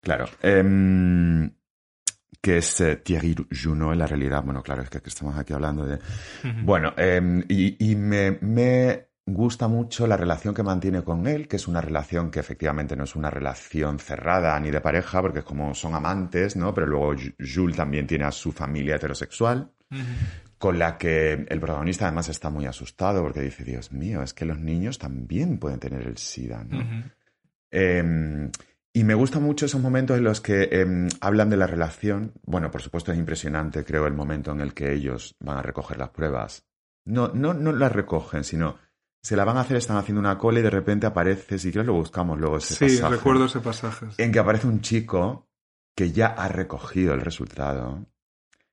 Claro. 0.00 0.24
Em, 0.42 1.52
que 2.40 2.58
es 2.58 2.80
eh, 2.80 2.96
Thierry 2.96 3.36
Junot 3.62 3.92
en 3.92 3.98
la 4.00 4.06
realidad. 4.08 4.42
Bueno, 4.42 4.60
claro, 4.62 4.82
es 4.82 4.90
que 4.90 5.00
estamos 5.04 5.36
aquí 5.36 5.52
hablando 5.52 5.84
de... 5.86 5.98
Bueno, 6.64 6.92
em, 6.96 7.44
y, 7.48 7.90
y 7.92 7.94
me, 7.94 8.38
me 8.40 9.07
gusta 9.32 9.68
mucho 9.68 10.06
la 10.06 10.16
relación 10.16 10.54
que 10.54 10.62
mantiene 10.62 11.02
con 11.02 11.26
él, 11.26 11.48
que 11.48 11.56
es 11.56 11.68
una 11.68 11.80
relación 11.80 12.30
que 12.30 12.40
efectivamente 12.40 12.96
no 12.96 13.04
es 13.04 13.14
una 13.16 13.30
relación 13.30 13.98
cerrada 13.98 14.58
ni 14.60 14.70
de 14.70 14.80
pareja, 14.80 15.20
porque 15.22 15.40
es 15.40 15.44
como 15.44 15.74
son 15.74 15.94
amantes, 15.94 16.56
¿no? 16.56 16.72
Pero 16.74 16.86
luego 16.86 17.14
Ju- 17.14 17.34
Jules 17.38 17.76
también 17.76 18.06
tiene 18.06 18.24
a 18.24 18.32
su 18.32 18.52
familia 18.52 18.96
heterosexual 18.96 19.70
con 20.58 20.78
la 20.78 20.98
que 20.98 21.46
el 21.48 21.60
protagonista 21.60 22.06
además 22.06 22.28
está 22.28 22.50
muy 22.50 22.66
asustado 22.66 23.22
porque 23.22 23.40
dice, 23.40 23.64
Dios 23.64 23.92
mío, 23.92 24.22
es 24.22 24.34
que 24.34 24.44
los 24.44 24.58
niños 24.58 24.98
también 24.98 25.58
pueden 25.58 25.78
tener 25.78 26.02
el 26.06 26.18
SIDA, 26.18 26.64
¿no? 26.64 26.80
Eh, 27.70 28.50
y 28.92 29.04
me 29.04 29.14
gustan 29.14 29.42
mucho 29.42 29.66
esos 29.66 29.80
momentos 29.80 30.16
en 30.18 30.24
los 30.24 30.40
que 30.40 30.68
eh, 30.72 31.08
hablan 31.20 31.50
de 31.50 31.56
la 31.56 31.66
relación. 31.66 32.32
Bueno, 32.42 32.70
por 32.70 32.82
supuesto 32.82 33.12
es 33.12 33.18
impresionante, 33.18 33.84
creo, 33.84 34.06
el 34.06 34.14
momento 34.14 34.50
en 34.52 34.60
el 34.60 34.74
que 34.74 34.92
ellos 34.92 35.36
van 35.40 35.58
a 35.58 35.62
recoger 35.62 35.98
las 35.98 36.08
pruebas. 36.10 36.64
No, 37.04 37.28
no, 37.28 37.54
no 37.54 37.72
las 37.72 37.92
recogen, 37.92 38.44
sino 38.44 38.76
se 39.28 39.36
la 39.36 39.44
van 39.44 39.58
a 39.58 39.60
hacer, 39.60 39.76
están 39.76 39.98
haciendo 39.98 40.20
una 40.20 40.38
cola 40.38 40.60
y 40.60 40.62
de 40.62 40.70
repente 40.70 41.06
aparece, 41.06 41.58
si 41.58 41.70
quieres 41.70 41.86
lo 41.86 41.92
buscamos 41.92 42.38
luego 42.38 42.56
ese 42.56 42.74
Sí, 42.74 42.96
pasaje, 42.96 43.16
recuerdo 43.16 43.44
ese 43.44 43.60
pasaje. 43.60 44.06
en 44.16 44.32
que 44.32 44.38
aparece 44.38 44.66
un 44.66 44.80
chico 44.80 45.46
que 45.94 46.12
ya 46.12 46.28
ha 46.28 46.48
recogido 46.48 47.12
el 47.12 47.20
resultado 47.20 48.06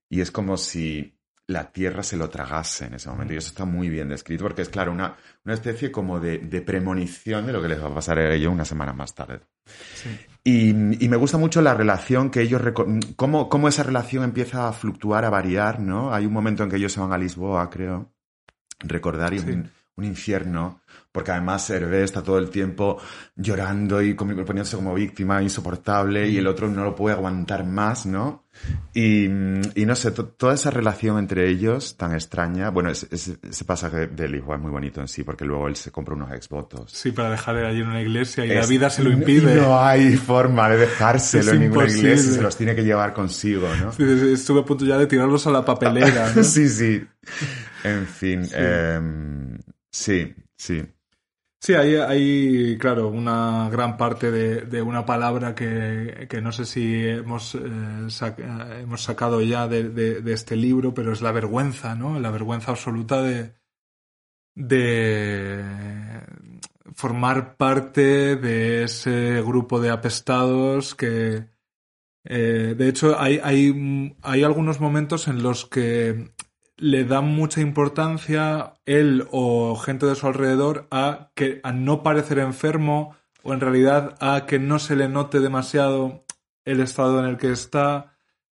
y 0.10 0.22
es 0.22 0.32
como 0.32 0.56
si 0.56 1.12
la 1.48 1.72
tierra 1.74 2.04
se 2.04 2.16
lo 2.18 2.30
tragase 2.30 2.86
en 2.86 2.94
ese 2.94 3.10
momento. 3.10 3.34
Y 3.34 3.38
eso 3.38 3.50
está 3.50 3.66
muy 3.66 3.90
bien 3.90 4.08
descrito 4.10 4.46
porque 4.46 4.62
es, 4.62 4.70
claro, 4.70 4.92
una, 4.94 5.16
una 5.44 5.54
especie 5.54 5.92
como 5.92 6.20
de, 6.22 6.38
de 6.40 6.62
premonición 6.62 7.46
de 7.46 7.52
lo 7.54 7.62
que 7.62 7.68
les 7.68 7.84
va 7.84 7.88
a 7.90 7.94
pasar 7.94 8.18
a 8.18 8.34
ellos 8.34 8.52
una 8.52 8.64
semana 8.66 8.94
más 8.94 9.14
tarde. 9.14 9.42
Sí. 9.94 10.10
Y, 10.44 10.70
y 11.06 11.10
me 11.10 11.18
gusta 11.18 11.38
mucho 11.38 11.62
la 11.62 11.74
relación 11.74 12.30
que 12.32 12.42
ellos... 12.42 12.62
Cómo, 13.16 13.50
cómo 13.50 13.68
esa 13.68 13.84
relación 13.84 14.24
empieza 14.24 14.68
a 14.70 14.74
fluctuar, 14.74 15.26
a 15.26 15.30
variar, 15.30 15.80
¿no? 15.82 16.14
Hay 16.14 16.26
un 16.26 16.34
momento 16.34 16.64
en 16.64 16.70
que 16.70 16.78
ellos 16.78 16.94
se 16.94 17.00
van 17.02 17.12
a 17.14 17.18
Lisboa, 17.18 17.70
creo. 17.70 18.12
Recordar 18.80 19.34
y 19.34 19.40
Sí. 19.40 19.50
un, 19.52 19.70
un 19.98 20.04
infierno, 20.04 20.82
porque 21.12 21.32
además 21.32 21.70
Hervé 21.70 22.04
está 22.04 22.22
todo 22.22 22.38
el 22.38 22.50
tiempo 22.50 22.98
llorando 23.38 24.02
y 24.02 24.14
poniéndose 24.14 24.76
como 24.76 24.94
víctima 24.94 25.42
insoportable 25.42 26.28
y 26.28 26.38
el 26.38 26.48
otro 26.48 26.68
no 26.68 26.84
lo 26.84 26.96
puede 26.96 27.16
aguantar 27.16 27.64
más, 27.66 28.06
¿no? 28.06 28.44
Y, 28.94 29.26
y 29.26 29.86
no 29.86 29.96
sé, 29.96 30.12
to- 30.12 30.26
toda 30.28 30.54
esa 30.54 30.70
relación 30.70 31.18
entre 31.18 31.50
ellos 31.50 31.96
tan 31.96 32.14
extraña, 32.14 32.70
bueno, 32.72 32.90
es- 32.90 33.08
es- 33.10 33.38
ese 33.42 33.64
pasaje 33.66 34.08
de 34.08 34.28
Lisboa 34.28 34.58
es 34.58 34.62
muy 34.62 34.72
bonito 34.72 35.00
en 35.00 35.08
sí, 35.08 35.24
porque 35.24 35.46
luego 35.46 35.70
él 35.70 35.78
se 35.78 35.92
compra 35.92 36.14
unos 36.16 36.32
exvotos. 36.34 36.92
Sí, 36.92 37.12
para 37.12 37.30
dejar 37.30 37.56
allí 37.58 37.80
en 37.82 37.88
una 37.88 38.02
iglesia 38.02 38.46
y 38.46 38.50
la 38.50 38.62
Es- 38.62 38.70
vida 38.70 38.90
se 38.90 39.02
lo 39.04 39.12
impide. 39.12 39.56
No 39.56 39.80
hay 39.82 40.18
forma 40.18 40.68
de 40.70 40.78
dejárselo 40.78 41.52
en 41.54 41.62
ninguna 41.62 41.88
iglesia, 41.88 42.34
se 42.34 42.42
los 42.42 42.58
tiene 42.58 42.76
que 42.76 42.84
llevar 42.84 43.14
consigo, 43.14 43.70
¿no? 43.82 43.94
Sí, 43.94 44.04
Estuve 44.34 44.60
a 44.62 44.66
punto 44.66 44.84
ya 44.86 44.98
de 44.98 45.08
tirarlos 45.08 45.48
a 45.48 45.52
la 45.52 45.64
papelera. 45.64 46.34
¿no? 46.36 46.44
sí, 46.44 46.68
sí. 46.68 47.02
En 47.84 48.06
fin, 48.08 48.48
em, 48.54 49.55
sí, 49.96 50.36
sí. 50.58 50.84
Sí, 51.60 51.74
hay, 51.74 51.96
hay, 51.96 52.78
claro, 52.78 53.08
una 53.08 53.70
gran 53.72 53.98
parte 53.98 54.30
de, 54.30 54.82
una 54.82 55.06
palabra 55.06 55.56
que, 55.56 56.28
que 56.30 56.42
no 56.42 56.52
sé 56.52 56.66
si 56.66 57.08
hemos, 57.08 57.56
eh, 57.56 57.60
eh, 57.60 58.80
hemos 58.84 59.02
sacado 59.02 59.42
ya 59.42 59.68
de 59.68 60.22
este 60.28 60.56
libro, 60.56 60.94
pero 60.94 61.12
es 61.12 61.22
la 61.22 61.32
vergüenza, 61.32 61.96
¿no? 61.96 62.20
La 62.20 62.30
vergüenza 62.30 62.72
absoluta 62.72 63.24
de, 63.24 63.56
de 64.56 65.64
formar 66.96 67.58
parte 67.58 68.36
de 68.36 68.84
ese 68.84 69.42
grupo 69.42 69.80
de 69.82 69.90
apestados 69.90 70.96
que, 70.96 71.46
eh, 72.24 72.76
de 72.78 72.88
hecho, 72.88 73.20
hay, 73.20 73.40
hay, 73.44 74.16
hay 74.22 74.44
algunos 74.44 74.80
momentos 74.80 75.28
en 75.28 75.44
los 75.44 75.66
que 75.66 76.32
le 76.78 77.06
dan 77.06 77.26
mucha 77.26 77.62
importancia 77.62 78.74
él 78.86 79.28
o 79.32 79.76
gente 79.76 80.06
de 80.06 80.16
su 80.16 80.28
alrededor 80.28 80.88
a 80.92 81.32
que 81.36 81.62
a 81.64 81.72
no 81.72 82.04
parecer 82.04 82.40
enfermo 82.40 83.16
o 83.44 83.54
en 83.54 83.62
realidad 83.62 84.16
a 84.20 84.46
que 84.46 84.60
no 84.60 84.80
se 84.80 84.96
le 84.96 85.08
note 85.08 85.40
demasiado 85.40 86.26
el 86.66 86.80
estado 86.82 87.20
en 87.20 87.26
el 87.26 87.38
que 87.38 87.52
está 87.52 88.15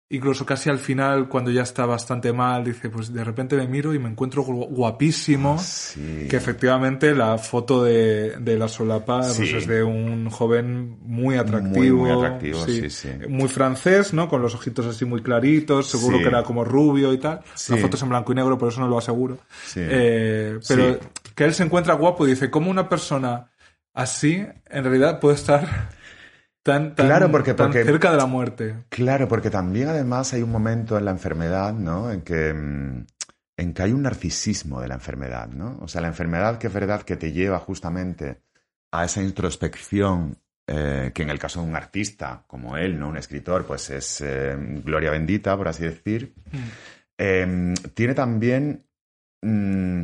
incluso 0.09 0.47
casi 0.47 0.71
al 0.71 0.79
final 0.79 1.29
cuando 1.29 1.51
ya 1.51 1.63
está 1.63 1.85
bastante 1.85 2.33
mal 2.33 2.63
dice 2.63 2.91
pues 2.91 3.13
de 3.13 3.25
repente 3.25 3.57
me 3.57 3.67
miro 3.67 3.93
y 3.93 3.99
me 3.99 4.09
encuentro 4.09 4.45
gu- 4.45 4.69
guapísimo 4.71 5.59
Sí. 5.59 6.29
que 6.31 6.37
efectivamente 6.37 7.13
la 7.13 7.39
foto 7.39 7.83
de, 7.83 8.37
de 8.39 8.57
la 8.57 8.69
solapa 8.69 9.19
pues, 9.23 9.41
es 9.41 9.67
de 9.67 9.83
un 9.83 10.31
joven 10.31 10.99
muy 11.03 11.37
atractivo. 11.37 11.77
Muy, 11.79 11.91
muy 11.91 12.11
atractivo, 12.11 12.65
sí. 12.67 13.09
Muy 13.29 13.49
francés, 13.49 14.13
¿no? 14.15 14.29
Con 14.29 14.43
los 14.43 14.55
ojitos 14.55 14.87
así 14.87 15.05
muy 15.05 15.23
claritos, 15.23 15.89
seguro 15.89 16.19
que 16.19 16.29
era 16.29 16.45
como 16.45 16.65
rubio 16.65 17.13
y 17.13 17.19
tal. 17.19 17.41
La 17.69 17.77
foto 17.77 17.97
es 17.97 18.03
en 18.03 18.09
blanco 18.11 18.31
y 18.33 18.37
negro, 18.37 18.57
por 18.59 18.69
eso 18.69 18.81
no 18.81 18.87
lo 18.89 18.99
aseguro. 18.99 19.39
Sí. 19.67 19.81
Eh, 19.83 20.59
pero 20.69 21.01
que 21.35 21.45
él 21.45 21.53
se 21.55 21.65
encuentra 21.65 21.95
guapo 21.95 22.27
y 22.27 22.31
dice, 22.31 22.49
¿cómo 22.51 22.71
una 22.71 22.89
persona 22.89 23.51
así 23.93 24.47
en 24.71 24.85
realidad 24.85 25.19
puede 25.21 25.35
estar 25.35 25.89
tan, 26.67 26.95
tan, 26.95 27.07
Claro, 27.07 27.31
porque- 27.31 27.55
tan 27.55 27.69
porque- 27.69 27.85
cerca 27.85 28.11
de 28.11 28.17
la 28.17 28.27
muerte? 28.27 28.75
Claro, 28.89 29.29
porque 29.29 29.51
también 29.51 29.89
además 29.89 30.33
hay 30.35 30.43
un 30.43 30.51
momento 30.51 30.99
en 30.99 31.05
la 31.05 31.13
enfermedad, 31.13 31.73
¿no? 31.73 32.11
En 32.11 32.23
que, 32.23 32.53
mm, 32.53 33.07
en 33.59 33.73
que 33.73 33.83
hay 33.83 33.93
un 33.93 34.03
narcisismo 34.03 34.81
de 34.81 34.89
la 34.89 34.95
enfermedad, 34.95 35.49
¿no? 35.49 35.79
O 35.81 35.89
sea, 35.89 36.01
la 36.03 36.09
enfermedad 36.09 36.59
que 36.59 36.67
es 36.67 36.73
verdad 36.73 37.03
que 37.03 37.17
te 37.17 37.33
lleva 37.33 37.59
justamente 37.59 38.41
a 38.93 39.05
esa 39.05 39.23
introspección 39.23 40.37
eh, 40.69 41.13
que 41.15 41.23
en 41.23 41.31
el 41.31 41.39
caso 41.39 41.63
de 41.63 41.69
un 41.69 41.77
artista 41.77 42.43
como 42.49 42.77
él, 42.77 42.99
¿no? 42.99 43.09
Un 43.11 43.17
escritor, 43.17 43.65
pues 43.65 43.89
es 43.91 44.21
eh, 44.21 44.57
gloria 44.85 45.13
bendita, 45.13 45.57
por 45.57 45.69
así 45.69 45.85
decir. 45.85 46.35
Eh, 47.17 47.73
tiene 47.95 48.15
también, 48.15 48.85
mm, 49.43 50.03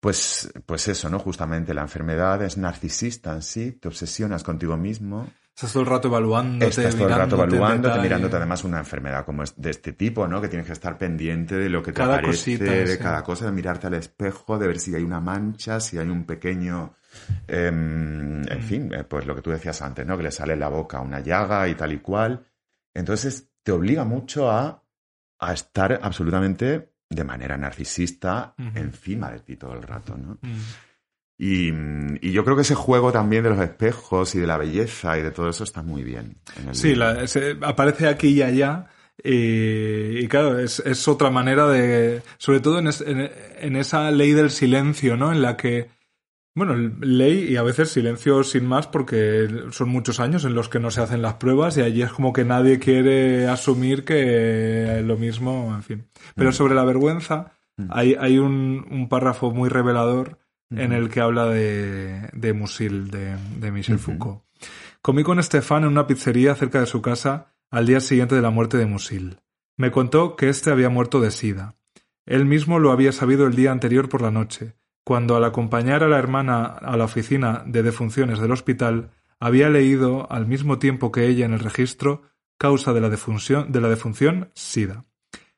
pues, 0.00 0.52
pues 0.66 0.88
eso, 0.88 1.08
¿no? 1.08 1.18
Justamente 1.18 1.72
la 1.72 1.80
enfermedad 1.80 2.42
es 2.42 2.58
narcisista 2.58 3.32
en 3.32 3.40
sí, 3.40 3.72
te 3.72 3.88
obsesionas 3.88 4.42
contigo 4.44 4.76
mismo. 4.76 5.26
Estás 5.56 5.72
todo 5.72 5.82
el 5.84 5.88
rato 5.88 6.08
evaluándote, 6.08 6.68
Estás 6.68 6.96
todo 6.96 7.06
el 7.08 7.14
rato 7.14 7.36
evaluándote, 7.36 7.98
mirándote 8.00 8.36
además 8.36 8.64
una 8.64 8.78
enfermedad 8.80 9.24
como 9.24 9.44
es 9.44 9.54
de 9.56 9.70
este 9.70 9.92
tipo, 9.92 10.26
¿no? 10.26 10.40
Que 10.40 10.48
tienes 10.48 10.66
que 10.66 10.72
estar 10.72 10.98
pendiente 10.98 11.54
de 11.54 11.68
lo 11.68 11.80
que 11.80 11.92
te 11.92 11.98
Cada 11.98 12.14
aparece, 12.14 12.32
cosita, 12.58 12.64
de 12.64 12.86
sí. 12.88 12.98
cada 12.98 13.22
cosa, 13.22 13.46
de 13.46 13.52
mirarte 13.52 13.86
al 13.86 13.94
espejo, 13.94 14.58
de 14.58 14.66
ver 14.66 14.80
si 14.80 14.94
hay 14.96 15.04
una 15.04 15.20
mancha, 15.20 15.78
si 15.78 15.96
hay 15.96 16.08
un 16.08 16.24
pequeño... 16.24 16.94
em, 17.46 18.40
Mm. 18.40 18.52
en 18.52 18.62
fin, 18.62 18.92
eh, 18.92 19.04
pues 19.04 19.24
lo 19.26 19.36
que 19.36 19.42
tú 19.42 19.50
decías 19.50 19.80
antes, 19.82 20.04
¿no? 20.04 20.16
Que 20.16 20.24
le 20.24 20.32
sale 20.32 20.54
en 20.54 20.60
la 20.60 20.68
boca 20.68 20.98
una 21.00 21.20
llaga 21.20 21.68
y 21.68 21.76
tal 21.76 21.92
y 21.92 21.98
cual. 21.98 22.44
Entonces, 22.92 23.50
te 23.62 23.70
obliga 23.70 24.04
mucho 24.04 24.50
a, 24.50 24.82
a 25.38 25.52
estar 25.52 26.00
absolutamente 26.02 26.90
de 27.08 27.24
manera 27.24 27.56
narcisista 27.56 28.54
encima 28.74 29.30
de 29.30 29.38
ti 29.40 29.56
todo 29.56 29.74
el 29.74 29.82
rato, 29.84 30.16
¿no? 30.16 30.38
Mm. 30.42 30.60
Y, 31.46 31.72
y 32.26 32.32
yo 32.32 32.42
creo 32.44 32.56
que 32.56 32.62
ese 32.62 32.74
juego 32.74 33.12
también 33.12 33.42
de 33.42 33.50
los 33.50 33.58
espejos 33.60 34.34
y 34.34 34.38
de 34.40 34.46
la 34.46 34.56
belleza 34.56 35.18
y 35.18 35.22
de 35.22 35.30
todo 35.30 35.48
eso 35.50 35.64
está 35.64 35.82
muy 35.82 36.02
bien. 36.02 36.36
en 36.60 36.68
el 36.68 36.74
Sí, 36.74 36.94
la- 36.94 37.26
se- 37.26 37.56
aparece 37.60 38.06
aquí 38.08 38.28
y 38.28 38.42
allá. 38.42 38.86
Y, 39.22 40.18
y 40.24 40.28
claro, 40.28 40.58
es, 40.58 40.80
es 40.80 41.06
otra 41.08 41.30
manera 41.30 41.66
de. 41.68 42.22
Sobre 42.38 42.60
todo 42.60 42.78
en, 42.78 42.86
es- 42.88 43.00
en- 43.02 43.30
en 43.60 43.76
esa 43.76 44.10
ley 44.10 44.32
del 44.32 44.50
silencio, 44.50 45.16
¿no? 45.16 45.32
En 45.32 45.42
la 45.42 45.56
que. 45.56 45.88
Bueno, 46.56 46.76
ley 47.00 47.48
y 47.50 47.56
a 47.56 47.62
veces 47.64 47.90
silencio 47.90 48.44
sin 48.44 48.64
más 48.64 48.86
porque 48.86 49.48
son 49.72 49.88
muchos 49.88 50.20
años 50.20 50.44
en 50.44 50.54
los 50.54 50.68
que 50.68 50.78
no 50.78 50.92
se 50.92 51.00
hacen 51.00 51.20
las 51.20 51.34
pruebas 51.34 51.76
y 51.76 51.80
allí 51.82 52.02
es 52.02 52.12
como 52.12 52.32
que 52.32 52.44
nadie 52.44 52.78
quiere 52.78 53.48
asumir 53.48 54.04
que 54.04 55.02
lo 55.04 55.16
mismo, 55.16 55.72
en 55.74 55.82
fin. 55.82 56.06
Pero 56.36 56.52
sobre 56.52 56.76
la 56.76 56.84
vergüenza 56.84 57.52
hay, 57.90 58.14
hay 58.20 58.38
un, 58.38 58.86
un 58.88 59.08
párrafo 59.08 59.50
muy 59.50 59.68
revelador 59.68 60.38
en 60.78 60.92
el 60.92 61.08
que 61.08 61.20
habla 61.20 61.46
de, 61.46 62.28
de 62.32 62.52
Musil, 62.52 63.10
de, 63.10 63.36
de 63.58 63.70
Michel 63.70 63.98
Foucault. 63.98 64.42
Comí 65.02 65.22
con 65.22 65.38
Estefan 65.38 65.82
en 65.82 65.90
una 65.90 66.06
pizzería 66.06 66.54
cerca 66.54 66.80
de 66.80 66.86
su 66.86 67.02
casa 67.02 67.54
al 67.70 67.86
día 67.86 68.00
siguiente 68.00 68.34
de 68.34 68.42
la 68.42 68.50
muerte 68.50 68.78
de 68.78 68.86
Musil. 68.86 69.38
Me 69.76 69.90
contó 69.90 70.36
que 70.36 70.48
éste 70.48 70.70
había 70.70 70.88
muerto 70.88 71.20
de 71.20 71.30
sida. 71.30 71.76
Él 72.26 72.46
mismo 72.46 72.78
lo 72.78 72.92
había 72.92 73.12
sabido 73.12 73.46
el 73.46 73.56
día 73.56 73.72
anterior 73.72 74.08
por 74.08 74.22
la 74.22 74.30
noche, 74.30 74.76
cuando 75.04 75.36
al 75.36 75.44
acompañar 75.44 76.02
a 76.02 76.08
la 76.08 76.18
hermana 76.18 76.64
a 76.64 76.96
la 76.96 77.04
oficina 77.04 77.62
de 77.66 77.82
defunciones 77.82 78.40
del 78.40 78.52
hospital, 78.52 79.10
había 79.38 79.68
leído 79.68 80.30
al 80.32 80.46
mismo 80.46 80.78
tiempo 80.78 81.12
que 81.12 81.26
ella 81.26 81.44
en 81.44 81.52
el 81.52 81.60
registro 81.60 82.22
causa 82.56 82.94
de 82.94 83.00
la 83.02 83.10
defunción, 83.10 83.72
de 83.72 83.80
la 83.80 83.88
defunción 83.88 84.50
sida. 84.54 85.04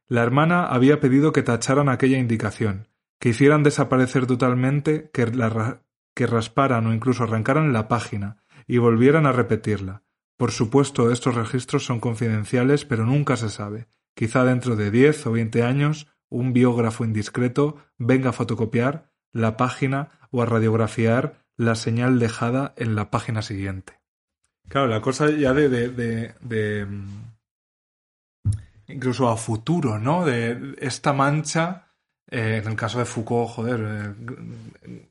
La 0.08 0.22
hermana 0.22 0.66
había 0.66 0.98
pedido 0.98 1.32
que 1.32 1.42
tacharan 1.42 1.88
aquella 1.88 2.18
indicación, 2.18 2.88
que 3.18 3.30
hicieran 3.30 3.62
desaparecer 3.62 4.26
totalmente, 4.26 5.10
que, 5.12 5.26
la 5.26 5.82
que 6.14 6.26
rasparan 6.26 6.86
o 6.86 6.94
incluso 6.94 7.24
arrancaran 7.24 7.72
la 7.72 7.88
página 7.88 8.42
y 8.66 8.78
volvieran 8.78 9.26
a 9.26 9.32
repetirla. 9.32 10.02
Por 10.36 10.50
supuesto, 10.52 11.10
estos 11.10 11.34
registros 11.34 11.84
son 11.84 11.98
confidenciales, 12.00 12.84
pero 12.84 13.06
nunca 13.06 13.36
se 13.36 13.48
sabe. 13.48 13.88
Quizá 14.14 14.44
dentro 14.44 14.76
de 14.76 14.90
10 14.90 15.26
o 15.26 15.32
20 15.32 15.62
años 15.62 16.08
un 16.28 16.52
biógrafo 16.52 17.04
indiscreto 17.04 17.76
venga 17.98 18.30
a 18.30 18.32
fotocopiar 18.32 19.10
la 19.32 19.56
página 19.56 20.10
o 20.30 20.42
a 20.42 20.46
radiografiar 20.46 21.44
la 21.56 21.74
señal 21.74 22.18
dejada 22.18 22.74
en 22.76 22.94
la 22.96 23.10
página 23.10 23.40
siguiente. 23.42 24.00
Claro, 24.68 24.88
la 24.88 25.00
cosa 25.00 25.30
ya 25.30 25.54
de, 25.54 25.68
de, 25.68 25.88
de- 25.88 26.34
de, 26.40 26.84
mm, 26.86 27.06
incluso 28.88 29.28
a 29.28 29.36
futuro, 29.36 29.98
¿no? 29.98 30.24
De 30.24 30.74
esta 30.80 31.12
mancha, 31.12 31.85
eh, 32.30 32.60
en 32.62 32.68
el 32.70 32.76
caso 32.76 32.98
de 32.98 33.04
Foucault, 33.04 33.48
joder, 33.50 33.80
eh, 34.88 35.06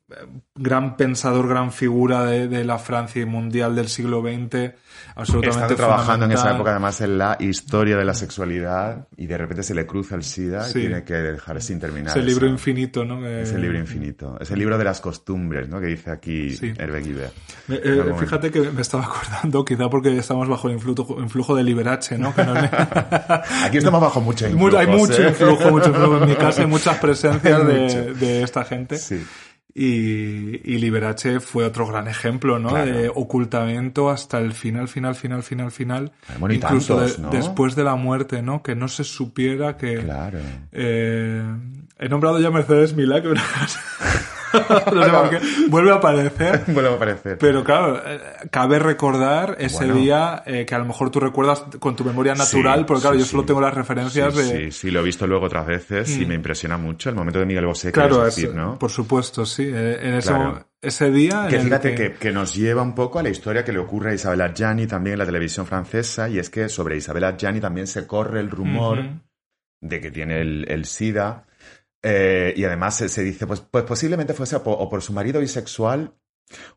gran 0.56 0.96
pensador, 0.98 1.48
gran 1.48 1.72
figura 1.72 2.24
de, 2.26 2.48
de 2.48 2.64
la 2.64 2.78
Francia 2.78 3.26
mundial 3.26 3.76
del 3.76 3.88
siglo 3.90 4.22
XX, 4.22 4.72
absolutamente 5.16 5.50
Estando 5.74 5.76
trabajando 5.76 6.26
en 6.26 6.32
esa 6.34 6.54
época 6.54 6.72
además 6.72 7.02
en 7.02 7.18
la 7.18 7.38
historia 7.40 7.98
de 7.98 8.06
la 8.06 8.14
sexualidad 8.14 9.08
y 9.18 9.26
de 9.28 9.38
repente 9.38 9.64
se 9.64 9.74
le 9.74 9.86
cruza 9.86 10.16
el 10.16 10.24
SIDA 10.24 10.64
Sí. 10.66 10.80
y 10.80 10.82
tiene 10.84 11.04
que 11.04 11.14
dejar 11.16 11.62
sin 11.62 11.80
terminar. 11.80 12.10
Ese 12.12 12.22
libro 12.22 12.46
esa- 12.46 12.54
infinito, 12.54 13.04
¿no? 13.04 13.20
Que- 13.20 13.42
Ese 13.42 13.58
libro 13.58 13.78
infinito. 13.80 14.38
Ese 14.40 14.56
libro 14.56 14.78
de 14.78 14.84
las 14.84 15.02
costumbres, 15.02 15.68
¿no? 15.70 15.80
Que 15.82 15.88
dice 15.88 16.12
aquí 16.12 16.52
Sí. 16.52 16.74
Hervé 16.78 17.02
Guibert. 17.02 17.34
Eh, 17.70 18.14
fíjate 18.20 18.52
que 18.52 18.62
me 18.72 18.82
estaba 18.82 19.06
acordando, 19.06 19.66
quizá 19.66 19.90
porque 19.90 20.16
estamos 20.18 20.48
bajo 20.48 20.68
el 20.68 20.76
influjo, 20.76 21.20
influjo 21.20 21.56
de 21.56 21.64
Liberace, 21.64 22.18
¿no? 22.18 22.34
Que 22.34 22.44
no 22.44 22.54
le- 22.54 22.70
Aquí 23.66 23.78
estamos 23.78 24.00
bajo 24.02 24.22
mucho 24.22 24.46
Mu- 24.46 24.52
influjo. 24.68 24.78
hay 24.78 24.88
mucho 24.88 25.22
¿eh? 25.24 25.30
influjo, 25.30 25.72
mucho 25.72 25.90
influjo. 25.90 26.18
En 26.24 26.30
mi 26.30 26.36
casa 26.36 26.62
hay 26.62 26.68
muchas 26.68 26.98
presencias 27.06 27.62
Hay 27.68 28.14
de, 28.14 28.44
esta 28.44 28.64
gente. 28.66 28.98
Sí. 28.98 29.24
Y, 29.78 30.62
y 30.64 30.78
Liberace 30.78 31.42
fue 31.42 31.66
otro 31.66 31.86
gran 31.86 32.08
ejemplo, 32.08 32.60
¿no? 32.60 32.70
Claro. 32.70 32.92
De 32.92 33.10
ocultamiento 33.10 34.10
hasta 34.10 34.38
el 34.40 34.54
final, 34.54 34.88
final, 34.88 35.16
final, 35.16 35.44
final, 35.44 35.70
final. 35.72 36.12
Bueno, 36.40 36.56
Incluso 36.56 36.96
tantos, 36.96 37.18
de- 37.18 37.24
¿no? 37.24 37.30
después 37.30 37.76
de 37.76 37.84
la 37.84 37.96
muerte, 37.96 38.42
¿no? 38.42 38.64
Que 38.64 38.74
no 38.76 38.88
se 38.88 39.04
supiera 39.04 39.76
que... 39.76 39.96
Claro. 39.98 40.40
Eh, 40.72 41.44
he 42.00 42.08
nombrado 42.10 42.40
ya 42.40 42.52
Mercedes 42.52 42.96
Milá, 42.96 43.22
que 43.22 43.34
no 44.94 45.04
sé 45.04 45.10
por 45.12 45.30
qué. 45.30 45.40
Vuelve 45.70 45.92
a 45.92 45.96
aparecer. 45.96 46.64
Vuelve 46.68 46.90
a 46.90 46.94
aparecer. 46.94 47.38
Pero 47.38 47.64
claro, 47.64 48.02
eh, 48.06 48.20
cabe 48.52 48.80
recordar 48.80 49.56
ese 49.60 49.78
Bueno. 49.86 49.96
día 49.96 50.44
eh, 50.46 50.66
que 50.66 50.76
a 50.76 50.80
lo 50.80 50.86
mejor 50.86 51.10
tú 51.12 51.20
recuerdas 51.20 51.64
con 51.80 51.96
tu 51.96 52.04
memoria 52.04 52.34
natural, 52.36 52.80
Sí, 52.80 52.86
porque 52.88 53.02
claro, 53.02 53.16
sí, 53.16 53.20
yo 53.22 53.26
solo 53.26 53.44
sí. 53.44 53.48
tengo 53.48 53.62
las 53.62 53.74
referencias 53.74 54.34
sí, 54.34 54.40
de... 54.42 54.46
Mm. 54.46 54.58
Sí, 54.66 54.72
sí, 54.72 54.92
lo 54.92 55.00
he 55.02 55.04
visto 55.04 55.28
luego 55.28 55.46
otras 55.46 55.66
veces 55.66 56.18
y 56.18 56.26
me 56.26 56.36
impresiona 56.36 56.78
mucho 56.78 57.10
el 57.10 57.16
momento 57.16 57.40
de 57.40 57.46
Miguel 57.46 57.66
Bosé, 57.66 57.92
Claro, 57.92 58.26
es- 58.28 58.36
decir, 58.36 58.54
¿no? 58.56 58.78
por 58.80 58.92
supuesto, 58.92 59.46
sí. 59.46 59.64
Eh, 59.74 60.00
En 60.02 60.14
ese, 60.16 60.30
Claro. 60.30 60.44
mo- 60.54 60.66
ese 60.82 61.10
día... 61.12 61.48
Que 61.50 61.60
fíjate 61.60 61.96
que... 61.96 62.14
que 62.14 62.32
nos 62.32 62.54
lleva 62.56 62.82
un 62.84 62.94
poco 62.96 63.20
a 63.20 63.24
la 63.24 63.30
historia 63.30 63.64
que 63.66 63.72
le 63.72 63.80
ocurre 63.80 64.12
a 64.12 64.14
Isabel 64.14 64.42
Adjani 64.42 64.86
también 64.88 65.14
en 65.14 65.20
la 65.20 65.26
televisión 65.26 65.66
francesa, 65.66 66.30
y 66.30 66.38
es 66.40 66.50
que 66.50 66.70
sobre 66.70 66.98
Isabel 66.98 67.24
Adjani 67.24 67.60
también 67.60 67.88
se 67.88 68.06
corre 68.06 68.40
el 68.40 68.52
rumor 68.52 69.00
de 69.82 70.00
que 70.02 70.12
tiene 70.12 70.42
el, 70.42 70.66
el 70.70 70.86
SIDA, 70.86 71.46
eh, 72.08 72.54
y 72.56 72.64
además 72.64 72.98
se, 72.98 73.24
dice, 73.24 73.48
pues, 73.48 73.62
pues 73.62 73.84
posiblemente 73.84 74.36
fuese 74.36 74.56
o 74.58 74.90
por 74.90 75.02
su 75.02 75.12
marido 75.12 75.40
bisexual, 75.40 76.14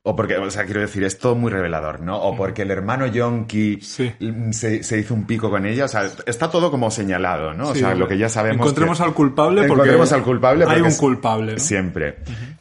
o 0.03 0.16
porque, 0.16 0.36
o 0.39 0.51
sea, 0.51 0.65
quiero 0.65 0.81
decir, 0.81 1.05
es 1.05 1.19
todo 1.19 1.35
muy 1.35 1.51
revelador, 1.51 2.01
¿no? 2.01 2.16
O 2.20 2.36
porque 2.36 2.62
el 2.62 2.70
hermano 2.70 3.07
Yonki 3.07 3.81
Sí. 3.82 4.12
se, 4.53 4.82
se 4.82 4.99
hizo 4.99 5.15
un 5.15 5.27
pico 5.27 5.51
con 5.51 5.66
ella, 5.66 5.85
o 5.85 5.89
sea, 5.89 6.09
está 6.27 6.51
todo 6.51 6.70
como 6.70 6.90
señalado, 6.90 7.53
¿no? 7.55 7.69
O 7.69 7.74
Sí, 7.74 7.81
sea, 7.81 7.95
lo 7.95 8.09
que 8.09 8.16
ya 8.19 8.28
sabemos. 8.28 8.66
Encontremos 8.66 8.99
que- 8.99 9.05
al 9.05 9.15
culpable 9.15 9.61
porque 9.62 9.73
Encontremos 9.74 10.12
al 10.12 10.23
culpable 10.23 10.65
hay 10.66 10.81
un 10.81 10.95
culpable, 10.95 11.53
¿no? 11.53 11.59
Siempre. 11.59 12.16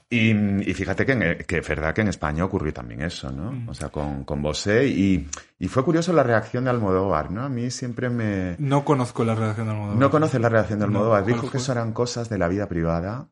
y, 0.10 0.32
y 0.70 0.74
fíjate 0.74 1.06
que, 1.06 1.12
en- 1.14 1.38
que 1.46 1.58
es 1.60 1.68
verdad 1.68 1.94
que 1.94 2.02
en 2.02 2.08
España 2.10 2.44
ocurrió 2.46 2.74
también 2.74 3.02
eso, 3.02 3.32
¿no? 3.32 3.52
Mm. 3.54 3.70
O 3.70 3.74
sea, 3.74 3.90
con, 3.90 4.24
con 4.26 4.42
Bosé. 4.42 4.88
Y, 4.88 5.28
y 5.60 5.68
fue 5.70 5.84
curioso 5.86 6.12
la 6.14 6.24
reacción 6.24 6.66
de 6.66 6.70
Almodóvar, 6.72 7.32
¿no? 7.32 7.44
A 7.44 7.50
mí 7.50 7.72
siempre 7.72 8.10
me... 8.10 8.56
No 8.60 8.84
conozco 8.86 9.24
la 9.24 9.34
redacción 9.36 9.68
del 9.68 9.78
modo. 9.78 9.96
No 9.96 10.10
conoces 10.12 10.40
la 10.42 10.50
reacción 10.50 10.80
de 10.80 10.86
Almodóvar. 10.86 11.24
¿cuál 11.24 11.34
Dijo 11.36 11.50
que 11.52 11.58
eso 11.58 11.72
eran 11.72 11.94
cosas 11.94 12.30
de 12.30 12.38
la 12.38 12.48
vida 12.50 12.68
privada 12.68 13.28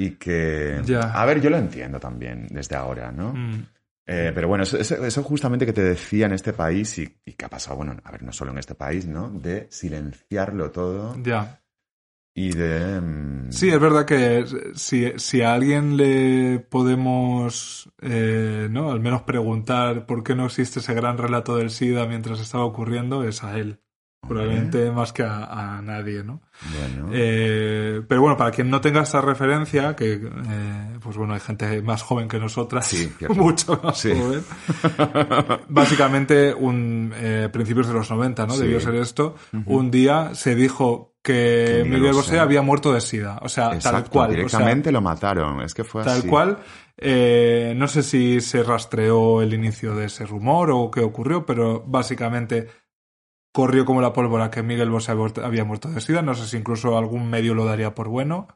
y 0.00 0.12
que... 0.12 0.80
Ya. 0.84 1.00
A 1.00 1.24
ver, 1.26 1.40
yo 1.40 1.50
lo 1.50 1.56
entiendo 1.58 1.98
también 1.98 2.46
desde 2.50 2.76
ahora, 2.76 3.10
¿no? 3.10 3.32
Mm. 3.32 3.66
Eh, 4.06 4.32
pero 4.34 4.48
bueno, 4.48 4.62
eso, 4.64 5.22
justamente 5.22 5.66
que 5.66 5.72
te 5.74 5.82
decía 5.82 6.26
en 6.26 6.32
este 6.32 6.52
país 6.54 6.96
y, 6.98 7.16
y 7.26 7.32
que 7.32 7.44
ha 7.44 7.48
pasado, 7.50 7.76
bueno, 7.76 7.96
a 8.04 8.10
ver, 8.12 8.22
no 8.22 8.32
solo 8.32 8.52
en 8.52 8.58
este 8.58 8.74
país, 8.74 9.06
¿no? 9.06 9.28
De 9.28 9.66
silenciarlo 9.70 10.70
todo 10.70 11.14
Ya. 11.22 11.60
y 12.34 12.52
de... 12.52 13.02
Sí, 13.50 13.68
es 13.68 13.78
verdad 13.80 14.06
que 14.06 14.46
si, 14.74 15.12
si 15.16 15.42
a 15.42 15.52
alguien 15.52 15.96
le 15.98 16.58
podemos, 16.60 17.92
eh, 18.00 18.68
¿no? 18.70 18.92
Al 18.92 19.00
menos 19.00 19.22
preguntar 19.22 20.06
por 20.06 20.22
qué 20.22 20.34
no 20.34 20.46
existe 20.46 20.78
ese 20.78 20.94
gran 20.94 21.18
relato 21.18 21.56
del 21.56 21.68
SIDA 21.70 22.06
mientras 22.06 22.40
estaba 22.40 22.64
ocurriendo, 22.64 23.24
es 23.24 23.44
a 23.44 23.58
él. 23.58 23.80
Probablemente 24.26 24.90
más 24.90 25.12
que 25.12 25.22
a, 25.22 25.76
a 25.76 25.82
nadie, 25.82 26.24
¿no? 26.24 26.40
Bueno, 26.76 27.08
Eh, 27.12 28.02
pero 28.08 28.20
bueno, 28.20 28.36
para 28.36 28.50
quien 28.50 28.68
no 28.68 28.80
tenga 28.80 29.02
esta 29.02 29.20
referencia, 29.20 29.94
que 29.94 30.14
eh, 30.14 30.98
pues 31.00 31.16
bueno, 31.16 31.34
hay 31.34 31.40
gente 31.40 31.80
más 31.82 32.02
joven 32.02 32.26
que 32.28 32.38
nosotras, 32.38 32.86
Sí, 32.86 33.12
mucho 33.30 33.80
más 33.82 33.98
Sí. 33.98 34.12
joven. 34.12 34.42
Básicamente, 35.68 36.52
un 36.54 37.12
eh, 37.16 37.48
principios 37.52 37.86
de 37.88 37.94
los 37.94 38.10
90, 38.10 38.46
¿no? 38.46 38.54
Sí. 38.54 38.62
Debió 38.62 38.80
ser 38.80 38.94
esto. 38.96 39.34
Un 39.66 39.90
día 39.90 40.34
se 40.34 40.54
dijo 40.54 41.14
que 41.22 41.82
Que 41.82 41.84
Miguel 41.88 42.12
Bosé 42.14 42.38
había 42.38 42.62
muerto 42.62 42.92
de 42.92 43.00
sida. 43.00 43.38
O 43.42 43.48
sea, 43.48 43.74
exacto, 43.74 44.00
tal 44.00 44.10
cual. 44.10 44.24
o 44.26 44.28
sea, 44.30 44.36
directamente 44.36 44.92
lo 44.92 45.00
mataron. 45.00 45.60
Es 45.62 45.74
que 45.74 45.84
fue 45.84 46.02
Tal 46.04 46.18
así. 46.20 46.28
cual. 46.28 46.58
Eh, 46.96 47.74
no 47.76 47.86
sé 47.86 48.02
si 48.02 48.40
se 48.40 48.62
rastreó 48.62 49.42
el 49.42 49.54
inicio 49.54 49.94
de 49.94 50.06
ese 50.06 50.26
rumor 50.26 50.70
o 50.72 50.90
qué 50.90 51.00
ocurrió, 51.00 51.44
pero 51.46 51.84
básicamente 51.86 52.66
corrió 53.58 53.84
como 53.84 54.00
la 54.00 54.12
pólvora 54.12 54.52
que 54.52 54.62
Miguel 54.62 54.88
Bosé 54.88 55.10
había 55.42 55.64
muerto- 55.64 55.90
de 55.90 56.00
sida. 56.00 56.22
No 56.22 56.32
sé 56.36 56.46
si 56.46 56.56
incluso 56.56 56.96
algún 56.96 57.28
medio 57.28 57.54
lo 57.54 57.64
daría 57.64 57.92
por 57.92 58.06
bueno. 58.06 58.46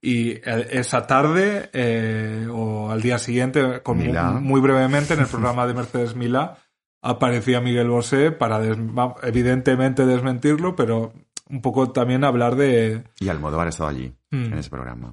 Y 0.00 0.34
eh, 0.34 0.68
esa 0.70 1.04
tarde 1.08 1.68
eh, 1.72 2.46
o 2.48 2.88
al 2.92 3.02
día 3.02 3.18
siguiente, 3.18 3.82
con 3.82 3.98
mu- 3.98 4.04
Milá. 4.04 4.30
muy 4.30 4.60
brevemente, 4.60 5.14
en 5.14 5.20
el 5.20 5.26
programa 5.26 5.66
de 5.66 5.74
Mercedes 5.74 6.14
Milá, 6.14 6.58
aparecía 7.02 7.60
Miguel 7.60 7.88
Bosé 7.90 8.30
para 8.30 8.60
des- 8.60 8.78
evidentemente 9.24 10.06
desmentirlo, 10.06 10.76
pero 10.76 11.12
un 11.50 11.60
poco 11.60 11.90
también 11.90 12.22
hablar 12.22 12.54
de... 12.54 13.02
Y 13.18 13.28
Almodóvar 13.28 13.66
estaba 13.66 13.90
allí, 13.90 14.14
Mm. 14.30 14.44
en 14.52 14.58
ese 14.58 14.70
programa. 14.70 15.10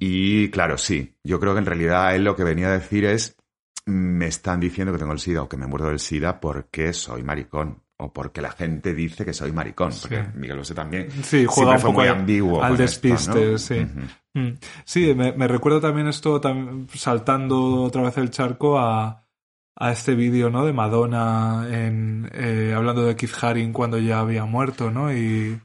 Y 0.00 0.50
claro, 0.50 0.76
sí. 0.76 1.14
Yo 1.22 1.38
creo 1.38 1.52
que 1.52 1.60
en 1.60 1.66
realidad 1.66 2.16
él 2.16 2.24
lo 2.24 2.34
que 2.34 2.42
venía 2.44 2.66
a 2.66 2.72
decir 2.72 3.04
es, 3.04 3.36
me 3.86 4.26
están 4.26 4.58
diciendo 4.58 4.92
que 4.92 4.98
tengo 4.98 5.12
el 5.12 5.18
SIDA 5.20 5.42
o 5.42 5.48
que 5.48 5.56
me 5.56 5.66
muerdo 5.68 5.88
del 5.88 6.00
SIDA 6.00 6.40
porque 6.40 6.92
soy 6.92 7.22
maricón. 7.22 7.82
O 8.02 8.12
porque 8.12 8.40
la 8.40 8.50
gente 8.50 8.94
dice 8.94 9.24
que 9.24 9.32
soy 9.32 9.52
maricón. 9.52 9.92
Porque 10.00 10.22
Sí. 10.22 10.28
Miguel 10.34 10.58
Bosé 10.58 10.74
también 10.74 11.08
Sí, 11.22 11.44
juega 11.46 11.72
un 11.72 11.80
poco 11.80 11.92
muy 12.00 12.08
al- 12.08 12.16
ambiguo. 12.20 12.62
al 12.62 12.72
esto, 12.72 12.82
despiste, 12.82 13.52
¿no? 13.52 13.58
sí. 13.58 13.86
Mm. 14.34 14.58
Sí, 14.84 15.14
me, 15.14 15.32
me 15.32 15.48
recuerda 15.48 15.80
también 15.80 16.06
esto, 16.08 16.40
tam- 16.40 16.88
saltando 16.94 17.82
otra 17.82 18.02
vez 18.02 18.16
el 18.18 18.30
charco, 18.30 18.78
a, 18.78 19.26
a 19.76 19.92
este 19.92 20.14
vídeo, 20.14 20.50
¿no? 20.50 20.64
De 20.66 20.72
Madonna 20.72 21.66
en, 21.70 22.30
eh, 22.34 22.72
hablando 22.76 23.04
de 23.04 23.16
Keith 23.16 23.34
Haring 23.42 23.72
cuando 23.72 23.98
ya 23.98 24.20
había 24.20 24.44
muerto, 24.44 24.90
¿no? 24.90 25.12
Y, 25.12 25.60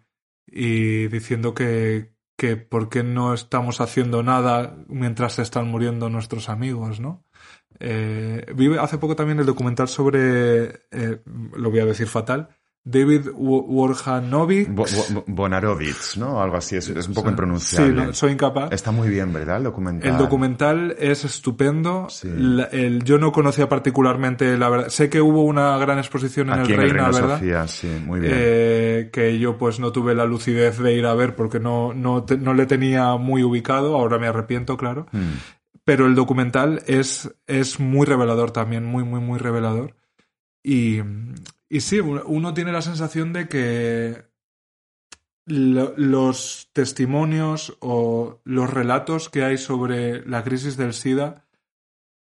y 0.47 1.07
diciendo 1.09 1.53
que, 1.53 2.13
que 2.37 2.55
por 2.57 2.89
qué 2.89 3.03
no 3.03 3.33
estamos 3.33 3.81
haciendo 3.81 4.23
nada 4.23 4.77
mientras 4.87 5.33
se 5.33 5.41
están 5.41 5.67
muriendo 5.67 6.09
nuestros 6.09 6.49
amigos, 6.49 6.99
¿no? 6.99 7.24
Eh, 7.80 8.45
vi 8.56 8.76
hace 8.77 8.97
poco 8.97 9.15
también 9.15 9.39
el 9.39 9.45
documental 9.45 9.88
sobre, 9.88 10.64
eh, 10.91 11.22
lo 11.56 11.69
voy 11.72 11.80
a 11.80 11.85
decir 11.85 12.07
fatal, 12.07 12.49
David 12.88 13.30
Warhanovic. 13.34 14.69
Bo- 14.72 14.85
Bo- 15.26 15.49
¿no? 16.18 16.41
Algo 16.41 16.57
así, 16.57 16.76
es, 16.76 16.88
es 16.89 17.07
un 17.07 17.15
poco 17.15 17.30
Sí, 17.30 17.31
impronunciable. 17.31 18.06
no, 18.06 18.14
soy 18.14 18.31
incapaz. 18.34 18.72
Está 18.72 18.91
muy 18.91 19.10
bien, 19.10 19.34
¿verdad? 19.34 19.57
El 19.57 19.64
documental. 19.64 20.11
El 20.11 20.18
documental 20.19 20.95
es 20.99 21.26
estupendo. 21.26 22.07
Sí. 22.11 22.30
La- 22.38 22.65
el- 22.65 23.03
yo 23.03 23.18
no 23.18 23.31
conocía 23.31 23.68
particularmente 23.68 24.56
la 24.57 24.69
verdad. 24.69 24.89
Sé 24.89 25.10
que 25.10 25.19
hubo 25.19 25.43
una 25.43 25.76
gran 25.80 25.97
exposición 25.97 26.49
en 26.49 26.60
Aquí 26.60 26.73
el 26.73 26.80
en 26.80 26.85
el 26.85 26.89
Reina, 26.91 27.06
Reina 27.07 27.19
¿verdad? 27.22 27.35
Sofía, 27.39 27.68
sí, 27.68 27.88
muy 28.06 28.19
bien. 28.19 28.34
Eh, 28.35 29.10
que 29.11 29.39
yo 29.39 29.57
pues 29.57 29.80
no 29.80 29.91
tuve 29.91 30.14
la 30.14 30.26
lucidez 30.26 30.77
de 30.77 30.93
ir 30.93 31.07
a 31.07 31.15
ver 31.15 31.35
porque 31.35 31.60
no, 31.60 31.91
no, 31.93 32.23
te- 32.23 32.38
no 32.38 32.53
le 32.53 32.68
tenía 32.68 33.15
muy 33.15 33.41
ubicado. 33.43 33.95
Ahora 33.95 34.19
me 34.19 34.27
arrepiento, 34.27 34.77
claro. 34.77 35.07
Mm. 35.11 35.19
Pero 35.85 36.07
el 36.07 36.15
documental 36.15 36.81
es, 36.87 37.33
es 37.47 37.79
muy 37.79 38.05
revelador 38.05 38.51
también, 38.51 38.83
muy, 38.85 39.03
muy, 39.03 39.21
muy 39.21 39.37
revelador. 39.39 39.95
Y, 40.63 40.99
y 41.69 41.81
sí, 41.81 41.99
uno 41.99 42.53
tiene 42.55 42.71
la 42.71 42.81
sensación 42.81 43.33
de 43.33 43.47
que 43.47 44.25
lo- 45.45 45.93
los 45.95 46.69
testimonios 46.73 47.77
o 47.81 48.41
los 48.45 48.69
relatos 48.73 49.29
que 49.29 49.43
hay 49.43 49.57
sobre 49.59 50.25
la 50.27 50.43
crisis 50.43 50.75
del 50.75 50.93
SIDA 50.93 51.45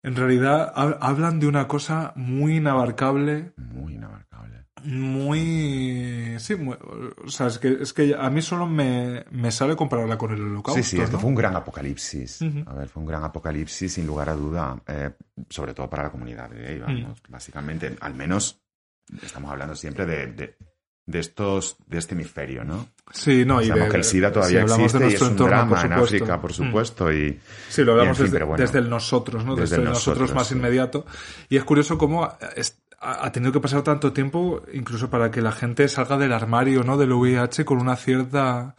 en 0.04 0.18
realidad 0.18 0.74
hab- 0.76 0.98
hablan 1.00 1.40
de 1.40 1.48
una 1.48 1.70
cosa 1.70 2.12
muy 2.18 2.58
inabarcable, 2.58 3.54
Muy 3.56 3.94
inabarcable. 3.96 4.63
Muy... 4.84 6.36
Sí, 6.40 6.56
muy- 6.56 6.78
o 7.26 7.30
sea, 7.30 7.48
es 7.48 7.60
que, 7.60 7.78
es 7.82 7.94
que 7.94 8.16
a 8.18 8.30
mí 8.30 8.42
solo 8.42 8.66
me, 8.68 9.26
me 9.32 9.52
sale 9.52 9.76
compararla 9.76 10.18
con 10.18 10.32
el 10.34 10.42
holocausto. 10.42 10.82
Sí, 10.82 10.98
sí, 10.98 11.02
es 11.02 11.10
que 11.10 11.18
fue 11.18 11.30
un 11.30 11.36
gran 11.36 11.56
apocalipsis. 11.56 12.40
A 12.66 12.74
ver, 12.74 12.88
fue 12.90 13.02
un 13.02 13.08
gran 13.08 13.24
apocalipsis 13.24 13.94
sin 13.94 14.08
lugar 14.08 14.30
a 14.30 14.34
duda, 14.36 14.82
eh, 14.88 15.12
sobre 15.50 15.74
todo 15.74 15.90
para 15.90 16.04
la 16.04 16.12
comunidad 16.12 16.50
gay, 16.52 16.80
vamos, 16.80 17.22
básicamente, 17.30 17.96
al 18.00 18.14
menos 18.16 18.60
estamos 19.22 19.52
hablando 19.52 19.76
siempre 19.76 20.06
de, 20.06 20.28
de, 20.28 20.58
de 21.06 21.20
estos, 21.20 21.76
de 21.86 21.98
este 21.98 22.16
hemisferio, 22.16 22.64
¿no? 22.64 22.88
Sí, 23.12 23.44
no, 23.46 23.62
y 23.62 23.68
Sabemos 23.68 23.88
de- 23.88 23.92
que 23.92 23.98
el 23.98 24.04
SIDA 24.06 24.28
si 24.30 24.34
todavía 24.34 24.60
de 24.60 24.66
existe 24.66 25.10
y 25.10 25.14
es 25.14 25.22
un 25.22 25.28
entorno, 25.32 25.56
drama 25.58 25.82
en. 25.82 25.94
África, 25.94 26.40
por 26.42 26.52
Mm. 26.52 26.54
supuesto, 26.54 27.12
y 27.12 27.38
Sí, 27.70 27.84
lo 27.84 27.92
hablamos 27.92 28.12
en 28.12 28.16
fin, 28.16 28.24
desde, 28.26 28.34
pero 28.36 28.48
bueno. 28.48 28.62
desde 28.64 28.80
el 28.80 28.90
nosotros, 28.90 29.44
¿no? 29.46 29.52
Desde 29.56 29.62
Desde, 29.64 29.76
el 29.76 29.82
el 29.82 29.88
nosotros, 29.90 30.18
nosotros, 30.22 30.36
más 30.36 30.48
sí. 30.48 30.56
inmediato. 30.56 31.06
Y 31.50 31.58
es 31.58 31.64
curioso 31.66 31.98
cómo 31.98 32.32
es- 32.56 32.80
ha 33.04 33.32
tenido 33.32 33.52
que 33.52 33.60
pasar 33.60 33.82
tanto 33.84 34.14
tiempo, 34.14 34.62
incluso 34.74 35.10
para 35.10 35.30
que 35.32 35.42
la 35.42 35.52
gente 35.52 35.88
salga 35.88 36.18
del 36.18 36.34
armario, 36.34 36.84
¿no? 36.84 36.98
Del 36.98 37.12
VIH 37.14 37.66
con 37.66 37.80
una 37.80 37.96
cierta. 37.96 38.76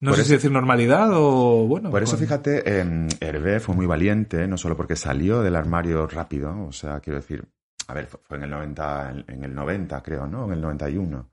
No 0.00 0.10
Por 0.10 0.16
sé 0.16 0.20
eso- 0.22 0.28
si 0.28 0.34
decir 0.34 0.50
normalidad 0.52 1.08
o 1.12 1.66
bueno. 1.66 1.90
Por 1.90 2.02
eso, 2.02 2.12
con- 2.12 2.20
fíjate, 2.20 2.62
eh, 2.80 3.08
Hervé 3.20 3.58
fue 3.60 3.74
muy 3.74 3.86
valiente, 3.86 4.46
no 4.46 4.56
solo 4.56 4.76
porque 4.76 4.94
salió 4.94 5.42
del 5.42 5.56
armario 5.56 6.06
rápido, 6.06 6.66
o 6.66 6.72
sea, 6.72 7.00
quiero 7.00 7.18
decir, 7.18 7.48
a 7.88 7.94
ver, 7.94 8.06
fue- 8.06 8.20
fue 8.22 8.36
en 8.36 8.44
el 8.44 8.50
90, 8.50 9.10
en- 9.10 9.24
en 9.26 9.44
el 9.44 9.54
90 9.54 10.00
creo, 10.02 10.26
¿no? 10.28 10.44
En 10.46 10.52
el 10.52 10.60
91. 10.60 11.28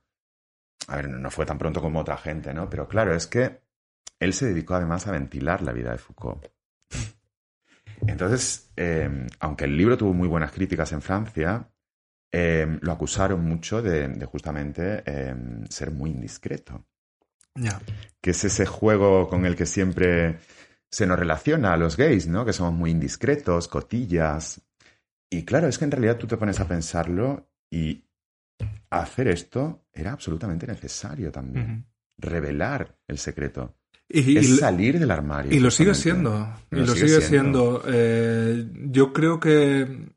A 0.88 0.96
ver, 0.96 1.10
no 1.10 1.18
no 1.20 1.30
fue 1.32 1.46
tan 1.46 1.58
pronto 1.60 1.80
como 1.82 2.00
otra 2.00 2.18
gente, 2.18 2.54
¿no? 2.54 2.70
Pero 2.70 2.88
claro, 2.88 3.14
es 3.14 3.28
que 3.28 3.62
él 4.20 4.34
se 4.34 4.48
dedicó 4.48 4.76
además 4.76 5.06
a 5.08 5.12
ventilar 5.12 5.62
la 5.62 5.72
vida 5.74 5.92
de 5.92 5.98
Foucault. 6.00 6.48
Entonces, 8.08 8.72
eh, 8.76 9.28
aunque 9.40 9.66
el 9.66 9.78
libro 9.78 9.98
tuvo 9.98 10.14
muy 10.14 10.28
buenas 10.28 10.52
críticas 10.52 10.92
en 10.92 11.02
Francia, 11.02 11.70
eh, 12.38 12.68
lo 12.82 12.92
acusaron 12.92 13.46
mucho 13.46 13.82
de, 13.82 14.08
de 14.10 14.26
justamente 14.26 15.04
eh, 15.06 15.34
ser 15.70 15.92
muy 15.92 16.10
indiscreto 16.10 16.84
Ya. 17.56 17.80
que 18.22 18.32
es 18.32 18.44
ese 18.44 18.66
juego 18.66 19.30
con 19.30 19.46
el 19.46 19.56
que 19.56 19.66
siempre 19.66 20.40
se 20.92 21.06
nos 21.08 21.18
relaciona 21.18 21.72
a 21.74 21.78
los 21.78 21.96
gays, 21.96 22.28
¿no? 22.28 22.44
Que 22.46 22.52
somos 22.54 22.74
muy 22.74 22.92
indiscretos, 22.92 23.68
cotillas. 23.70 24.62
Y 25.30 25.44
claro, 25.46 25.68
es 25.68 25.78
que 25.78 25.86
en 25.86 25.92
realidad 25.92 26.18
tú 26.18 26.28
te 26.28 26.36
pones 26.38 26.60
a 26.60 26.68
pensarlo 26.68 27.48
y 27.72 28.04
hacer 28.90 29.28
esto 29.30 29.86
era 29.94 30.12
absolutamente 30.12 30.68
necesario 30.68 31.32
también. 31.32 31.86
Revelar 32.18 32.98
el 33.08 33.18
secreto. 33.18 33.76
Y, 34.08 34.38
es 34.38 34.50
y- 34.50 34.58
salir 34.58 35.00
del 35.00 35.12
armario. 35.12 35.52
y 35.54 35.60
lo 35.60 35.72
sigue 35.72 35.94
siendo. 35.96 36.48
Y 36.72 36.76
Lo 36.76 36.82
lo, 36.86 36.94
sigue 36.94 37.08
sigue, 37.08 37.22
siendo. 37.22 37.82
siendo. 37.82 37.84
Eh, 37.88 38.68
yo 38.92 39.12
creo 39.14 39.40
que. 39.40 40.10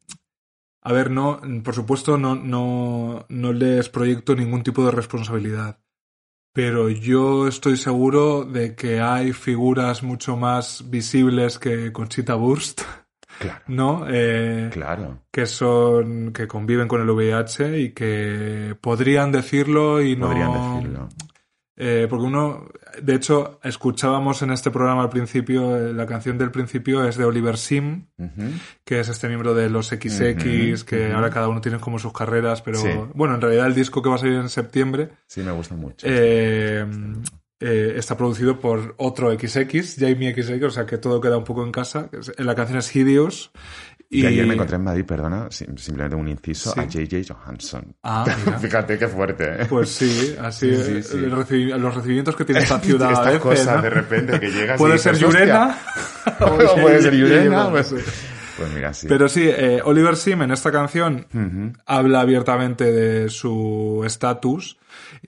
A 0.89 0.93
ver, 0.95 1.11
no, 1.11 1.39
por 1.63 1.75
supuesto, 1.75 2.17
no, 2.17 2.35
no, 2.35 3.27
no 3.29 3.53
les 3.53 3.91
proyecto 3.91 4.35
ningún 4.35 4.63
tipo 4.63 4.83
de 4.87 4.91
responsabilidad. 4.91 5.81
Pero 6.55 6.89
yo 6.89 7.47
estoy 7.47 7.77
seguro 7.77 8.47
de 8.47 8.75
que 8.75 8.99
hay 8.99 9.35
figuras 9.35 10.03
mucho 10.03 10.39
más 10.39 10.89
visibles 10.89 11.59
que 11.59 11.93
Conchita 11.93 12.37
Wurst, 12.37 12.81
Claro, 13.39 13.61
¿no? 13.67 14.07
Eh, 14.09 14.71
claro. 14.73 15.25
que 15.31 15.45
son, 15.45 16.33
que 16.33 16.49
conviven 16.49 16.89
con 16.89 17.03
el 17.03 17.11
VIH 17.11 17.81
y 17.81 17.93
que 17.93 18.75
podrían 18.81 19.31
decirlo 19.31 20.01
y 20.01 20.17
no. 20.17 20.29
Podrían 20.29 20.53
decirlo. 20.55 21.09
Eh, 21.77 22.07
porque 22.09 22.25
uno, 22.25 22.67
de 23.03 23.15
hecho, 23.15 23.59
escuchábamos 23.63 24.43
en 24.43 24.51
este 24.51 24.71
programa 24.71 25.03
al 25.03 25.09
principio, 25.11 25.77
eh, 25.77 25.93
la 25.93 26.07
canción 26.07 26.39
del 26.39 26.51
principio 26.51 27.05
es 27.07 27.17
de 27.17 27.25
Oliver 27.25 27.57
Sim, 27.57 28.07
que 28.85 29.01
es 29.01 29.09
este 29.09 29.29
miembro 29.29 29.55
de 29.55 29.69
los 29.71 29.87
XX, 29.89 30.77
Ujú, 30.77 30.87
que 30.87 31.13
ahora 31.13 31.31
cada 31.31 31.49
uno 31.49 31.61
tiene 31.61 31.79
como 31.79 31.99
sus 31.99 32.13
carreras, 32.13 32.63
pero 32.63 32.79
Sí. 32.79 32.89
bueno, 33.15 33.35
en 33.37 33.41
realidad 33.41 33.67
el 33.67 33.75
disco 33.75 34.03
que 34.03 34.09
va 34.09 34.15
a 34.17 34.19
salir 34.19 34.35
en 34.37 34.49
septiembre 34.49 35.11
Sí, 35.27 35.43
me 35.43 35.53
gusta 35.53 35.75
mucho. 35.75 36.07
eh, 36.09 36.85
eh, 37.61 37.95
está 37.97 38.17
producido 38.17 38.61
por 38.61 38.95
otro 38.99 39.33
XX, 39.33 39.97
Jamie 39.99 40.33
XX, 40.35 40.63
o 40.65 40.71
sea 40.71 40.87
que 40.87 40.99
todo 40.99 41.21
queda 41.21 41.37
un 41.37 41.45
poco 41.45 41.65
en 41.65 41.73
casa. 41.73 42.09
La 42.39 42.55
canción 42.55 42.79
es 42.79 42.95
Hideous. 42.95 43.51
Y 44.11 44.25
ayer 44.25 44.47
me 44.47 44.55
encontré 44.55 44.77
en 44.77 44.85
Madrid, 44.85 45.05
perdona, 45.05 45.49
sim- 45.51 45.77
simplemente 45.77 46.17
un 46.17 46.29
inciso, 46.29 46.73
Sí. 46.73 46.81
a 46.81 46.85
J.J. 46.85 47.35
Johansson. 47.35 47.95
Ah. 48.03 48.25
Fíjate 48.61 48.97
qué 48.99 49.07
fuerte, 49.07 49.45
¿eh? 49.45 49.67
Pues 49.69 49.91
sí, 49.91 50.35
así 50.41 50.75
Sí, 50.77 51.03
recibi- 51.27 51.77
los 51.77 51.95
recibimientos 51.95 52.35
que 52.35 52.47
tiene 52.47 52.63
esta 52.63 52.81
ciudad. 52.81 53.09
a 53.11 53.13
Estas 53.13 53.27
veces, 53.27 53.41
cosas 53.43 53.77
¿no? 53.77 53.83
de 53.83 53.91
repente 53.91 54.41
que 54.41 54.51
llegas 54.51 54.79
Puede 54.79 54.97
ser. 54.99 55.19
Yurena. 55.19 55.79
O 56.41 56.57
puede 56.81 57.03
ser 57.03 57.15
Yurena. 57.15 57.69
Pues, 57.71 57.95
pues 58.57 58.73
mira, 58.75 58.95
sí. 58.95 59.07
Pero 59.09 59.29
sí, 59.29 59.43
eh, 59.47 59.83
Oliver 59.85 60.17
Sim 60.17 60.41
en 60.41 60.53
esta 60.53 60.73
canción 60.73 61.27
habla 61.85 62.21
abiertamente 62.23 62.91
de 62.91 63.29
su 63.29 64.03
estatus 64.07 64.79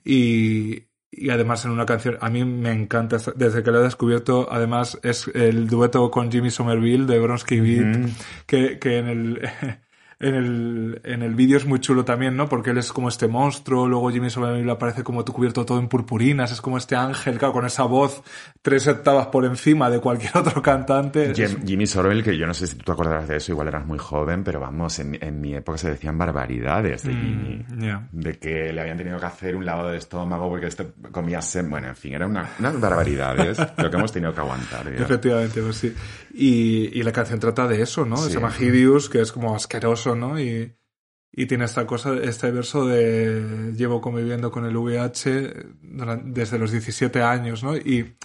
y, 0.03 0.85
y 1.11 1.29
además 1.29 1.65
en 1.65 1.71
una 1.71 1.85
canción, 1.85 2.17
a 2.21 2.29
mí 2.29 2.45
me 2.45 2.71
encanta, 2.71 3.17
desde 3.35 3.63
que 3.63 3.71
lo 3.71 3.81
he 3.81 3.83
descubierto, 3.83 4.47
además 4.49 4.97
es 5.03 5.29
el 5.33 5.67
dueto 5.67 6.09
con 6.09 6.31
Jimmy 6.31 6.49
Somerville 6.49 7.05
de 7.05 7.19
Bronsky 7.19 7.59
Beat, 7.59 7.97
Ujú. 7.97 8.09
que, 8.47 8.79
que 8.79 8.97
en 8.97 9.07
el... 9.07 9.41
En 10.21 10.35
el, 10.35 11.01
en 11.03 11.23
el 11.23 11.35
vídeo 11.35 11.57
es 11.57 11.65
muy 11.65 11.79
chulo 11.79 12.05
también, 12.05 12.37
¿no? 12.37 12.47
Porque 12.47 12.69
él 12.69 12.77
es 12.77 12.93
como 12.93 13.09
este 13.09 13.27
monstruo, 13.27 13.87
luego 13.87 14.11
Jimmy 14.11 14.29
Somerville 14.29 14.71
aparece 14.71 15.03
como 15.03 15.25
tú 15.25 15.33
cubierto 15.33 15.65
todo 15.65 15.79
en 15.79 15.87
purpurinas, 15.87 16.51
es 16.51 16.61
como 16.61 16.77
este 16.77 16.95
ángel, 16.95 17.37
claro, 17.37 17.53
con 17.53 17.65
esa 17.65 17.83
voz 17.83 18.21
tres 18.61 18.87
octavas 18.87 19.27
por 19.27 19.45
encima 19.45 19.89
de 19.89 19.99
cualquier 19.99 20.37
otro 20.37 20.61
cantante. 20.61 21.33
Jim- 21.33 21.65
Jimmy 21.65 21.87
Sorrell, 21.87 22.23
que 22.23 22.37
yo 22.37 22.45
no 22.45 22.53
sé 22.53 22.67
si 22.67 22.75
tú 22.75 22.83
te 22.85 22.91
acordarás 22.91 23.27
de 23.27 23.37
eso, 23.37 23.51
igual 23.51 23.67
eras 23.69 23.85
muy 23.85 23.97
joven, 23.97 24.43
pero 24.43 24.59
vamos, 24.59 24.99
en, 24.99 25.17
en 25.23 25.41
mi 25.41 25.55
época 25.55 25.77
se 25.79 25.89
decían 25.89 26.17
barbaridades 26.17 27.03
de 27.03 27.13
Jimmy. 27.13 27.65
Mm, 27.67 27.83
ya. 27.83 28.07
De 28.11 28.37
que 28.37 28.71
le 28.71 28.79
habían 28.81 28.97
tenido 28.97 29.19
que 29.19 29.25
hacer 29.25 29.55
un 29.55 29.65
lavado 29.65 29.89
de 29.89 29.97
estómago 29.97 30.49
porque 30.49 30.67
este 30.67 30.87
comía 31.11 31.41
sem... 31.41 31.69
Bueno, 31.69 31.87
en 31.87 31.95
fin, 31.95 32.13
eran 32.13 32.29
una, 32.29 32.47
unas 32.59 32.79
barbaridades 32.79 33.57
lo 33.77 33.89
que 33.89 33.97
hemos 33.97 34.11
tenido 34.11 34.33
que 34.33 34.41
aguantar. 34.41 34.87
Efectivamente, 34.87 35.61
pues 35.61 35.77
sí. 35.77 35.93
Y, 36.33 36.97
y 36.99 37.03
la 37.03 37.11
canción 37.11 37.39
trata 37.39 37.67
de 37.67 37.81
eso, 37.81 38.05
¿no? 38.05 38.17
Sí. 38.17 38.29
Se 38.29 38.35
llama 38.35 38.51
Hideous, 38.57 39.09
que 39.09 39.21
es 39.21 39.31
como 39.31 39.55
asqueroso, 39.55 40.10
¿no? 40.19 40.39
Y, 40.39 40.75
y 41.31 41.45
tiene 41.45 41.65
esta 41.65 41.85
cosa, 41.87 42.15
este 42.21 42.51
verso 42.51 42.85
de 42.85 43.73
llevo 43.75 44.01
conviviendo 44.01 44.51
con 44.51 44.65
el 44.65 44.75
VIH 44.75 45.53
desde 46.25 46.59
los 46.59 46.71
17 46.71 47.21
años, 47.21 47.63
¿no? 47.63 47.75
Y 47.77 48.15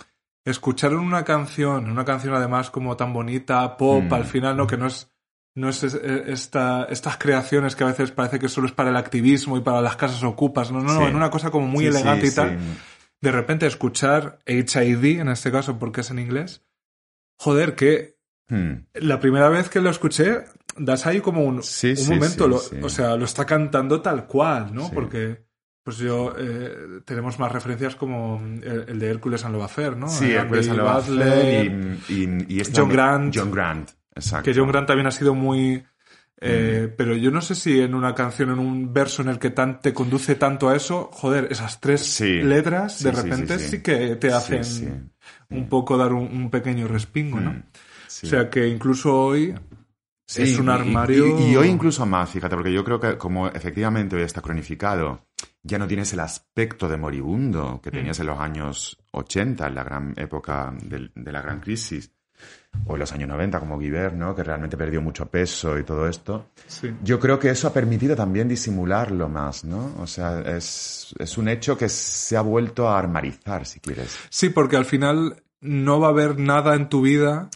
escuchar 0.44 0.94
una 0.94 1.24
canción, 1.24 1.90
una 1.90 2.04
canción 2.04 2.34
además 2.34 2.70
como 2.70 2.96
tan 2.96 3.12
bonita, 3.12 3.76
pop, 3.76 4.04
Mm. 4.10 4.14
al 4.14 4.24
final, 4.24 4.56
¿no? 4.56 4.66
Que 4.66 4.76
no 4.76 4.86
es, 4.86 5.10
no 5.54 5.68
es 5.68 5.82
esta, 5.82 6.84
estas 6.90 7.16
creaciones 7.16 7.76
que 7.76 7.84
a 7.84 7.88
veces 7.88 8.10
parece 8.10 8.38
que 8.38 8.48
solo 8.48 8.66
es 8.66 8.72
para 8.72 8.90
el 8.90 8.96
activismo 8.96 9.56
y 9.56 9.60
para 9.60 9.80
las 9.80 9.96
casas 9.96 10.22
ocupas, 10.22 10.70
no, 10.72 10.80
no, 10.80 10.92
no, 10.94 11.08
en 11.08 11.16
una 11.16 11.30
cosa 11.30 11.50
como 11.50 11.66
muy 11.66 11.84
Sí, 11.86 11.92
sí, 11.92 11.96
elegante 11.96 12.26
y 12.26 12.30
tal 12.34 12.58
de 13.20 13.32
repente 13.32 13.66
escuchar 13.66 14.40
HID, 14.46 15.20
en 15.20 15.28
este 15.28 15.50
caso 15.50 15.78
porque 15.78 16.02
es 16.02 16.10
en 16.10 16.18
inglés, 16.18 16.62
joder, 17.38 17.74
que 17.74 18.15
Hmm. 18.48 18.84
la 18.94 19.18
primera 19.18 19.48
vez 19.48 19.68
que 19.68 19.80
lo 19.80 19.90
escuché, 19.90 20.44
das 20.78 21.06
ahí 21.06 21.20
como 21.20 21.42
un, 21.44 21.62
Sí, 21.62 21.90
un 21.90 21.96
sí, 21.96 22.10
momento, 22.14 22.44
sí, 22.44 22.50
lo- 22.50 22.58
sí. 22.58 22.76
o 22.82 22.88
sea, 22.88 23.16
lo 23.16 23.24
está 23.24 23.44
cantando 23.44 24.00
tal 24.00 24.26
cual, 24.26 24.72
¿no? 24.72 24.88
Porque, 24.90 25.44
pues 25.82 25.98
yo, 25.98 26.32
eh, 26.38 27.00
tenemos 27.04 27.38
más 27.40 27.50
referencias 27.50 27.96
como 27.96 28.40
el, 28.62 28.84
el 28.88 28.98
de 28.98 29.08
Hércules 29.10 29.44
and 29.44 29.54
Lovafer, 29.54 29.96
¿no? 29.96 30.08
Sí, 30.08 30.26
Eh, 30.26 30.36
Hércules 30.36 30.66
Andy 30.68 30.78
lo 30.78 30.84
va 30.84 30.94
a 30.94 30.98
hacer 30.98 31.14
Butler, 31.14 31.66
y, 32.08 32.58
y, 32.58 32.62
John 32.74 32.88
Grant. 32.88 33.34
John 33.36 33.50
Grant, 33.50 33.90
exacto. 34.14 34.44
que 34.44 34.58
John 34.58 34.68
Grant 34.68 34.86
también 34.86 35.06
ha 35.08 35.12
sido 35.12 35.34
muy 35.34 35.84
Eh, 36.38 36.92
Pero 36.98 37.16
yo 37.16 37.30
no 37.30 37.40
sé 37.40 37.54
si 37.54 37.80
en 37.80 37.94
una 37.94 38.14
canción, 38.14 38.50
en 38.50 38.58
un 38.58 38.92
verso 38.92 39.22
en 39.22 39.28
el 39.30 39.38
que 39.38 39.48
tan, 39.48 39.80
te 39.80 39.94
conduce 39.94 40.34
tanto 40.34 40.68
a 40.68 40.76
eso, 40.76 41.08
joder, 41.10 41.48
esas 41.50 41.80
tres 41.80 42.02
Sí. 42.04 42.42
letras 42.42 43.02
de 43.02 43.10
Sí, 43.10 43.16
repente 43.22 43.58
sí, 43.58 43.80
que 43.82 44.16
te 44.16 44.30
hacen 44.30 45.12
un 45.48 45.66
poco 45.70 45.96
dar 45.96 46.12
un, 46.12 46.24
un 46.26 46.50
pequeño 46.50 46.86
respingo, 46.88 47.40
¿no? 47.40 47.54
Mm, 48.22 48.26
sí. 48.26 48.26
O 48.26 48.30
sea 48.30 48.50
que 48.50 48.66
incluso 48.68 49.14
hoy 49.14 49.54
Sí, 50.28 50.42
es 50.42 50.58
un 50.58 50.66
y- 50.66 50.70
armario... 50.70 51.38
Y, 51.38 51.52
y 51.52 51.56
hoy 51.56 51.68
incluso 51.68 52.04
más, 52.04 52.28
fíjate, 52.30 52.56
porque 52.56 52.72
yo 52.72 52.82
creo 52.82 52.98
que 52.98 53.16
como 53.16 53.46
efectivamente 53.48 54.16
hoy 54.16 54.22
está 54.22 54.40
cronificado, 54.42 55.20
ya 55.62 55.78
no 55.78 55.86
tienes 55.86 56.12
el 56.14 56.20
aspecto 56.20 56.88
de 56.88 56.96
moribundo 56.96 57.74
Mm. 57.76 57.78
que 57.80 57.90
tenías 57.92 58.18
en 58.20 58.26
los 58.26 58.38
años 58.40 58.98
80, 59.12 59.66
en 59.68 59.74
la 59.74 59.84
gran 59.84 60.14
época 60.16 60.74
de, 60.82 61.10
la 61.32 61.40
gran 61.42 61.60
crisis, 61.60 62.10
o 62.86 62.94
en 62.94 63.00
los 63.00 63.12
años 63.12 63.28
90 63.28 63.60
como 63.60 63.78
Guibert, 63.78 64.14
¿no? 64.14 64.34
que 64.34 64.42
realmente 64.42 64.76
perdió 64.76 65.00
mucho 65.00 65.26
peso 65.26 65.78
y 65.78 65.84
todo 65.84 66.08
esto. 66.08 66.50
Sí. 66.66 66.90
Yo 67.04 67.18
creo 67.20 67.38
que 67.38 67.48
eso 67.50 67.68
ha 67.68 67.72
permitido 67.72 68.14
también 68.16 68.48
disimularlo 68.48 69.28
más, 69.28 69.64
¿no? 69.64 69.94
O 70.00 70.06
sea, 70.08 70.40
es, 70.40 71.14
es 71.18 71.38
un 71.38 71.48
hecho 71.48 71.78
que 71.78 71.88
se 71.88 72.36
ha 72.36 72.42
vuelto 72.42 72.88
a 72.88 72.98
armarizar, 72.98 73.64
si 73.64 73.78
quieres. 73.80 74.18
Sí, 74.28 74.50
porque 74.50 74.76
al 74.76 74.84
final 74.84 75.42
no 75.62 75.98
va 76.00 76.08
a 76.08 76.10
haber 76.10 76.38
nada 76.38 76.74
en 76.74 76.88
tu 76.90 77.00
vida 77.00 77.48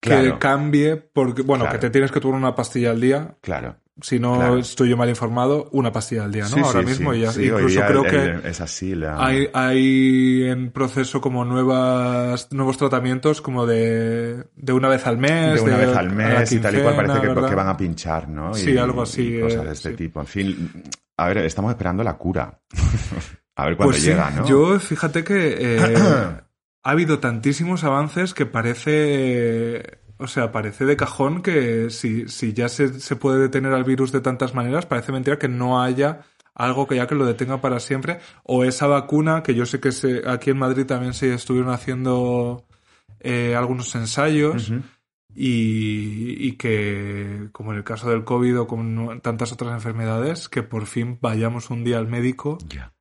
que 0.00 0.34
cambie 0.38 0.96
porque, 0.96 1.42
bueno, 1.42 1.64
Claro. 1.64 1.78
que 1.80 1.86
te 1.86 1.90
tienes 1.90 2.10
que 2.12 2.20
tomar 2.20 2.38
una 2.38 2.54
pastilla 2.54 2.90
al 2.90 3.00
día. 3.00 3.36
Claro. 3.40 3.76
Si 4.00 4.20
no 4.20 4.36
Claro. 4.36 4.58
estoy 4.58 4.90
yo 4.90 4.96
mal 4.96 5.08
informado, 5.08 5.68
una 5.72 5.90
pastilla 5.90 6.22
al 6.22 6.30
día, 6.30 6.44
¿no? 6.44 6.50
Sí, 6.50 6.60
Ahora 6.64 6.80
sí, 6.82 6.86
mismo 6.86 7.12
sí. 7.12 7.18
y 7.18 7.22
ya- 7.22 7.42
incluso 7.56 7.80
creo 7.88 8.04
el- 8.04 8.42
que 8.42 8.48
es 8.48 8.60
así 8.60 8.94
la... 8.94 9.18
hay, 9.24 9.48
hay 9.52 10.44
en 10.44 10.70
proceso 10.70 11.20
como 11.20 11.44
nuevas 11.44 12.48
nuevos 12.52 12.76
tratamientos 12.78 13.40
como 13.40 13.66
de, 13.66 14.44
de 14.54 14.72
una 14.72 14.88
vez 14.88 15.04
al 15.06 15.18
mes, 15.18 15.56
de 15.56 15.62
una 15.62 15.76
vez 15.78 15.96
al 15.96 16.10
mes 16.12 16.52
y 16.52 16.58
tal 16.60 16.76
y 16.78 16.80
cual 16.82 16.94
parece 16.94 17.20
que, 17.20 17.54
van 17.56 17.68
a 17.68 17.76
pinchar, 17.76 18.28
¿no? 18.28 18.54
Sí, 18.54 18.78
algo 18.78 19.02
así, 19.02 19.34
y 19.36 19.40
cosas 19.40 19.62
eh, 19.62 19.66
de 19.66 19.72
este 19.72 19.90
sí. 19.90 19.96
tipo. 19.96 20.20
En 20.20 20.26
fin, 20.28 20.82
a 21.16 21.26
ver, 21.26 21.38
estamos 21.38 21.70
esperando 21.72 22.04
la 22.04 22.14
cura. 22.16 22.56
a 23.56 23.64
ver 23.64 23.76
cuándo 23.76 23.90
Pues 23.92 24.04
llega, 24.04 24.30
¿no? 24.30 24.46
yo 24.46 24.78
fíjate 24.78 25.24
que 25.24 25.56
eh, 25.58 25.78
ha 26.88 26.92
habido 26.92 27.18
tantísimos 27.18 27.84
avances 27.84 28.32
que 28.32 28.46
parece, 28.46 29.98
o 30.16 30.26
sea, 30.26 30.52
parece 30.52 30.86
de 30.86 30.96
cajón 30.96 31.42
que 31.42 31.90
si, 31.90 32.28
si 32.28 32.54
ya 32.54 32.70
se, 32.70 32.98
se 32.98 33.14
puede 33.14 33.40
detener 33.40 33.74
al 33.74 33.84
virus 33.84 34.10
de 34.10 34.22
tantas 34.22 34.54
maneras, 34.54 34.86
parece 34.86 35.12
mentira 35.12 35.38
que 35.38 35.48
no 35.48 35.82
haya 35.82 36.20
algo 36.54 36.86
que 36.86 36.96
ya 36.96 37.06
que 37.06 37.14
lo 37.14 37.26
detenga 37.26 37.60
para 37.60 37.78
siempre, 37.78 38.20
o 38.42 38.64
esa 38.64 38.86
vacuna 38.86 39.42
que 39.42 39.54
yo 39.54 39.66
sé 39.66 39.80
que 39.80 39.92
se, 39.92 40.22
aquí 40.26 40.48
en 40.48 40.56
Madrid 40.56 40.86
también 40.86 41.12
se 41.12 41.34
estuvieron 41.34 41.70
haciendo 41.70 42.64
eh, 43.20 43.54
algunos 43.54 43.94
ensayos. 43.94 44.72
Y, 45.34 46.48
y 46.48 46.52
que, 46.52 47.50
como 47.52 47.72
en 47.72 47.78
el 47.78 47.84
caso 47.84 48.08
del 48.08 48.24
COVID 48.24 48.60
o 48.60 48.66
con 48.66 49.20
tantas 49.20 49.52
otras 49.52 49.74
enfermedades, 49.74 50.48
que 50.48 50.62
por 50.62 50.86
fin 50.86 51.18
vayamos 51.20 51.68
un 51.68 51.84
día 51.84 51.98
al 51.98 52.08
médico. 52.08 52.56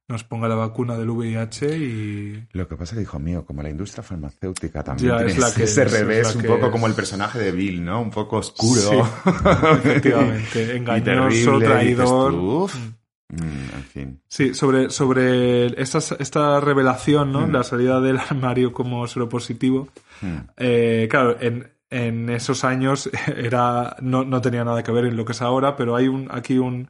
Nos 0.07 0.23
ponga 0.23 0.47
la 0.47 0.55
vacuna 0.55 0.97
del 0.97 1.09
VIH 1.09 1.77
y... 1.77 2.47
Lo 2.53 2.67
que 2.67 2.77
pasa 2.77 2.93
es 2.93 2.97
que, 2.97 3.01
hijo 3.03 3.19
mío, 3.19 3.45
como 3.45 3.61
la 3.61 3.69
industria 3.69 4.03
farmacéutica 4.03 4.83
también 4.83 5.09
Ya, 5.09 5.17
tiene 5.17 5.31
es 5.33 5.37
la 5.37 5.53
que 5.53 5.63
ese 5.63 5.83
es, 5.83 5.87
es 5.93 5.99
revés, 5.99 6.27
la 6.29 6.35
un 6.35 6.41
que 6.41 6.47
poco 6.47 6.65
es. 6.67 6.71
como 6.71 6.87
el 6.87 6.93
personaje 6.93 7.39
de 7.39 7.51
Bill, 7.51 7.83
¿no? 7.83 8.01
Un 8.01 8.11
poco 8.11 8.37
oscuro. 8.37 8.81
Sí, 8.81 8.95
efectivamente. 9.83 10.77
Engañoso, 10.77 11.59
traidor. 11.59 12.33
uf. 12.33 12.75
Mm, 13.29 13.75
en 13.75 13.83
fin. 13.83 14.21
Sí, 14.29 14.53
sobre, 14.53 14.89
sobre 14.89 15.81
esta, 15.81 15.97
esta 16.19 16.61
revelación, 16.61 17.33
¿no? 17.33 17.45
Mm. 17.45 17.51
La 17.51 17.63
salida 17.63 17.99
del 17.99 18.17
armario 18.17 18.71
como 18.71 19.05
seropositivo. 19.07 19.89
Mm. 20.21 20.35
Eh, 20.55 21.07
claro, 21.11 21.35
en, 21.41 21.69
en 21.89 22.29
esos 22.29 22.63
años 22.63 23.09
era, 23.35 23.97
no, 24.01 24.23
no 24.23 24.41
tenía 24.41 24.63
nada 24.63 24.83
que 24.83 24.93
ver 24.93 25.03
en 25.03 25.17
lo 25.17 25.25
que 25.25 25.33
es 25.33 25.41
ahora, 25.41 25.75
pero 25.75 25.97
hay 25.97 26.07
un, 26.07 26.29
aquí 26.31 26.57
un, 26.57 26.89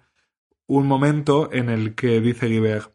un 0.67 0.85
momento 0.85 1.49
en 1.51 1.69
el 1.69 1.95
que 1.95 2.21
dice 2.21 2.45
Guibert, 2.45 2.91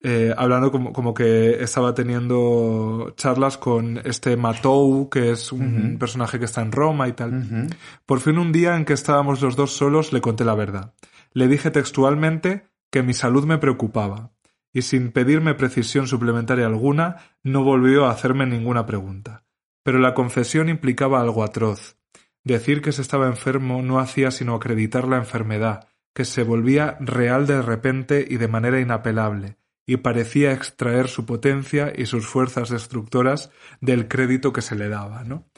eh, 0.00 0.32
hablando 0.36 0.70
como, 0.70 0.92
como 0.92 1.12
que 1.12 1.62
estaba 1.62 1.94
teniendo 1.94 3.14
charlas 3.16 3.58
con 3.58 3.98
este 4.04 4.36
Matou, 4.36 5.08
que 5.10 5.32
es 5.32 5.50
un 5.52 5.96
personaje 5.98 6.38
que 6.38 6.44
está 6.44 6.62
en 6.62 6.72
Roma 6.72 7.08
y 7.08 7.12
tal. 7.12 7.68
Por 8.06 8.20
fin 8.20 8.38
un 8.38 8.52
día 8.52 8.76
en 8.76 8.84
que 8.84 8.92
estábamos 8.92 9.42
los 9.42 9.56
dos 9.56 9.72
solos 9.72 10.12
le 10.12 10.20
conté 10.20 10.44
la 10.44 10.54
verdad. 10.54 10.94
Le 11.32 11.48
dije 11.48 11.70
textualmente 11.70 12.68
que 12.90 13.02
mi 13.02 13.12
salud 13.12 13.44
me 13.44 13.58
preocupaba, 13.58 14.32
y 14.72 14.82
sin 14.82 15.12
pedirme 15.12 15.54
precisión 15.54 16.06
suplementaria 16.06 16.66
alguna, 16.66 17.16
no 17.42 17.64
volvió 17.64 18.06
a 18.06 18.10
hacerme 18.10 18.46
ninguna 18.46 18.86
pregunta. 18.86 19.44
Pero 19.82 19.98
la 19.98 20.14
confesión 20.14 20.68
implicaba 20.68 21.20
algo 21.20 21.42
atroz. 21.42 21.96
Decir 22.44 22.82
que 22.82 22.92
se 22.92 23.02
estaba 23.02 23.26
enfermo 23.26 23.82
no 23.82 23.98
hacía 23.98 24.30
sino 24.30 24.54
acreditar 24.54 25.08
la 25.08 25.16
enfermedad, 25.16 25.88
que 26.14 26.24
se 26.24 26.44
volvía 26.44 26.96
real 27.00 27.46
de 27.46 27.62
repente 27.62 28.24
y 28.28 28.36
de 28.36 28.48
manera 28.48 28.80
inapelable, 28.80 29.58
y 29.88 29.96
parecía 29.96 30.52
extraer 30.52 31.08
su 31.08 31.24
potencia 31.24 31.90
y 31.96 32.04
sus 32.04 32.26
fuerzas 32.26 32.68
destructoras 32.68 33.50
del 33.80 34.06
crédito 34.06 34.52
que 34.52 34.60
se 34.60 34.74
le 34.74 34.90
daba, 34.90 35.24
¿no? 35.24 35.48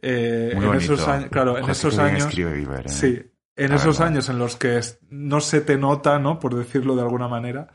Eh, 0.00 0.54
Muy 0.56 0.64
en 0.64 0.74
esos 0.76 1.06
años, 1.06 1.28
claro, 1.30 1.58
en 1.58 1.68
esos 1.68 1.98
años, 1.98 2.34
¿eh? 2.34 2.82
sí, 2.86 3.22
en 3.54 3.68
La 3.68 3.76
esos 3.76 3.98
verdad. 3.98 4.12
años 4.14 4.28
en 4.30 4.38
los 4.38 4.56
que 4.56 4.80
no 5.10 5.42
se 5.42 5.60
te 5.60 5.76
nota, 5.76 6.18
¿no? 6.18 6.40
Por 6.40 6.54
decirlo 6.54 6.96
de 6.96 7.02
alguna 7.02 7.28
manera, 7.28 7.74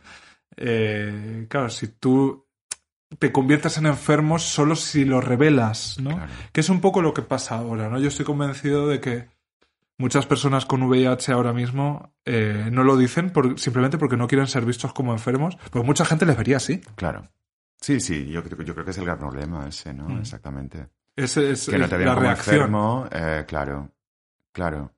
eh, 0.57 1.45
claro, 1.47 1.69
si 1.69 1.87
tú 1.89 2.47
te 3.19 3.31
conviertes 3.31 3.77
en 3.77 3.85
enfermo 3.85 4.39
solo 4.39 4.75
si 4.75 5.05
lo 5.05 5.21
revelas, 5.21 5.99
¿no? 5.99 6.15
Claro. 6.15 6.31
Que 6.51 6.61
es 6.61 6.69
un 6.69 6.81
poco 6.81 7.03
lo 7.03 7.13
que 7.13 7.21
pasa 7.21 7.55
ahora, 7.55 7.87
¿no? 7.87 7.99
Yo 7.99 8.07
estoy 8.07 8.25
convencido 8.25 8.87
de 8.87 8.99
que 8.99 9.27
muchas 9.99 10.25
personas 10.25 10.65
con 10.65 10.81
VIH 10.81 11.31
ahora 11.33 11.53
mismo 11.53 12.15
eh, 12.25 12.69
no 12.71 12.83
lo 12.83 12.97
dicen 12.97 13.29
por- 13.29 13.59
simplemente 13.59 13.99
porque 13.99 14.17
no 14.17 14.27
quieren 14.27 14.47
ser 14.47 14.65
vistos 14.65 14.91
como 14.93 15.11
enfermos, 15.13 15.55
porque 15.69 15.85
mucha 15.85 16.05
gente 16.05 16.25
les 16.25 16.35
vería 16.35 16.57
así. 16.57 16.81
Claro. 16.95 17.29
Sí, 17.79 17.99
sí, 17.99 18.25
yo, 18.29 18.43
creo- 18.43 18.61
yo 18.63 18.73
creo 18.73 18.83
que 18.85 18.91
es 18.91 18.97
el 18.97 19.05
gran 19.05 19.19
problema 19.19 19.67
ese, 19.67 19.93
¿no? 19.93 20.09
Mm. 20.09 20.19
Exactamente. 20.19 20.87
Ese 21.15 21.51
es, 21.51 21.67
que 21.69 21.77
no 21.77 21.87
te 21.87 21.97
vean 21.97 22.15
como 22.15 22.21
reacción. 22.21 22.55
enfermo, 22.55 23.07
eh, 23.11 23.43
claro, 23.47 23.91
claro. 24.51 24.91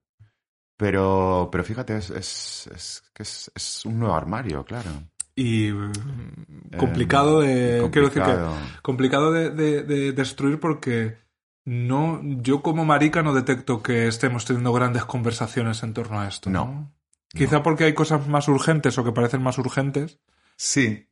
Pero, 0.78 1.50
pero 1.52 1.64
fíjate, 1.64 1.98
es, 1.98 2.10
es, 2.10 2.70
es, 2.74 3.04
es, 3.16 3.52
es 3.54 3.86
un 3.86 4.00
nuevo 4.00 4.16
armario, 4.16 4.64
claro. 4.66 4.90
Y 5.36 5.72
mm, 5.72 6.78
complicado 6.78 7.42
de... 7.42 7.78
Eh, 7.86 7.90
Quiero 7.92 8.08
decir 8.08 8.22
que 8.24 8.30
complicado. 8.30 8.58
complicado 8.82 9.32
de, 9.32 9.50
de- 9.52 9.84
de 9.84 10.12
destruir 10.12 10.60
porque 10.60 11.18
no 11.66 12.20
yo 12.24 12.62
como 12.62 12.86
marica 12.86 13.22
no 13.24 13.34
detecto 13.34 13.84
que 13.84 14.08
estemos 14.08 14.46
teniendo 14.46 14.74
grandes 14.74 15.06
conversaciones 15.06 15.84
en 15.84 15.94
torno 15.94 16.20
a 16.20 16.28
esto. 16.28 16.50
No. 16.50 16.66
No. 16.66 16.92
Quizá 17.34 17.64
porque 17.64 17.86
hay 17.86 17.94
cosas 17.94 18.28
más 18.28 18.48
urgentes 18.50 18.98
o 18.98 19.04
que 19.06 19.14
parecen 19.14 19.42
más 19.42 19.58
urgentes, 19.58 20.20
Sí. 20.58 21.08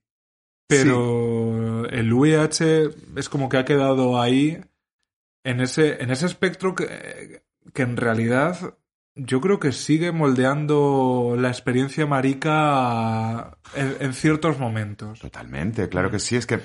pero 0.68 1.86
el 1.90 2.12
VIH 2.14 2.90
es 3.16 3.30
como 3.30 3.48
que 3.48 3.58
ha 3.58 3.66
quedado 3.66 4.20
ahí 4.22 4.62
en 5.44 5.62
ese, 5.62 6.04
en 6.04 6.12
ese 6.12 6.26
espectro 6.26 6.76
que, 6.76 7.42
que 7.74 7.82
en 7.84 7.96
realidad 7.96 8.76
yo 9.16 9.40
creo 9.42 9.60
que 9.60 9.72
sigue 9.72 10.12
moldeando 10.12 11.36
la 11.40 11.48
experiencia 11.50 12.06
marica 12.06 13.58
en, 13.74 13.96
en 14.00 14.14
ciertos 14.14 14.60
momentos. 14.60 15.20
Totalmente, 15.20 15.90
claro 15.90 16.12
que 16.12 16.20
sí. 16.20 16.36
Es 16.36 16.46
que, 16.46 16.60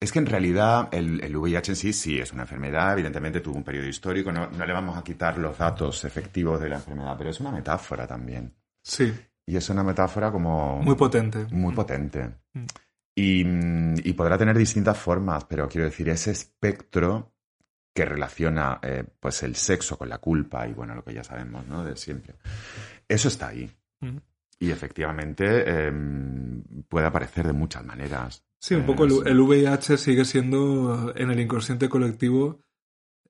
es 0.00 0.12
que 0.12 0.18
en 0.18 0.26
realidad 0.26 0.88
el, 0.92 1.20
el 1.22 1.36
VIH 1.36 1.72
en 1.72 1.76
sí 1.76 1.92
sí 1.92 2.18
es 2.18 2.32
una 2.32 2.42
enfermedad, 2.42 2.92
evidentemente 2.92 3.40
tuvo 3.40 3.56
un 3.56 3.64
periodo 3.64 3.86
histórico, 3.86 4.30
no, 4.30 4.48
no 4.48 4.66
le 4.66 4.72
vamos 4.72 4.96
a 4.96 5.02
quitar 5.02 5.38
los 5.38 5.58
datos 5.58 6.04
efectivos 6.04 6.60
de 6.60 6.68
la 6.68 6.76
enfermedad, 6.76 7.16
pero 7.18 7.30
es 7.30 7.40
una 7.40 7.50
metáfora 7.50 8.06
también. 8.06 8.54
Sí, 8.82 9.12
Y 9.46 9.56
es 9.56 9.68
una 9.70 9.82
metáfora 9.82 10.30
como... 10.30 10.80
muy 10.82 10.94
potente. 10.94 11.46
muy 11.50 11.74
potente. 11.74 12.30
Mm. 12.52 12.64
Y, 13.16 13.44
mm, 13.44 13.94
y 14.04 14.12
podrá 14.12 14.38
tener 14.38 14.56
distintas 14.56 14.96
formas, 14.96 15.44
pero 15.44 15.68
quiero 15.68 15.86
decir, 15.86 16.08
ese 16.08 16.30
espectro 16.30 17.34
que 17.98 18.04
relaciona 18.04 18.78
eh, 18.80 19.02
pues 19.18 19.42
el 19.42 19.56
sexo 19.56 19.98
con 19.98 20.08
la 20.08 20.18
culpa 20.18 20.68
y 20.68 20.72
bueno, 20.72 20.94
lo 20.94 21.02
que 21.02 21.12
ya 21.12 21.24
sabemos, 21.24 21.66
¿no? 21.66 21.82
De 21.82 21.96
siempre. 21.96 22.36
Eso 23.08 23.26
está 23.26 23.48
ahí. 23.48 23.68
Mm. 24.00 24.18
Y 24.60 24.70
efectivamente 24.70 25.86
em, 25.86 26.62
puede 26.88 27.06
aparecer 27.06 27.48
de 27.48 27.52
muchas 27.52 27.84
maneras. 27.84 28.44
Sí, 28.60 28.74
un 28.74 28.82
Eh, 28.82 28.84
poco 28.86 29.04
el, 29.04 29.10
sí. 29.10 29.20
el 29.26 29.40
VIH 29.40 29.96
sigue 29.96 30.24
siendo 30.24 31.12
en 31.16 31.30
el 31.30 31.40
inconsciente 31.40 31.88
colectivo 31.88 32.60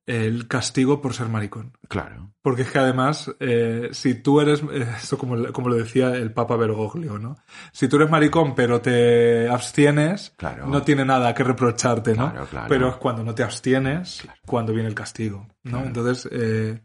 el 0.07 0.49
castigo 0.49 1.03
por 1.03 1.13
ser 1.13 1.29
maricón. 1.29 1.77
Claro. 1.87 2.33
Porque 2.41 2.63
es 2.63 2.71
que 2.71 2.79
además, 2.79 3.31
eh, 3.41 3.91
si 3.93 4.15
tú 4.15 4.41
eres, 4.41 4.63
eh, 4.73 4.87
esto 4.97 5.19
como, 5.19 5.53
como 5.53 5.69
lo 5.69 5.75
decía 5.77 6.15
el 6.17 6.33
Papa 6.33 6.57
Bergoglio, 6.57 7.19
¿no? 7.19 7.37
Si 7.73 7.89
tú 7.89 7.97
eres 7.97 8.09
maricón 8.11 8.55
pero 8.55 8.81
te 8.81 9.49
abstienes, 9.51 10.33
Claro. 10.39 10.67
no 10.67 10.81
tiene 10.83 11.05
nada 11.05 11.35
que 11.35 11.45
reprocharte, 11.45 12.15
¿no? 12.15 12.31
Claro, 12.31 12.47
claro. 12.47 12.67
Pero 12.71 12.89
es 12.89 12.97
cuando 12.97 13.23
no 13.23 13.35
te 13.35 13.43
abstienes, 13.43 14.27
cuando 14.47 14.73
viene 14.73 14.89
el 14.89 14.95
castigo, 14.95 15.47
¿no? 15.65 15.85
Entonces, 15.85 16.27
eh, 16.33 16.81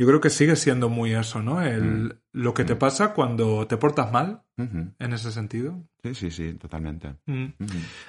yo 0.00 0.06
creo 0.06 0.20
que 0.22 0.30
sigue 0.30 0.56
siendo 0.56 0.88
muy 0.88 1.12
eso, 1.14 1.42
¿no? 1.42 1.62
El, 1.62 1.82
Mm. 1.82 2.12
Lo 2.32 2.54
que 2.54 2.64
te 2.64 2.76
pasa 2.76 3.12
cuando 3.12 3.66
te 3.66 3.76
portas 3.76 4.12
mal, 4.12 4.42
en 4.56 5.12
ese 5.12 5.32
sentido. 5.32 5.82
Sí, 6.04 6.14
sí, 6.14 6.30
sí, 6.30 6.54
totalmente. 6.54 7.16
Mm. 7.26 7.46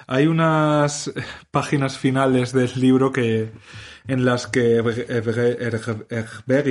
Hay 0.06 0.26
unas 0.28 1.08
eh, 1.08 1.14
páginas 1.50 1.98
finales 1.98 2.52
del 2.52 2.70
libro 2.76 3.10
que 3.10 3.50
en 4.06 4.24
las 4.24 4.46
que 4.46 4.80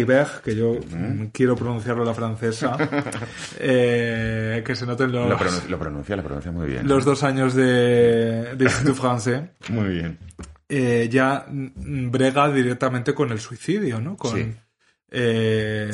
Berg, 0.05 0.41
que 0.43 0.55
yo 0.55 0.75
mm, 0.79 1.25
quiero 1.33 1.55
pronunciarlo 1.57 2.03
a 2.03 2.05
la 2.05 2.13
francesa, 2.13 2.77
eh, 3.59 4.63
que 4.65 4.75
se 4.75 4.85
noten 4.85 5.11
los, 5.11 5.29
Lo, 5.29 5.37
pronun- 5.37 5.67
lo 5.67 5.79
pronuncia, 5.79 6.15
lo 6.15 6.23
pronuncia 6.23 6.51
muy 6.51 6.67
bien. 6.67 6.87
los 6.87 7.05
dos 7.05 7.23
años 7.23 7.53
de, 7.53 8.55
de 8.55 8.63
Institut 8.63 8.95
Français, 8.97 9.49
Muy 9.69 9.89
bien. 9.89 10.17
eh, 10.69 11.09
ya 11.11 11.45
mm, 11.49 12.11
brega 12.11 12.51
directamente 12.51 13.13
con 13.13 13.31
el 13.31 13.39
suicidio, 13.39 13.99
¿no? 13.99 14.15
Con, 14.15 14.31
Sí. 14.37 14.53
Eh, 15.11 15.89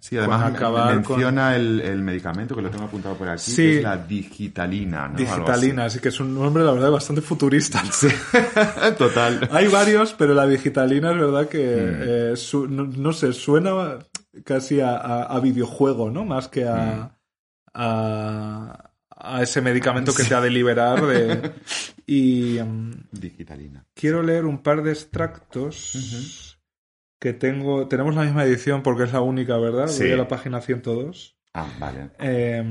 Sí, 0.00 0.16
además 0.16 0.52
acabar 0.54 1.02
con 1.02 1.16
menciona 1.16 1.54
el, 1.56 1.80
el 1.80 2.02
medicamento 2.02 2.54
que 2.56 2.62
lo 2.62 2.70
tengo 2.70 2.84
apuntado 2.84 3.16
por 3.16 3.28
aquí, 3.28 3.50
Sí. 3.50 3.56
que 3.56 3.76
es 3.78 3.82
la 3.82 3.96
digitalina, 3.96 5.08
¿no? 5.08 5.16
Digitalina, 5.16 5.84
así 5.86 5.98
que 6.00 6.08
es 6.08 6.20
un 6.20 6.34
nombre, 6.34 6.62
la 6.64 6.72
verdad, 6.72 6.90
bastante 6.90 7.22
futurista. 7.22 7.82
Total. 8.98 9.48
Hay 9.52 9.68
varios, 9.68 10.12
pero 10.14 10.34
la 10.34 10.46
digitalina 10.46 11.10
es 11.12 11.18
verdad 11.18 11.48
que, 11.48 11.62
Mm. 11.76 12.02
eh, 12.32 12.36
su- 12.36 12.66
no, 12.68 12.84
no 12.86 13.12
sé, 13.12 13.32
suena 13.32 13.98
casi 14.44 14.80
a, 14.80 14.96
a- 14.96 15.22
a 15.24 15.40
videojuego, 15.40 16.10
¿no? 16.10 16.24
Más 16.24 16.48
que 16.48 16.64
Mm. 16.64 16.68
a, 16.68 17.16
a, 17.74 18.90
a 19.10 19.42
ese 19.42 19.60
medicamento 19.60 20.12
que 20.14 20.24
te 20.24 20.34
ha 20.34 20.40
de 20.40 20.50
liberar 20.50 21.04
de... 21.06 21.52
Y 22.06 22.58
mm, 22.60 22.90
Digitalina. 23.12 23.84
quiero 23.94 24.22
leer 24.22 24.44
un 24.44 24.58
par 24.62 24.82
de 24.82 24.90
extractos 24.90 26.51
que 27.22 27.32
tengo... 27.32 27.86
Tenemos 27.86 28.16
la 28.16 28.22
misma 28.24 28.42
edición 28.44 28.82
porque 28.82 29.04
es 29.04 29.12
la 29.12 29.20
única, 29.20 29.56
¿verdad? 29.56 29.86
Sí. 29.86 30.02
Voy 30.02 30.12
a 30.14 30.16
la 30.16 30.26
página 30.26 30.60
102. 30.60 31.36
Ah, 31.54 31.68
vale. 31.78 32.10
Eh, 32.18 32.64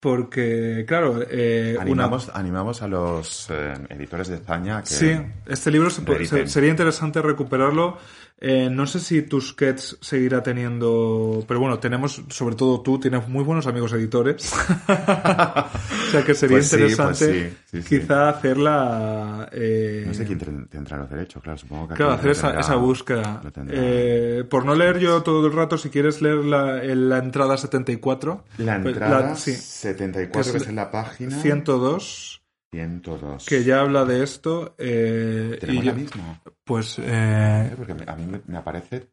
porque, 0.00 0.84
claro, 0.86 1.20
eh, 1.28 1.72
una- 1.74 1.82
Animamos, 1.82 2.30
animamos 2.34 2.82
a 2.82 2.88
los 2.88 3.48
eh, 3.50 3.74
editores 3.88 4.28
de 4.28 4.36
España 4.36 4.80
que... 4.82 4.88
Sí, 4.88 5.18
este 5.46 5.70
libro 5.70 5.90
se 5.90 6.02
se- 6.26 6.46
sería 6.48 6.70
interesante 6.70 7.20
recuperarlo. 7.22 7.98
Eh, 8.38 8.68
no 8.70 8.86
sé 8.86 9.00
si 9.00 9.22
Tusquets 9.22 9.96
seguirá 10.02 10.42
teniendo, 10.42 11.42
pero 11.48 11.58
bueno, 11.58 11.78
tenemos, 11.78 12.22
sobre 12.28 12.54
todo 12.54 12.82
tú, 12.82 13.00
tienes 13.00 13.26
muy 13.28 13.42
buenos 13.42 13.66
amigos 13.66 13.94
editores. 13.94 14.52
o 14.88 16.10
sea 16.10 16.22
que 16.24 16.34
sería 16.34 16.58
Pues 16.58 16.68
sí, 16.68 16.76
interesante 16.76 17.08
pues 17.08 17.18
sí, 17.18 17.56
sí, 17.70 17.82
sí. 17.82 18.00
quizá 18.00 18.28
hacerla... 18.28 19.48
eh, 19.52 20.04
No 20.06 20.12
sé 20.14 20.24
quién 20.26 20.38
ten- 20.38 20.66
tendrá 20.68 20.98
los 20.98 21.08
derechos, 21.08 21.42
claro, 21.42 21.56
supongo 21.58 21.88
que... 21.88 21.94
Claro, 21.94 22.12
hacer 22.12 22.30
esa, 22.32 22.60
esa 22.60 22.74
búsqueda. 22.76 23.40
Eh, 23.70 24.44
por 24.50 24.66
no 24.66 24.74
leer 24.74 24.98
yo 24.98 25.22
todo 25.22 25.46
el 25.46 25.52
rato, 25.54 25.78
si 25.78 25.88
quieres 25.88 26.20
leer 26.20 26.44
la, 26.44 26.82
la 26.82 27.18
entrada 27.18 27.56
74. 27.56 28.44
La 28.58 28.80
pues, 28.82 28.94
entrada 28.94 29.34
sí, 29.36 29.52
74, 29.54 30.42
Que 30.42 30.50
que 30.50 30.56
es 30.58 30.62
es, 30.62 30.68
en 30.68 30.76
la 30.76 30.90
página... 30.90 31.40
102, 31.40 32.42
102. 32.76 33.46
que 33.46 33.64
ya 33.64 33.80
habla 33.80 34.04
de 34.04 34.22
esto. 34.22 34.74
eh, 34.78 35.56
¿Tenemos 35.60 35.82
y 35.84 35.86
la 35.86 35.92
misma? 35.94 36.42
Pues, 36.64 36.96
eh, 37.00 37.72
Porque 37.76 37.92
a 38.06 38.16
mí 38.16 38.40
me, 38.46 38.58
aparece 38.58 39.08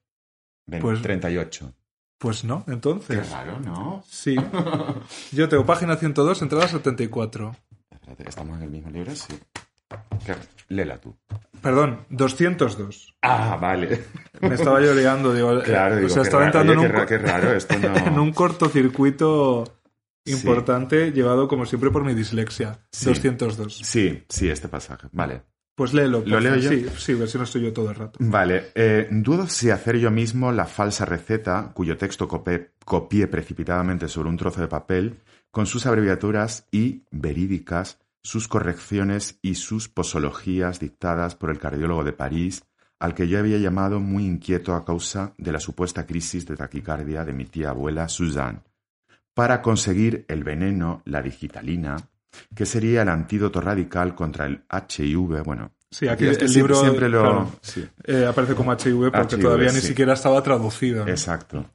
ven, 0.67 0.81
Pues- 0.81 1.01
38. 1.01 1.73
pues 2.17 2.43
no, 2.43 2.63
Qué 2.65 2.71
entonces. 2.73 3.29
raro, 3.31 3.59
¿no? 3.59 4.03
Sí. 4.07 4.35
Yo 5.31 5.47
tengo 5.49 5.65
página 5.65 5.95
102, 5.97 6.41
entrada 6.41 6.67
74. 6.67 7.55
Espérate, 7.91 8.29
¿estamos 8.29 8.57
en 8.57 8.63
el 8.63 8.69
mismo 8.69 8.89
libro? 8.89 9.15
Sí. 9.15 9.33
Qué- 10.25 10.35
Léela 10.69 10.97
tú. 10.97 11.15
Perdón, 11.61 12.05
202. 12.09 13.15
Ah, 13.21 13.57
vale. 13.61 14.03
Me 14.41 14.55
estaba 14.55 14.81
yo 14.81 14.93
liando, 14.93 15.33
digo. 15.33 15.59
eh, 15.59 15.63
Claro, 15.63 15.95
digo, 15.97 16.07
o 16.07 16.09
sea, 16.09 16.21
qué 16.23 16.27
estaba 16.27 16.45
raro, 16.45 16.59
entrando 16.59 16.73
en, 16.73 16.91
qué 16.91 16.99
un, 17.01 17.07
qué 17.07 17.17
raro, 17.17 17.53
esto 17.53 17.75
no... 17.79 17.95
en 17.97 18.19
un 18.19 18.31
cortocircuito 18.33 19.63
Sí. 20.25 20.33
importante, 20.33 21.11
llevado 21.11 21.47
como 21.47 21.65
siempre 21.65 21.89
por 21.91 22.03
mi 22.05 22.13
dislexia. 22.13 22.79
Sí. 22.91 23.05
202. 23.07 23.77
Sí, 23.83 24.23
sí, 24.29 24.49
este 24.49 24.67
pasaje. 24.67 25.07
Vale. 25.11 25.43
Pues 25.75 25.91
léelo. 25.93 26.23
¿Lo 26.25 26.39
leo 26.39 26.55
yo? 26.57 26.69
Sí, 26.69 26.85
sí, 26.97 27.11
a 27.13 27.15
ver 27.15 27.27
si 27.27 27.37
no 27.39 27.43
estoy 27.45 27.63
yo 27.63 27.73
todo 27.73 27.89
el 27.89 27.95
rato. 27.95 28.19
Vale, 28.21 28.71
eh, 28.75 29.07
dudo 29.11 29.47
si 29.47 29.71
hacer 29.71 29.97
yo 29.97 30.11
mismo 30.11 30.51
la 30.51 30.65
falsa 30.65 31.03
receta, 31.03 31.71
cuyo 31.73 31.97
texto 31.97 32.27
copé- 32.27 32.73
copié 32.85 33.27
precipitadamente 33.27 34.07
sobre 34.07 34.29
un 34.29 34.37
trozo 34.37 34.61
de 34.61 34.67
papel, 34.67 35.17
con 35.49 35.65
sus 35.65 35.85
abreviaturas 35.87 36.67
y, 36.71 37.03
verídicas, 37.11 37.97
sus 38.21 38.47
correcciones 38.47 39.39
y 39.41 39.55
sus 39.55 39.89
posologías 39.89 40.79
dictadas 40.79 41.35
por 41.35 41.49
el 41.49 41.57
cardiólogo 41.59 42.03
de 42.03 42.13
París, 42.13 42.63
al 42.99 43.15
que 43.15 43.27
yo 43.27 43.39
había 43.39 43.57
llamado 43.57 43.99
muy 43.99 44.25
inquieto 44.25 44.75
a 44.75 44.85
causa 44.85 45.33
de 45.39 45.51
la 45.51 45.59
supuesta 45.59 46.05
crisis 46.05 46.45
de 46.45 46.55
taquicardia 46.55 47.25
de 47.25 47.33
mi 47.33 47.45
tía 47.45 47.71
abuela 47.71 48.07
Suzanne, 48.07 48.61
para 49.33 49.61
conseguir 49.61 50.25
el 50.27 50.43
veneno, 50.43 51.01
la 51.05 51.21
digitalina, 51.21 51.97
que 52.55 52.65
sería 52.65 53.03
el 53.03 53.09
antídoto 53.09 53.61
radical 53.61 54.15
contra 54.15 54.45
el 54.45 54.63
HIV, 54.69 55.43
bueno, 55.43 55.71
Sí, 55.93 56.07
aquí 56.07 56.25
es 56.25 56.39
que 56.39 56.45
el 56.45 56.53
libro 56.53 56.75
siempre 56.75 57.07
lo... 57.07 57.21
claro, 57.21 57.51
sí. 57.61 57.87
eh, 58.05 58.25
aparece 58.27 58.55
como 58.55 58.73
HIV 58.73 59.11
porque 59.11 59.35
HIV, 59.35 59.41
todavía 59.43 59.71
ni 59.71 59.79
siquiera 59.79 60.13
estaba 60.13 60.41
traducido. 60.41 61.05
¿no? 61.05 61.11
Exacto. 61.11 61.69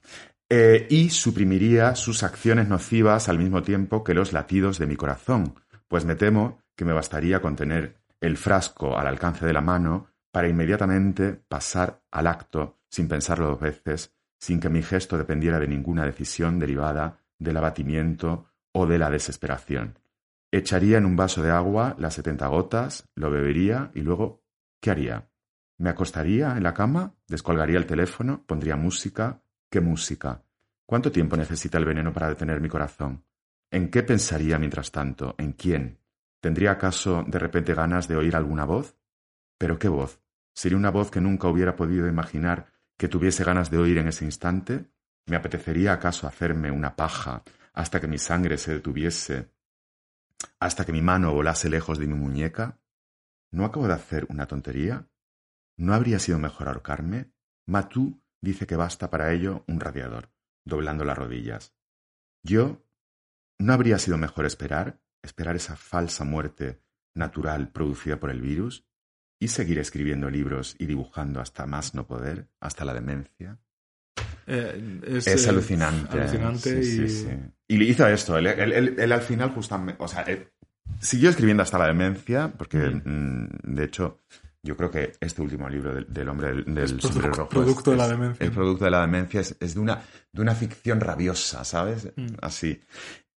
Eh, 0.50 0.88
y 0.90 1.10
suprimiría 1.10 1.94
sus 1.94 2.24
acciones 2.24 2.68
nocivas 2.68 3.28
al 3.28 3.38
mismo 3.38 3.62
tiempo 3.62 4.02
que 4.02 4.14
los 4.14 4.32
latidos 4.32 4.78
de 4.78 4.88
mi 4.88 4.96
corazón, 4.96 5.54
pues 5.86 6.04
me 6.04 6.16
temo 6.16 6.62
que 6.74 6.84
me 6.84 6.92
bastaría 6.92 7.40
con 7.40 7.54
tener 7.54 7.98
el 8.20 8.36
frasco 8.36 8.98
al 8.98 9.06
alcance 9.06 9.46
de 9.46 9.52
la 9.52 9.60
mano 9.60 10.08
para 10.32 10.48
inmediatamente 10.48 11.34
pasar 11.48 12.02
al 12.10 12.26
acto 12.26 12.78
sin 12.88 13.06
pensarlo 13.06 13.46
dos 13.46 13.60
veces, 13.60 14.14
sin 14.40 14.58
que 14.58 14.68
mi 14.68 14.82
gesto 14.82 15.16
dependiera 15.16 15.60
de 15.60 15.68
ninguna 15.68 16.04
decisión 16.04 16.58
derivada 16.58 17.20
del 17.38 17.56
abatimiento 17.56 18.46
o 18.72 18.86
de 18.86 18.98
la 18.98 19.10
desesperación. 19.10 19.98
Echaría 20.50 20.98
en 20.98 21.04
un 21.04 21.16
vaso 21.16 21.42
de 21.42 21.50
agua 21.50 21.94
las 21.98 22.14
setenta 22.14 22.46
gotas, 22.48 23.08
lo 23.14 23.30
bebería 23.30 23.90
y 23.94 24.00
luego, 24.00 24.42
¿qué 24.80 24.90
haría? 24.90 25.28
¿Me 25.76 25.90
acostaría 25.90 26.56
en 26.56 26.62
la 26.62 26.74
cama? 26.74 27.14
¿Descolgaría 27.28 27.78
el 27.78 27.86
teléfono? 27.86 28.44
¿Pondría 28.46 28.76
música? 28.76 29.42
¿Qué 29.70 29.80
música? 29.80 30.42
¿Cuánto 30.86 31.12
tiempo 31.12 31.36
necesita 31.36 31.78
el 31.78 31.84
veneno 31.84 32.12
para 32.12 32.28
detener 32.28 32.60
mi 32.60 32.68
corazón? 32.68 33.24
¿En 33.70 33.90
qué 33.90 34.02
pensaría 34.02 34.58
mientras 34.58 34.90
tanto? 34.90 35.34
¿En 35.38 35.52
quién? 35.52 36.00
¿Tendría 36.40 36.72
acaso 36.72 37.24
de 37.26 37.38
repente 37.38 37.74
ganas 37.74 38.08
de 38.08 38.16
oír 38.16 38.34
alguna 38.34 38.64
voz? 38.64 38.96
¿Pero 39.58 39.78
qué 39.78 39.88
voz? 39.88 40.22
¿Sería 40.54 40.78
una 40.78 40.90
voz 40.90 41.10
que 41.10 41.20
nunca 41.20 41.48
hubiera 41.48 41.76
podido 41.76 42.08
imaginar 42.08 42.72
que 42.96 43.08
tuviese 43.08 43.44
ganas 43.44 43.70
de 43.70 43.78
oír 43.78 43.98
en 43.98 44.08
ese 44.08 44.24
instante? 44.24 44.90
¿Me 45.28 45.36
apetecería 45.36 45.92
acaso 45.92 46.26
hacerme 46.26 46.70
una 46.70 46.96
paja 46.96 47.42
hasta 47.74 48.00
que 48.00 48.06
mi 48.06 48.16
sangre 48.16 48.56
se 48.56 48.72
detuviese, 48.72 49.52
hasta 50.58 50.86
que 50.86 50.92
mi 50.92 51.02
mano 51.02 51.34
volase 51.34 51.68
lejos 51.68 51.98
de 51.98 52.06
mi 52.06 52.14
muñeca? 52.14 52.80
¿No 53.52 53.66
acabo 53.66 53.86
de 53.86 53.92
hacer 53.92 54.26
una 54.30 54.46
tontería? 54.46 55.06
¿No 55.76 55.92
habría 55.92 56.18
sido 56.18 56.38
mejor 56.38 56.68
ahorcarme? 56.68 57.30
Matú 57.66 58.22
dice 58.40 58.66
que 58.66 58.76
basta 58.76 59.10
para 59.10 59.30
ello 59.32 59.64
un 59.68 59.80
radiador, 59.80 60.32
doblando 60.64 61.04
las 61.04 61.18
rodillas. 61.18 61.76
Yo, 62.42 62.82
¿no 63.58 63.74
habría 63.74 63.98
sido 63.98 64.16
mejor 64.16 64.46
esperar, 64.46 64.98
esperar 65.22 65.56
esa 65.56 65.76
falsa 65.76 66.24
muerte 66.24 66.80
natural 67.14 67.70
producida 67.70 68.18
por 68.18 68.30
el 68.30 68.40
virus, 68.40 68.86
y 69.38 69.48
seguir 69.48 69.78
escribiendo 69.78 70.30
libros 70.30 70.74
y 70.78 70.86
dibujando 70.86 71.40
hasta 71.40 71.66
más 71.66 71.94
no 71.94 72.06
poder, 72.06 72.48
hasta 72.60 72.86
la 72.86 72.94
demencia? 72.94 73.60
Eh, 74.48 75.00
Es 75.06 75.26
eh, 75.46 75.48
alucinante. 75.48 76.18
Alucinante 76.20 76.82
Sí, 76.82 77.02
y... 77.04 77.08
sí, 77.08 77.24
sí. 77.24 77.28
Y 77.68 77.84
hizo 77.84 78.06
esto, 78.06 78.38
él, 78.38 78.46
él- 78.46 78.72
él- 78.72 78.94
él 78.98 79.12
al 79.12 79.20
final 79.20 79.50
justamente, 79.50 80.02
o 80.02 80.08
sea, 80.08 80.22
él 80.22 80.48
siguió 81.00 81.28
escribiendo 81.30 81.62
hasta 81.62 81.78
la 81.78 81.86
demencia, 81.88 82.50
porque 82.56 82.78
mm, 82.78 83.74
de 83.74 83.84
hecho 83.84 84.20
yo 84.62 84.76
creo 84.76 84.90
que 84.90 85.12
este 85.20 85.42
último 85.42 85.68
libro 85.68 85.94
del, 85.94 86.06
del 86.12 86.28
hombre 86.30 86.48
del, 86.48 86.74
del 86.74 87.00
sombrero 87.00 87.32
rojo 87.34 87.48
producto 87.50 87.90
de 87.90 87.96
la 87.98 88.04
es- 88.04 88.10
demencia. 88.10 88.46
El 88.46 88.52
producto 88.52 88.84
de 88.86 88.90
la 88.90 89.00
demencia 89.02 89.40
es, 89.40 89.54
es 89.60 89.74
de, 89.74 89.80
una, 89.80 90.02
de 90.32 90.40
una 90.42 90.54
ficción 90.54 90.98
rabiosa, 91.00 91.62
¿sabes? 91.64 92.08
Mm. 92.16 92.26
Así. 92.40 92.80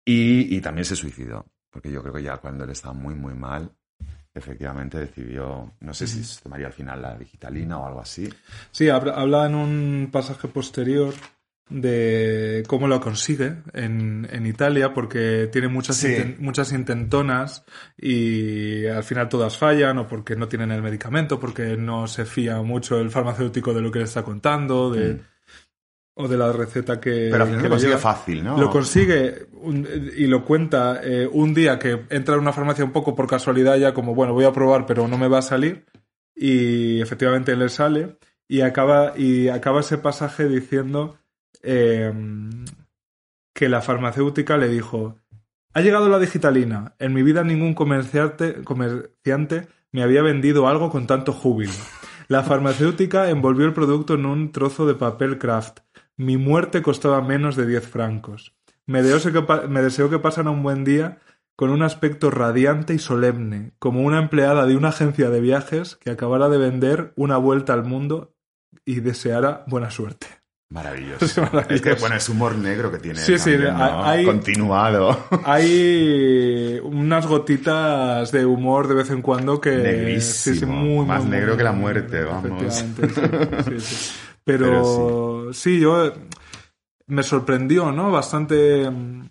Y, 0.05 0.56
y 0.56 0.60
también 0.60 0.85
se 0.85 0.94
suicidó, 0.97 1.47
porque 1.70 1.90
yo 1.90 2.02
creo 2.02 2.14
que 2.14 2.22
ya 2.22 2.36
cuando 2.39 2.64
él 2.64 2.70
estaba 2.70 2.94
muy, 2.94 3.14
muy 3.14 3.35
mal, 3.35 3.72
efectivamente 4.39 4.98
decidió, 4.98 5.73
no 5.81 5.93
sé 5.94 6.06
si 6.06 6.24
se 6.24 6.40
tomaría 6.43 6.66
al 6.69 6.73
final 6.73 7.02
la 7.02 7.16
digitalina 7.19 7.78
o 7.78 7.86
algo 7.86 8.01
así. 8.01 8.28
Sí, 8.70 8.89
habla, 8.89 9.47
en 9.47 9.55
un 9.55 10.09
pasaje 10.10 10.48
posterior 10.48 11.12
de 11.70 12.65
cómo 12.66 12.89
lo 12.89 12.98
consigue 13.01 13.56
en, 13.74 14.27
en 14.32 14.47
Italia, 14.47 14.94
porque 14.94 15.48
tiene 15.52 15.69
muchas, 15.69 15.97
Sí. 15.97 16.09
inten- 16.09 16.39
muchas 16.39 16.73
intentonas 16.73 17.62
y 17.97 18.86
al 18.86 19.05
final 19.05 19.28
todas 19.28 19.59
fallan, 19.59 19.98
o 19.98 20.06
porque 20.09 20.35
no 20.35 20.48
tienen 20.48 20.70
el 20.73 20.81
medicamento, 20.82 21.39
porque 21.39 21.77
no 21.77 22.06
se 22.06 22.24
fía 22.24 22.62
mucho 22.62 22.98
el 22.98 23.10
farmacéutico 23.10 23.74
de 23.74 23.82
lo 23.82 23.90
que 23.93 23.98
le 23.98 24.06
está 24.06 24.23
contando, 24.23 24.90
de, 24.90 25.15
Mm. 25.15 25.20
O 26.20 26.28
de 26.28 26.36
la 26.36 26.53
receta 26.53 27.01
que, 27.01 27.28
Pero 27.31 27.45
al 27.45 27.49
final 27.49 27.62
lo 27.65 27.69
consigue 27.70 27.89
lleva. 27.90 28.01
fácil, 28.01 28.45
¿no? 28.45 28.59
Lo 28.59 28.70
consigue 28.70 29.47
un- 29.62 29.86
y 30.16 30.27
lo 30.27 30.45
cuenta 30.45 31.01
eh, 31.03 31.28
un 31.31 31.55
día 31.55 31.78
que 31.78 32.05
entra 32.11 32.35
en 32.35 32.40
una 32.40 32.53
farmacia 32.53 32.85
un 32.85 32.93
poco 32.93 33.15
por 33.15 33.27
casualidad 33.28 33.77
ya 33.77 33.95
como, 33.95 34.15
bueno, 34.15 34.32
voy 34.35 34.45
a 34.45 34.53
probar 34.53 34.85
pero 34.85 35.07
no 35.09 35.16
me 35.16 35.28
va 35.28 35.39
a 35.39 35.43
salir 35.43 35.85
y 36.35 37.01
efectivamente 37.01 37.55
le 37.57 37.69
sale 37.69 38.19
y 38.49 38.62
acaba, 38.62 39.12
y 39.16 39.49
acaba 39.49 39.81
ese 39.81 39.99
pasaje 39.99 40.49
diciendo 40.49 41.19
eh, 41.62 42.12
que 43.55 43.69
la 43.69 43.81
farmacéutica 43.82 44.57
le 44.57 44.69
dijo, 44.69 45.16
ha 45.74 45.81
llegado 45.81 46.09
la 46.09 46.19
digitalina, 46.19 46.95
en 46.99 47.12
mi 47.12 47.23
vida 47.23 47.45
ningún 47.45 47.74
comerciante, 47.74 48.62
comerciante 48.65 49.69
me 49.93 50.03
había 50.03 50.23
vendido 50.23 50.69
algo 50.69 50.90
con 50.90 51.07
tanto 51.07 51.32
júbilo. 51.32 51.73
La 52.28 52.43
farmacéutica 52.43 53.31
envolvió 53.31 53.66
el 53.66 53.73
producto 53.73 54.15
en 54.15 54.27
un 54.27 54.53
trozo 54.53 54.86
de 54.86 54.95
papel 54.95 55.39
craft. 55.39 55.78
Mi 56.19 56.36
muerte 56.36 56.82
costaba 56.82 57.23
menos 57.23 57.57
de 57.57 57.66
10 57.66 57.86
francos. 57.89 58.55
Me 58.86 59.03
deseo 59.03 59.32
que, 59.32 59.69
me 59.69 59.81
deseo 59.82 60.11
que 60.11 60.19
pasen 60.19 60.49
un 60.49 60.62
buen 60.62 60.85
día 60.85 61.19
con 61.57 61.70
un 61.70 61.82
aspecto 61.82 62.31
radiante 62.31 62.93
y 62.95 62.99
solemne, 62.99 63.73
como 63.78 64.03
una 64.03 64.19
empleada 64.19 64.66
de 64.66 64.77
una 64.77 64.89
agencia 64.90 65.31
de 65.31 65.40
viajes 65.40 65.97
que 65.97 66.11
acabara 66.11 66.49
de 66.49 66.59
vender 66.59 67.12
una 67.16 67.36
vuelta 67.36 67.73
al 67.73 67.85
mundo 67.85 68.35
y 68.85 69.01
deseara 69.01 69.65
buena 69.66 69.90
suerte. 69.90 70.27
Maravilloso. 70.70 71.24
Es 71.24 71.39
maravilloso. 71.39 71.74
Es 71.74 71.81
que, 71.81 71.95
bueno, 71.95 72.16
es 72.16 72.28
humor 72.28 72.55
negro 72.57 72.93
que 72.93 72.99
tiene. 72.99 73.19
Sí, 73.19 73.39
sí, 73.39 73.55
hay- 73.74 74.24
Continuado. 74.27 75.19
Hay 75.45 76.78
unas 76.85 77.27
gotitas 77.27 78.31
de 78.32 78.45
humor 78.45 78.86
de 78.86 78.95
vez 78.95 79.11
en 79.11 79.23
cuando 79.23 79.61
que... 79.61 79.70
Negrísimo. 79.77 80.55
sí, 80.55 80.61
sí, 80.61 80.66
muy, 80.66 81.07
Más 81.07 81.23
muy, 81.23 81.31
negro 81.31 81.49
muy, 81.53 81.57
que 81.59 81.65
la 81.65 81.73
muerte, 81.73 82.23
vamos. 82.23 82.74
sí, 82.74 82.95
Pero, 84.48 85.52
sí, 85.52 85.80
yo 85.80 86.12
me 87.06 87.22
sorprendió, 87.22 87.92
¿no? 87.92 88.10
Bastante... 88.10 88.90
mm, 88.90 89.28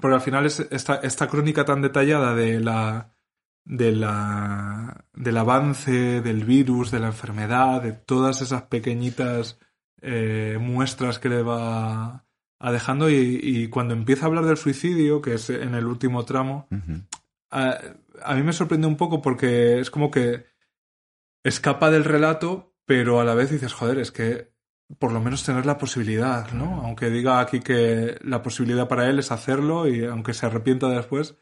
Porque 0.00 0.14
al 0.14 0.20
final 0.20 0.46
es 0.46 0.60
esta, 0.70 0.96
esta 0.96 1.26
crónica 1.28 1.64
tan 1.64 1.82
detallada 1.82 2.34
de 2.34 2.60
la 2.60 3.08
de 3.64 3.92
la 3.92 5.04
del 5.12 5.36
avance 5.36 6.20
del 6.20 6.44
virus, 6.44 6.90
de 6.90 6.98
la 6.98 7.08
enfermedad, 7.08 7.80
de 7.82 7.92
todas 7.92 8.42
esas 8.42 8.62
pequeñitas 8.62 9.58
eh, 10.00 10.58
muestras 10.60 11.18
que 11.20 11.28
le 11.28 11.42
va 11.42 12.24
a 12.58 12.72
dejando 12.72 13.08
y, 13.08 13.38
y 13.42 13.68
cuando 13.68 13.94
empieza 13.94 14.24
a 14.24 14.28
hablar 14.28 14.46
del 14.46 14.56
suicidio, 14.56 15.20
que 15.22 15.34
es 15.34 15.48
en 15.50 15.74
el 15.74 15.86
último 15.86 16.24
tramo, 16.24 16.66
a, 17.50 17.78
a 18.24 18.34
mí 18.34 18.42
me 18.42 18.52
sorprende 18.52 18.86
un 18.88 18.96
poco 18.96 19.20
porque 19.22 19.78
es 19.78 19.90
como 19.90 20.10
que 20.10 20.46
escapa 21.44 21.90
del 21.90 22.04
relato, 22.04 22.71
pero 22.86 23.20
a 23.20 23.24
la 23.24 23.34
vez 23.34 23.50
dices, 23.50 23.72
joder, 23.72 23.98
es 23.98 24.12
que 24.12 24.52
por 24.98 25.12
lo 25.12 25.20
menos 25.20 25.44
tener 25.44 25.66
la 25.66 25.78
posibilidad, 25.78 26.52
¿no? 26.52 26.82
Aunque 26.82 27.10
diga 27.10 27.40
aquí 27.40 27.60
que 27.60 28.18
la 28.22 28.42
posibilidad 28.42 28.88
para 28.88 29.08
él 29.08 29.18
es 29.18 29.32
hacerlo 29.32 29.88
y 29.88 30.04
aunque 30.04 30.34
se 30.34 30.46
arrepienta 30.46 30.88
después, 30.88 31.36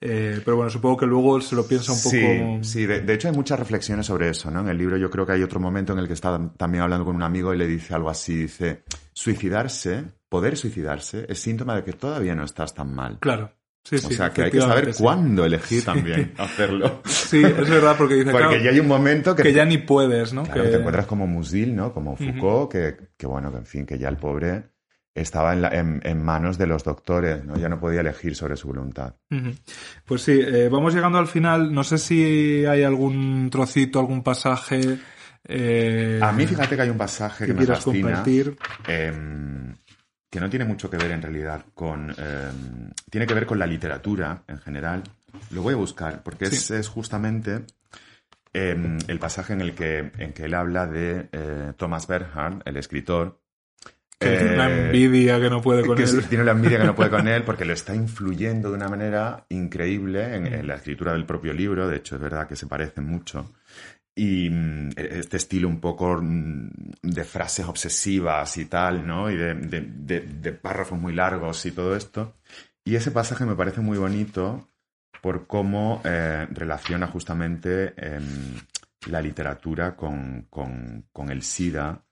eh, 0.00 0.40
pero 0.44 0.56
bueno, 0.56 0.70
supongo 0.70 0.96
que 0.98 1.06
luego 1.06 1.40
se 1.40 1.56
lo 1.56 1.66
piensa 1.66 1.92
un 1.92 1.98
poco... 1.98 2.10
Sí, 2.10 2.58
sí. 2.62 2.86
De, 2.86 3.00
de 3.00 3.14
hecho 3.14 3.28
hay 3.28 3.34
muchas 3.34 3.58
reflexiones 3.58 4.06
sobre 4.06 4.28
eso, 4.28 4.50
¿no? 4.50 4.60
En 4.60 4.68
el 4.68 4.78
libro 4.78 4.96
yo 4.96 5.10
creo 5.10 5.24
que 5.24 5.32
hay 5.32 5.42
otro 5.42 5.60
momento 5.60 5.92
en 5.92 6.00
el 6.00 6.06
que 6.06 6.14
está 6.14 6.38
también 6.56 6.82
hablando 6.82 7.04
con 7.04 7.16
un 7.16 7.22
amigo 7.22 7.54
y 7.54 7.58
le 7.58 7.66
dice 7.66 7.94
algo 7.94 8.10
así, 8.10 8.36
dice, 8.36 8.82
suicidarse, 9.12 10.04
poder 10.28 10.56
suicidarse, 10.56 11.26
es 11.28 11.38
síntoma 11.38 11.76
de 11.76 11.84
que 11.84 11.92
todavía 11.92 12.34
no 12.34 12.44
estás 12.44 12.74
tan 12.74 12.94
mal. 12.94 13.18
Claro. 13.20 13.55
Sí, 13.88 13.96
o 13.96 14.10
sea, 14.10 14.32
que 14.32 14.42
hay 14.42 14.50
que 14.50 14.60
saber 14.60 14.92
sí. 14.92 15.00
cuándo 15.02 15.44
elegir 15.44 15.84
también 15.84 16.32
hacerlo. 16.38 17.02
Sí, 17.04 17.40
es 17.44 17.70
verdad, 17.70 17.94
porque 17.96 18.14
dice, 18.14 18.30
Porque 18.32 18.46
claro, 18.48 18.62
ya 18.64 18.70
hay 18.70 18.80
un 18.80 18.88
momento 18.88 19.36
que, 19.36 19.44
que 19.44 19.52
ya 19.52 19.64
ni 19.64 19.78
puedes, 19.78 20.32
¿no? 20.32 20.42
claro, 20.42 20.64
Que- 20.64 20.70
te 20.70 20.76
encuentras 20.78 21.06
como 21.06 21.26
Musil, 21.28 21.76
¿no? 21.76 21.92
Como 21.92 22.16
Foucault, 22.16 22.72
que, 22.72 22.96
que 23.16 23.26
bueno, 23.28 23.52
que 23.52 23.58
en 23.58 23.66
fin, 23.66 23.86
que 23.86 23.96
ya 23.96 24.08
el 24.08 24.16
pobre 24.16 24.64
estaba 25.14 25.52
en, 25.52 25.62
la- 25.62 25.68
en- 25.68 26.00
en 26.04 26.20
manos 26.22 26.58
de 26.58 26.66
los 26.66 26.82
doctores, 26.82 27.44
¿no? 27.44 27.56
Ya 27.56 27.68
no 27.68 27.78
podía 27.78 28.00
elegir 28.00 28.34
sobre 28.34 28.56
su 28.56 28.66
voluntad. 28.68 29.14
Pues 30.04 30.22
sí, 30.22 30.32
eh, 30.44 30.68
vamos 30.68 30.92
llegando 30.92 31.18
al 31.18 31.28
final. 31.28 31.72
No 31.72 31.84
sé 31.84 31.98
si 31.98 32.66
hay 32.66 32.82
algún 32.82 33.48
trocito, 33.50 34.00
algún 34.00 34.22
pasaje. 34.24 34.98
eh, 35.48 36.18
A 36.20 36.32
mí 36.32 36.44
fíjate 36.44 36.74
que 36.74 36.82
hay 36.82 36.90
un 36.90 36.98
pasaje 36.98 37.46
que 37.46 37.52
que, 37.54 37.60
me 37.60 37.66
fascina. 37.66 38.08
compartir. 38.08 38.56
em, 38.88 39.74
que 40.36 40.40
no 40.40 40.50
tiene 40.50 40.66
mucho 40.66 40.90
que 40.90 40.98
ver 40.98 41.10
en 41.12 41.22
realidad 41.22 41.64
con... 41.74 42.10
em, 42.10 42.90
tiene 43.10 43.26
que 43.26 43.32
ver 43.32 43.46
con 43.46 43.58
la 43.58 43.66
literatura 43.66 44.42
en 44.46 44.58
general. 44.58 45.02
Lo 45.50 45.62
voy 45.62 45.72
a 45.72 45.76
buscar, 45.78 46.22
porque 46.22 46.44
es, 46.44 46.60
Sí. 46.66 46.74
es 46.74 46.88
justamente 46.88 47.64
em, 48.52 48.98
el 49.08 49.18
pasaje 49.18 49.54
en 49.54 49.62
el 49.62 49.74
que, 49.74 50.12
en 50.18 50.34
que 50.34 50.44
él 50.44 50.52
habla 50.52 50.86
de 50.86 51.28
eh, 51.32 51.72
Thomas 51.78 52.06
Bernhard, 52.06 52.60
el 52.66 52.76
escritor. 52.76 53.40
Que 54.18 54.36
tiene 54.36 54.54
una 54.54 54.70
eh, 54.70 54.86
envidia 54.86 55.40
que 55.40 55.48
no 55.50 55.60
puede 55.62 55.84
con 55.86 55.96
que 55.96 56.02
él. 56.04 56.24
tiene 56.28 56.44
la 56.44 56.52
envidia 56.52 56.78
que 56.78 56.84
no 56.84 56.94
puede 56.94 57.08
con 57.10 57.28
él 57.34 57.42
porque 57.42 57.64
lo 57.64 57.72
está 57.72 57.94
influyendo 57.94 58.68
de 58.70 58.76
una 58.76 58.88
manera 58.88 59.46
increíble 59.48 60.34
en, 60.36 60.46
en 60.46 60.66
la 60.66 60.74
escritura 60.74 61.12
del 61.12 61.24
propio 61.24 61.52
libro. 61.54 61.88
De 61.88 61.96
hecho, 61.96 62.16
es 62.16 62.20
verdad 62.20 62.46
que 62.46 62.56
se 62.56 62.66
parecen 62.66 63.04
mucho. 63.06 63.52
Y 64.18 64.48
mm, 64.50 64.90
este 64.96 65.36
estilo 65.36 65.68
un 65.68 65.78
poco 65.78 66.18
mm, 66.22 66.70
de 67.02 67.24
frases 67.24 67.66
obsesivas 67.66 68.56
y 68.56 68.64
tal, 68.64 69.06
¿no? 69.06 69.30
Y 69.30 69.36
de, 69.36 69.54
de- 69.54 69.82
de- 69.82 70.20
de 70.22 70.52
párrafos 70.52 70.98
muy 70.98 71.12
largos 71.14 71.64
y 71.66 71.72
todo 71.72 71.94
esto. 71.94 72.34
Y 72.84 72.94
ese 72.96 73.10
pasaje 73.10 73.44
me 73.44 73.54
parece 73.54 73.80
muy 73.82 73.98
bonito 73.98 74.68
por 75.20 75.46
cómo 75.46 76.00
eh, 76.04 76.46
relaciona 76.50 77.06
justamente 77.08 77.92
em, 77.96 78.24
la 79.08 79.20
literatura 79.20 79.96
con, 79.96 80.46
con- 80.48 81.04
con 81.12 81.30
el 81.30 81.42
SIDA 81.42 82.02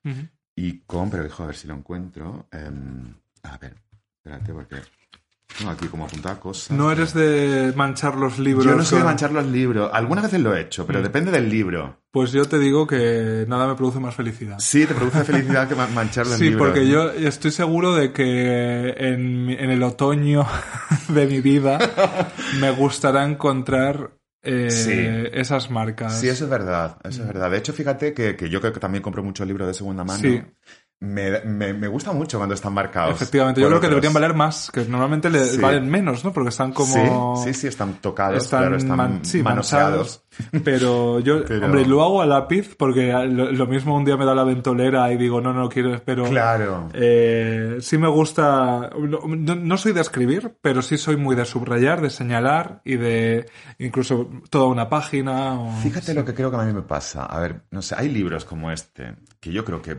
y 0.57 0.81
con, 0.81 1.11
pero 1.11 1.23
dejo 1.23 1.43
a 1.43 1.47
ver 1.47 1.57
si 1.57 1.67
lo 1.69 1.75
encuentro. 1.75 2.49
em, 2.53 3.15
a 3.45 3.57
ver, 3.59 3.77
espérate, 4.17 4.53
porque 4.53 4.77
tengo 5.59 5.71
aquí 5.71 5.87
como 5.87 6.05
apuntada 6.07 6.39
cosas. 6.41 6.77
No 6.77 6.91
eres 6.91 7.15
de 7.15 7.73
manchar 7.77 8.17
los 8.17 8.39
libros. 8.39 8.65
Yo 8.65 8.75
no 8.75 8.85
soy 8.85 8.99
de 8.99 9.05
manchar 9.05 9.33
los 9.33 9.47
libros. 9.47 9.91
Algunas 9.93 10.25
veces 10.25 10.41
lo 10.41 10.55
he 10.57 10.61
hecho, 10.63 10.87
pero 10.87 11.01
Mm. 11.01 11.03
depende 11.03 11.31
del 11.31 11.49
libro. 11.49 12.01
Pues 12.11 12.33
yo 12.33 12.45
te 12.45 12.59
digo 12.59 12.87
que 12.87 13.45
nada 13.49 13.67
me 13.67 13.75
produce 13.75 13.99
más 14.01 14.15
felicidad. 14.15 14.57
Sí, 14.59 14.87
te 14.87 14.95
produce 14.95 15.25
felicidad 15.25 15.69
que 15.69 15.75
ma- 15.75 15.87
manchar 15.89 16.27
los 16.27 16.37
Sí, 16.39 16.45
libros. 16.51 16.67
porque 16.69 16.89
yo 16.89 17.11
estoy 17.11 17.51
seguro 17.51 17.95
de 17.95 18.13
que 18.13 18.91
en, 18.97 19.51
en 19.51 19.71
el 19.71 19.83
otoño 19.83 20.47
de 21.09 21.27
mi 21.27 21.41
vida 21.41 21.79
me 22.61 22.71
gustará 22.71 23.25
encontrar 23.25 24.13
eh, 24.47 24.71
Sí. 24.71 24.93
esas 25.33 25.71
marcas. 25.71 26.21
Sí, 26.21 26.29
eso 26.29 26.45
es 26.45 26.51
verdad, 26.51 26.99
eso 27.05 27.23
es 27.23 27.27
verdad. 27.29 27.51
De 27.51 27.57
hecho, 27.59 27.73
fíjate 27.73 28.13
que, 28.13 28.37
que 28.37 28.51
yo 28.51 28.61
que 28.61 28.71
también 28.73 29.03
compro 29.03 29.23
muchos 29.25 29.47
libros 29.47 29.67
de 29.67 29.73
segunda 29.75 30.05
mano. 30.05 30.21
Sí. 30.21 30.43
Me, 31.01 31.41
me, 31.45 31.75
me 31.75 31.87
gusta 31.89 32.13
mucho 32.13 32.39
cuando 32.39 32.55
están 32.55 32.73
marcados. 32.73 33.15
Efectivamente, 33.15 33.61
yo 33.61 33.67
creo 33.69 33.81
que 33.81 33.89
deberían 33.89 34.15
valer 34.15 34.33
más, 34.33 34.71
que 34.73 34.87
normalmente 34.87 35.29
le 35.29 35.45
Sí. 35.45 35.61
valen 35.61 35.91
menos, 35.91 36.25
¿no? 36.25 36.33
Porque 36.33 36.49
están 36.49 36.73
como... 36.73 37.37
Sí, 37.37 37.53
sí, 37.53 37.61
sí, 37.61 37.67
están 37.67 37.95
tocados, 38.01 38.43
están, 38.43 38.61
claro, 38.61 38.77
están 38.77 38.97
man- 38.97 39.21
sí, 39.25 39.43
manoseados. 39.43 40.25
manchados. 40.41 40.65
Pero 40.65 41.21
yo, 41.21 41.45
Pero- 41.49 41.67
hombre, 41.67 41.85
lo 41.85 42.03
hago 42.03 42.23
a 42.23 42.27
lápiz 42.27 42.75
porque 42.79 43.13
lo, 43.13 43.53
lo 43.53 43.67
mismo 43.67 43.95
un 43.97 44.05
día 44.07 44.17
me 44.17 44.25
da 44.25 44.35
la 44.35 44.45
ventolera 44.45 45.13
y 45.13 45.19
digo, 45.19 45.43
no, 45.43 45.53
no 45.53 45.69
quiero, 45.69 46.01
pero... 46.07 46.25
Claro. 46.25 46.89
Eh, 46.95 47.77
sí 47.81 47.99
me 47.99 48.09
gusta, 48.09 48.89
no, 48.97 49.77
soy 49.77 49.93
de 49.93 50.01
escribir, 50.01 50.57
pero 50.63 50.81
sí 50.81 50.97
soy 50.97 51.17
muy 51.19 51.37
de 51.37 51.45
subrayar, 51.45 52.01
de 52.01 52.09
señalar 52.09 52.81
y 52.83 52.97
de 52.97 53.45
incluso 53.79 54.31
toda 54.49 54.69
una 54.69 54.89
página. 54.89 55.61
o- 55.61 55.71
Fíjate 55.83 56.15
lo 56.15 56.25
que 56.25 56.33
creo 56.33 56.51
que 56.51 56.57
a 56.57 56.63
mí 56.63 56.73
me 56.73 56.83
pasa. 56.83 57.27
A 57.27 57.41
ver, 57.41 57.63
no 57.71 57.83
sé, 57.83 57.95
hay 57.99 58.09
libros 58.09 58.47
como 58.47 58.71
este 58.71 59.17
que 59.41 59.53
yo 59.53 59.65
creo 59.67 59.83
que, 59.83 59.99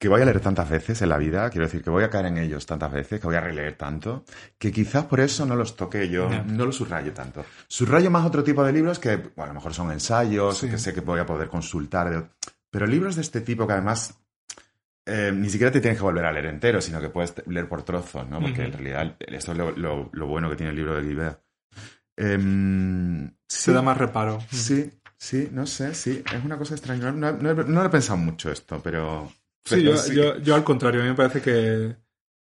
que 0.00 0.08
voy 0.08 0.22
a 0.22 0.24
leer 0.24 0.40
tantas 0.40 0.68
veces 0.70 1.02
en 1.02 1.10
la 1.10 1.18
vida, 1.18 1.50
quiero 1.50 1.66
decir 1.66 1.82
que 1.84 1.90
voy 1.90 2.02
a 2.02 2.08
caer 2.08 2.24
en 2.26 2.38
ellos 2.38 2.64
tantas 2.64 2.90
veces, 2.90 3.20
que 3.20 3.26
voy 3.26 3.36
a 3.36 3.40
releer 3.42 3.76
tanto, 3.76 4.24
que 4.58 4.72
quizás 4.72 5.04
por 5.04 5.20
eso 5.20 5.44
no 5.44 5.54
los 5.54 5.76
toque 5.76 6.08
yo, 6.08 6.30
no 6.46 6.64
los 6.64 6.76
subrayo 6.76 7.12
tanto. 7.12 7.44
Subrayo 7.68 8.10
más 8.10 8.24
otro 8.24 8.42
tipo 8.42 8.64
de 8.64 8.72
libros 8.72 8.98
que, 8.98 9.16
bueno, 9.18 9.42
a 9.42 9.46
lo 9.48 9.54
mejor 9.54 9.74
son 9.74 9.92
ensayos, 9.92 10.56
Sí. 10.56 10.70
que 10.70 10.78
sé 10.78 10.94
que 10.94 11.02
voy 11.02 11.20
a 11.20 11.26
poder 11.26 11.48
consultar, 11.48 12.30
pero 12.70 12.86
libros 12.86 13.14
de 13.16 13.20
este 13.22 13.42
tipo 13.42 13.66
que 13.66 13.74
además 13.74 14.18
eh, 15.04 15.32
ni 15.34 15.50
siquiera 15.50 15.70
te 15.70 15.80
tienes 15.82 15.98
que 15.98 16.04
volver 16.04 16.24
a 16.24 16.32
leer 16.32 16.46
entero, 16.46 16.80
sino 16.80 16.98
que 17.00 17.10
puedes 17.10 17.34
leer 17.46 17.68
por 17.68 17.82
trozos, 17.82 18.26
¿no? 18.28 18.40
Porque 18.40 18.62
en 18.64 18.72
realidad 18.72 19.16
esto 19.18 19.52
es 19.52 19.58
lo, 19.58 19.70
lo- 19.72 20.08
lo 20.12 20.26
bueno 20.26 20.48
que 20.48 20.56
tiene 20.56 20.70
el 20.70 20.76
libro 20.76 20.94
de 20.94 21.02
Guibert. 21.02 21.40
Em, 22.16 23.28
Se 23.48 23.70
sí. 23.70 23.72
da 23.72 23.82
más 23.82 23.96
reparo. 23.96 24.38
Sí, 24.50 24.90
sí, 25.16 25.48
no 25.52 25.66
sé, 25.66 25.94
sí. 25.94 26.22
Es 26.32 26.44
una 26.44 26.56
cosa 26.58 26.74
extraña. 26.74 27.10
No, 27.12 27.32
no, 27.32 27.54
no 27.54 27.80
lo 27.80 27.84
he 27.86 27.90
pensado 27.90 28.16
mucho 28.18 28.50
esto, 28.50 28.80
pero... 28.82 29.32
Sí, 29.64 29.82
yo, 29.82 29.94
yo, 30.12 30.38
yo 30.38 30.54
al 30.54 30.64
contrario, 30.64 31.00
a 31.00 31.04
mí 31.04 31.10
me 31.10 31.16
parece 31.16 31.40
que... 31.42 31.96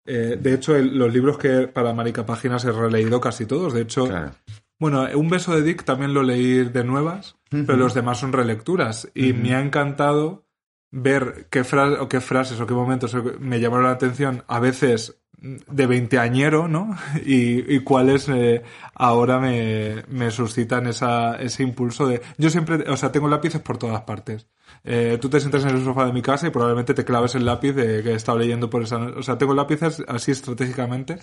eh, 0.06 0.38
de 0.40 0.54
hecho, 0.54 0.76
el- 0.76 0.98
los 0.98 1.12
libros 1.12 1.38
que 1.38 1.68
para 1.68 1.92
Marica 1.94 2.26
Páginas 2.26 2.64
he 2.64 2.72
releído 2.72 3.20
casi 3.20 3.46
todos. 3.46 3.72
De 3.72 3.82
hecho, 3.82 4.06
Claro. 4.08 4.32
bueno, 4.78 5.06
Un 5.14 5.30
beso 5.30 5.54
de 5.54 5.62
Dick 5.62 5.84
también 5.84 6.12
lo 6.12 6.22
leí 6.22 6.64
de 6.64 6.84
nuevas, 6.84 7.36
pero 7.50 7.76
los 7.76 7.94
demás 7.94 8.18
son 8.18 8.32
relecturas. 8.32 9.08
Y 9.14 9.32
me 9.32 9.54
ha 9.54 9.60
encantado 9.60 10.44
ver 10.90 11.46
qué, 11.50 11.64
fra- 11.64 12.02
o 12.02 12.08
qué 12.08 12.20
frases 12.20 12.60
o 12.60 12.66
qué 12.66 12.74
momentos 12.74 13.16
me 13.40 13.60
llamaron 13.60 13.86
la 13.86 13.92
atención, 13.92 14.44
a 14.48 14.60
veces 14.60 15.16
de 15.36 15.86
veinteañero, 15.86 16.68
¿no? 16.68 16.96
Y, 17.24 17.74
y 17.74 17.80
cuáles 17.80 18.28
eh, 18.28 18.62
ahora 18.94 19.38
me, 19.40 20.04
me 20.08 20.30
suscitan 20.30 20.86
esa, 20.86 21.36
ese 21.36 21.62
impulso 21.62 22.06
de... 22.06 22.22
Yo 22.38 22.50
siempre, 22.50 22.76
o 22.90 22.96
sea, 22.96 23.10
tengo 23.12 23.28
lápices 23.28 23.60
por 23.60 23.76
todas 23.78 24.02
partes. 24.02 24.46
Eh, 24.86 25.16
tú 25.19 25.31
te 25.31 25.40
sientas 25.40 25.65
en 25.65 25.70
el 25.70 25.82
sofá 25.82 26.05
de 26.05 26.12
mi 26.12 26.20
casa 26.20 26.47
y 26.47 26.51
probablemente 26.51 26.93
te 26.93 27.06
claves 27.06 27.35
el 27.35 27.47
lápiz 27.47 27.73
de 27.73 28.02
que 28.02 28.11
he 28.11 28.15
estado 28.15 28.39
leyendo 28.39 28.69
por 28.69 28.82
esa 28.82 28.98
noche. 28.98 29.19
O 29.19 29.23
sea, 29.23 29.39
tengo 29.39 29.55
lápices 29.55 30.02
así 30.06 30.31
estratégicamente 30.31 31.19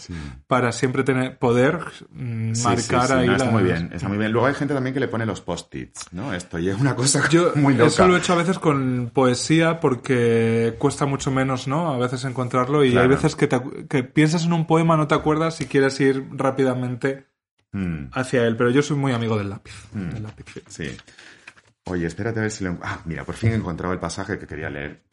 para 0.47 0.71
siempre 0.71 1.03
tener 1.03 1.37
poder 1.37 1.77
mm, 2.09 2.53
Sí, 2.55 2.63
marcar 2.63 3.07
sí, 3.07 3.13
ahí 3.13 3.27
no, 3.27 3.33
está 3.33 3.45
las- 3.45 3.53
muy 3.53 3.61
bien, 3.63 3.89
está 3.93 4.07
muy 4.09 4.17
bien. 4.17 4.31
Luego 4.31 4.47
hay 4.47 4.55
gente 4.55 4.73
también 4.73 4.93
que 4.95 4.99
le 4.99 5.07
pone 5.07 5.27
los 5.27 5.41
post-its, 5.41 6.07
¿no? 6.11 6.33
Esto 6.33 6.57
y 6.57 6.69
es 6.69 6.79
una 6.79 6.95
cosa 6.95 7.21
Yo 7.29 7.51
muy 7.55 7.73
loca. 7.75 7.87
eso 7.87 8.07
lo 8.07 8.15
he 8.15 8.19
hecho 8.19 8.33
a 8.33 8.37
veces 8.37 8.57
con 8.57 9.11
poesía 9.13 9.79
porque 9.79 10.75
cuesta 10.79 11.05
mucho 11.05 11.29
menos, 11.29 11.67
¿no? 11.67 11.91
A 11.93 11.97
veces 11.99 12.25
encontrarlo 12.25 12.83
y 12.83 12.91
Claro. 12.91 13.03
hay 13.09 13.15
veces 13.15 13.35
que, 13.35 13.47
te 13.47 13.61
que 13.87 14.03
piensas 14.03 14.43
en 14.45 14.53
un 14.53 14.65
poema, 14.65 14.97
no 14.97 15.07
te 15.07 15.13
acuerdas 15.15 15.55
si 15.55 15.65
quieres 15.67 15.99
ir 16.01 16.25
rápidamente 16.31 17.27
Mm, 17.73 18.07
hacia 18.11 18.45
él. 18.47 18.57
Pero 18.57 18.69
yo 18.69 18.81
soy 18.81 18.97
muy 18.97 19.13
amigo 19.13 19.37
del 19.37 19.49
lápiz. 19.49 19.71
del 19.93 20.23
lápiz, 20.23 20.43
sí. 20.67 20.89
sí. 20.89 20.97
Oye, 21.91 22.07
espérate 22.07 22.39
a 22.39 22.43
ver 22.43 22.51
si 22.51 22.63
lo... 22.63 22.77
Ah, 22.81 23.01
mira, 23.05 23.25
por 23.25 23.35
fin 23.35 23.51
he 23.51 23.55
encontrado 23.55 23.93
el 23.93 23.99
pasaje 23.99 24.39
que 24.39 24.47
quería 24.47 24.69
leer. 24.69 25.03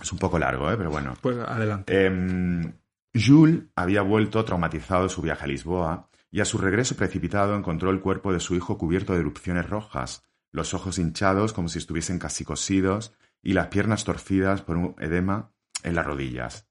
Es 0.00 0.12
un 0.12 0.18
poco 0.18 0.38
largo, 0.38 0.70
¿eh? 0.70 0.76
Pero 0.76 0.90
bueno. 0.90 1.14
Pues 1.20 1.38
adelante. 1.38 2.06
Em, 2.06 2.72
Jules 3.14 3.64
había 3.74 4.02
vuelto 4.02 4.44
traumatizado 4.44 5.04
de 5.04 5.08
su 5.08 5.22
viaje 5.22 5.44
a 5.44 5.46
Lisboa 5.46 6.08
y 6.30 6.40
a 6.40 6.44
su 6.44 6.58
regreso 6.58 6.96
precipitado 6.96 7.56
encontró 7.56 7.90
el 7.90 8.00
cuerpo 8.00 8.32
de 8.32 8.40
su 8.40 8.54
hijo 8.54 8.78
cubierto 8.78 9.14
de 9.14 9.20
erupciones 9.20 9.68
rojas, 9.68 10.24
los 10.52 10.74
ojos 10.74 10.98
hinchados 10.98 11.52
como 11.52 11.68
si 11.68 11.78
estuviesen 11.78 12.18
casi 12.18 12.44
cosidos 12.44 13.14
y 13.42 13.52
las 13.52 13.68
piernas 13.68 14.04
torcidas 14.04 14.62
por 14.62 14.76
un 14.76 14.96
edema 14.98 15.52
en 15.82 15.94
las 15.94 16.06
rodillas. 16.06 16.66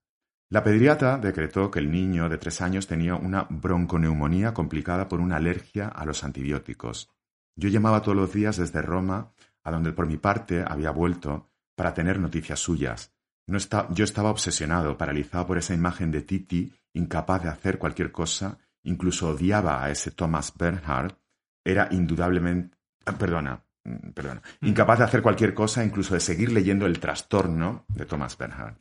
La 0.49 0.63
pediatra 0.63 1.17
decretó 1.17 1.72
que 1.72 1.80
el 1.80 1.91
niño 1.91 2.30
de 2.30 2.38
tres 2.38 2.61
años 2.61 2.88
tenía 2.88 3.15
una 3.15 3.47
bronconeumonía 3.49 4.53
complicada 4.53 5.07
por 5.07 5.19
una 5.19 5.38
alergia 5.38 5.88
a 5.88 6.05
los 6.05 6.23
antibióticos. 6.23 7.09
Yo 7.55 7.69
llamaba 7.69 8.01
todos 8.01 8.17
los 8.17 8.34
días 8.34 8.57
desde 8.57 8.81
Roma, 8.81 9.31
a 9.66 9.72
donde 9.72 9.92
por 9.92 10.08
mi 10.08 10.16
parte 10.18 10.64
había 10.66 10.92
vuelto, 10.92 11.50
para 11.76 11.94
tener 11.94 12.20
noticias 12.20 12.60
suyas. 12.60 13.12
No 13.48 13.58
esta- 13.58 13.88
yo 13.92 14.06
estaba 14.06 14.30
obsesionado, 14.32 14.98
paralizado 14.98 15.46
por 15.46 15.58
esa 15.58 15.74
imagen 15.74 16.10
de 16.12 16.22
Titi, 16.22 16.74
incapaz 16.94 17.44
de 17.44 17.50
hacer 17.50 17.78
cualquier 17.78 18.12
cosa, 18.14 18.58
incluso 18.84 19.30
odiaba 19.30 19.84
a 19.84 19.92
ese 19.92 20.12
Thomas 20.12 20.54
Bernhard. 20.58 21.14
Era 21.66 21.90
indudablemente. 21.92 22.78
ah, 23.06 23.12
Perdona, 23.12 23.62
mm, 23.84 24.10
perdona. 24.14 24.42
Incapaz 24.62 25.00
de 25.00 25.04
hacer 25.06 25.22
cualquier 25.22 25.54
cosa, 25.54 25.84
incluso 25.84 26.14
de 26.14 26.20
seguir 26.22 26.52
leyendo 26.52 26.86
el 26.86 27.00
trastorno 27.00 27.86
de 27.90 28.06
Thomas 28.06 28.38
Bernhard. 28.38 28.78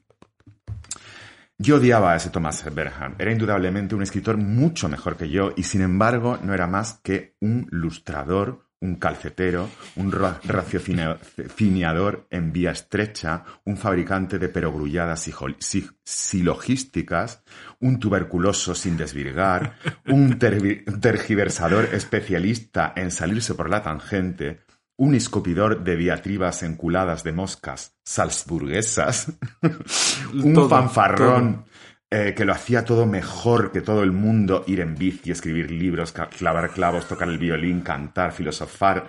Yo 1.59 1.77
odiaba 1.77 2.13
a 2.13 2.17
ese 2.17 2.31
Thomas 2.31 2.65
Bernhard. 2.75 3.15
Era 3.19 3.33
indudablemente 3.33 3.95
un 3.95 4.03
escritor 4.03 4.37
mucho 4.37 4.89
mejor 4.89 5.17
que 5.17 5.29
yo 5.31 5.53
y 5.57 5.63
sin 5.63 5.83
embargo 5.83 6.39
no 6.43 6.53
era 6.53 6.67
más 6.67 7.01
que 7.03 7.37
un 7.41 7.67
lustrador, 7.71 8.64
un 8.85 8.97
calcetero, 8.97 9.69
un 9.97 10.13
ra- 10.13 10.39
raciociniador 10.45 12.27
en 12.31 12.53
vía 12.53 12.71
estrecha, 12.71 13.43
un 13.65 13.79
fabricante 13.79 14.39
de 14.39 14.49
perogrulladas 14.51 15.27
silogísticas, 16.05 17.43
un 17.81 17.99
tuberculoso 17.99 18.75
sin 18.75 18.97
desvirgar, 18.99 19.77
un 20.07 20.39
tergiversador 20.39 21.89
especialista 21.95 22.93
en 22.95 23.11
salirse 23.11 23.55
por 23.55 23.71
la 23.71 23.83
tangente, 23.83 24.61
un 24.97 25.15
escupidor 25.15 25.83
de 25.83 25.97
diatribas 25.97 26.63
enculadas 26.63 27.25
de 27.25 27.33
moscas 27.33 27.97
salzburguesas, 28.05 29.33
un 30.35 30.53
Todo, 30.53 30.69
fanfarrón 30.69 31.65
eh, 32.17 32.33
que 32.33 32.45
lo 32.45 32.53
hacía 32.53 32.85
todo 32.85 33.07
mejor 33.07 33.73
que 33.73 33.81
todo 33.81 34.05
el 34.05 34.13
mundo, 34.13 34.63
ir 34.69 34.79
en 34.79 34.95
bici, 34.95 35.33
escribir 35.33 35.73
libros, 35.73 36.13
clavar 36.13 36.71
clavos, 36.71 37.09
tocar 37.09 37.29
el 37.29 37.39
violín, 37.39 37.81
cantar, 37.81 38.31
filosofar 38.31 39.09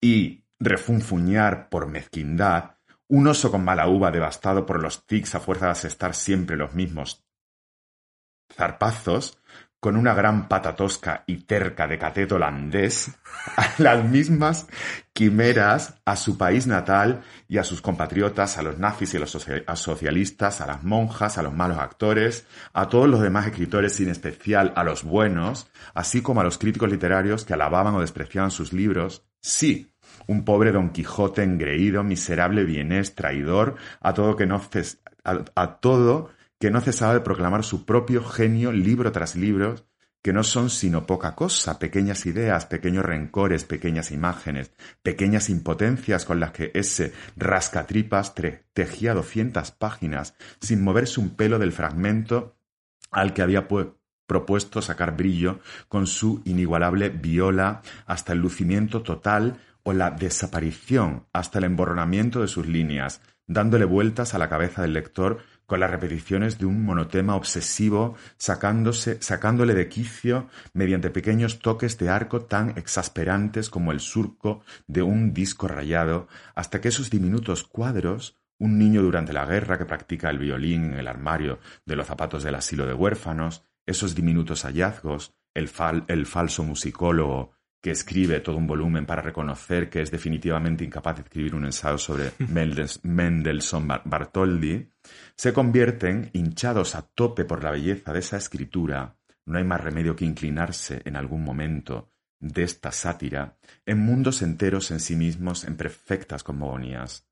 y 0.00 0.44
refunfuñar 0.58 1.68
por 1.68 1.88
mezquindad, 1.88 2.76
un 3.06 3.26
oso 3.26 3.50
con 3.50 3.62
mala 3.64 3.86
uva 3.86 4.10
devastado 4.10 4.64
por 4.64 4.80
los 4.80 5.04
tics 5.04 5.34
a 5.34 5.40
fuerza 5.40 5.74
de 5.74 5.88
estar 5.88 6.14
siempre 6.14 6.56
los 6.56 6.72
mismos 6.72 7.22
zarpazos, 8.54 9.37
con 9.80 9.96
una 9.96 10.12
gran 10.12 10.48
pata 10.48 10.74
tosca 10.74 11.22
y 11.26 11.36
terca 11.44 11.86
de 11.86 11.98
cateto 11.98 12.34
holandés, 12.34 13.12
a 13.56 13.70
las 13.78 14.04
mismas 14.04 14.66
quimeras 15.12 15.94
a 16.04 16.16
su 16.16 16.36
país 16.36 16.66
natal 16.66 17.22
y 17.48 17.58
a 17.58 17.64
sus 17.64 17.80
compatriotas, 17.80 18.58
a 18.58 18.62
los 18.62 18.78
nazis 18.78 19.14
y 19.14 19.16
a 19.16 19.20
los 19.20 19.30
socialistas, 19.74 20.60
a 20.60 20.66
las 20.66 20.82
monjas, 20.82 21.38
a 21.38 21.42
los 21.42 21.52
malos 21.52 21.78
actores, 21.78 22.46
a 22.72 22.88
todos 22.88 23.08
los 23.08 23.20
demás 23.20 23.46
escritores, 23.46 23.94
sin 23.94 24.08
especial 24.08 24.72
a 24.76 24.82
los 24.82 25.04
buenos, 25.04 25.68
así 25.94 26.22
como 26.22 26.40
a 26.40 26.44
los 26.44 26.58
críticos 26.58 26.90
literarios 26.90 27.44
que 27.44 27.54
alababan 27.54 27.94
o 27.94 28.00
despreciaban 28.00 28.50
sus 28.50 28.72
libros. 28.72 29.24
Sí, 29.40 29.92
un 30.26 30.44
pobre 30.44 30.72
Don 30.72 30.90
Quijote 30.90 31.42
engreído, 31.42 32.02
miserable, 32.02 32.64
bienés, 32.64 33.14
traidor, 33.14 33.76
a 34.00 34.12
todo 34.12 34.36
que 34.36 34.46
no 34.46 34.60
a 35.24 35.80
todo 35.80 36.30
que 36.58 36.70
no 36.70 36.80
cesaba 36.80 37.14
de 37.14 37.20
proclamar 37.20 37.64
su 37.64 37.84
propio 37.84 38.24
genio 38.24 38.72
libro 38.72 39.12
tras 39.12 39.36
libro, 39.36 39.76
que 40.22 40.32
no 40.32 40.42
son 40.42 40.68
sino 40.68 41.06
poca 41.06 41.34
cosa, 41.36 41.78
pequeñas 41.78 42.26
ideas, 42.26 42.66
pequeños 42.66 43.04
rencores, 43.04 43.64
pequeñas 43.64 44.10
imágenes, 44.10 44.72
pequeñas 45.02 45.48
impotencias 45.48 46.24
con 46.24 46.40
las 46.40 46.50
que 46.50 46.72
ese 46.74 47.12
rascatripas 47.36 48.34
tejía 48.72 49.14
doscientas 49.14 49.70
páginas 49.70 50.34
sin 50.60 50.82
moverse 50.82 51.20
un 51.20 51.30
pelo 51.30 51.58
del 51.58 51.72
fragmento 51.72 52.56
al 53.12 53.32
que 53.32 53.42
había 53.42 53.68
pu- 53.68 53.94
propuesto 54.26 54.82
sacar 54.82 55.16
brillo 55.16 55.60
con 55.88 56.06
su 56.06 56.42
inigualable 56.44 57.08
viola 57.10 57.80
hasta 58.04 58.32
el 58.32 58.40
lucimiento 58.40 59.02
total 59.02 59.60
o 59.84 59.92
la 59.92 60.10
desaparición 60.10 61.26
hasta 61.32 61.58
el 61.58 61.64
emborronamiento 61.64 62.42
de 62.42 62.48
sus 62.48 62.66
líneas, 62.66 63.22
dándole 63.46 63.86
vueltas 63.86 64.34
a 64.34 64.38
la 64.38 64.48
cabeza 64.50 64.82
del 64.82 64.92
lector 64.92 65.38
con 65.68 65.80
las 65.80 65.90
repeticiones 65.90 66.58
de 66.58 66.64
un 66.64 66.82
monotema 66.82 67.36
obsesivo, 67.36 68.16
sacándose, 68.38 69.18
sacándole 69.20 69.74
de 69.74 69.90
quicio 69.90 70.48
mediante 70.72 71.10
pequeños 71.10 71.58
toques 71.58 71.98
de 71.98 72.08
arco 72.08 72.40
tan 72.40 72.70
exasperantes 72.78 73.68
como 73.68 73.92
el 73.92 74.00
surco 74.00 74.62
de 74.86 75.02
un 75.02 75.34
disco 75.34 75.68
rayado, 75.68 76.26
hasta 76.54 76.80
que 76.80 76.88
esos 76.88 77.10
diminutos 77.10 77.64
cuadros 77.64 78.38
un 78.58 78.78
niño 78.78 79.02
durante 79.02 79.34
la 79.34 79.44
guerra 79.44 79.76
que 79.76 79.84
practica 79.84 80.30
el 80.30 80.38
violín 80.38 80.86
en 80.86 80.94
el 80.94 81.06
armario 81.06 81.58
de 81.84 81.96
los 81.96 82.06
zapatos 82.06 82.42
del 82.42 82.54
asilo 82.54 82.86
de 82.86 82.94
huérfanos, 82.94 83.62
esos 83.84 84.14
diminutos 84.14 84.62
hallazgos, 84.64 85.34
el, 85.52 85.68
fal- 85.68 86.04
el 86.08 86.24
falso 86.24 86.64
musicólogo 86.64 87.52
que 87.80 87.90
escribe 87.90 88.40
todo 88.40 88.56
un 88.56 88.66
volumen 88.66 89.06
para 89.06 89.22
reconocer 89.22 89.88
que 89.88 90.00
es 90.02 90.10
definitivamente 90.10 90.84
incapaz 90.84 91.16
de 91.16 91.22
escribir 91.22 91.54
un 91.54 91.64
ensayo 91.64 91.98
sobre 91.98 92.30
Mendels- 92.38 93.00
Mendelssohn 93.02 93.86
Bar- 93.86 94.02
Bartholdy, 94.04 94.90
se 95.36 95.52
convierten, 95.52 96.30
hinchados 96.32 96.94
a 96.94 97.02
tope 97.02 97.44
por 97.44 97.62
la 97.62 97.70
belleza 97.70 98.12
de 98.12 98.18
esa 98.18 98.36
escritura, 98.36 99.16
no 99.46 99.58
hay 99.58 99.64
más 99.64 99.80
remedio 99.80 100.14
que 100.16 100.24
inclinarse 100.24 101.00
en 101.04 101.16
algún 101.16 101.42
momento 101.44 102.10
de 102.40 102.62
esta 102.62 102.92
sátira, 102.92 103.56
en 103.86 103.98
mundos 103.98 104.42
enteros 104.42 104.90
en 104.90 105.00
sí 105.00 105.16
mismos 105.16 105.64
en 105.64 105.76
perfectas 105.76 106.44
cosmogonías. 106.44 107.26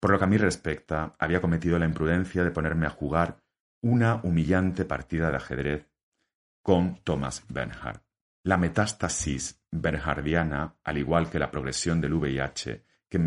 Por 0.00 0.10
lo 0.12 0.18
que 0.18 0.24
a 0.24 0.28
mí 0.28 0.36
respecta, 0.36 1.14
había 1.18 1.40
cometido 1.40 1.78
la 1.78 1.86
imprudencia 1.86 2.44
de 2.44 2.50
ponerme 2.50 2.86
a 2.86 2.90
jugar 2.90 3.38
una 3.82 4.16
humillante 4.22 4.84
partida 4.84 5.30
de 5.30 5.36
ajedrez 5.36 5.88
con 6.62 6.96
Thomas 7.02 7.44
Bernhard. 7.48 8.00
La 8.44 8.56
metástasis 8.56 9.62
bernhardiana, 9.70 10.76
al 10.82 10.98
igual 10.98 11.30
que 11.30 11.38
la 11.38 11.50
progresión 11.50 12.00
del 12.00 12.14
VIH, 12.14 12.84
que 13.08 13.18
en 13.18 13.24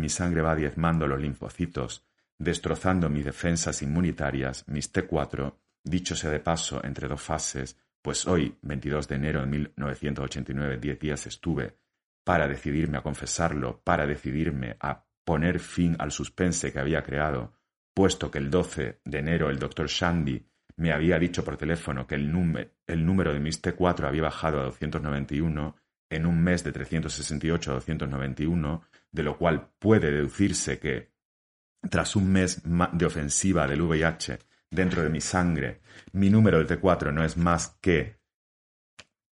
mi 0.00 0.08
sangre, 0.08 0.42
va 0.42 0.54
diezmando 0.54 1.06
los 1.06 1.20
linfocitos, 1.20 2.06
destrozando 2.38 3.08
mis 3.08 3.24
defensas 3.24 3.82
inmunitarias, 3.82 4.64
mis 4.68 4.92
T4, 4.92 5.54
dicho 5.82 6.14
sea 6.14 6.30
de 6.30 6.40
paso 6.40 6.84
entre 6.84 7.08
dos 7.08 7.20
fases, 7.20 7.76
pues 8.00 8.26
hoy, 8.26 8.56
22 8.62 9.08
de 9.08 9.14
enero 9.16 9.40
de 9.40 9.46
1989, 9.46 10.78
10 10.78 10.98
días 11.00 11.26
estuve 11.26 11.76
para 12.22 12.46
decidirme 12.46 12.98
a 12.98 13.02
confesarlo, 13.02 13.80
para 13.82 14.06
decidirme 14.06 14.76
a 14.78 15.04
poner 15.24 15.58
fin 15.58 15.96
al 15.98 16.12
suspense 16.12 16.72
que 16.72 16.78
había 16.78 17.02
creado, 17.02 17.54
puesto 17.94 18.30
que 18.30 18.38
el 18.38 18.50
12 18.50 19.00
de 19.04 19.18
enero 19.18 19.50
el 19.50 19.58
doctor 19.58 19.88
Shandy 19.88 20.46
me 20.76 20.92
había 20.92 21.18
dicho 21.18 21.42
por 21.44 21.56
teléfono 21.56 22.06
que 22.06 22.14
el, 22.14 22.30
el 22.86 23.04
número 23.04 23.32
de 23.32 23.40
mis 23.40 23.62
T4 23.62 24.06
había 24.06 24.22
bajado 24.22 24.60
a 24.60 24.64
291 24.64 25.76
en 26.10 26.26
un 26.26 26.42
mes 26.42 26.62
de 26.62 26.72
368 26.72 27.70
a 27.70 27.74
291, 27.74 28.82
de 29.10 29.22
lo 29.22 29.36
cual 29.38 29.68
puede 29.78 30.10
deducirse 30.10 30.78
que, 30.78 31.10
tras 31.90 32.16
un 32.16 32.30
mes 32.32 32.62
de 32.64 33.06
ofensiva 33.06 33.66
del 33.66 33.82
VIH 33.82 34.38
dentro 34.70 35.02
de 35.02 35.08
mi 35.08 35.20
sangre, 35.20 35.80
mi 36.12 36.30
número 36.30 36.62
de 36.62 36.80
T4 36.80 37.12
no 37.12 37.24
es 37.24 37.36
más 37.36 37.76
que 37.80 38.16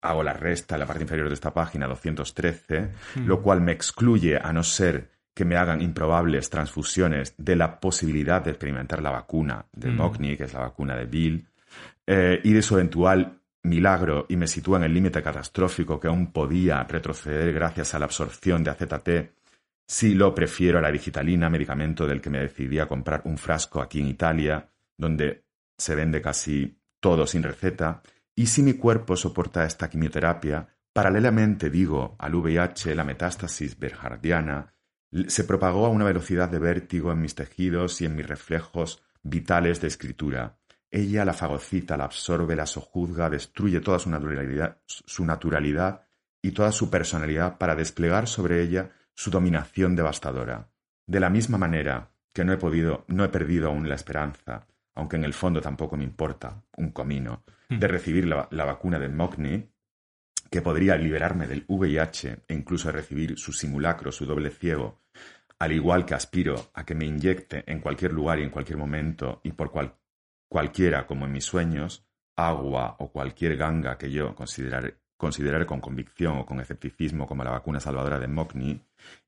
hago 0.02 0.24
la 0.24 0.34
resta 0.34 0.76
en 0.76 0.80
la 0.80 0.86
parte 0.86 1.04
inferior 1.04 1.30
de 1.30 1.34
esta 1.34 1.54
página 1.54 1.88
213, 1.88 2.92
lo 3.26 3.42
cual 3.42 3.62
me 3.62 3.72
excluye 3.72 4.38
a 4.38 4.52
no 4.52 4.64
ser 4.64 5.12
que 5.34 5.46
me 5.46 5.56
hagan 5.56 5.82
improbables 5.82 6.50
transfusiones 6.50 7.34
de 7.38 7.56
la 7.56 7.80
posibilidad 7.80 8.42
de 8.44 8.52
experimentar 8.52 9.02
la 9.02 9.12
vacuna 9.12 9.66
de 9.72 9.90
Mm. 9.90 9.96
Mogni, 9.96 10.38
que 10.38 10.44
es 10.44 10.54
la 10.54 10.60
vacuna 10.60 10.96
de 10.96 11.06
Bill, 11.06 11.48
eh, 12.06 12.40
y 12.44 12.54
de 12.54 12.62
su 12.62 12.76
eventual 12.76 13.40
milagro 13.64 14.26
y 14.30 14.36
me 14.36 14.48
sitúa 14.48 14.78
en 14.78 14.84
el 14.84 14.94
límite 14.94 15.24
catastrófico 15.24 16.00
que 16.00 16.08
aún 16.08 16.32
podía 16.32 16.84
retroceder 16.84 17.54
gracias 17.54 17.94
a 17.94 18.00
la 18.00 18.06
absorción 18.06 18.64
de 18.64 18.72
AZT 18.72 19.10
Sí, 19.86 20.14
lo 20.14 20.34
prefiero 20.34 20.80
a 20.80 20.82
la 20.82 20.92
digitalina, 20.92 21.50
medicamento 21.50 22.08
del 22.08 22.22
que 22.22 22.30
me 22.30 22.40
decidí 22.40 22.80
a 22.80 22.88
comprar 22.88 23.22
un 23.26 23.38
frasco 23.38 23.82
aquí 23.82 24.00
en 24.00 24.08
Italia, 24.08 24.70
donde 24.98 25.46
se 25.78 25.96
vende 25.96 26.22
casi 26.22 26.80
todo 27.00 27.28
sin 27.28 27.44
receta. 27.44 28.02
Y 28.36 28.48
si 28.48 28.64
mi 28.64 28.74
cuerpo 28.74 29.16
soporta 29.16 29.66
esta 29.66 29.90
quimioterapia, 29.90 30.68
paralelamente, 30.94 31.70
digo, 31.70 32.16
al 32.18 32.36
VIH, 32.36 32.96
la 32.96 33.04
metástasis 33.04 33.78
berjardiana 33.78 34.74
se 35.28 35.44
propagó 35.44 35.86
a 35.86 35.90
una 35.90 36.06
velocidad 36.06 36.50
de 36.50 36.58
vértigo 36.58 37.12
en 37.12 37.22
mis 37.22 37.36
tejidos 37.36 38.02
y 38.02 38.06
en 38.06 38.16
mis 38.16 38.26
reflejos 38.26 39.04
vitales 39.22 39.80
de 39.80 39.88
escritura. 39.88 40.58
Ella 40.96 41.26
la 41.26 41.34
fagocita, 41.34 41.98
la 41.98 42.04
absorbe, 42.04 42.56
la 42.56 42.68
sojuzga, 42.68 43.28
destruye 43.28 43.80
toda 43.80 43.98
su 43.98 44.12
naturalidad, 44.12 44.78
su 44.86 45.26
naturalidad 45.26 46.04
y 46.40 46.52
toda 46.52 46.72
su 46.72 46.92
personalidad 46.92 47.58
para 47.58 47.74
desplegar 47.74 48.28
sobre 48.28 48.62
ella 48.62 48.92
su 49.16 49.32
dominación 49.32 49.96
devastadora. 49.96 50.70
De 51.08 51.20
la 51.20 51.32
misma 51.32 51.58
manera 51.58 52.12
que 52.32 52.46
no 52.46 52.54
he 52.54 52.58
podido, 52.58 53.06
no 53.08 53.24
he 53.24 53.30
perdido 53.30 53.70
aún 53.70 53.90
la 53.90 53.96
esperanza, 53.96 54.68
aunque 54.94 55.16
en 55.16 55.24
el 55.24 55.34
fondo 55.34 55.62
tampoco 55.62 55.98
me 55.98 56.04
importa 56.04 56.62
un 56.78 56.92
comino, 56.92 57.44
de 57.70 57.88
recibir 57.88 58.28
la, 58.28 58.48
la 58.52 58.66
vacuna 58.66 59.00
de 59.00 59.10
Mogni, 59.10 59.72
que 60.52 60.62
podría 60.62 60.96
liberarme 60.96 61.48
del 61.48 61.66
VIH 61.68 62.44
e 62.48 62.54
incluso 62.54 62.92
recibir 62.92 63.40
su 63.40 63.52
simulacro, 63.52 64.12
su 64.12 64.28
doble 64.28 64.52
ciego, 64.52 65.02
al 65.58 65.72
igual 65.72 66.06
que 66.06 66.14
aspiro 66.14 66.70
a 66.76 66.86
que 66.86 66.94
me 66.94 67.06
inyecte 67.06 67.64
en 67.66 67.80
cualquier 67.80 68.14
lugar 68.14 68.38
y 68.38 68.44
en 68.44 68.52
cualquier 68.52 68.78
momento 68.78 69.42
y 69.44 69.54
por 69.54 69.72
cual, 69.72 69.96
cualquiera 70.54 71.08
como 71.08 71.26
en 71.26 71.32
mis 71.32 71.46
sueños, 71.46 72.06
agua 72.36 72.96
o 73.00 73.12
cualquier 73.12 73.58
ganga 73.58 73.98
que 73.98 74.12
yo 74.12 74.36
considerare, 74.36 74.98
considerare 75.18 75.66
con 75.66 75.82
convicción 75.82 76.38
o 76.38 76.46
con 76.46 76.60
escepticismo 76.60 77.26
como 77.26 77.44
la 77.44 77.50
vacuna 77.50 77.80
salvadora 77.80 78.20
de 78.20 78.28
Mogni, 78.28 78.80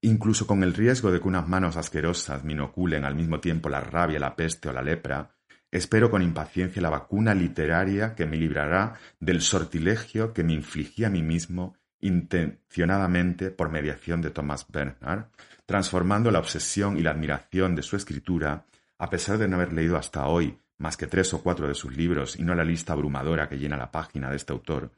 incluso 0.01 0.45
con 0.45 0.61
el 0.61 0.75
riesgo 0.75 1.11
de 1.11 1.19
que 1.19 1.27
unas 1.27 1.47
manos 1.47 1.77
asquerosas 1.77 2.43
me 2.43 2.53
inoculen 2.53 3.05
al 3.05 3.15
mismo 3.15 3.39
tiempo 3.39 3.69
la 3.69 3.81
rabia, 3.81 4.19
la 4.19 4.35
peste 4.35 4.69
o 4.69 4.71
la 4.71 4.83
lepra, 4.83 5.31
espero 5.71 6.11
con 6.11 6.21
impaciencia 6.21 6.79
la 6.79 6.91
vacuna 6.91 7.33
literaria 7.33 8.13
que 8.13 8.27
me 8.27 8.37
librará 8.37 8.93
del 9.19 9.41
sortilegio 9.41 10.31
que 10.31 10.43
me 10.43 10.53
infligí 10.53 11.05
a 11.05 11.09
mí 11.09 11.23
mismo 11.23 11.75
intencionadamente 12.01 13.49
por 13.49 13.71
mediación 13.71 14.21
de 14.21 14.29
Thomas 14.29 14.67
Bernhard, 14.71 15.31
transformando 15.65 16.29
la 16.29 16.37
obsesión 16.37 16.97
y 16.97 17.01
la 17.01 17.09
admiración 17.09 17.73
de 17.73 17.81
su 17.81 17.95
escritura, 17.95 18.67
a 18.99 19.09
pesar 19.09 19.39
de 19.39 19.47
no 19.47 19.55
haber 19.55 19.73
leído 19.73 19.97
hasta 19.97 20.27
hoy 20.27 20.59
más 20.77 20.97
que 20.97 21.07
tres 21.07 21.33
o 21.33 21.41
cuatro 21.41 21.67
de 21.67 21.75
sus 21.75 21.95
libros 21.95 22.37
y 22.37 22.43
no 22.43 22.55
la 22.55 22.63
lista 22.63 22.93
abrumadora 22.93 23.47
que 23.47 23.57
llena 23.57 23.77
la 23.77 23.91
página 23.91 24.29
de 24.29 24.35
este 24.35 24.53
autor, 24.53 24.91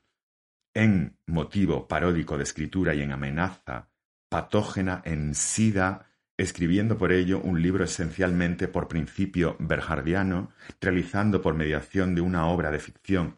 en 0.73 1.17
motivo 1.25 1.87
paródico 1.87 2.37
de 2.37 2.43
escritura 2.43 2.93
y 2.93 3.01
en 3.01 3.11
amenaza 3.11 3.89
patógena 4.29 5.01
en 5.05 5.35
sida, 5.35 6.05
escribiendo 6.37 6.97
por 6.97 7.11
ello 7.11 7.39
un 7.41 7.61
libro 7.61 7.83
esencialmente 7.83 8.67
por 8.67 8.87
principio 8.87 9.55
berjardiano, 9.59 10.51
realizando 10.81 11.41
por 11.41 11.55
mediación 11.55 12.13
de 12.13 12.21
una 12.21 12.47
obra 12.47 12.69
de 12.69 12.79
ficción 12.79 13.37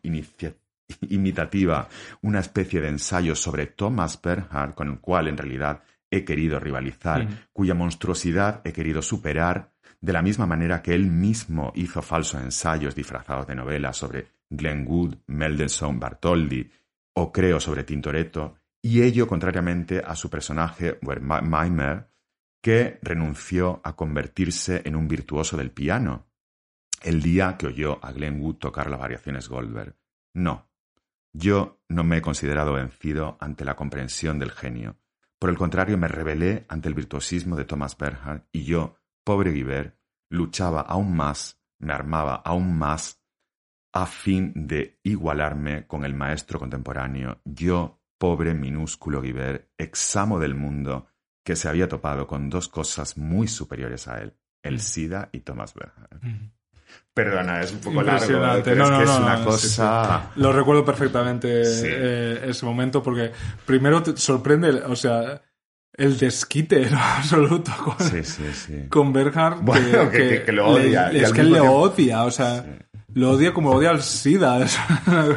imitativa 1.01 1.87
una 2.21 2.39
especie 2.39 2.81
de 2.81 2.89
ensayo 2.89 3.35
sobre 3.35 3.67
Thomas 3.67 4.19
Bernhard, 4.21 4.73
con 4.73 4.89
el 4.89 4.99
cual 4.99 5.27
en 5.27 5.37
realidad 5.37 5.83
he 6.11 6.25
querido 6.25 6.59
rivalizar, 6.59 7.27
cuya 7.53 7.75
monstruosidad 7.75 8.61
he 8.65 8.73
querido 8.73 9.01
superar, 9.01 9.71
de 10.01 10.13
la 10.13 10.21
misma 10.21 10.45
manera 10.45 10.81
que 10.81 10.93
él 10.93 11.07
mismo 11.07 11.71
hizo 11.75 12.01
falsos 12.01 12.41
ensayos 12.41 12.95
disfrazados 12.95 13.47
de 13.47 13.55
novelas 13.55 13.97
sobre 13.97 14.27
Glenn 14.49 14.85
Gould, 14.85 15.17
Mendelssohn 15.27 15.99
Bartholdi 15.99 16.69
o 17.13 17.31
creo 17.31 17.59
sobre 17.59 17.83
Tintoretto, 17.83 18.55
y 18.81 19.01
ello 19.01 19.27
contrariamente 19.27 20.01
a 20.05 20.15
su 20.15 20.29
personaje 20.29 20.99
Weimer, 21.01 22.09
que 22.61 22.99
renunció 23.01 23.81
a 23.83 23.95
convertirse 23.95 24.81
en 24.85 24.95
un 24.95 25.07
virtuoso 25.07 25.57
del 25.57 25.71
piano 25.71 26.27
el 27.01 27.21
día 27.21 27.55
que 27.57 27.67
oyó 27.67 28.03
a 28.03 28.11
Glenn 28.11 28.41
Wood 28.41 28.55
tocar 28.55 28.89
las 28.89 28.99
variaciones 28.99 29.47
Goldberg. 29.47 29.95
No, 30.33 30.69
yo 31.33 31.81
no 31.87 32.03
me 32.03 32.17
he 32.17 32.21
considerado 32.21 32.73
vencido 32.73 33.37
ante 33.39 33.65
la 33.65 33.75
comprensión 33.75 34.39
del 34.39 34.51
genio. 34.51 34.97
Por 35.37 35.49
el 35.49 35.57
contrario, 35.57 35.97
me 35.97 36.07
rebelé 36.07 36.65
ante 36.67 36.89
el 36.89 36.95
virtuosismo 36.95 37.55
de 37.55 37.65
Thomas 37.65 37.97
Bernhard 37.97 38.43
y 38.51 38.63
yo, 38.63 38.97
pobre 39.29 39.51
Guibert, 39.51 39.95
luchaba 40.31 40.81
aún 40.81 41.15
más, 41.15 41.61
me 41.77 41.93
armaba 41.93 42.33
aún 42.43 42.75
más 42.79 43.21
a 43.93 44.07
fin 44.07 44.51
de 44.55 44.99
igualarme 45.03 45.85
con 45.85 46.03
el 46.03 46.15
maestro 46.15 46.57
contemporáneo. 46.57 47.39
Yo, 47.45 48.01
pobre 48.17 48.55
minúsculo 48.55 49.21
Guibert, 49.21 49.67
examo 49.77 50.39
del 50.39 50.55
mundo, 50.55 51.09
que 51.45 51.55
se 51.55 51.69
había 51.69 51.87
topado 51.87 52.25
con 52.25 52.49
dos 52.49 52.69
cosas 52.69 53.19
muy 53.19 53.47
superiores 53.47 54.07
a 54.07 54.19
él, 54.19 54.33
el 54.63 54.77
Mm. 54.77 54.79
SIDA 54.79 55.29
y 55.31 55.41
Thomas 55.41 55.75
Bernhard. 55.75 56.23
Mm. 56.23 56.49
Perdona, 57.13 57.61
es 57.61 57.71
un 57.71 57.81
poco 57.81 58.01
largo, 58.01 58.25
pero 58.25 58.39
No, 58.39 58.55
es 58.57 58.63
que 58.63 58.75
no, 58.75 59.01
es 59.03 59.09
no, 59.09 59.17
una 59.19 59.37
sí, 59.37 59.43
cosa... 59.43 60.31
Lo 60.37 60.51
recuerdo 60.51 60.83
perfectamente 60.83 61.65
Sí. 61.65 61.85
eh, 61.87 62.41
ese 62.45 62.65
momento 62.65 63.03
porque 63.03 63.31
primero 63.63 64.01
te 64.01 64.17
sorprende, 64.17 64.69
o 64.71 64.95
sea, 64.95 65.39
el 65.99 66.17
desquite 66.17 66.89
¿no? 66.91 66.97
absoluto 66.99 67.71
con, 67.83 67.99
Sí, 67.99 68.23
sí, 68.23 68.43
sí. 68.53 68.87
con 68.89 69.13
Bernhard. 69.13 69.61
Bueno, 69.61 70.09
que- 70.09 70.29
que- 70.29 70.43
que 70.43 70.51
lo 70.51 70.67
odia, 70.69 71.09
le- 71.11 71.21
es 71.23 71.31
que 71.33 71.41
él 71.41 71.47
mismo 71.47 71.55
le 71.57 71.61
tiempo- 71.69 71.81
odia, 71.81 72.23
o 72.23 72.31
sea, 72.31 72.65
lo 73.13 73.31
odia 73.31 73.53
como 73.53 73.71
odia 73.71 73.89
al 73.91 74.01
SIDA. 74.01 74.63
Es 74.65 74.77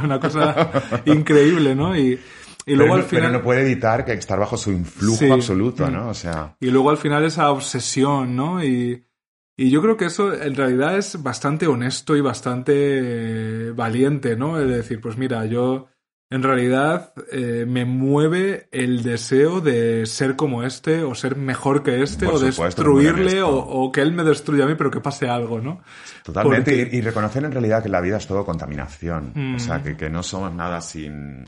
una 0.02 0.18
cosa 0.20 0.70
increíble, 1.06 1.74
¿no? 1.74 1.96
Y, 1.96 2.18
y 2.64 2.74
luego 2.76 2.92
pero, 2.92 2.94
al 2.94 3.00
no- 3.00 3.06
pero 3.08 3.20
final. 3.22 3.32
no 3.32 3.42
puede 3.42 3.60
evitar 3.62 4.04
que 4.04 4.12
estar 4.12 4.38
bajo 4.38 4.56
su 4.56 4.70
influjo 4.70 5.32
absoluto. 5.32 5.90
¿no? 5.90 6.08
O 6.08 6.14
sea, 6.14 6.56
Y 6.60 6.70
luego 6.70 6.90
al 6.90 6.98
final 6.98 7.24
esa 7.24 7.50
obsesión, 7.50 8.36
¿no? 8.36 8.62
Y, 8.64 9.04
y 9.56 9.70
yo 9.70 9.82
creo 9.82 9.96
que 9.96 10.06
eso 10.06 10.32
en 10.32 10.54
realidad 10.54 10.96
es 10.96 11.22
bastante 11.22 11.66
honesto 11.66 12.16
y 12.16 12.20
bastante 12.20 13.70
valiente, 13.72 14.36
¿no? 14.36 14.60
Es 14.60 14.68
decir, 14.68 15.00
pues 15.00 15.16
mira, 15.16 15.44
yo 15.46 15.88
en 16.34 16.42
realidad 16.42 17.12
eh, 17.30 17.64
me 17.68 17.84
mueve 17.84 18.68
el 18.72 19.02
deseo 19.02 19.60
de 19.60 20.06
ser 20.06 20.34
como 20.36 20.62
este 20.62 21.02
o 21.04 21.14
ser 21.14 21.36
mejor 21.36 21.82
que 21.82 22.02
este 22.02 22.24
Por 22.24 22.34
o 22.34 22.38
supuesto, 22.38 22.64
destruirle 22.64 23.42
o, 23.42 23.90
que 23.92 24.00
él 24.00 24.12
me 24.12 24.24
destruya 24.24 24.64
a 24.64 24.66
mí 24.66 24.74
pero 24.76 24.90
que 24.90 25.00
pase 25.00 25.28
algo, 25.28 25.60
¿no? 25.60 25.82
totalmente. 26.24 26.70
Porque- 26.84 26.96
Y, 26.96 26.98
y 26.98 27.02
reconocer 27.02 27.44
en 27.44 27.52
realidad 27.52 27.82
que 27.82 27.88
la 27.88 28.00
vida 28.00 28.16
es 28.16 28.26
todo 28.26 28.44
contaminación. 28.44 29.32
Mm. 29.34 29.54
O 29.56 29.58
sea, 29.58 29.82
que, 29.82 29.96
que 29.96 30.08
no 30.10 30.22
somos 30.22 30.52
nada 30.54 30.80
sin, 30.80 31.44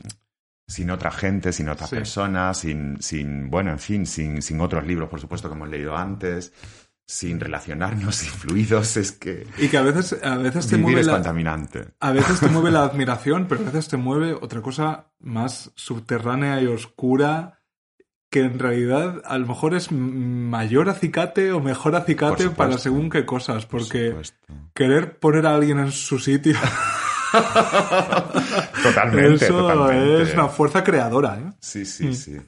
sin 0.67 0.89
otra 0.91 1.11
gente, 1.11 1.51
sin 1.53 1.69
otras 1.69 1.89
Sí. 1.89 1.95
personas, 1.95 2.57
sin, 2.59 3.01
sin, 3.01 3.49
bueno, 3.49 3.71
en 3.71 3.79
fin, 3.79 4.05
sin, 4.05 4.41
sin 4.41 4.59
otros 4.61 4.85
libros, 4.85 5.09
por 5.09 5.19
supuesto, 5.19 5.47
que 5.49 5.55
hemos 5.55 5.69
leído 5.69 5.95
antes, 5.95 6.53
sin 7.07 7.39
relacionarnos, 7.39 8.15
sin 8.17 8.31
fluidos. 8.31 8.97
Es 8.97 9.11
que 9.11 9.47
Y 9.57 9.67
que 9.67 9.77
a 9.77 9.81
veces, 9.81 10.17
a 10.23 10.37
veces 10.37 10.67
te 10.67 10.77
mueve 10.77 11.01
es 11.01 11.07
la, 11.07 11.13
contaminante. 11.13 11.85
A 11.99 12.11
veces 12.11 12.39
te 12.39 12.47
mueve 12.47 12.71
la 12.71 12.83
admiración, 12.85 13.47
pero 13.47 13.61
a 13.61 13.65
veces 13.65 13.87
te 13.87 13.97
mueve 13.97 14.33
otra 14.33 14.61
cosa 14.61 15.11
más 15.19 15.71
subterránea 15.75 16.61
y 16.61 16.67
oscura 16.67 17.61
que 18.31 18.41
en 18.41 18.59
realidad 18.59 19.21
a 19.23 19.37
lo 19.37 19.47
mejor 19.47 19.75
es 19.75 19.91
mayor 19.93 20.89
acicate 20.89 21.53
o 21.53 21.61
mejor 21.61 21.95
acicate 21.95 22.49
para 22.49 22.77
según 22.77 23.09
qué 23.09 23.25
cosas, 23.25 23.65
Por 23.65 23.81
porque 23.81 24.09
supuesto. 24.09 24.37
querer 24.73 25.19
poner 25.19 25.47
a 25.47 25.55
alguien 25.55 25.79
en 25.79 25.91
su 25.93 26.19
sitio, 26.19 26.57
Totalmente, 28.83 29.45
eso 29.45 29.57
totalmente. 29.57 30.21
es 30.23 30.33
una 30.33 30.47
fuerza 30.47 30.83
creadora. 30.83 31.37
¿eh? 31.39 31.51
Sí, 31.59 31.85
sí, 31.85 32.13
sí. 32.13 32.37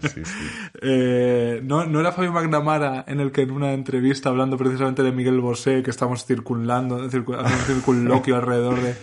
Sí, 0.00 0.24
sí. 0.24 0.48
Eh, 0.80 1.60
¿no, 1.62 1.84
¿No 1.84 2.00
era 2.00 2.12
Fabio 2.12 2.32
McNamara 2.32 3.04
en 3.06 3.20
el 3.20 3.30
que 3.30 3.42
en 3.42 3.50
una 3.50 3.72
entrevista 3.74 4.30
hablando 4.30 4.56
precisamente 4.56 5.02
de 5.02 5.12
Miguel 5.12 5.38
Bosé, 5.40 5.82
que 5.82 5.90
estamos 5.90 6.24
circulando, 6.24 6.98
circu- 7.10 7.36
haciendo 7.38 7.58
un 7.58 7.66
circunloquio 7.74 8.36
alrededor 8.36 8.80
de... 8.80 8.94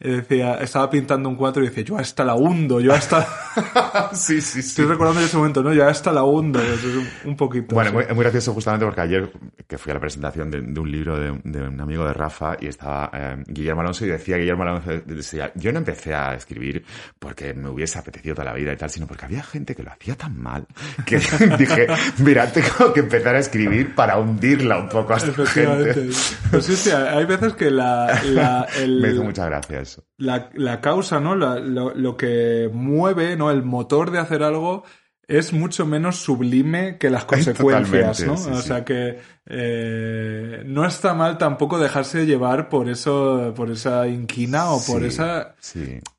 Decía, 0.00 0.54
estaba 0.56 0.90
pintando 0.90 1.28
un 1.28 1.36
cuadro 1.36 1.62
y 1.62 1.68
decía, 1.68 1.84
yo 1.84 1.98
hasta 1.98 2.24
la 2.24 2.34
hundo, 2.34 2.80
yo 2.80 2.92
hasta... 2.92 3.26
Sí, 4.12 4.40
sí, 4.40 4.60
sí. 4.62 4.68
Estoy 4.70 4.86
recordando 4.86 5.20
ese 5.20 5.36
momento, 5.36 5.62
¿no? 5.62 5.72
Yo 5.72 5.86
hasta 5.86 6.12
la 6.12 6.24
hundo, 6.24 6.60
es 6.60 6.80
un, 7.24 7.36
poquito. 7.36 7.74
Bueno, 7.74 7.90
sí. 7.90 7.96
muy, 7.96 8.06
muy 8.14 8.22
gracioso 8.24 8.52
justamente 8.52 8.84
porque 8.84 9.00
ayer 9.00 9.30
que 9.66 9.78
fui 9.78 9.90
a 9.90 9.94
la 9.94 10.00
presentación 10.00 10.50
de, 10.50 10.60
de 10.62 10.80
un 10.80 10.90
libro 10.90 11.16
de, 11.18 11.40
de 11.44 11.62
un 11.68 11.80
amigo 11.80 12.04
de 12.04 12.12
Rafa 12.12 12.56
y 12.60 12.66
estaba 12.66 13.10
eh, 13.12 13.36
Guillermo 13.46 13.82
Alonso 13.82 14.04
y 14.04 14.08
decía 14.08 14.36
Guillermo 14.36 14.64
Alonso, 14.64 14.90
decía, 15.06 15.52
yo 15.54 15.72
no 15.72 15.78
empecé 15.78 16.14
a 16.14 16.34
escribir 16.34 16.84
porque 17.18 17.54
me 17.54 17.68
hubiese 17.68 17.98
apetecido 17.98 18.34
toda 18.34 18.46
la 18.46 18.52
vida 18.54 18.72
y 18.72 18.76
tal, 18.76 18.90
sino 18.90 19.06
porque 19.06 19.24
había 19.26 19.42
gente 19.42 19.74
que 19.74 19.82
lo 19.82 19.90
hacía 19.92 20.16
tan 20.16 20.36
mal 20.40 20.66
que 21.06 21.16
dije, 21.58 21.86
mira, 22.18 22.50
tengo 22.52 22.92
que 22.92 23.00
empezar 23.00 23.36
a 23.36 23.38
escribir 23.38 23.94
para 23.94 24.18
hundirla 24.18 24.78
un 24.78 24.88
poco 24.88 25.14
a 25.14 25.16
esta 25.18 25.46
gente. 25.46 26.08
Pues 26.50 26.64
sí, 26.64 26.76
sí, 26.76 26.90
hay 26.90 27.24
veces 27.24 27.54
que 27.54 27.70
la, 27.70 28.20
la, 28.24 28.66
el- 28.76 29.00
Me 29.00 29.10
hizo 29.10 29.22
mucha 29.22 29.46
gracia 29.46 29.83
eso. 29.84 30.04
la, 30.18 30.50
la 30.54 30.80
causa, 30.80 31.20
¿no? 31.20 31.36
La- 31.36 31.58
lo, 31.60 31.94
lo 31.94 32.16
que 32.16 32.68
mueve, 32.72 33.36
¿no? 33.36 33.50
El 33.50 33.62
motor 33.62 34.10
de 34.10 34.18
hacer 34.18 34.42
algo 34.42 34.82
es 35.26 35.54
mucho 35.54 35.86
menos 35.86 36.16
sublime 36.16 36.98
que 36.98 37.08
las 37.08 37.24
consecuencias, 37.32 38.18
Totalmente, 38.18 38.26
¿no? 38.26 38.36
sí, 38.36 38.50
o 38.50 38.60
sí. 38.62 38.68
sea 38.68 38.84
que 38.84 39.18
eh, 39.46 40.62
no 40.66 40.84
está 40.84 41.14
mal 41.14 41.38
tampoco 41.38 41.78
dejarse 41.78 42.26
llevar 42.26 42.68
por 42.68 42.88
eso, 42.90 43.52
por 43.56 43.70
esa 43.70 44.06
inquina 44.08 44.70
o 44.70 44.84
por 44.84 45.00
Sí, 45.00 45.06
esa 45.06 45.54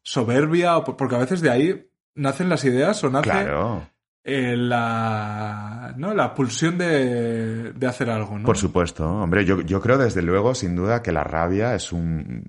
soberbia, 0.01 0.77
o 0.77 0.83
por- 0.83 0.97
porque 0.97 1.15
a 1.15 1.19
veces 1.19 1.41
de 1.41 1.49
ahí 1.51 1.87
nacen 2.15 2.49
las 2.49 2.63
ideas 2.65 3.03
o 3.03 3.09
nace 3.09 3.29
claro. 3.29 3.87
eh, 4.23 4.55
la, 4.57 5.93
¿no? 5.97 6.13
la 6.13 6.33
pulsión 6.33 6.77
de, 6.77 7.73
de 7.73 7.87
hacer 7.87 8.09
algo, 8.09 8.39
¿no? 8.39 8.45
Por 8.45 8.57
supuesto, 8.57 9.07
hombre, 9.07 9.45
yo, 9.45 9.61
yo 9.61 9.81
creo 9.81 9.97
desde 9.97 10.21
luego, 10.21 10.55
sin 10.55 10.75
duda, 10.75 11.01
que 11.03 11.11
la 11.11 11.23
rabia 11.23 11.75
es 11.75 11.91
un, 11.91 12.43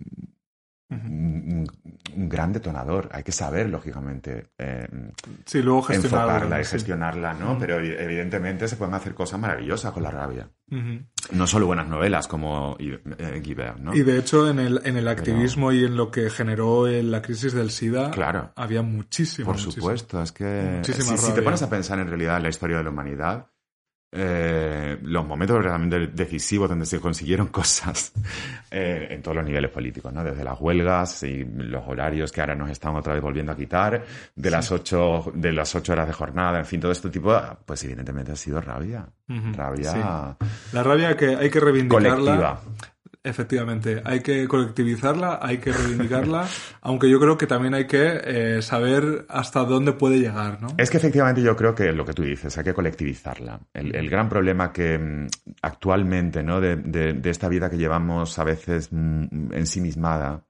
un, 0.90 1.66
un 2.14 2.28
gran 2.28 2.52
detonador. 2.52 3.08
Hay 3.12 3.22
que 3.22 3.32
saber, 3.32 3.68
lógicamente, 3.68 4.50
eh, 4.58 4.86
Sí, 5.44 5.62
luego 5.62 5.90
enfocarla 5.90 6.60
y 6.60 6.64
sí. 6.64 6.72
gestionarla, 6.72 7.34
¿no? 7.34 7.58
Pero 7.58 7.78
evidentemente 7.80 8.68
se 8.68 8.76
pueden 8.76 8.94
hacer 8.94 9.14
cosas 9.14 9.40
maravillosas 9.40 9.92
con 9.92 10.02
la 10.02 10.10
rabia. 10.10 10.48
No 11.32 11.46
solo 11.46 11.66
buenas 11.66 11.88
novelas 11.88 12.28
como 12.28 12.76
eh, 12.78 13.40
Guibert, 13.42 13.78
¿no? 13.78 13.94
Y 13.94 14.02
de 14.02 14.18
hecho, 14.18 14.48
en 14.48 14.58
el, 14.60 14.80
en 14.84 14.96
el 14.96 15.08
activismo 15.08 15.72
y 15.72 15.84
en 15.84 15.96
lo 15.96 16.10
que 16.10 16.30
generó 16.30 16.86
el- 16.86 17.10
la 17.10 17.22
crisis 17.22 17.52
del 17.52 17.70
SIDA, 17.70 18.10
Claro. 18.12 18.52
había 18.56 18.82
muchísimo. 18.82 19.46
Por 19.46 19.54
muchísimo. 19.56 19.82
supuesto, 19.82 20.22
es 20.22 20.32
que 20.32 20.80
si, 20.84 20.92
si 20.92 21.32
te 21.34 21.42
pones 21.42 21.62
a 21.62 21.70
pensar 21.70 21.98
en 21.98 22.08
realidad 22.08 22.36
en 22.36 22.44
la 22.44 22.48
historia 22.48 22.76
de 22.78 22.84
la 22.84 22.90
humanidad, 22.90 23.46
eh, 24.18 24.98
los 25.02 25.26
momentos 25.26 25.62
realmente 25.62 26.06
decisivos 26.06 26.68
donde 26.68 26.86
se 26.86 27.00
consiguieron 27.00 27.46
cosas 27.52 28.12
eh, 28.70 29.08
en 29.10 29.22
todos 29.22 29.36
los 29.36 29.44
niveles 29.44 29.70
políticos, 29.70 30.12
¿no? 30.12 30.24
Desde 30.24 30.42
las 30.42 30.58
huelgas 30.60 31.22
y 31.22 31.44
los 31.44 31.86
horarios 31.86 32.32
que 32.32 32.40
ahora 32.40 32.54
nos 32.54 32.70
están 32.70 32.96
otra 32.96 33.12
vez 33.12 33.22
volviendo 33.22 33.52
a 33.52 33.56
quitar, 33.56 34.02
de 34.34 34.50
las 34.50 34.72
ocho, 34.72 35.30
de 35.34 35.52
las 35.52 35.74
ocho 35.74 35.92
horas 35.92 36.06
de 36.06 36.14
jornada, 36.14 36.58
en 36.58 36.66
fin, 36.66 36.80
todo 36.80 36.92
este 36.92 37.10
tipo, 37.10 37.38
pues 37.64 37.84
evidentemente 37.84 38.32
ha 38.32 38.36
sido 38.36 38.60
rabia. 38.60 39.06
Rabia 39.28 39.92
sí. 39.92 39.98
La 40.72 40.82
rabia 40.82 41.16
que 41.16 41.36
hay 41.36 41.50
que 41.50 41.60
reivindicarla. 41.60 42.08
colectiva. 42.08 42.60
Efectivamente, 43.26 44.00
hay 44.04 44.20
que 44.20 44.46
colectivizarla, 44.46 45.40
hay 45.42 45.58
que 45.58 45.72
reivindicarla, 45.72 46.46
aunque 46.80 47.10
yo 47.10 47.18
creo 47.20 47.36
que 47.36 47.46
también 47.46 47.74
hay 47.74 47.86
que 47.86 48.20
eh, 48.24 48.62
saber 48.62 49.26
hasta 49.28 49.64
dónde 49.64 49.92
puede 49.92 50.18
llegar, 50.20 50.62
¿no? 50.62 50.68
Es 50.78 50.90
que 50.90 50.96
efectivamente 50.98 51.42
yo 51.42 51.56
creo 51.56 51.74
que 51.74 51.92
lo 51.92 52.04
que 52.04 52.12
tú 52.12 52.22
dices, 52.22 52.56
hay 52.56 52.64
que 52.64 52.72
colectivizarla. 52.74 53.60
El, 53.74 53.94
el 53.96 54.08
gran 54.08 54.28
problema 54.28 54.72
que 54.72 54.98
mm, 54.98 55.26
actualmente, 55.62 56.42
¿no? 56.42 56.60
De, 56.60 56.76
de- 56.76 57.12
de 57.14 57.30
esta 57.30 57.48
vida 57.48 57.68
que 57.68 57.76
llevamos 57.78 58.38
a 58.38 58.44
veces 58.44 58.88
mm, 58.92 59.52
ensimismada, 59.52 60.44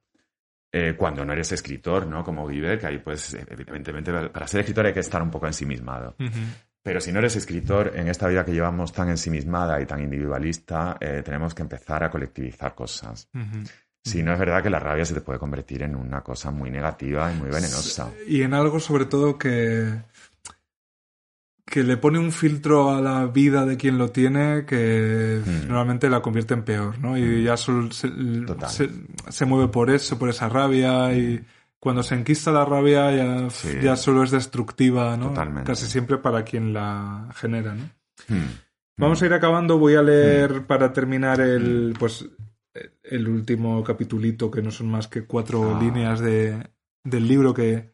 eh, 0.72 0.94
cuando 0.98 1.24
no 1.24 1.32
eres 1.32 1.52
escritor, 1.52 2.06
¿no? 2.06 2.22
Como 2.22 2.46
Guiber, 2.46 2.78
que 2.78 2.86
ahí 2.86 2.98
pues 2.98 3.34
evidentemente 3.48 4.12
para 4.28 4.46
ser 4.46 4.60
escritor 4.60 4.84
hay 4.86 4.92
que 4.92 5.00
estar 5.00 5.22
un 5.22 5.30
poco 5.30 5.46
ensimismado. 5.46 6.14
Ujú. 6.20 6.40
Pero 6.86 7.00
si 7.00 7.10
no 7.10 7.18
eres 7.18 7.34
escritor, 7.34 7.92
en 7.96 8.06
esta 8.06 8.28
vida 8.28 8.44
que 8.44 8.52
llevamos 8.52 8.92
tan 8.92 9.08
ensimismada 9.08 9.80
y 9.80 9.86
tan 9.86 10.00
individualista, 10.00 10.96
eh, 11.00 11.20
tenemos 11.24 11.52
que 11.52 11.62
empezar 11.62 12.04
a 12.04 12.10
colectivizar 12.10 12.76
cosas. 12.76 13.28
Si 14.04 14.22
no 14.22 14.32
es 14.32 14.38
verdad 14.38 14.62
que 14.62 14.70
la 14.70 14.78
rabia 14.78 15.04
se 15.04 15.12
te 15.12 15.20
puede 15.20 15.40
convertir 15.40 15.82
en 15.82 15.96
una 15.96 16.22
cosa 16.22 16.52
muy 16.52 16.70
negativa 16.70 17.32
y 17.32 17.34
muy 17.34 17.48
venenosa. 17.50 18.08
Y 18.28 18.42
en 18.42 18.54
algo 18.54 18.78
sobre 18.78 19.06
todo 19.06 19.36
que, 19.36 20.00
que 21.64 21.82
le 21.82 21.96
pone 21.96 22.20
un 22.20 22.30
filtro 22.30 22.94
a 22.94 23.00
la 23.00 23.26
vida 23.26 23.66
de 23.66 23.76
quien 23.76 23.98
lo 23.98 24.12
tiene 24.12 24.64
que 24.64 25.42
Mm. 25.44 25.66
normalmente 25.66 26.08
la 26.08 26.22
convierte 26.22 26.54
en 26.54 26.62
peor, 26.62 27.00
¿no? 27.00 27.18
Y 27.18 27.42
ya 27.42 27.56
solo 27.56 27.90
se, 27.90 28.08
se, 28.68 28.90
se 29.28 29.44
mueve 29.44 29.68
por 29.72 29.90
eso, 29.90 30.16
por 30.18 30.28
esa 30.28 30.48
rabia 30.48 31.12
y 31.12 31.44
cuando 31.80 32.02
se 32.02 32.14
enquista 32.14 32.50
la 32.52 32.64
rabia 32.64 33.10
ya, 33.14 33.50
Sí. 33.50 33.78
ya 33.82 33.96
solo 33.96 34.22
es 34.22 34.30
destructiva, 34.30 35.16
¿no? 35.16 35.28
Totalmente. 35.28 35.66
Casi 35.70 35.86
siempre 35.86 36.18
para 36.18 36.42
quien 36.44 36.72
la 36.72 37.28
genera, 37.34 37.74
¿no? 37.74 37.84
Hmm. 38.28 38.48
Vamos 38.98 39.20
a 39.22 39.26
ir 39.26 39.34
acabando. 39.34 39.78
Voy 39.78 39.94
a 39.94 40.02
leer 40.02 40.66
para 40.66 40.92
terminar 40.92 41.40
el, 41.40 41.94
pues, 41.98 42.28
el 43.02 43.28
último 43.28 43.82
capitulito, 43.84 44.50
que 44.50 44.62
no 44.62 44.70
son 44.70 44.88
más 44.90 45.06
que 45.08 45.24
cuatro 45.26 45.76
Ah. 45.76 45.80
líneas 45.80 46.20
de, 46.20 46.66
del 47.04 47.28
libro, 47.28 47.52
que 47.54 47.90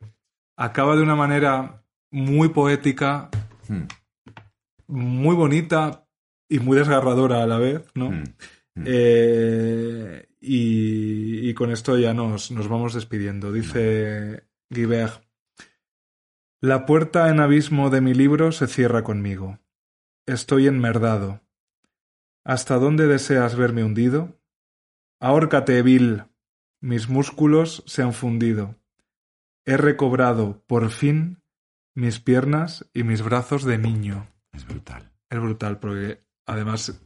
acaba 0.56 0.94
de 0.96 1.02
una 1.02 1.16
manera 1.16 1.82
muy 2.10 2.48
poética, 2.50 3.30
Hmm. 3.68 3.82
muy 4.88 5.34
bonita 5.34 6.06
y 6.48 6.58
muy 6.60 6.76
desgarradora 6.76 7.42
a 7.42 7.46
la 7.46 7.58
vez, 7.58 7.82
¿no? 7.94 8.10
Hmm. 8.74 8.84
Eh, 8.86 10.28
y, 10.40 11.48
y 11.48 11.54
con 11.54 11.70
esto 11.70 11.98
ya 11.98 12.14
nos, 12.14 12.50
nos 12.50 12.68
vamos 12.68 12.94
despidiendo. 12.94 13.52
Dice 13.52 14.44
Guibert, 14.70 15.24
la 16.60 16.86
puerta 16.86 17.28
en 17.28 17.40
abismo 17.40 17.90
de 17.90 18.00
mi 18.00 18.14
libro 18.14 18.52
se 18.52 18.68
cierra 18.68 19.02
conmigo. 19.02 19.58
Estoy 20.26 20.68
enmerdado. 20.68 21.40
¿Hasta 22.44 22.76
dónde 22.76 23.06
deseas 23.06 23.56
verme 23.56 23.84
hundido? 23.84 24.40
Ahórcate, 25.20 25.82
vil. 25.82 26.24
Mis 26.80 27.08
músculos 27.08 27.82
se 27.86 28.02
han 28.02 28.12
fundido. 28.12 28.76
He 29.64 29.76
recobrado, 29.76 30.64
por 30.66 30.90
fin, 30.90 31.42
mis 31.94 32.20
piernas 32.20 32.88
y 32.92 33.04
mis 33.04 33.22
brazos 33.22 33.64
de 33.64 33.78
niño. 33.78 34.28
Es 34.52 34.66
brutal. 34.66 35.12
Es 35.30 35.40
brutal 35.40 35.78
porque 35.78 36.24
además 36.46 37.00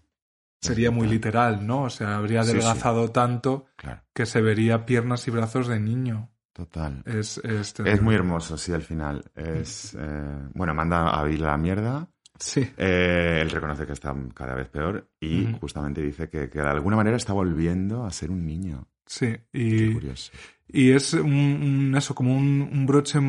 sería 0.60 0.90
muy 0.90 1.06
literal, 1.08 1.66
¿no? 1.66 1.82
O 1.84 1.90
sea, 1.90 2.16
habría 2.16 2.42
Sí, 2.42 2.50
sí. 2.52 2.56
adelgazado 2.58 3.10
tanto 3.10 3.66
Claro. 3.76 4.02
que 4.14 4.26
se 4.26 4.40
vería 4.40 4.84
piernas 4.86 5.26
y 5.28 5.30
brazos 5.30 5.68
de 5.68 5.78
niño. 5.80 6.30
Total. 6.52 7.02
Es, 7.04 7.38
es, 7.38 7.44
Es 7.44 7.74
terrible. 7.74 8.00
muy 8.00 8.14
hermoso, 8.14 8.56
sí, 8.56 8.72
al 8.72 8.82
final. 8.82 9.22
Es, 9.34 9.94
eh, 9.98 10.38
bueno, 10.54 10.72
manda 10.74 11.10
a 11.10 11.22
Bill 11.24 11.42
la 11.42 11.56
mierda. 11.58 12.08
Sí. 12.38 12.66
Eh, 12.76 13.40
él 13.42 13.50
reconoce 13.50 13.86
que 13.86 13.92
está 13.92 14.14
cada 14.34 14.54
vez 14.54 14.68
peor 14.68 15.10
y 15.20 15.46
justamente 15.60 16.00
dice 16.02 16.28
que, 16.28 16.48
que 16.50 16.60
de 16.60 16.68
alguna 16.68 16.96
manera 16.96 17.16
está 17.16 17.32
volviendo 17.34 18.04
a 18.04 18.10
ser 18.10 18.30
un 18.30 18.44
niño. 18.46 18.88
Sí, 19.06 19.34
Qué 19.52 19.58
y, 19.60 19.92
curioso. 19.94 20.32
y 20.68 20.90
es 20.92 21.14
un, 21.14 21.32
un- 21.32 21.94
eso, 21.96 22.14
como 22.14 22.36
un, 22.36 22.68
un 22.72 22.86
broche 22.86 23.20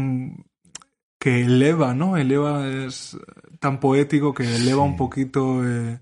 que 1.19 1.41
eleva, 1.43 1.93
¿no? 1.93 2.17
Eleva, 2.17 2.67
es 2.67 3.17
tan 3.59 3.79
poético 3.79 4.33
que 4.33 4.43
eleva 4.43 4.83
Sí. 4.83 4.89
un 4.89 4.95
poquito. 4.95 5.61
eh, 5.67 5.99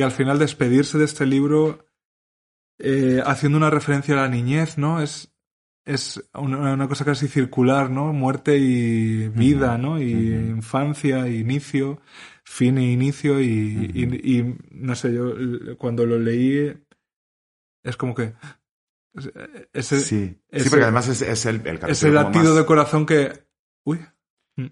y 0.00 0.02
al 0.02 0.10
final 0.12 0.38
despedirse 0.38 0.96
de 0.98 1.04
este 1.04 1.26
libro 1.26 1.84
eh, 2.78 3.20
haciendo 3.24 3.58
una 3.58 3.68
referencia 3.70 4.14
a 4.14 4.22
la 4.22 4.28
niñez, 4.28 4.78
¿no? 4.78 5.02
Es, 5.02 5.32
es 5.84 6.22
una, 6.34 6.72
una 6.72 6.88
cosa 6.88 7.04
casi 7.04 7.28
circular, 7.28 7.90
¿no? 7.90 8.12
Muerte 8.12 8.56
y 8.58 9.28
vida, 9.28 9.76
¿no? 9.78 10.00
Y 10.00 10.10
infancia, 10.12 11.26
e 11.26 11.34
inicio, 11.36 12.00
fin 12.44 12.78
e 12.78 12.92
inicio. 12.92 13.40
Y, 13.40 13.90
y- 13.94 14.38
y, 14.38 14.56
no 14.70 14.94
sé, 14.94 15.12
yo 15.12 15.34
cuando 15.78 16.06
lo 16.06 16.18
leí 16.18 16.72
es 17.82 17.96
como 17.96 18.14
que. 18.14 18.34
es- 19.14 19.30
Ese, 19.72 20.00
sí. 20.00 20.40
ese- 20.48 20.64
sí, 20.64 20.70
porque 20.70 20.84
además 20.84 21.08
es, 21.08 21.22
es 21.22 21.44
el, 21.46 21.56
el 21.66 21.80
ese 21.88 22.06
como 22.08 22.14
latido 22.22 22.44
más- 22.44 22.56
de 22.56 22.64
corazón 22.66 23.04
que. 23.06 23.32
Uy, 23.84 23.98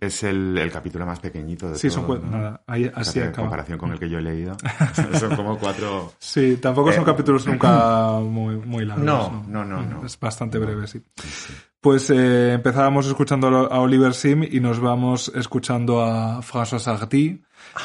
Es 0.01 0.23
el, 0.25 0.59
el 0.59 0.71
capítulo 0.71 1.07
más 1.07 1.21
pequeñito 1.21 1.71
de 1.71 1.77
sí, 1.79 1.89
son 1.91 2.07
todos, 2.07 2.19
cuatro. 2.21 2.37
¿no? 2.37 2.43
Nada, 2.45 2.63
ahí, 2.67 2.91
así 2.95 3.19
en 3.21 3.29
acaba. 3.29 3.45
comparación 3.47 3.79
con 3.79 3.93
el 3.93 3.99
que 3.99 4.09
yo 4.09 4.19
he 4.19 4.23
leído. 4.23 4.57
son 5.19 5.37
como 5.37 5.59
cuatro... 5.59 6.13
Sí, 6.19 6.59
tampoco 6.61 6.93
son 6.93 7.03
Eh, 7.03 7.07
capítulos 7.07 7.47
nunca 7.49 8.19
muy, 8.21 8.57
muy 8.57 8.85
largos. 8.85 9.05
No, 9.05 9.45
no, 9.49 9.65
no, 9.65 9.83
no. 9.83 10.05
Es 10.07 10.19
bastante 10.19 10.59
breve, 10.59 10.87
sí. 10.87 11.03
Sí, 11.17 11.29
sí. 11.29 11.53
Pues 11.81 12.11
eh, 12.11 12.55
empezábamos 12.55 13.07
escuchando 13.07 13.49
a 13.73 13.79
Oliver 13.81 14.13
Sim 14.13 14.43
y 14.43 14.59
nos 14.59 14.81
vamos 14.81 15.31
escuchando 15.35 16.03
a 16.03 16.41
François 16.43 16.81
Sardy, 16.81 17.41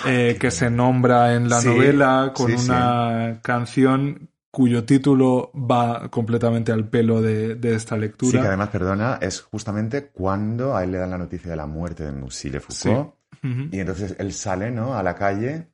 eh, 0.07 0.35
que 0.39 0.49
se 0.49 0.71
nombra 0.71 1.35
en 1.35 1.47
la 1.47 1.61
Sí, 1.61 1.67
novela 1.67 2.31
con 2.33 2.49
sí, 2.51 2.57
sí. 2.57 2.69
una 2.71 3.39
canción 3.43 4.29
cuyo 4.53 4.83
título 4.83 5.51
va 5.55 6.09
completamente 6.11 6.71
al 6.71 6.87
pelo 6.87 7.23
de, 7.23 7.55
de 7.55 7.73
esta 7.73 7.95
Sí, 7.95 8.01
lectura. 8.01 8.39
que 8.41 8.47
además, 8.47 8.69
perdona, 8.69 9.17
es 9.19 9.41
justamente 9.41 10.09
cuando 10.13 10.75
a 10.75 10.83
él 10.83 10.91
le 10.91 10.99
dan 10.99 11.09
la 11.09 11.17
noticia 11.17 11.49
de 11.49 11.55
la 11.57 11.65
muerte 11.65 12.03
de 12.03 12.11
Mussile 12.11 12.59
Foucault. 12.59 13.15
Y 13.71 13.79
entonces 13.79 14.15
él 14.19 14.31
sale, 14.31 14.69
¿no? 14.69 14.93
A 14.95 15.01
la 15.01 15.15
calle. 15.15 15.69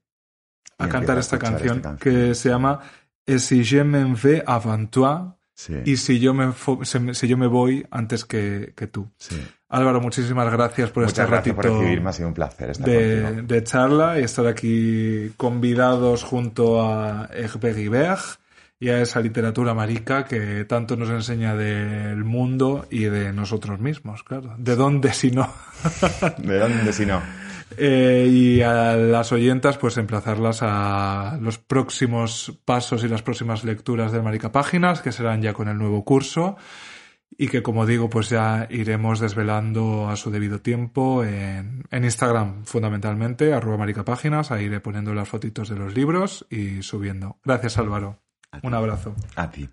a 0.78 0.88
cantar 0.88 1.18
esta 1.18 1.38
canción, 1.38 1.78
esta 1.80 1.98
que 1.98 2.34
se 2.34 2.48
llama 2.50 2.80
Et 3.28 3.38
si 3.40 3.64
je 3.66 3.84
m'en 3.84 4.14
vais 4.16 4.42
avant 4.48 4.90
toi 4.90 5.36
Sí, 5.54 5.74
y 5.84 5.98
si 5.98 6.20
yo 6.22 6.34
me, 6.34 6.54
si 7.14 7.28
yo 7.28 7.38
me 7.38 7.48
voy 7.48 7.86
antes 7.92 8.24
que, 8.24 8.72
que 8.78 8.88
tú. 8.88 9.10
sí. 9.18 9.36
Álvaro, 9.68 10.00
muchísimas 10.00 10.50
gracias 10.52 10.90
por 10.90 11.04
Muchas 11.04 11.20
este 11.20 11.30
gracias 11.32 11.54
por 11.54 11.66
recibirme, 11.66 12.10
ha 12.10 12.14
sido 12.14 12.30
un 12.30 12.34
placer 12.34 12.70
estar 12.70 12.88
de, 12.88 13.42
de 13.44 13.64
charla 13.64 14.20
y 14.20 14.24
estar 14.24 14.48
aquí 14.48 15.32
convidados 15.36 16.24
junto 16.24 16.82
a 16.82 17.30
Hervé 17.34 17.74
Guibert 17.74 18.40
y 18.80 18.90
a 18.90 19.02
esa 19.02 19.20
literatura 19.20 19.74
marica 19.74 20.24
que 20.24 20.64
tanto 20.64 20.96
nos 20.96 21.10
enseña 21.10 21.56
del 21.56 22.24
mundo 22.24 22.88
y 22.90 23.04
de 23.04 23.34
nosotros 23.34 23.80
mismos, 23.80 24.24
claro. 24.24 24.56
¿De 24.58 24.76
dónde 24.78 25.14
si 25.14 25.32
no? 25.32 25.54
¿De 26.38 26.60
dónde 26.60 26.94
si 26.94 27.06
no? 27.06 27.22
Eh, 27.78 28.28
y 28.30 28.62
a 28.62 28.96
las 28.96 29.32
oyentas, 29.32 29.78
pues 29.78 29.98
emplazarlas 29.98 30.62
a 30.64 31.38
los 31.40 31.60
próximos 31.60 32.60
pasos 32.66 33.04
y 33.04 33.08
las 33.08 33.22
próximas 33.22 33.64
lecturas 33.64 34.12
de 34.12 34.24
Marica 34.24 34.52
Páginas, 34.52 35.02
que 35.02 35.12
serán 35.12 35.44
ya 35.44 35.54
con 35.54 35.68
el 35.70 35.78
nuevo 35.78 36.04
curso, 36.04 36.58
y 37.38 37.48
que, 37.48 37.62
como 37.62 37.86
digo, 37.86 38.10
pues 38.10 38.28
ya 38.30 38.68
iremos 38.72 39.20
desvelando 39.20 40.10
a 40.10 40.16
su 40.16 40.32
debido 40.32 40.62
tiempo 40.62 41.24
en, 41.24 41.84
en 41.92 42.04
Instagram, 42.04 42.66
fundamentalmente, 42.66 43.54
arroba 43.54 43.78
Marica 43.78 44.04
Páginas, 44.04 44.52
ahí 44.52 44.66
iré 44.66 44.80
poniendo 44.80 45.14
las 45.14 45.30
fotitos 45.30 45.70
de 45.70 45.76
los 45.76 45.94
libros 45.94 46.48
y 46.50 46.82
subiendo. 46.82 47.38
Gracias, 47.46 47.78
Álvaro. 47.78 48.20
Un 48.64 48.74
abrazo. 48.74 49.14
A 49.36 49.48
ti. 49.50 49.70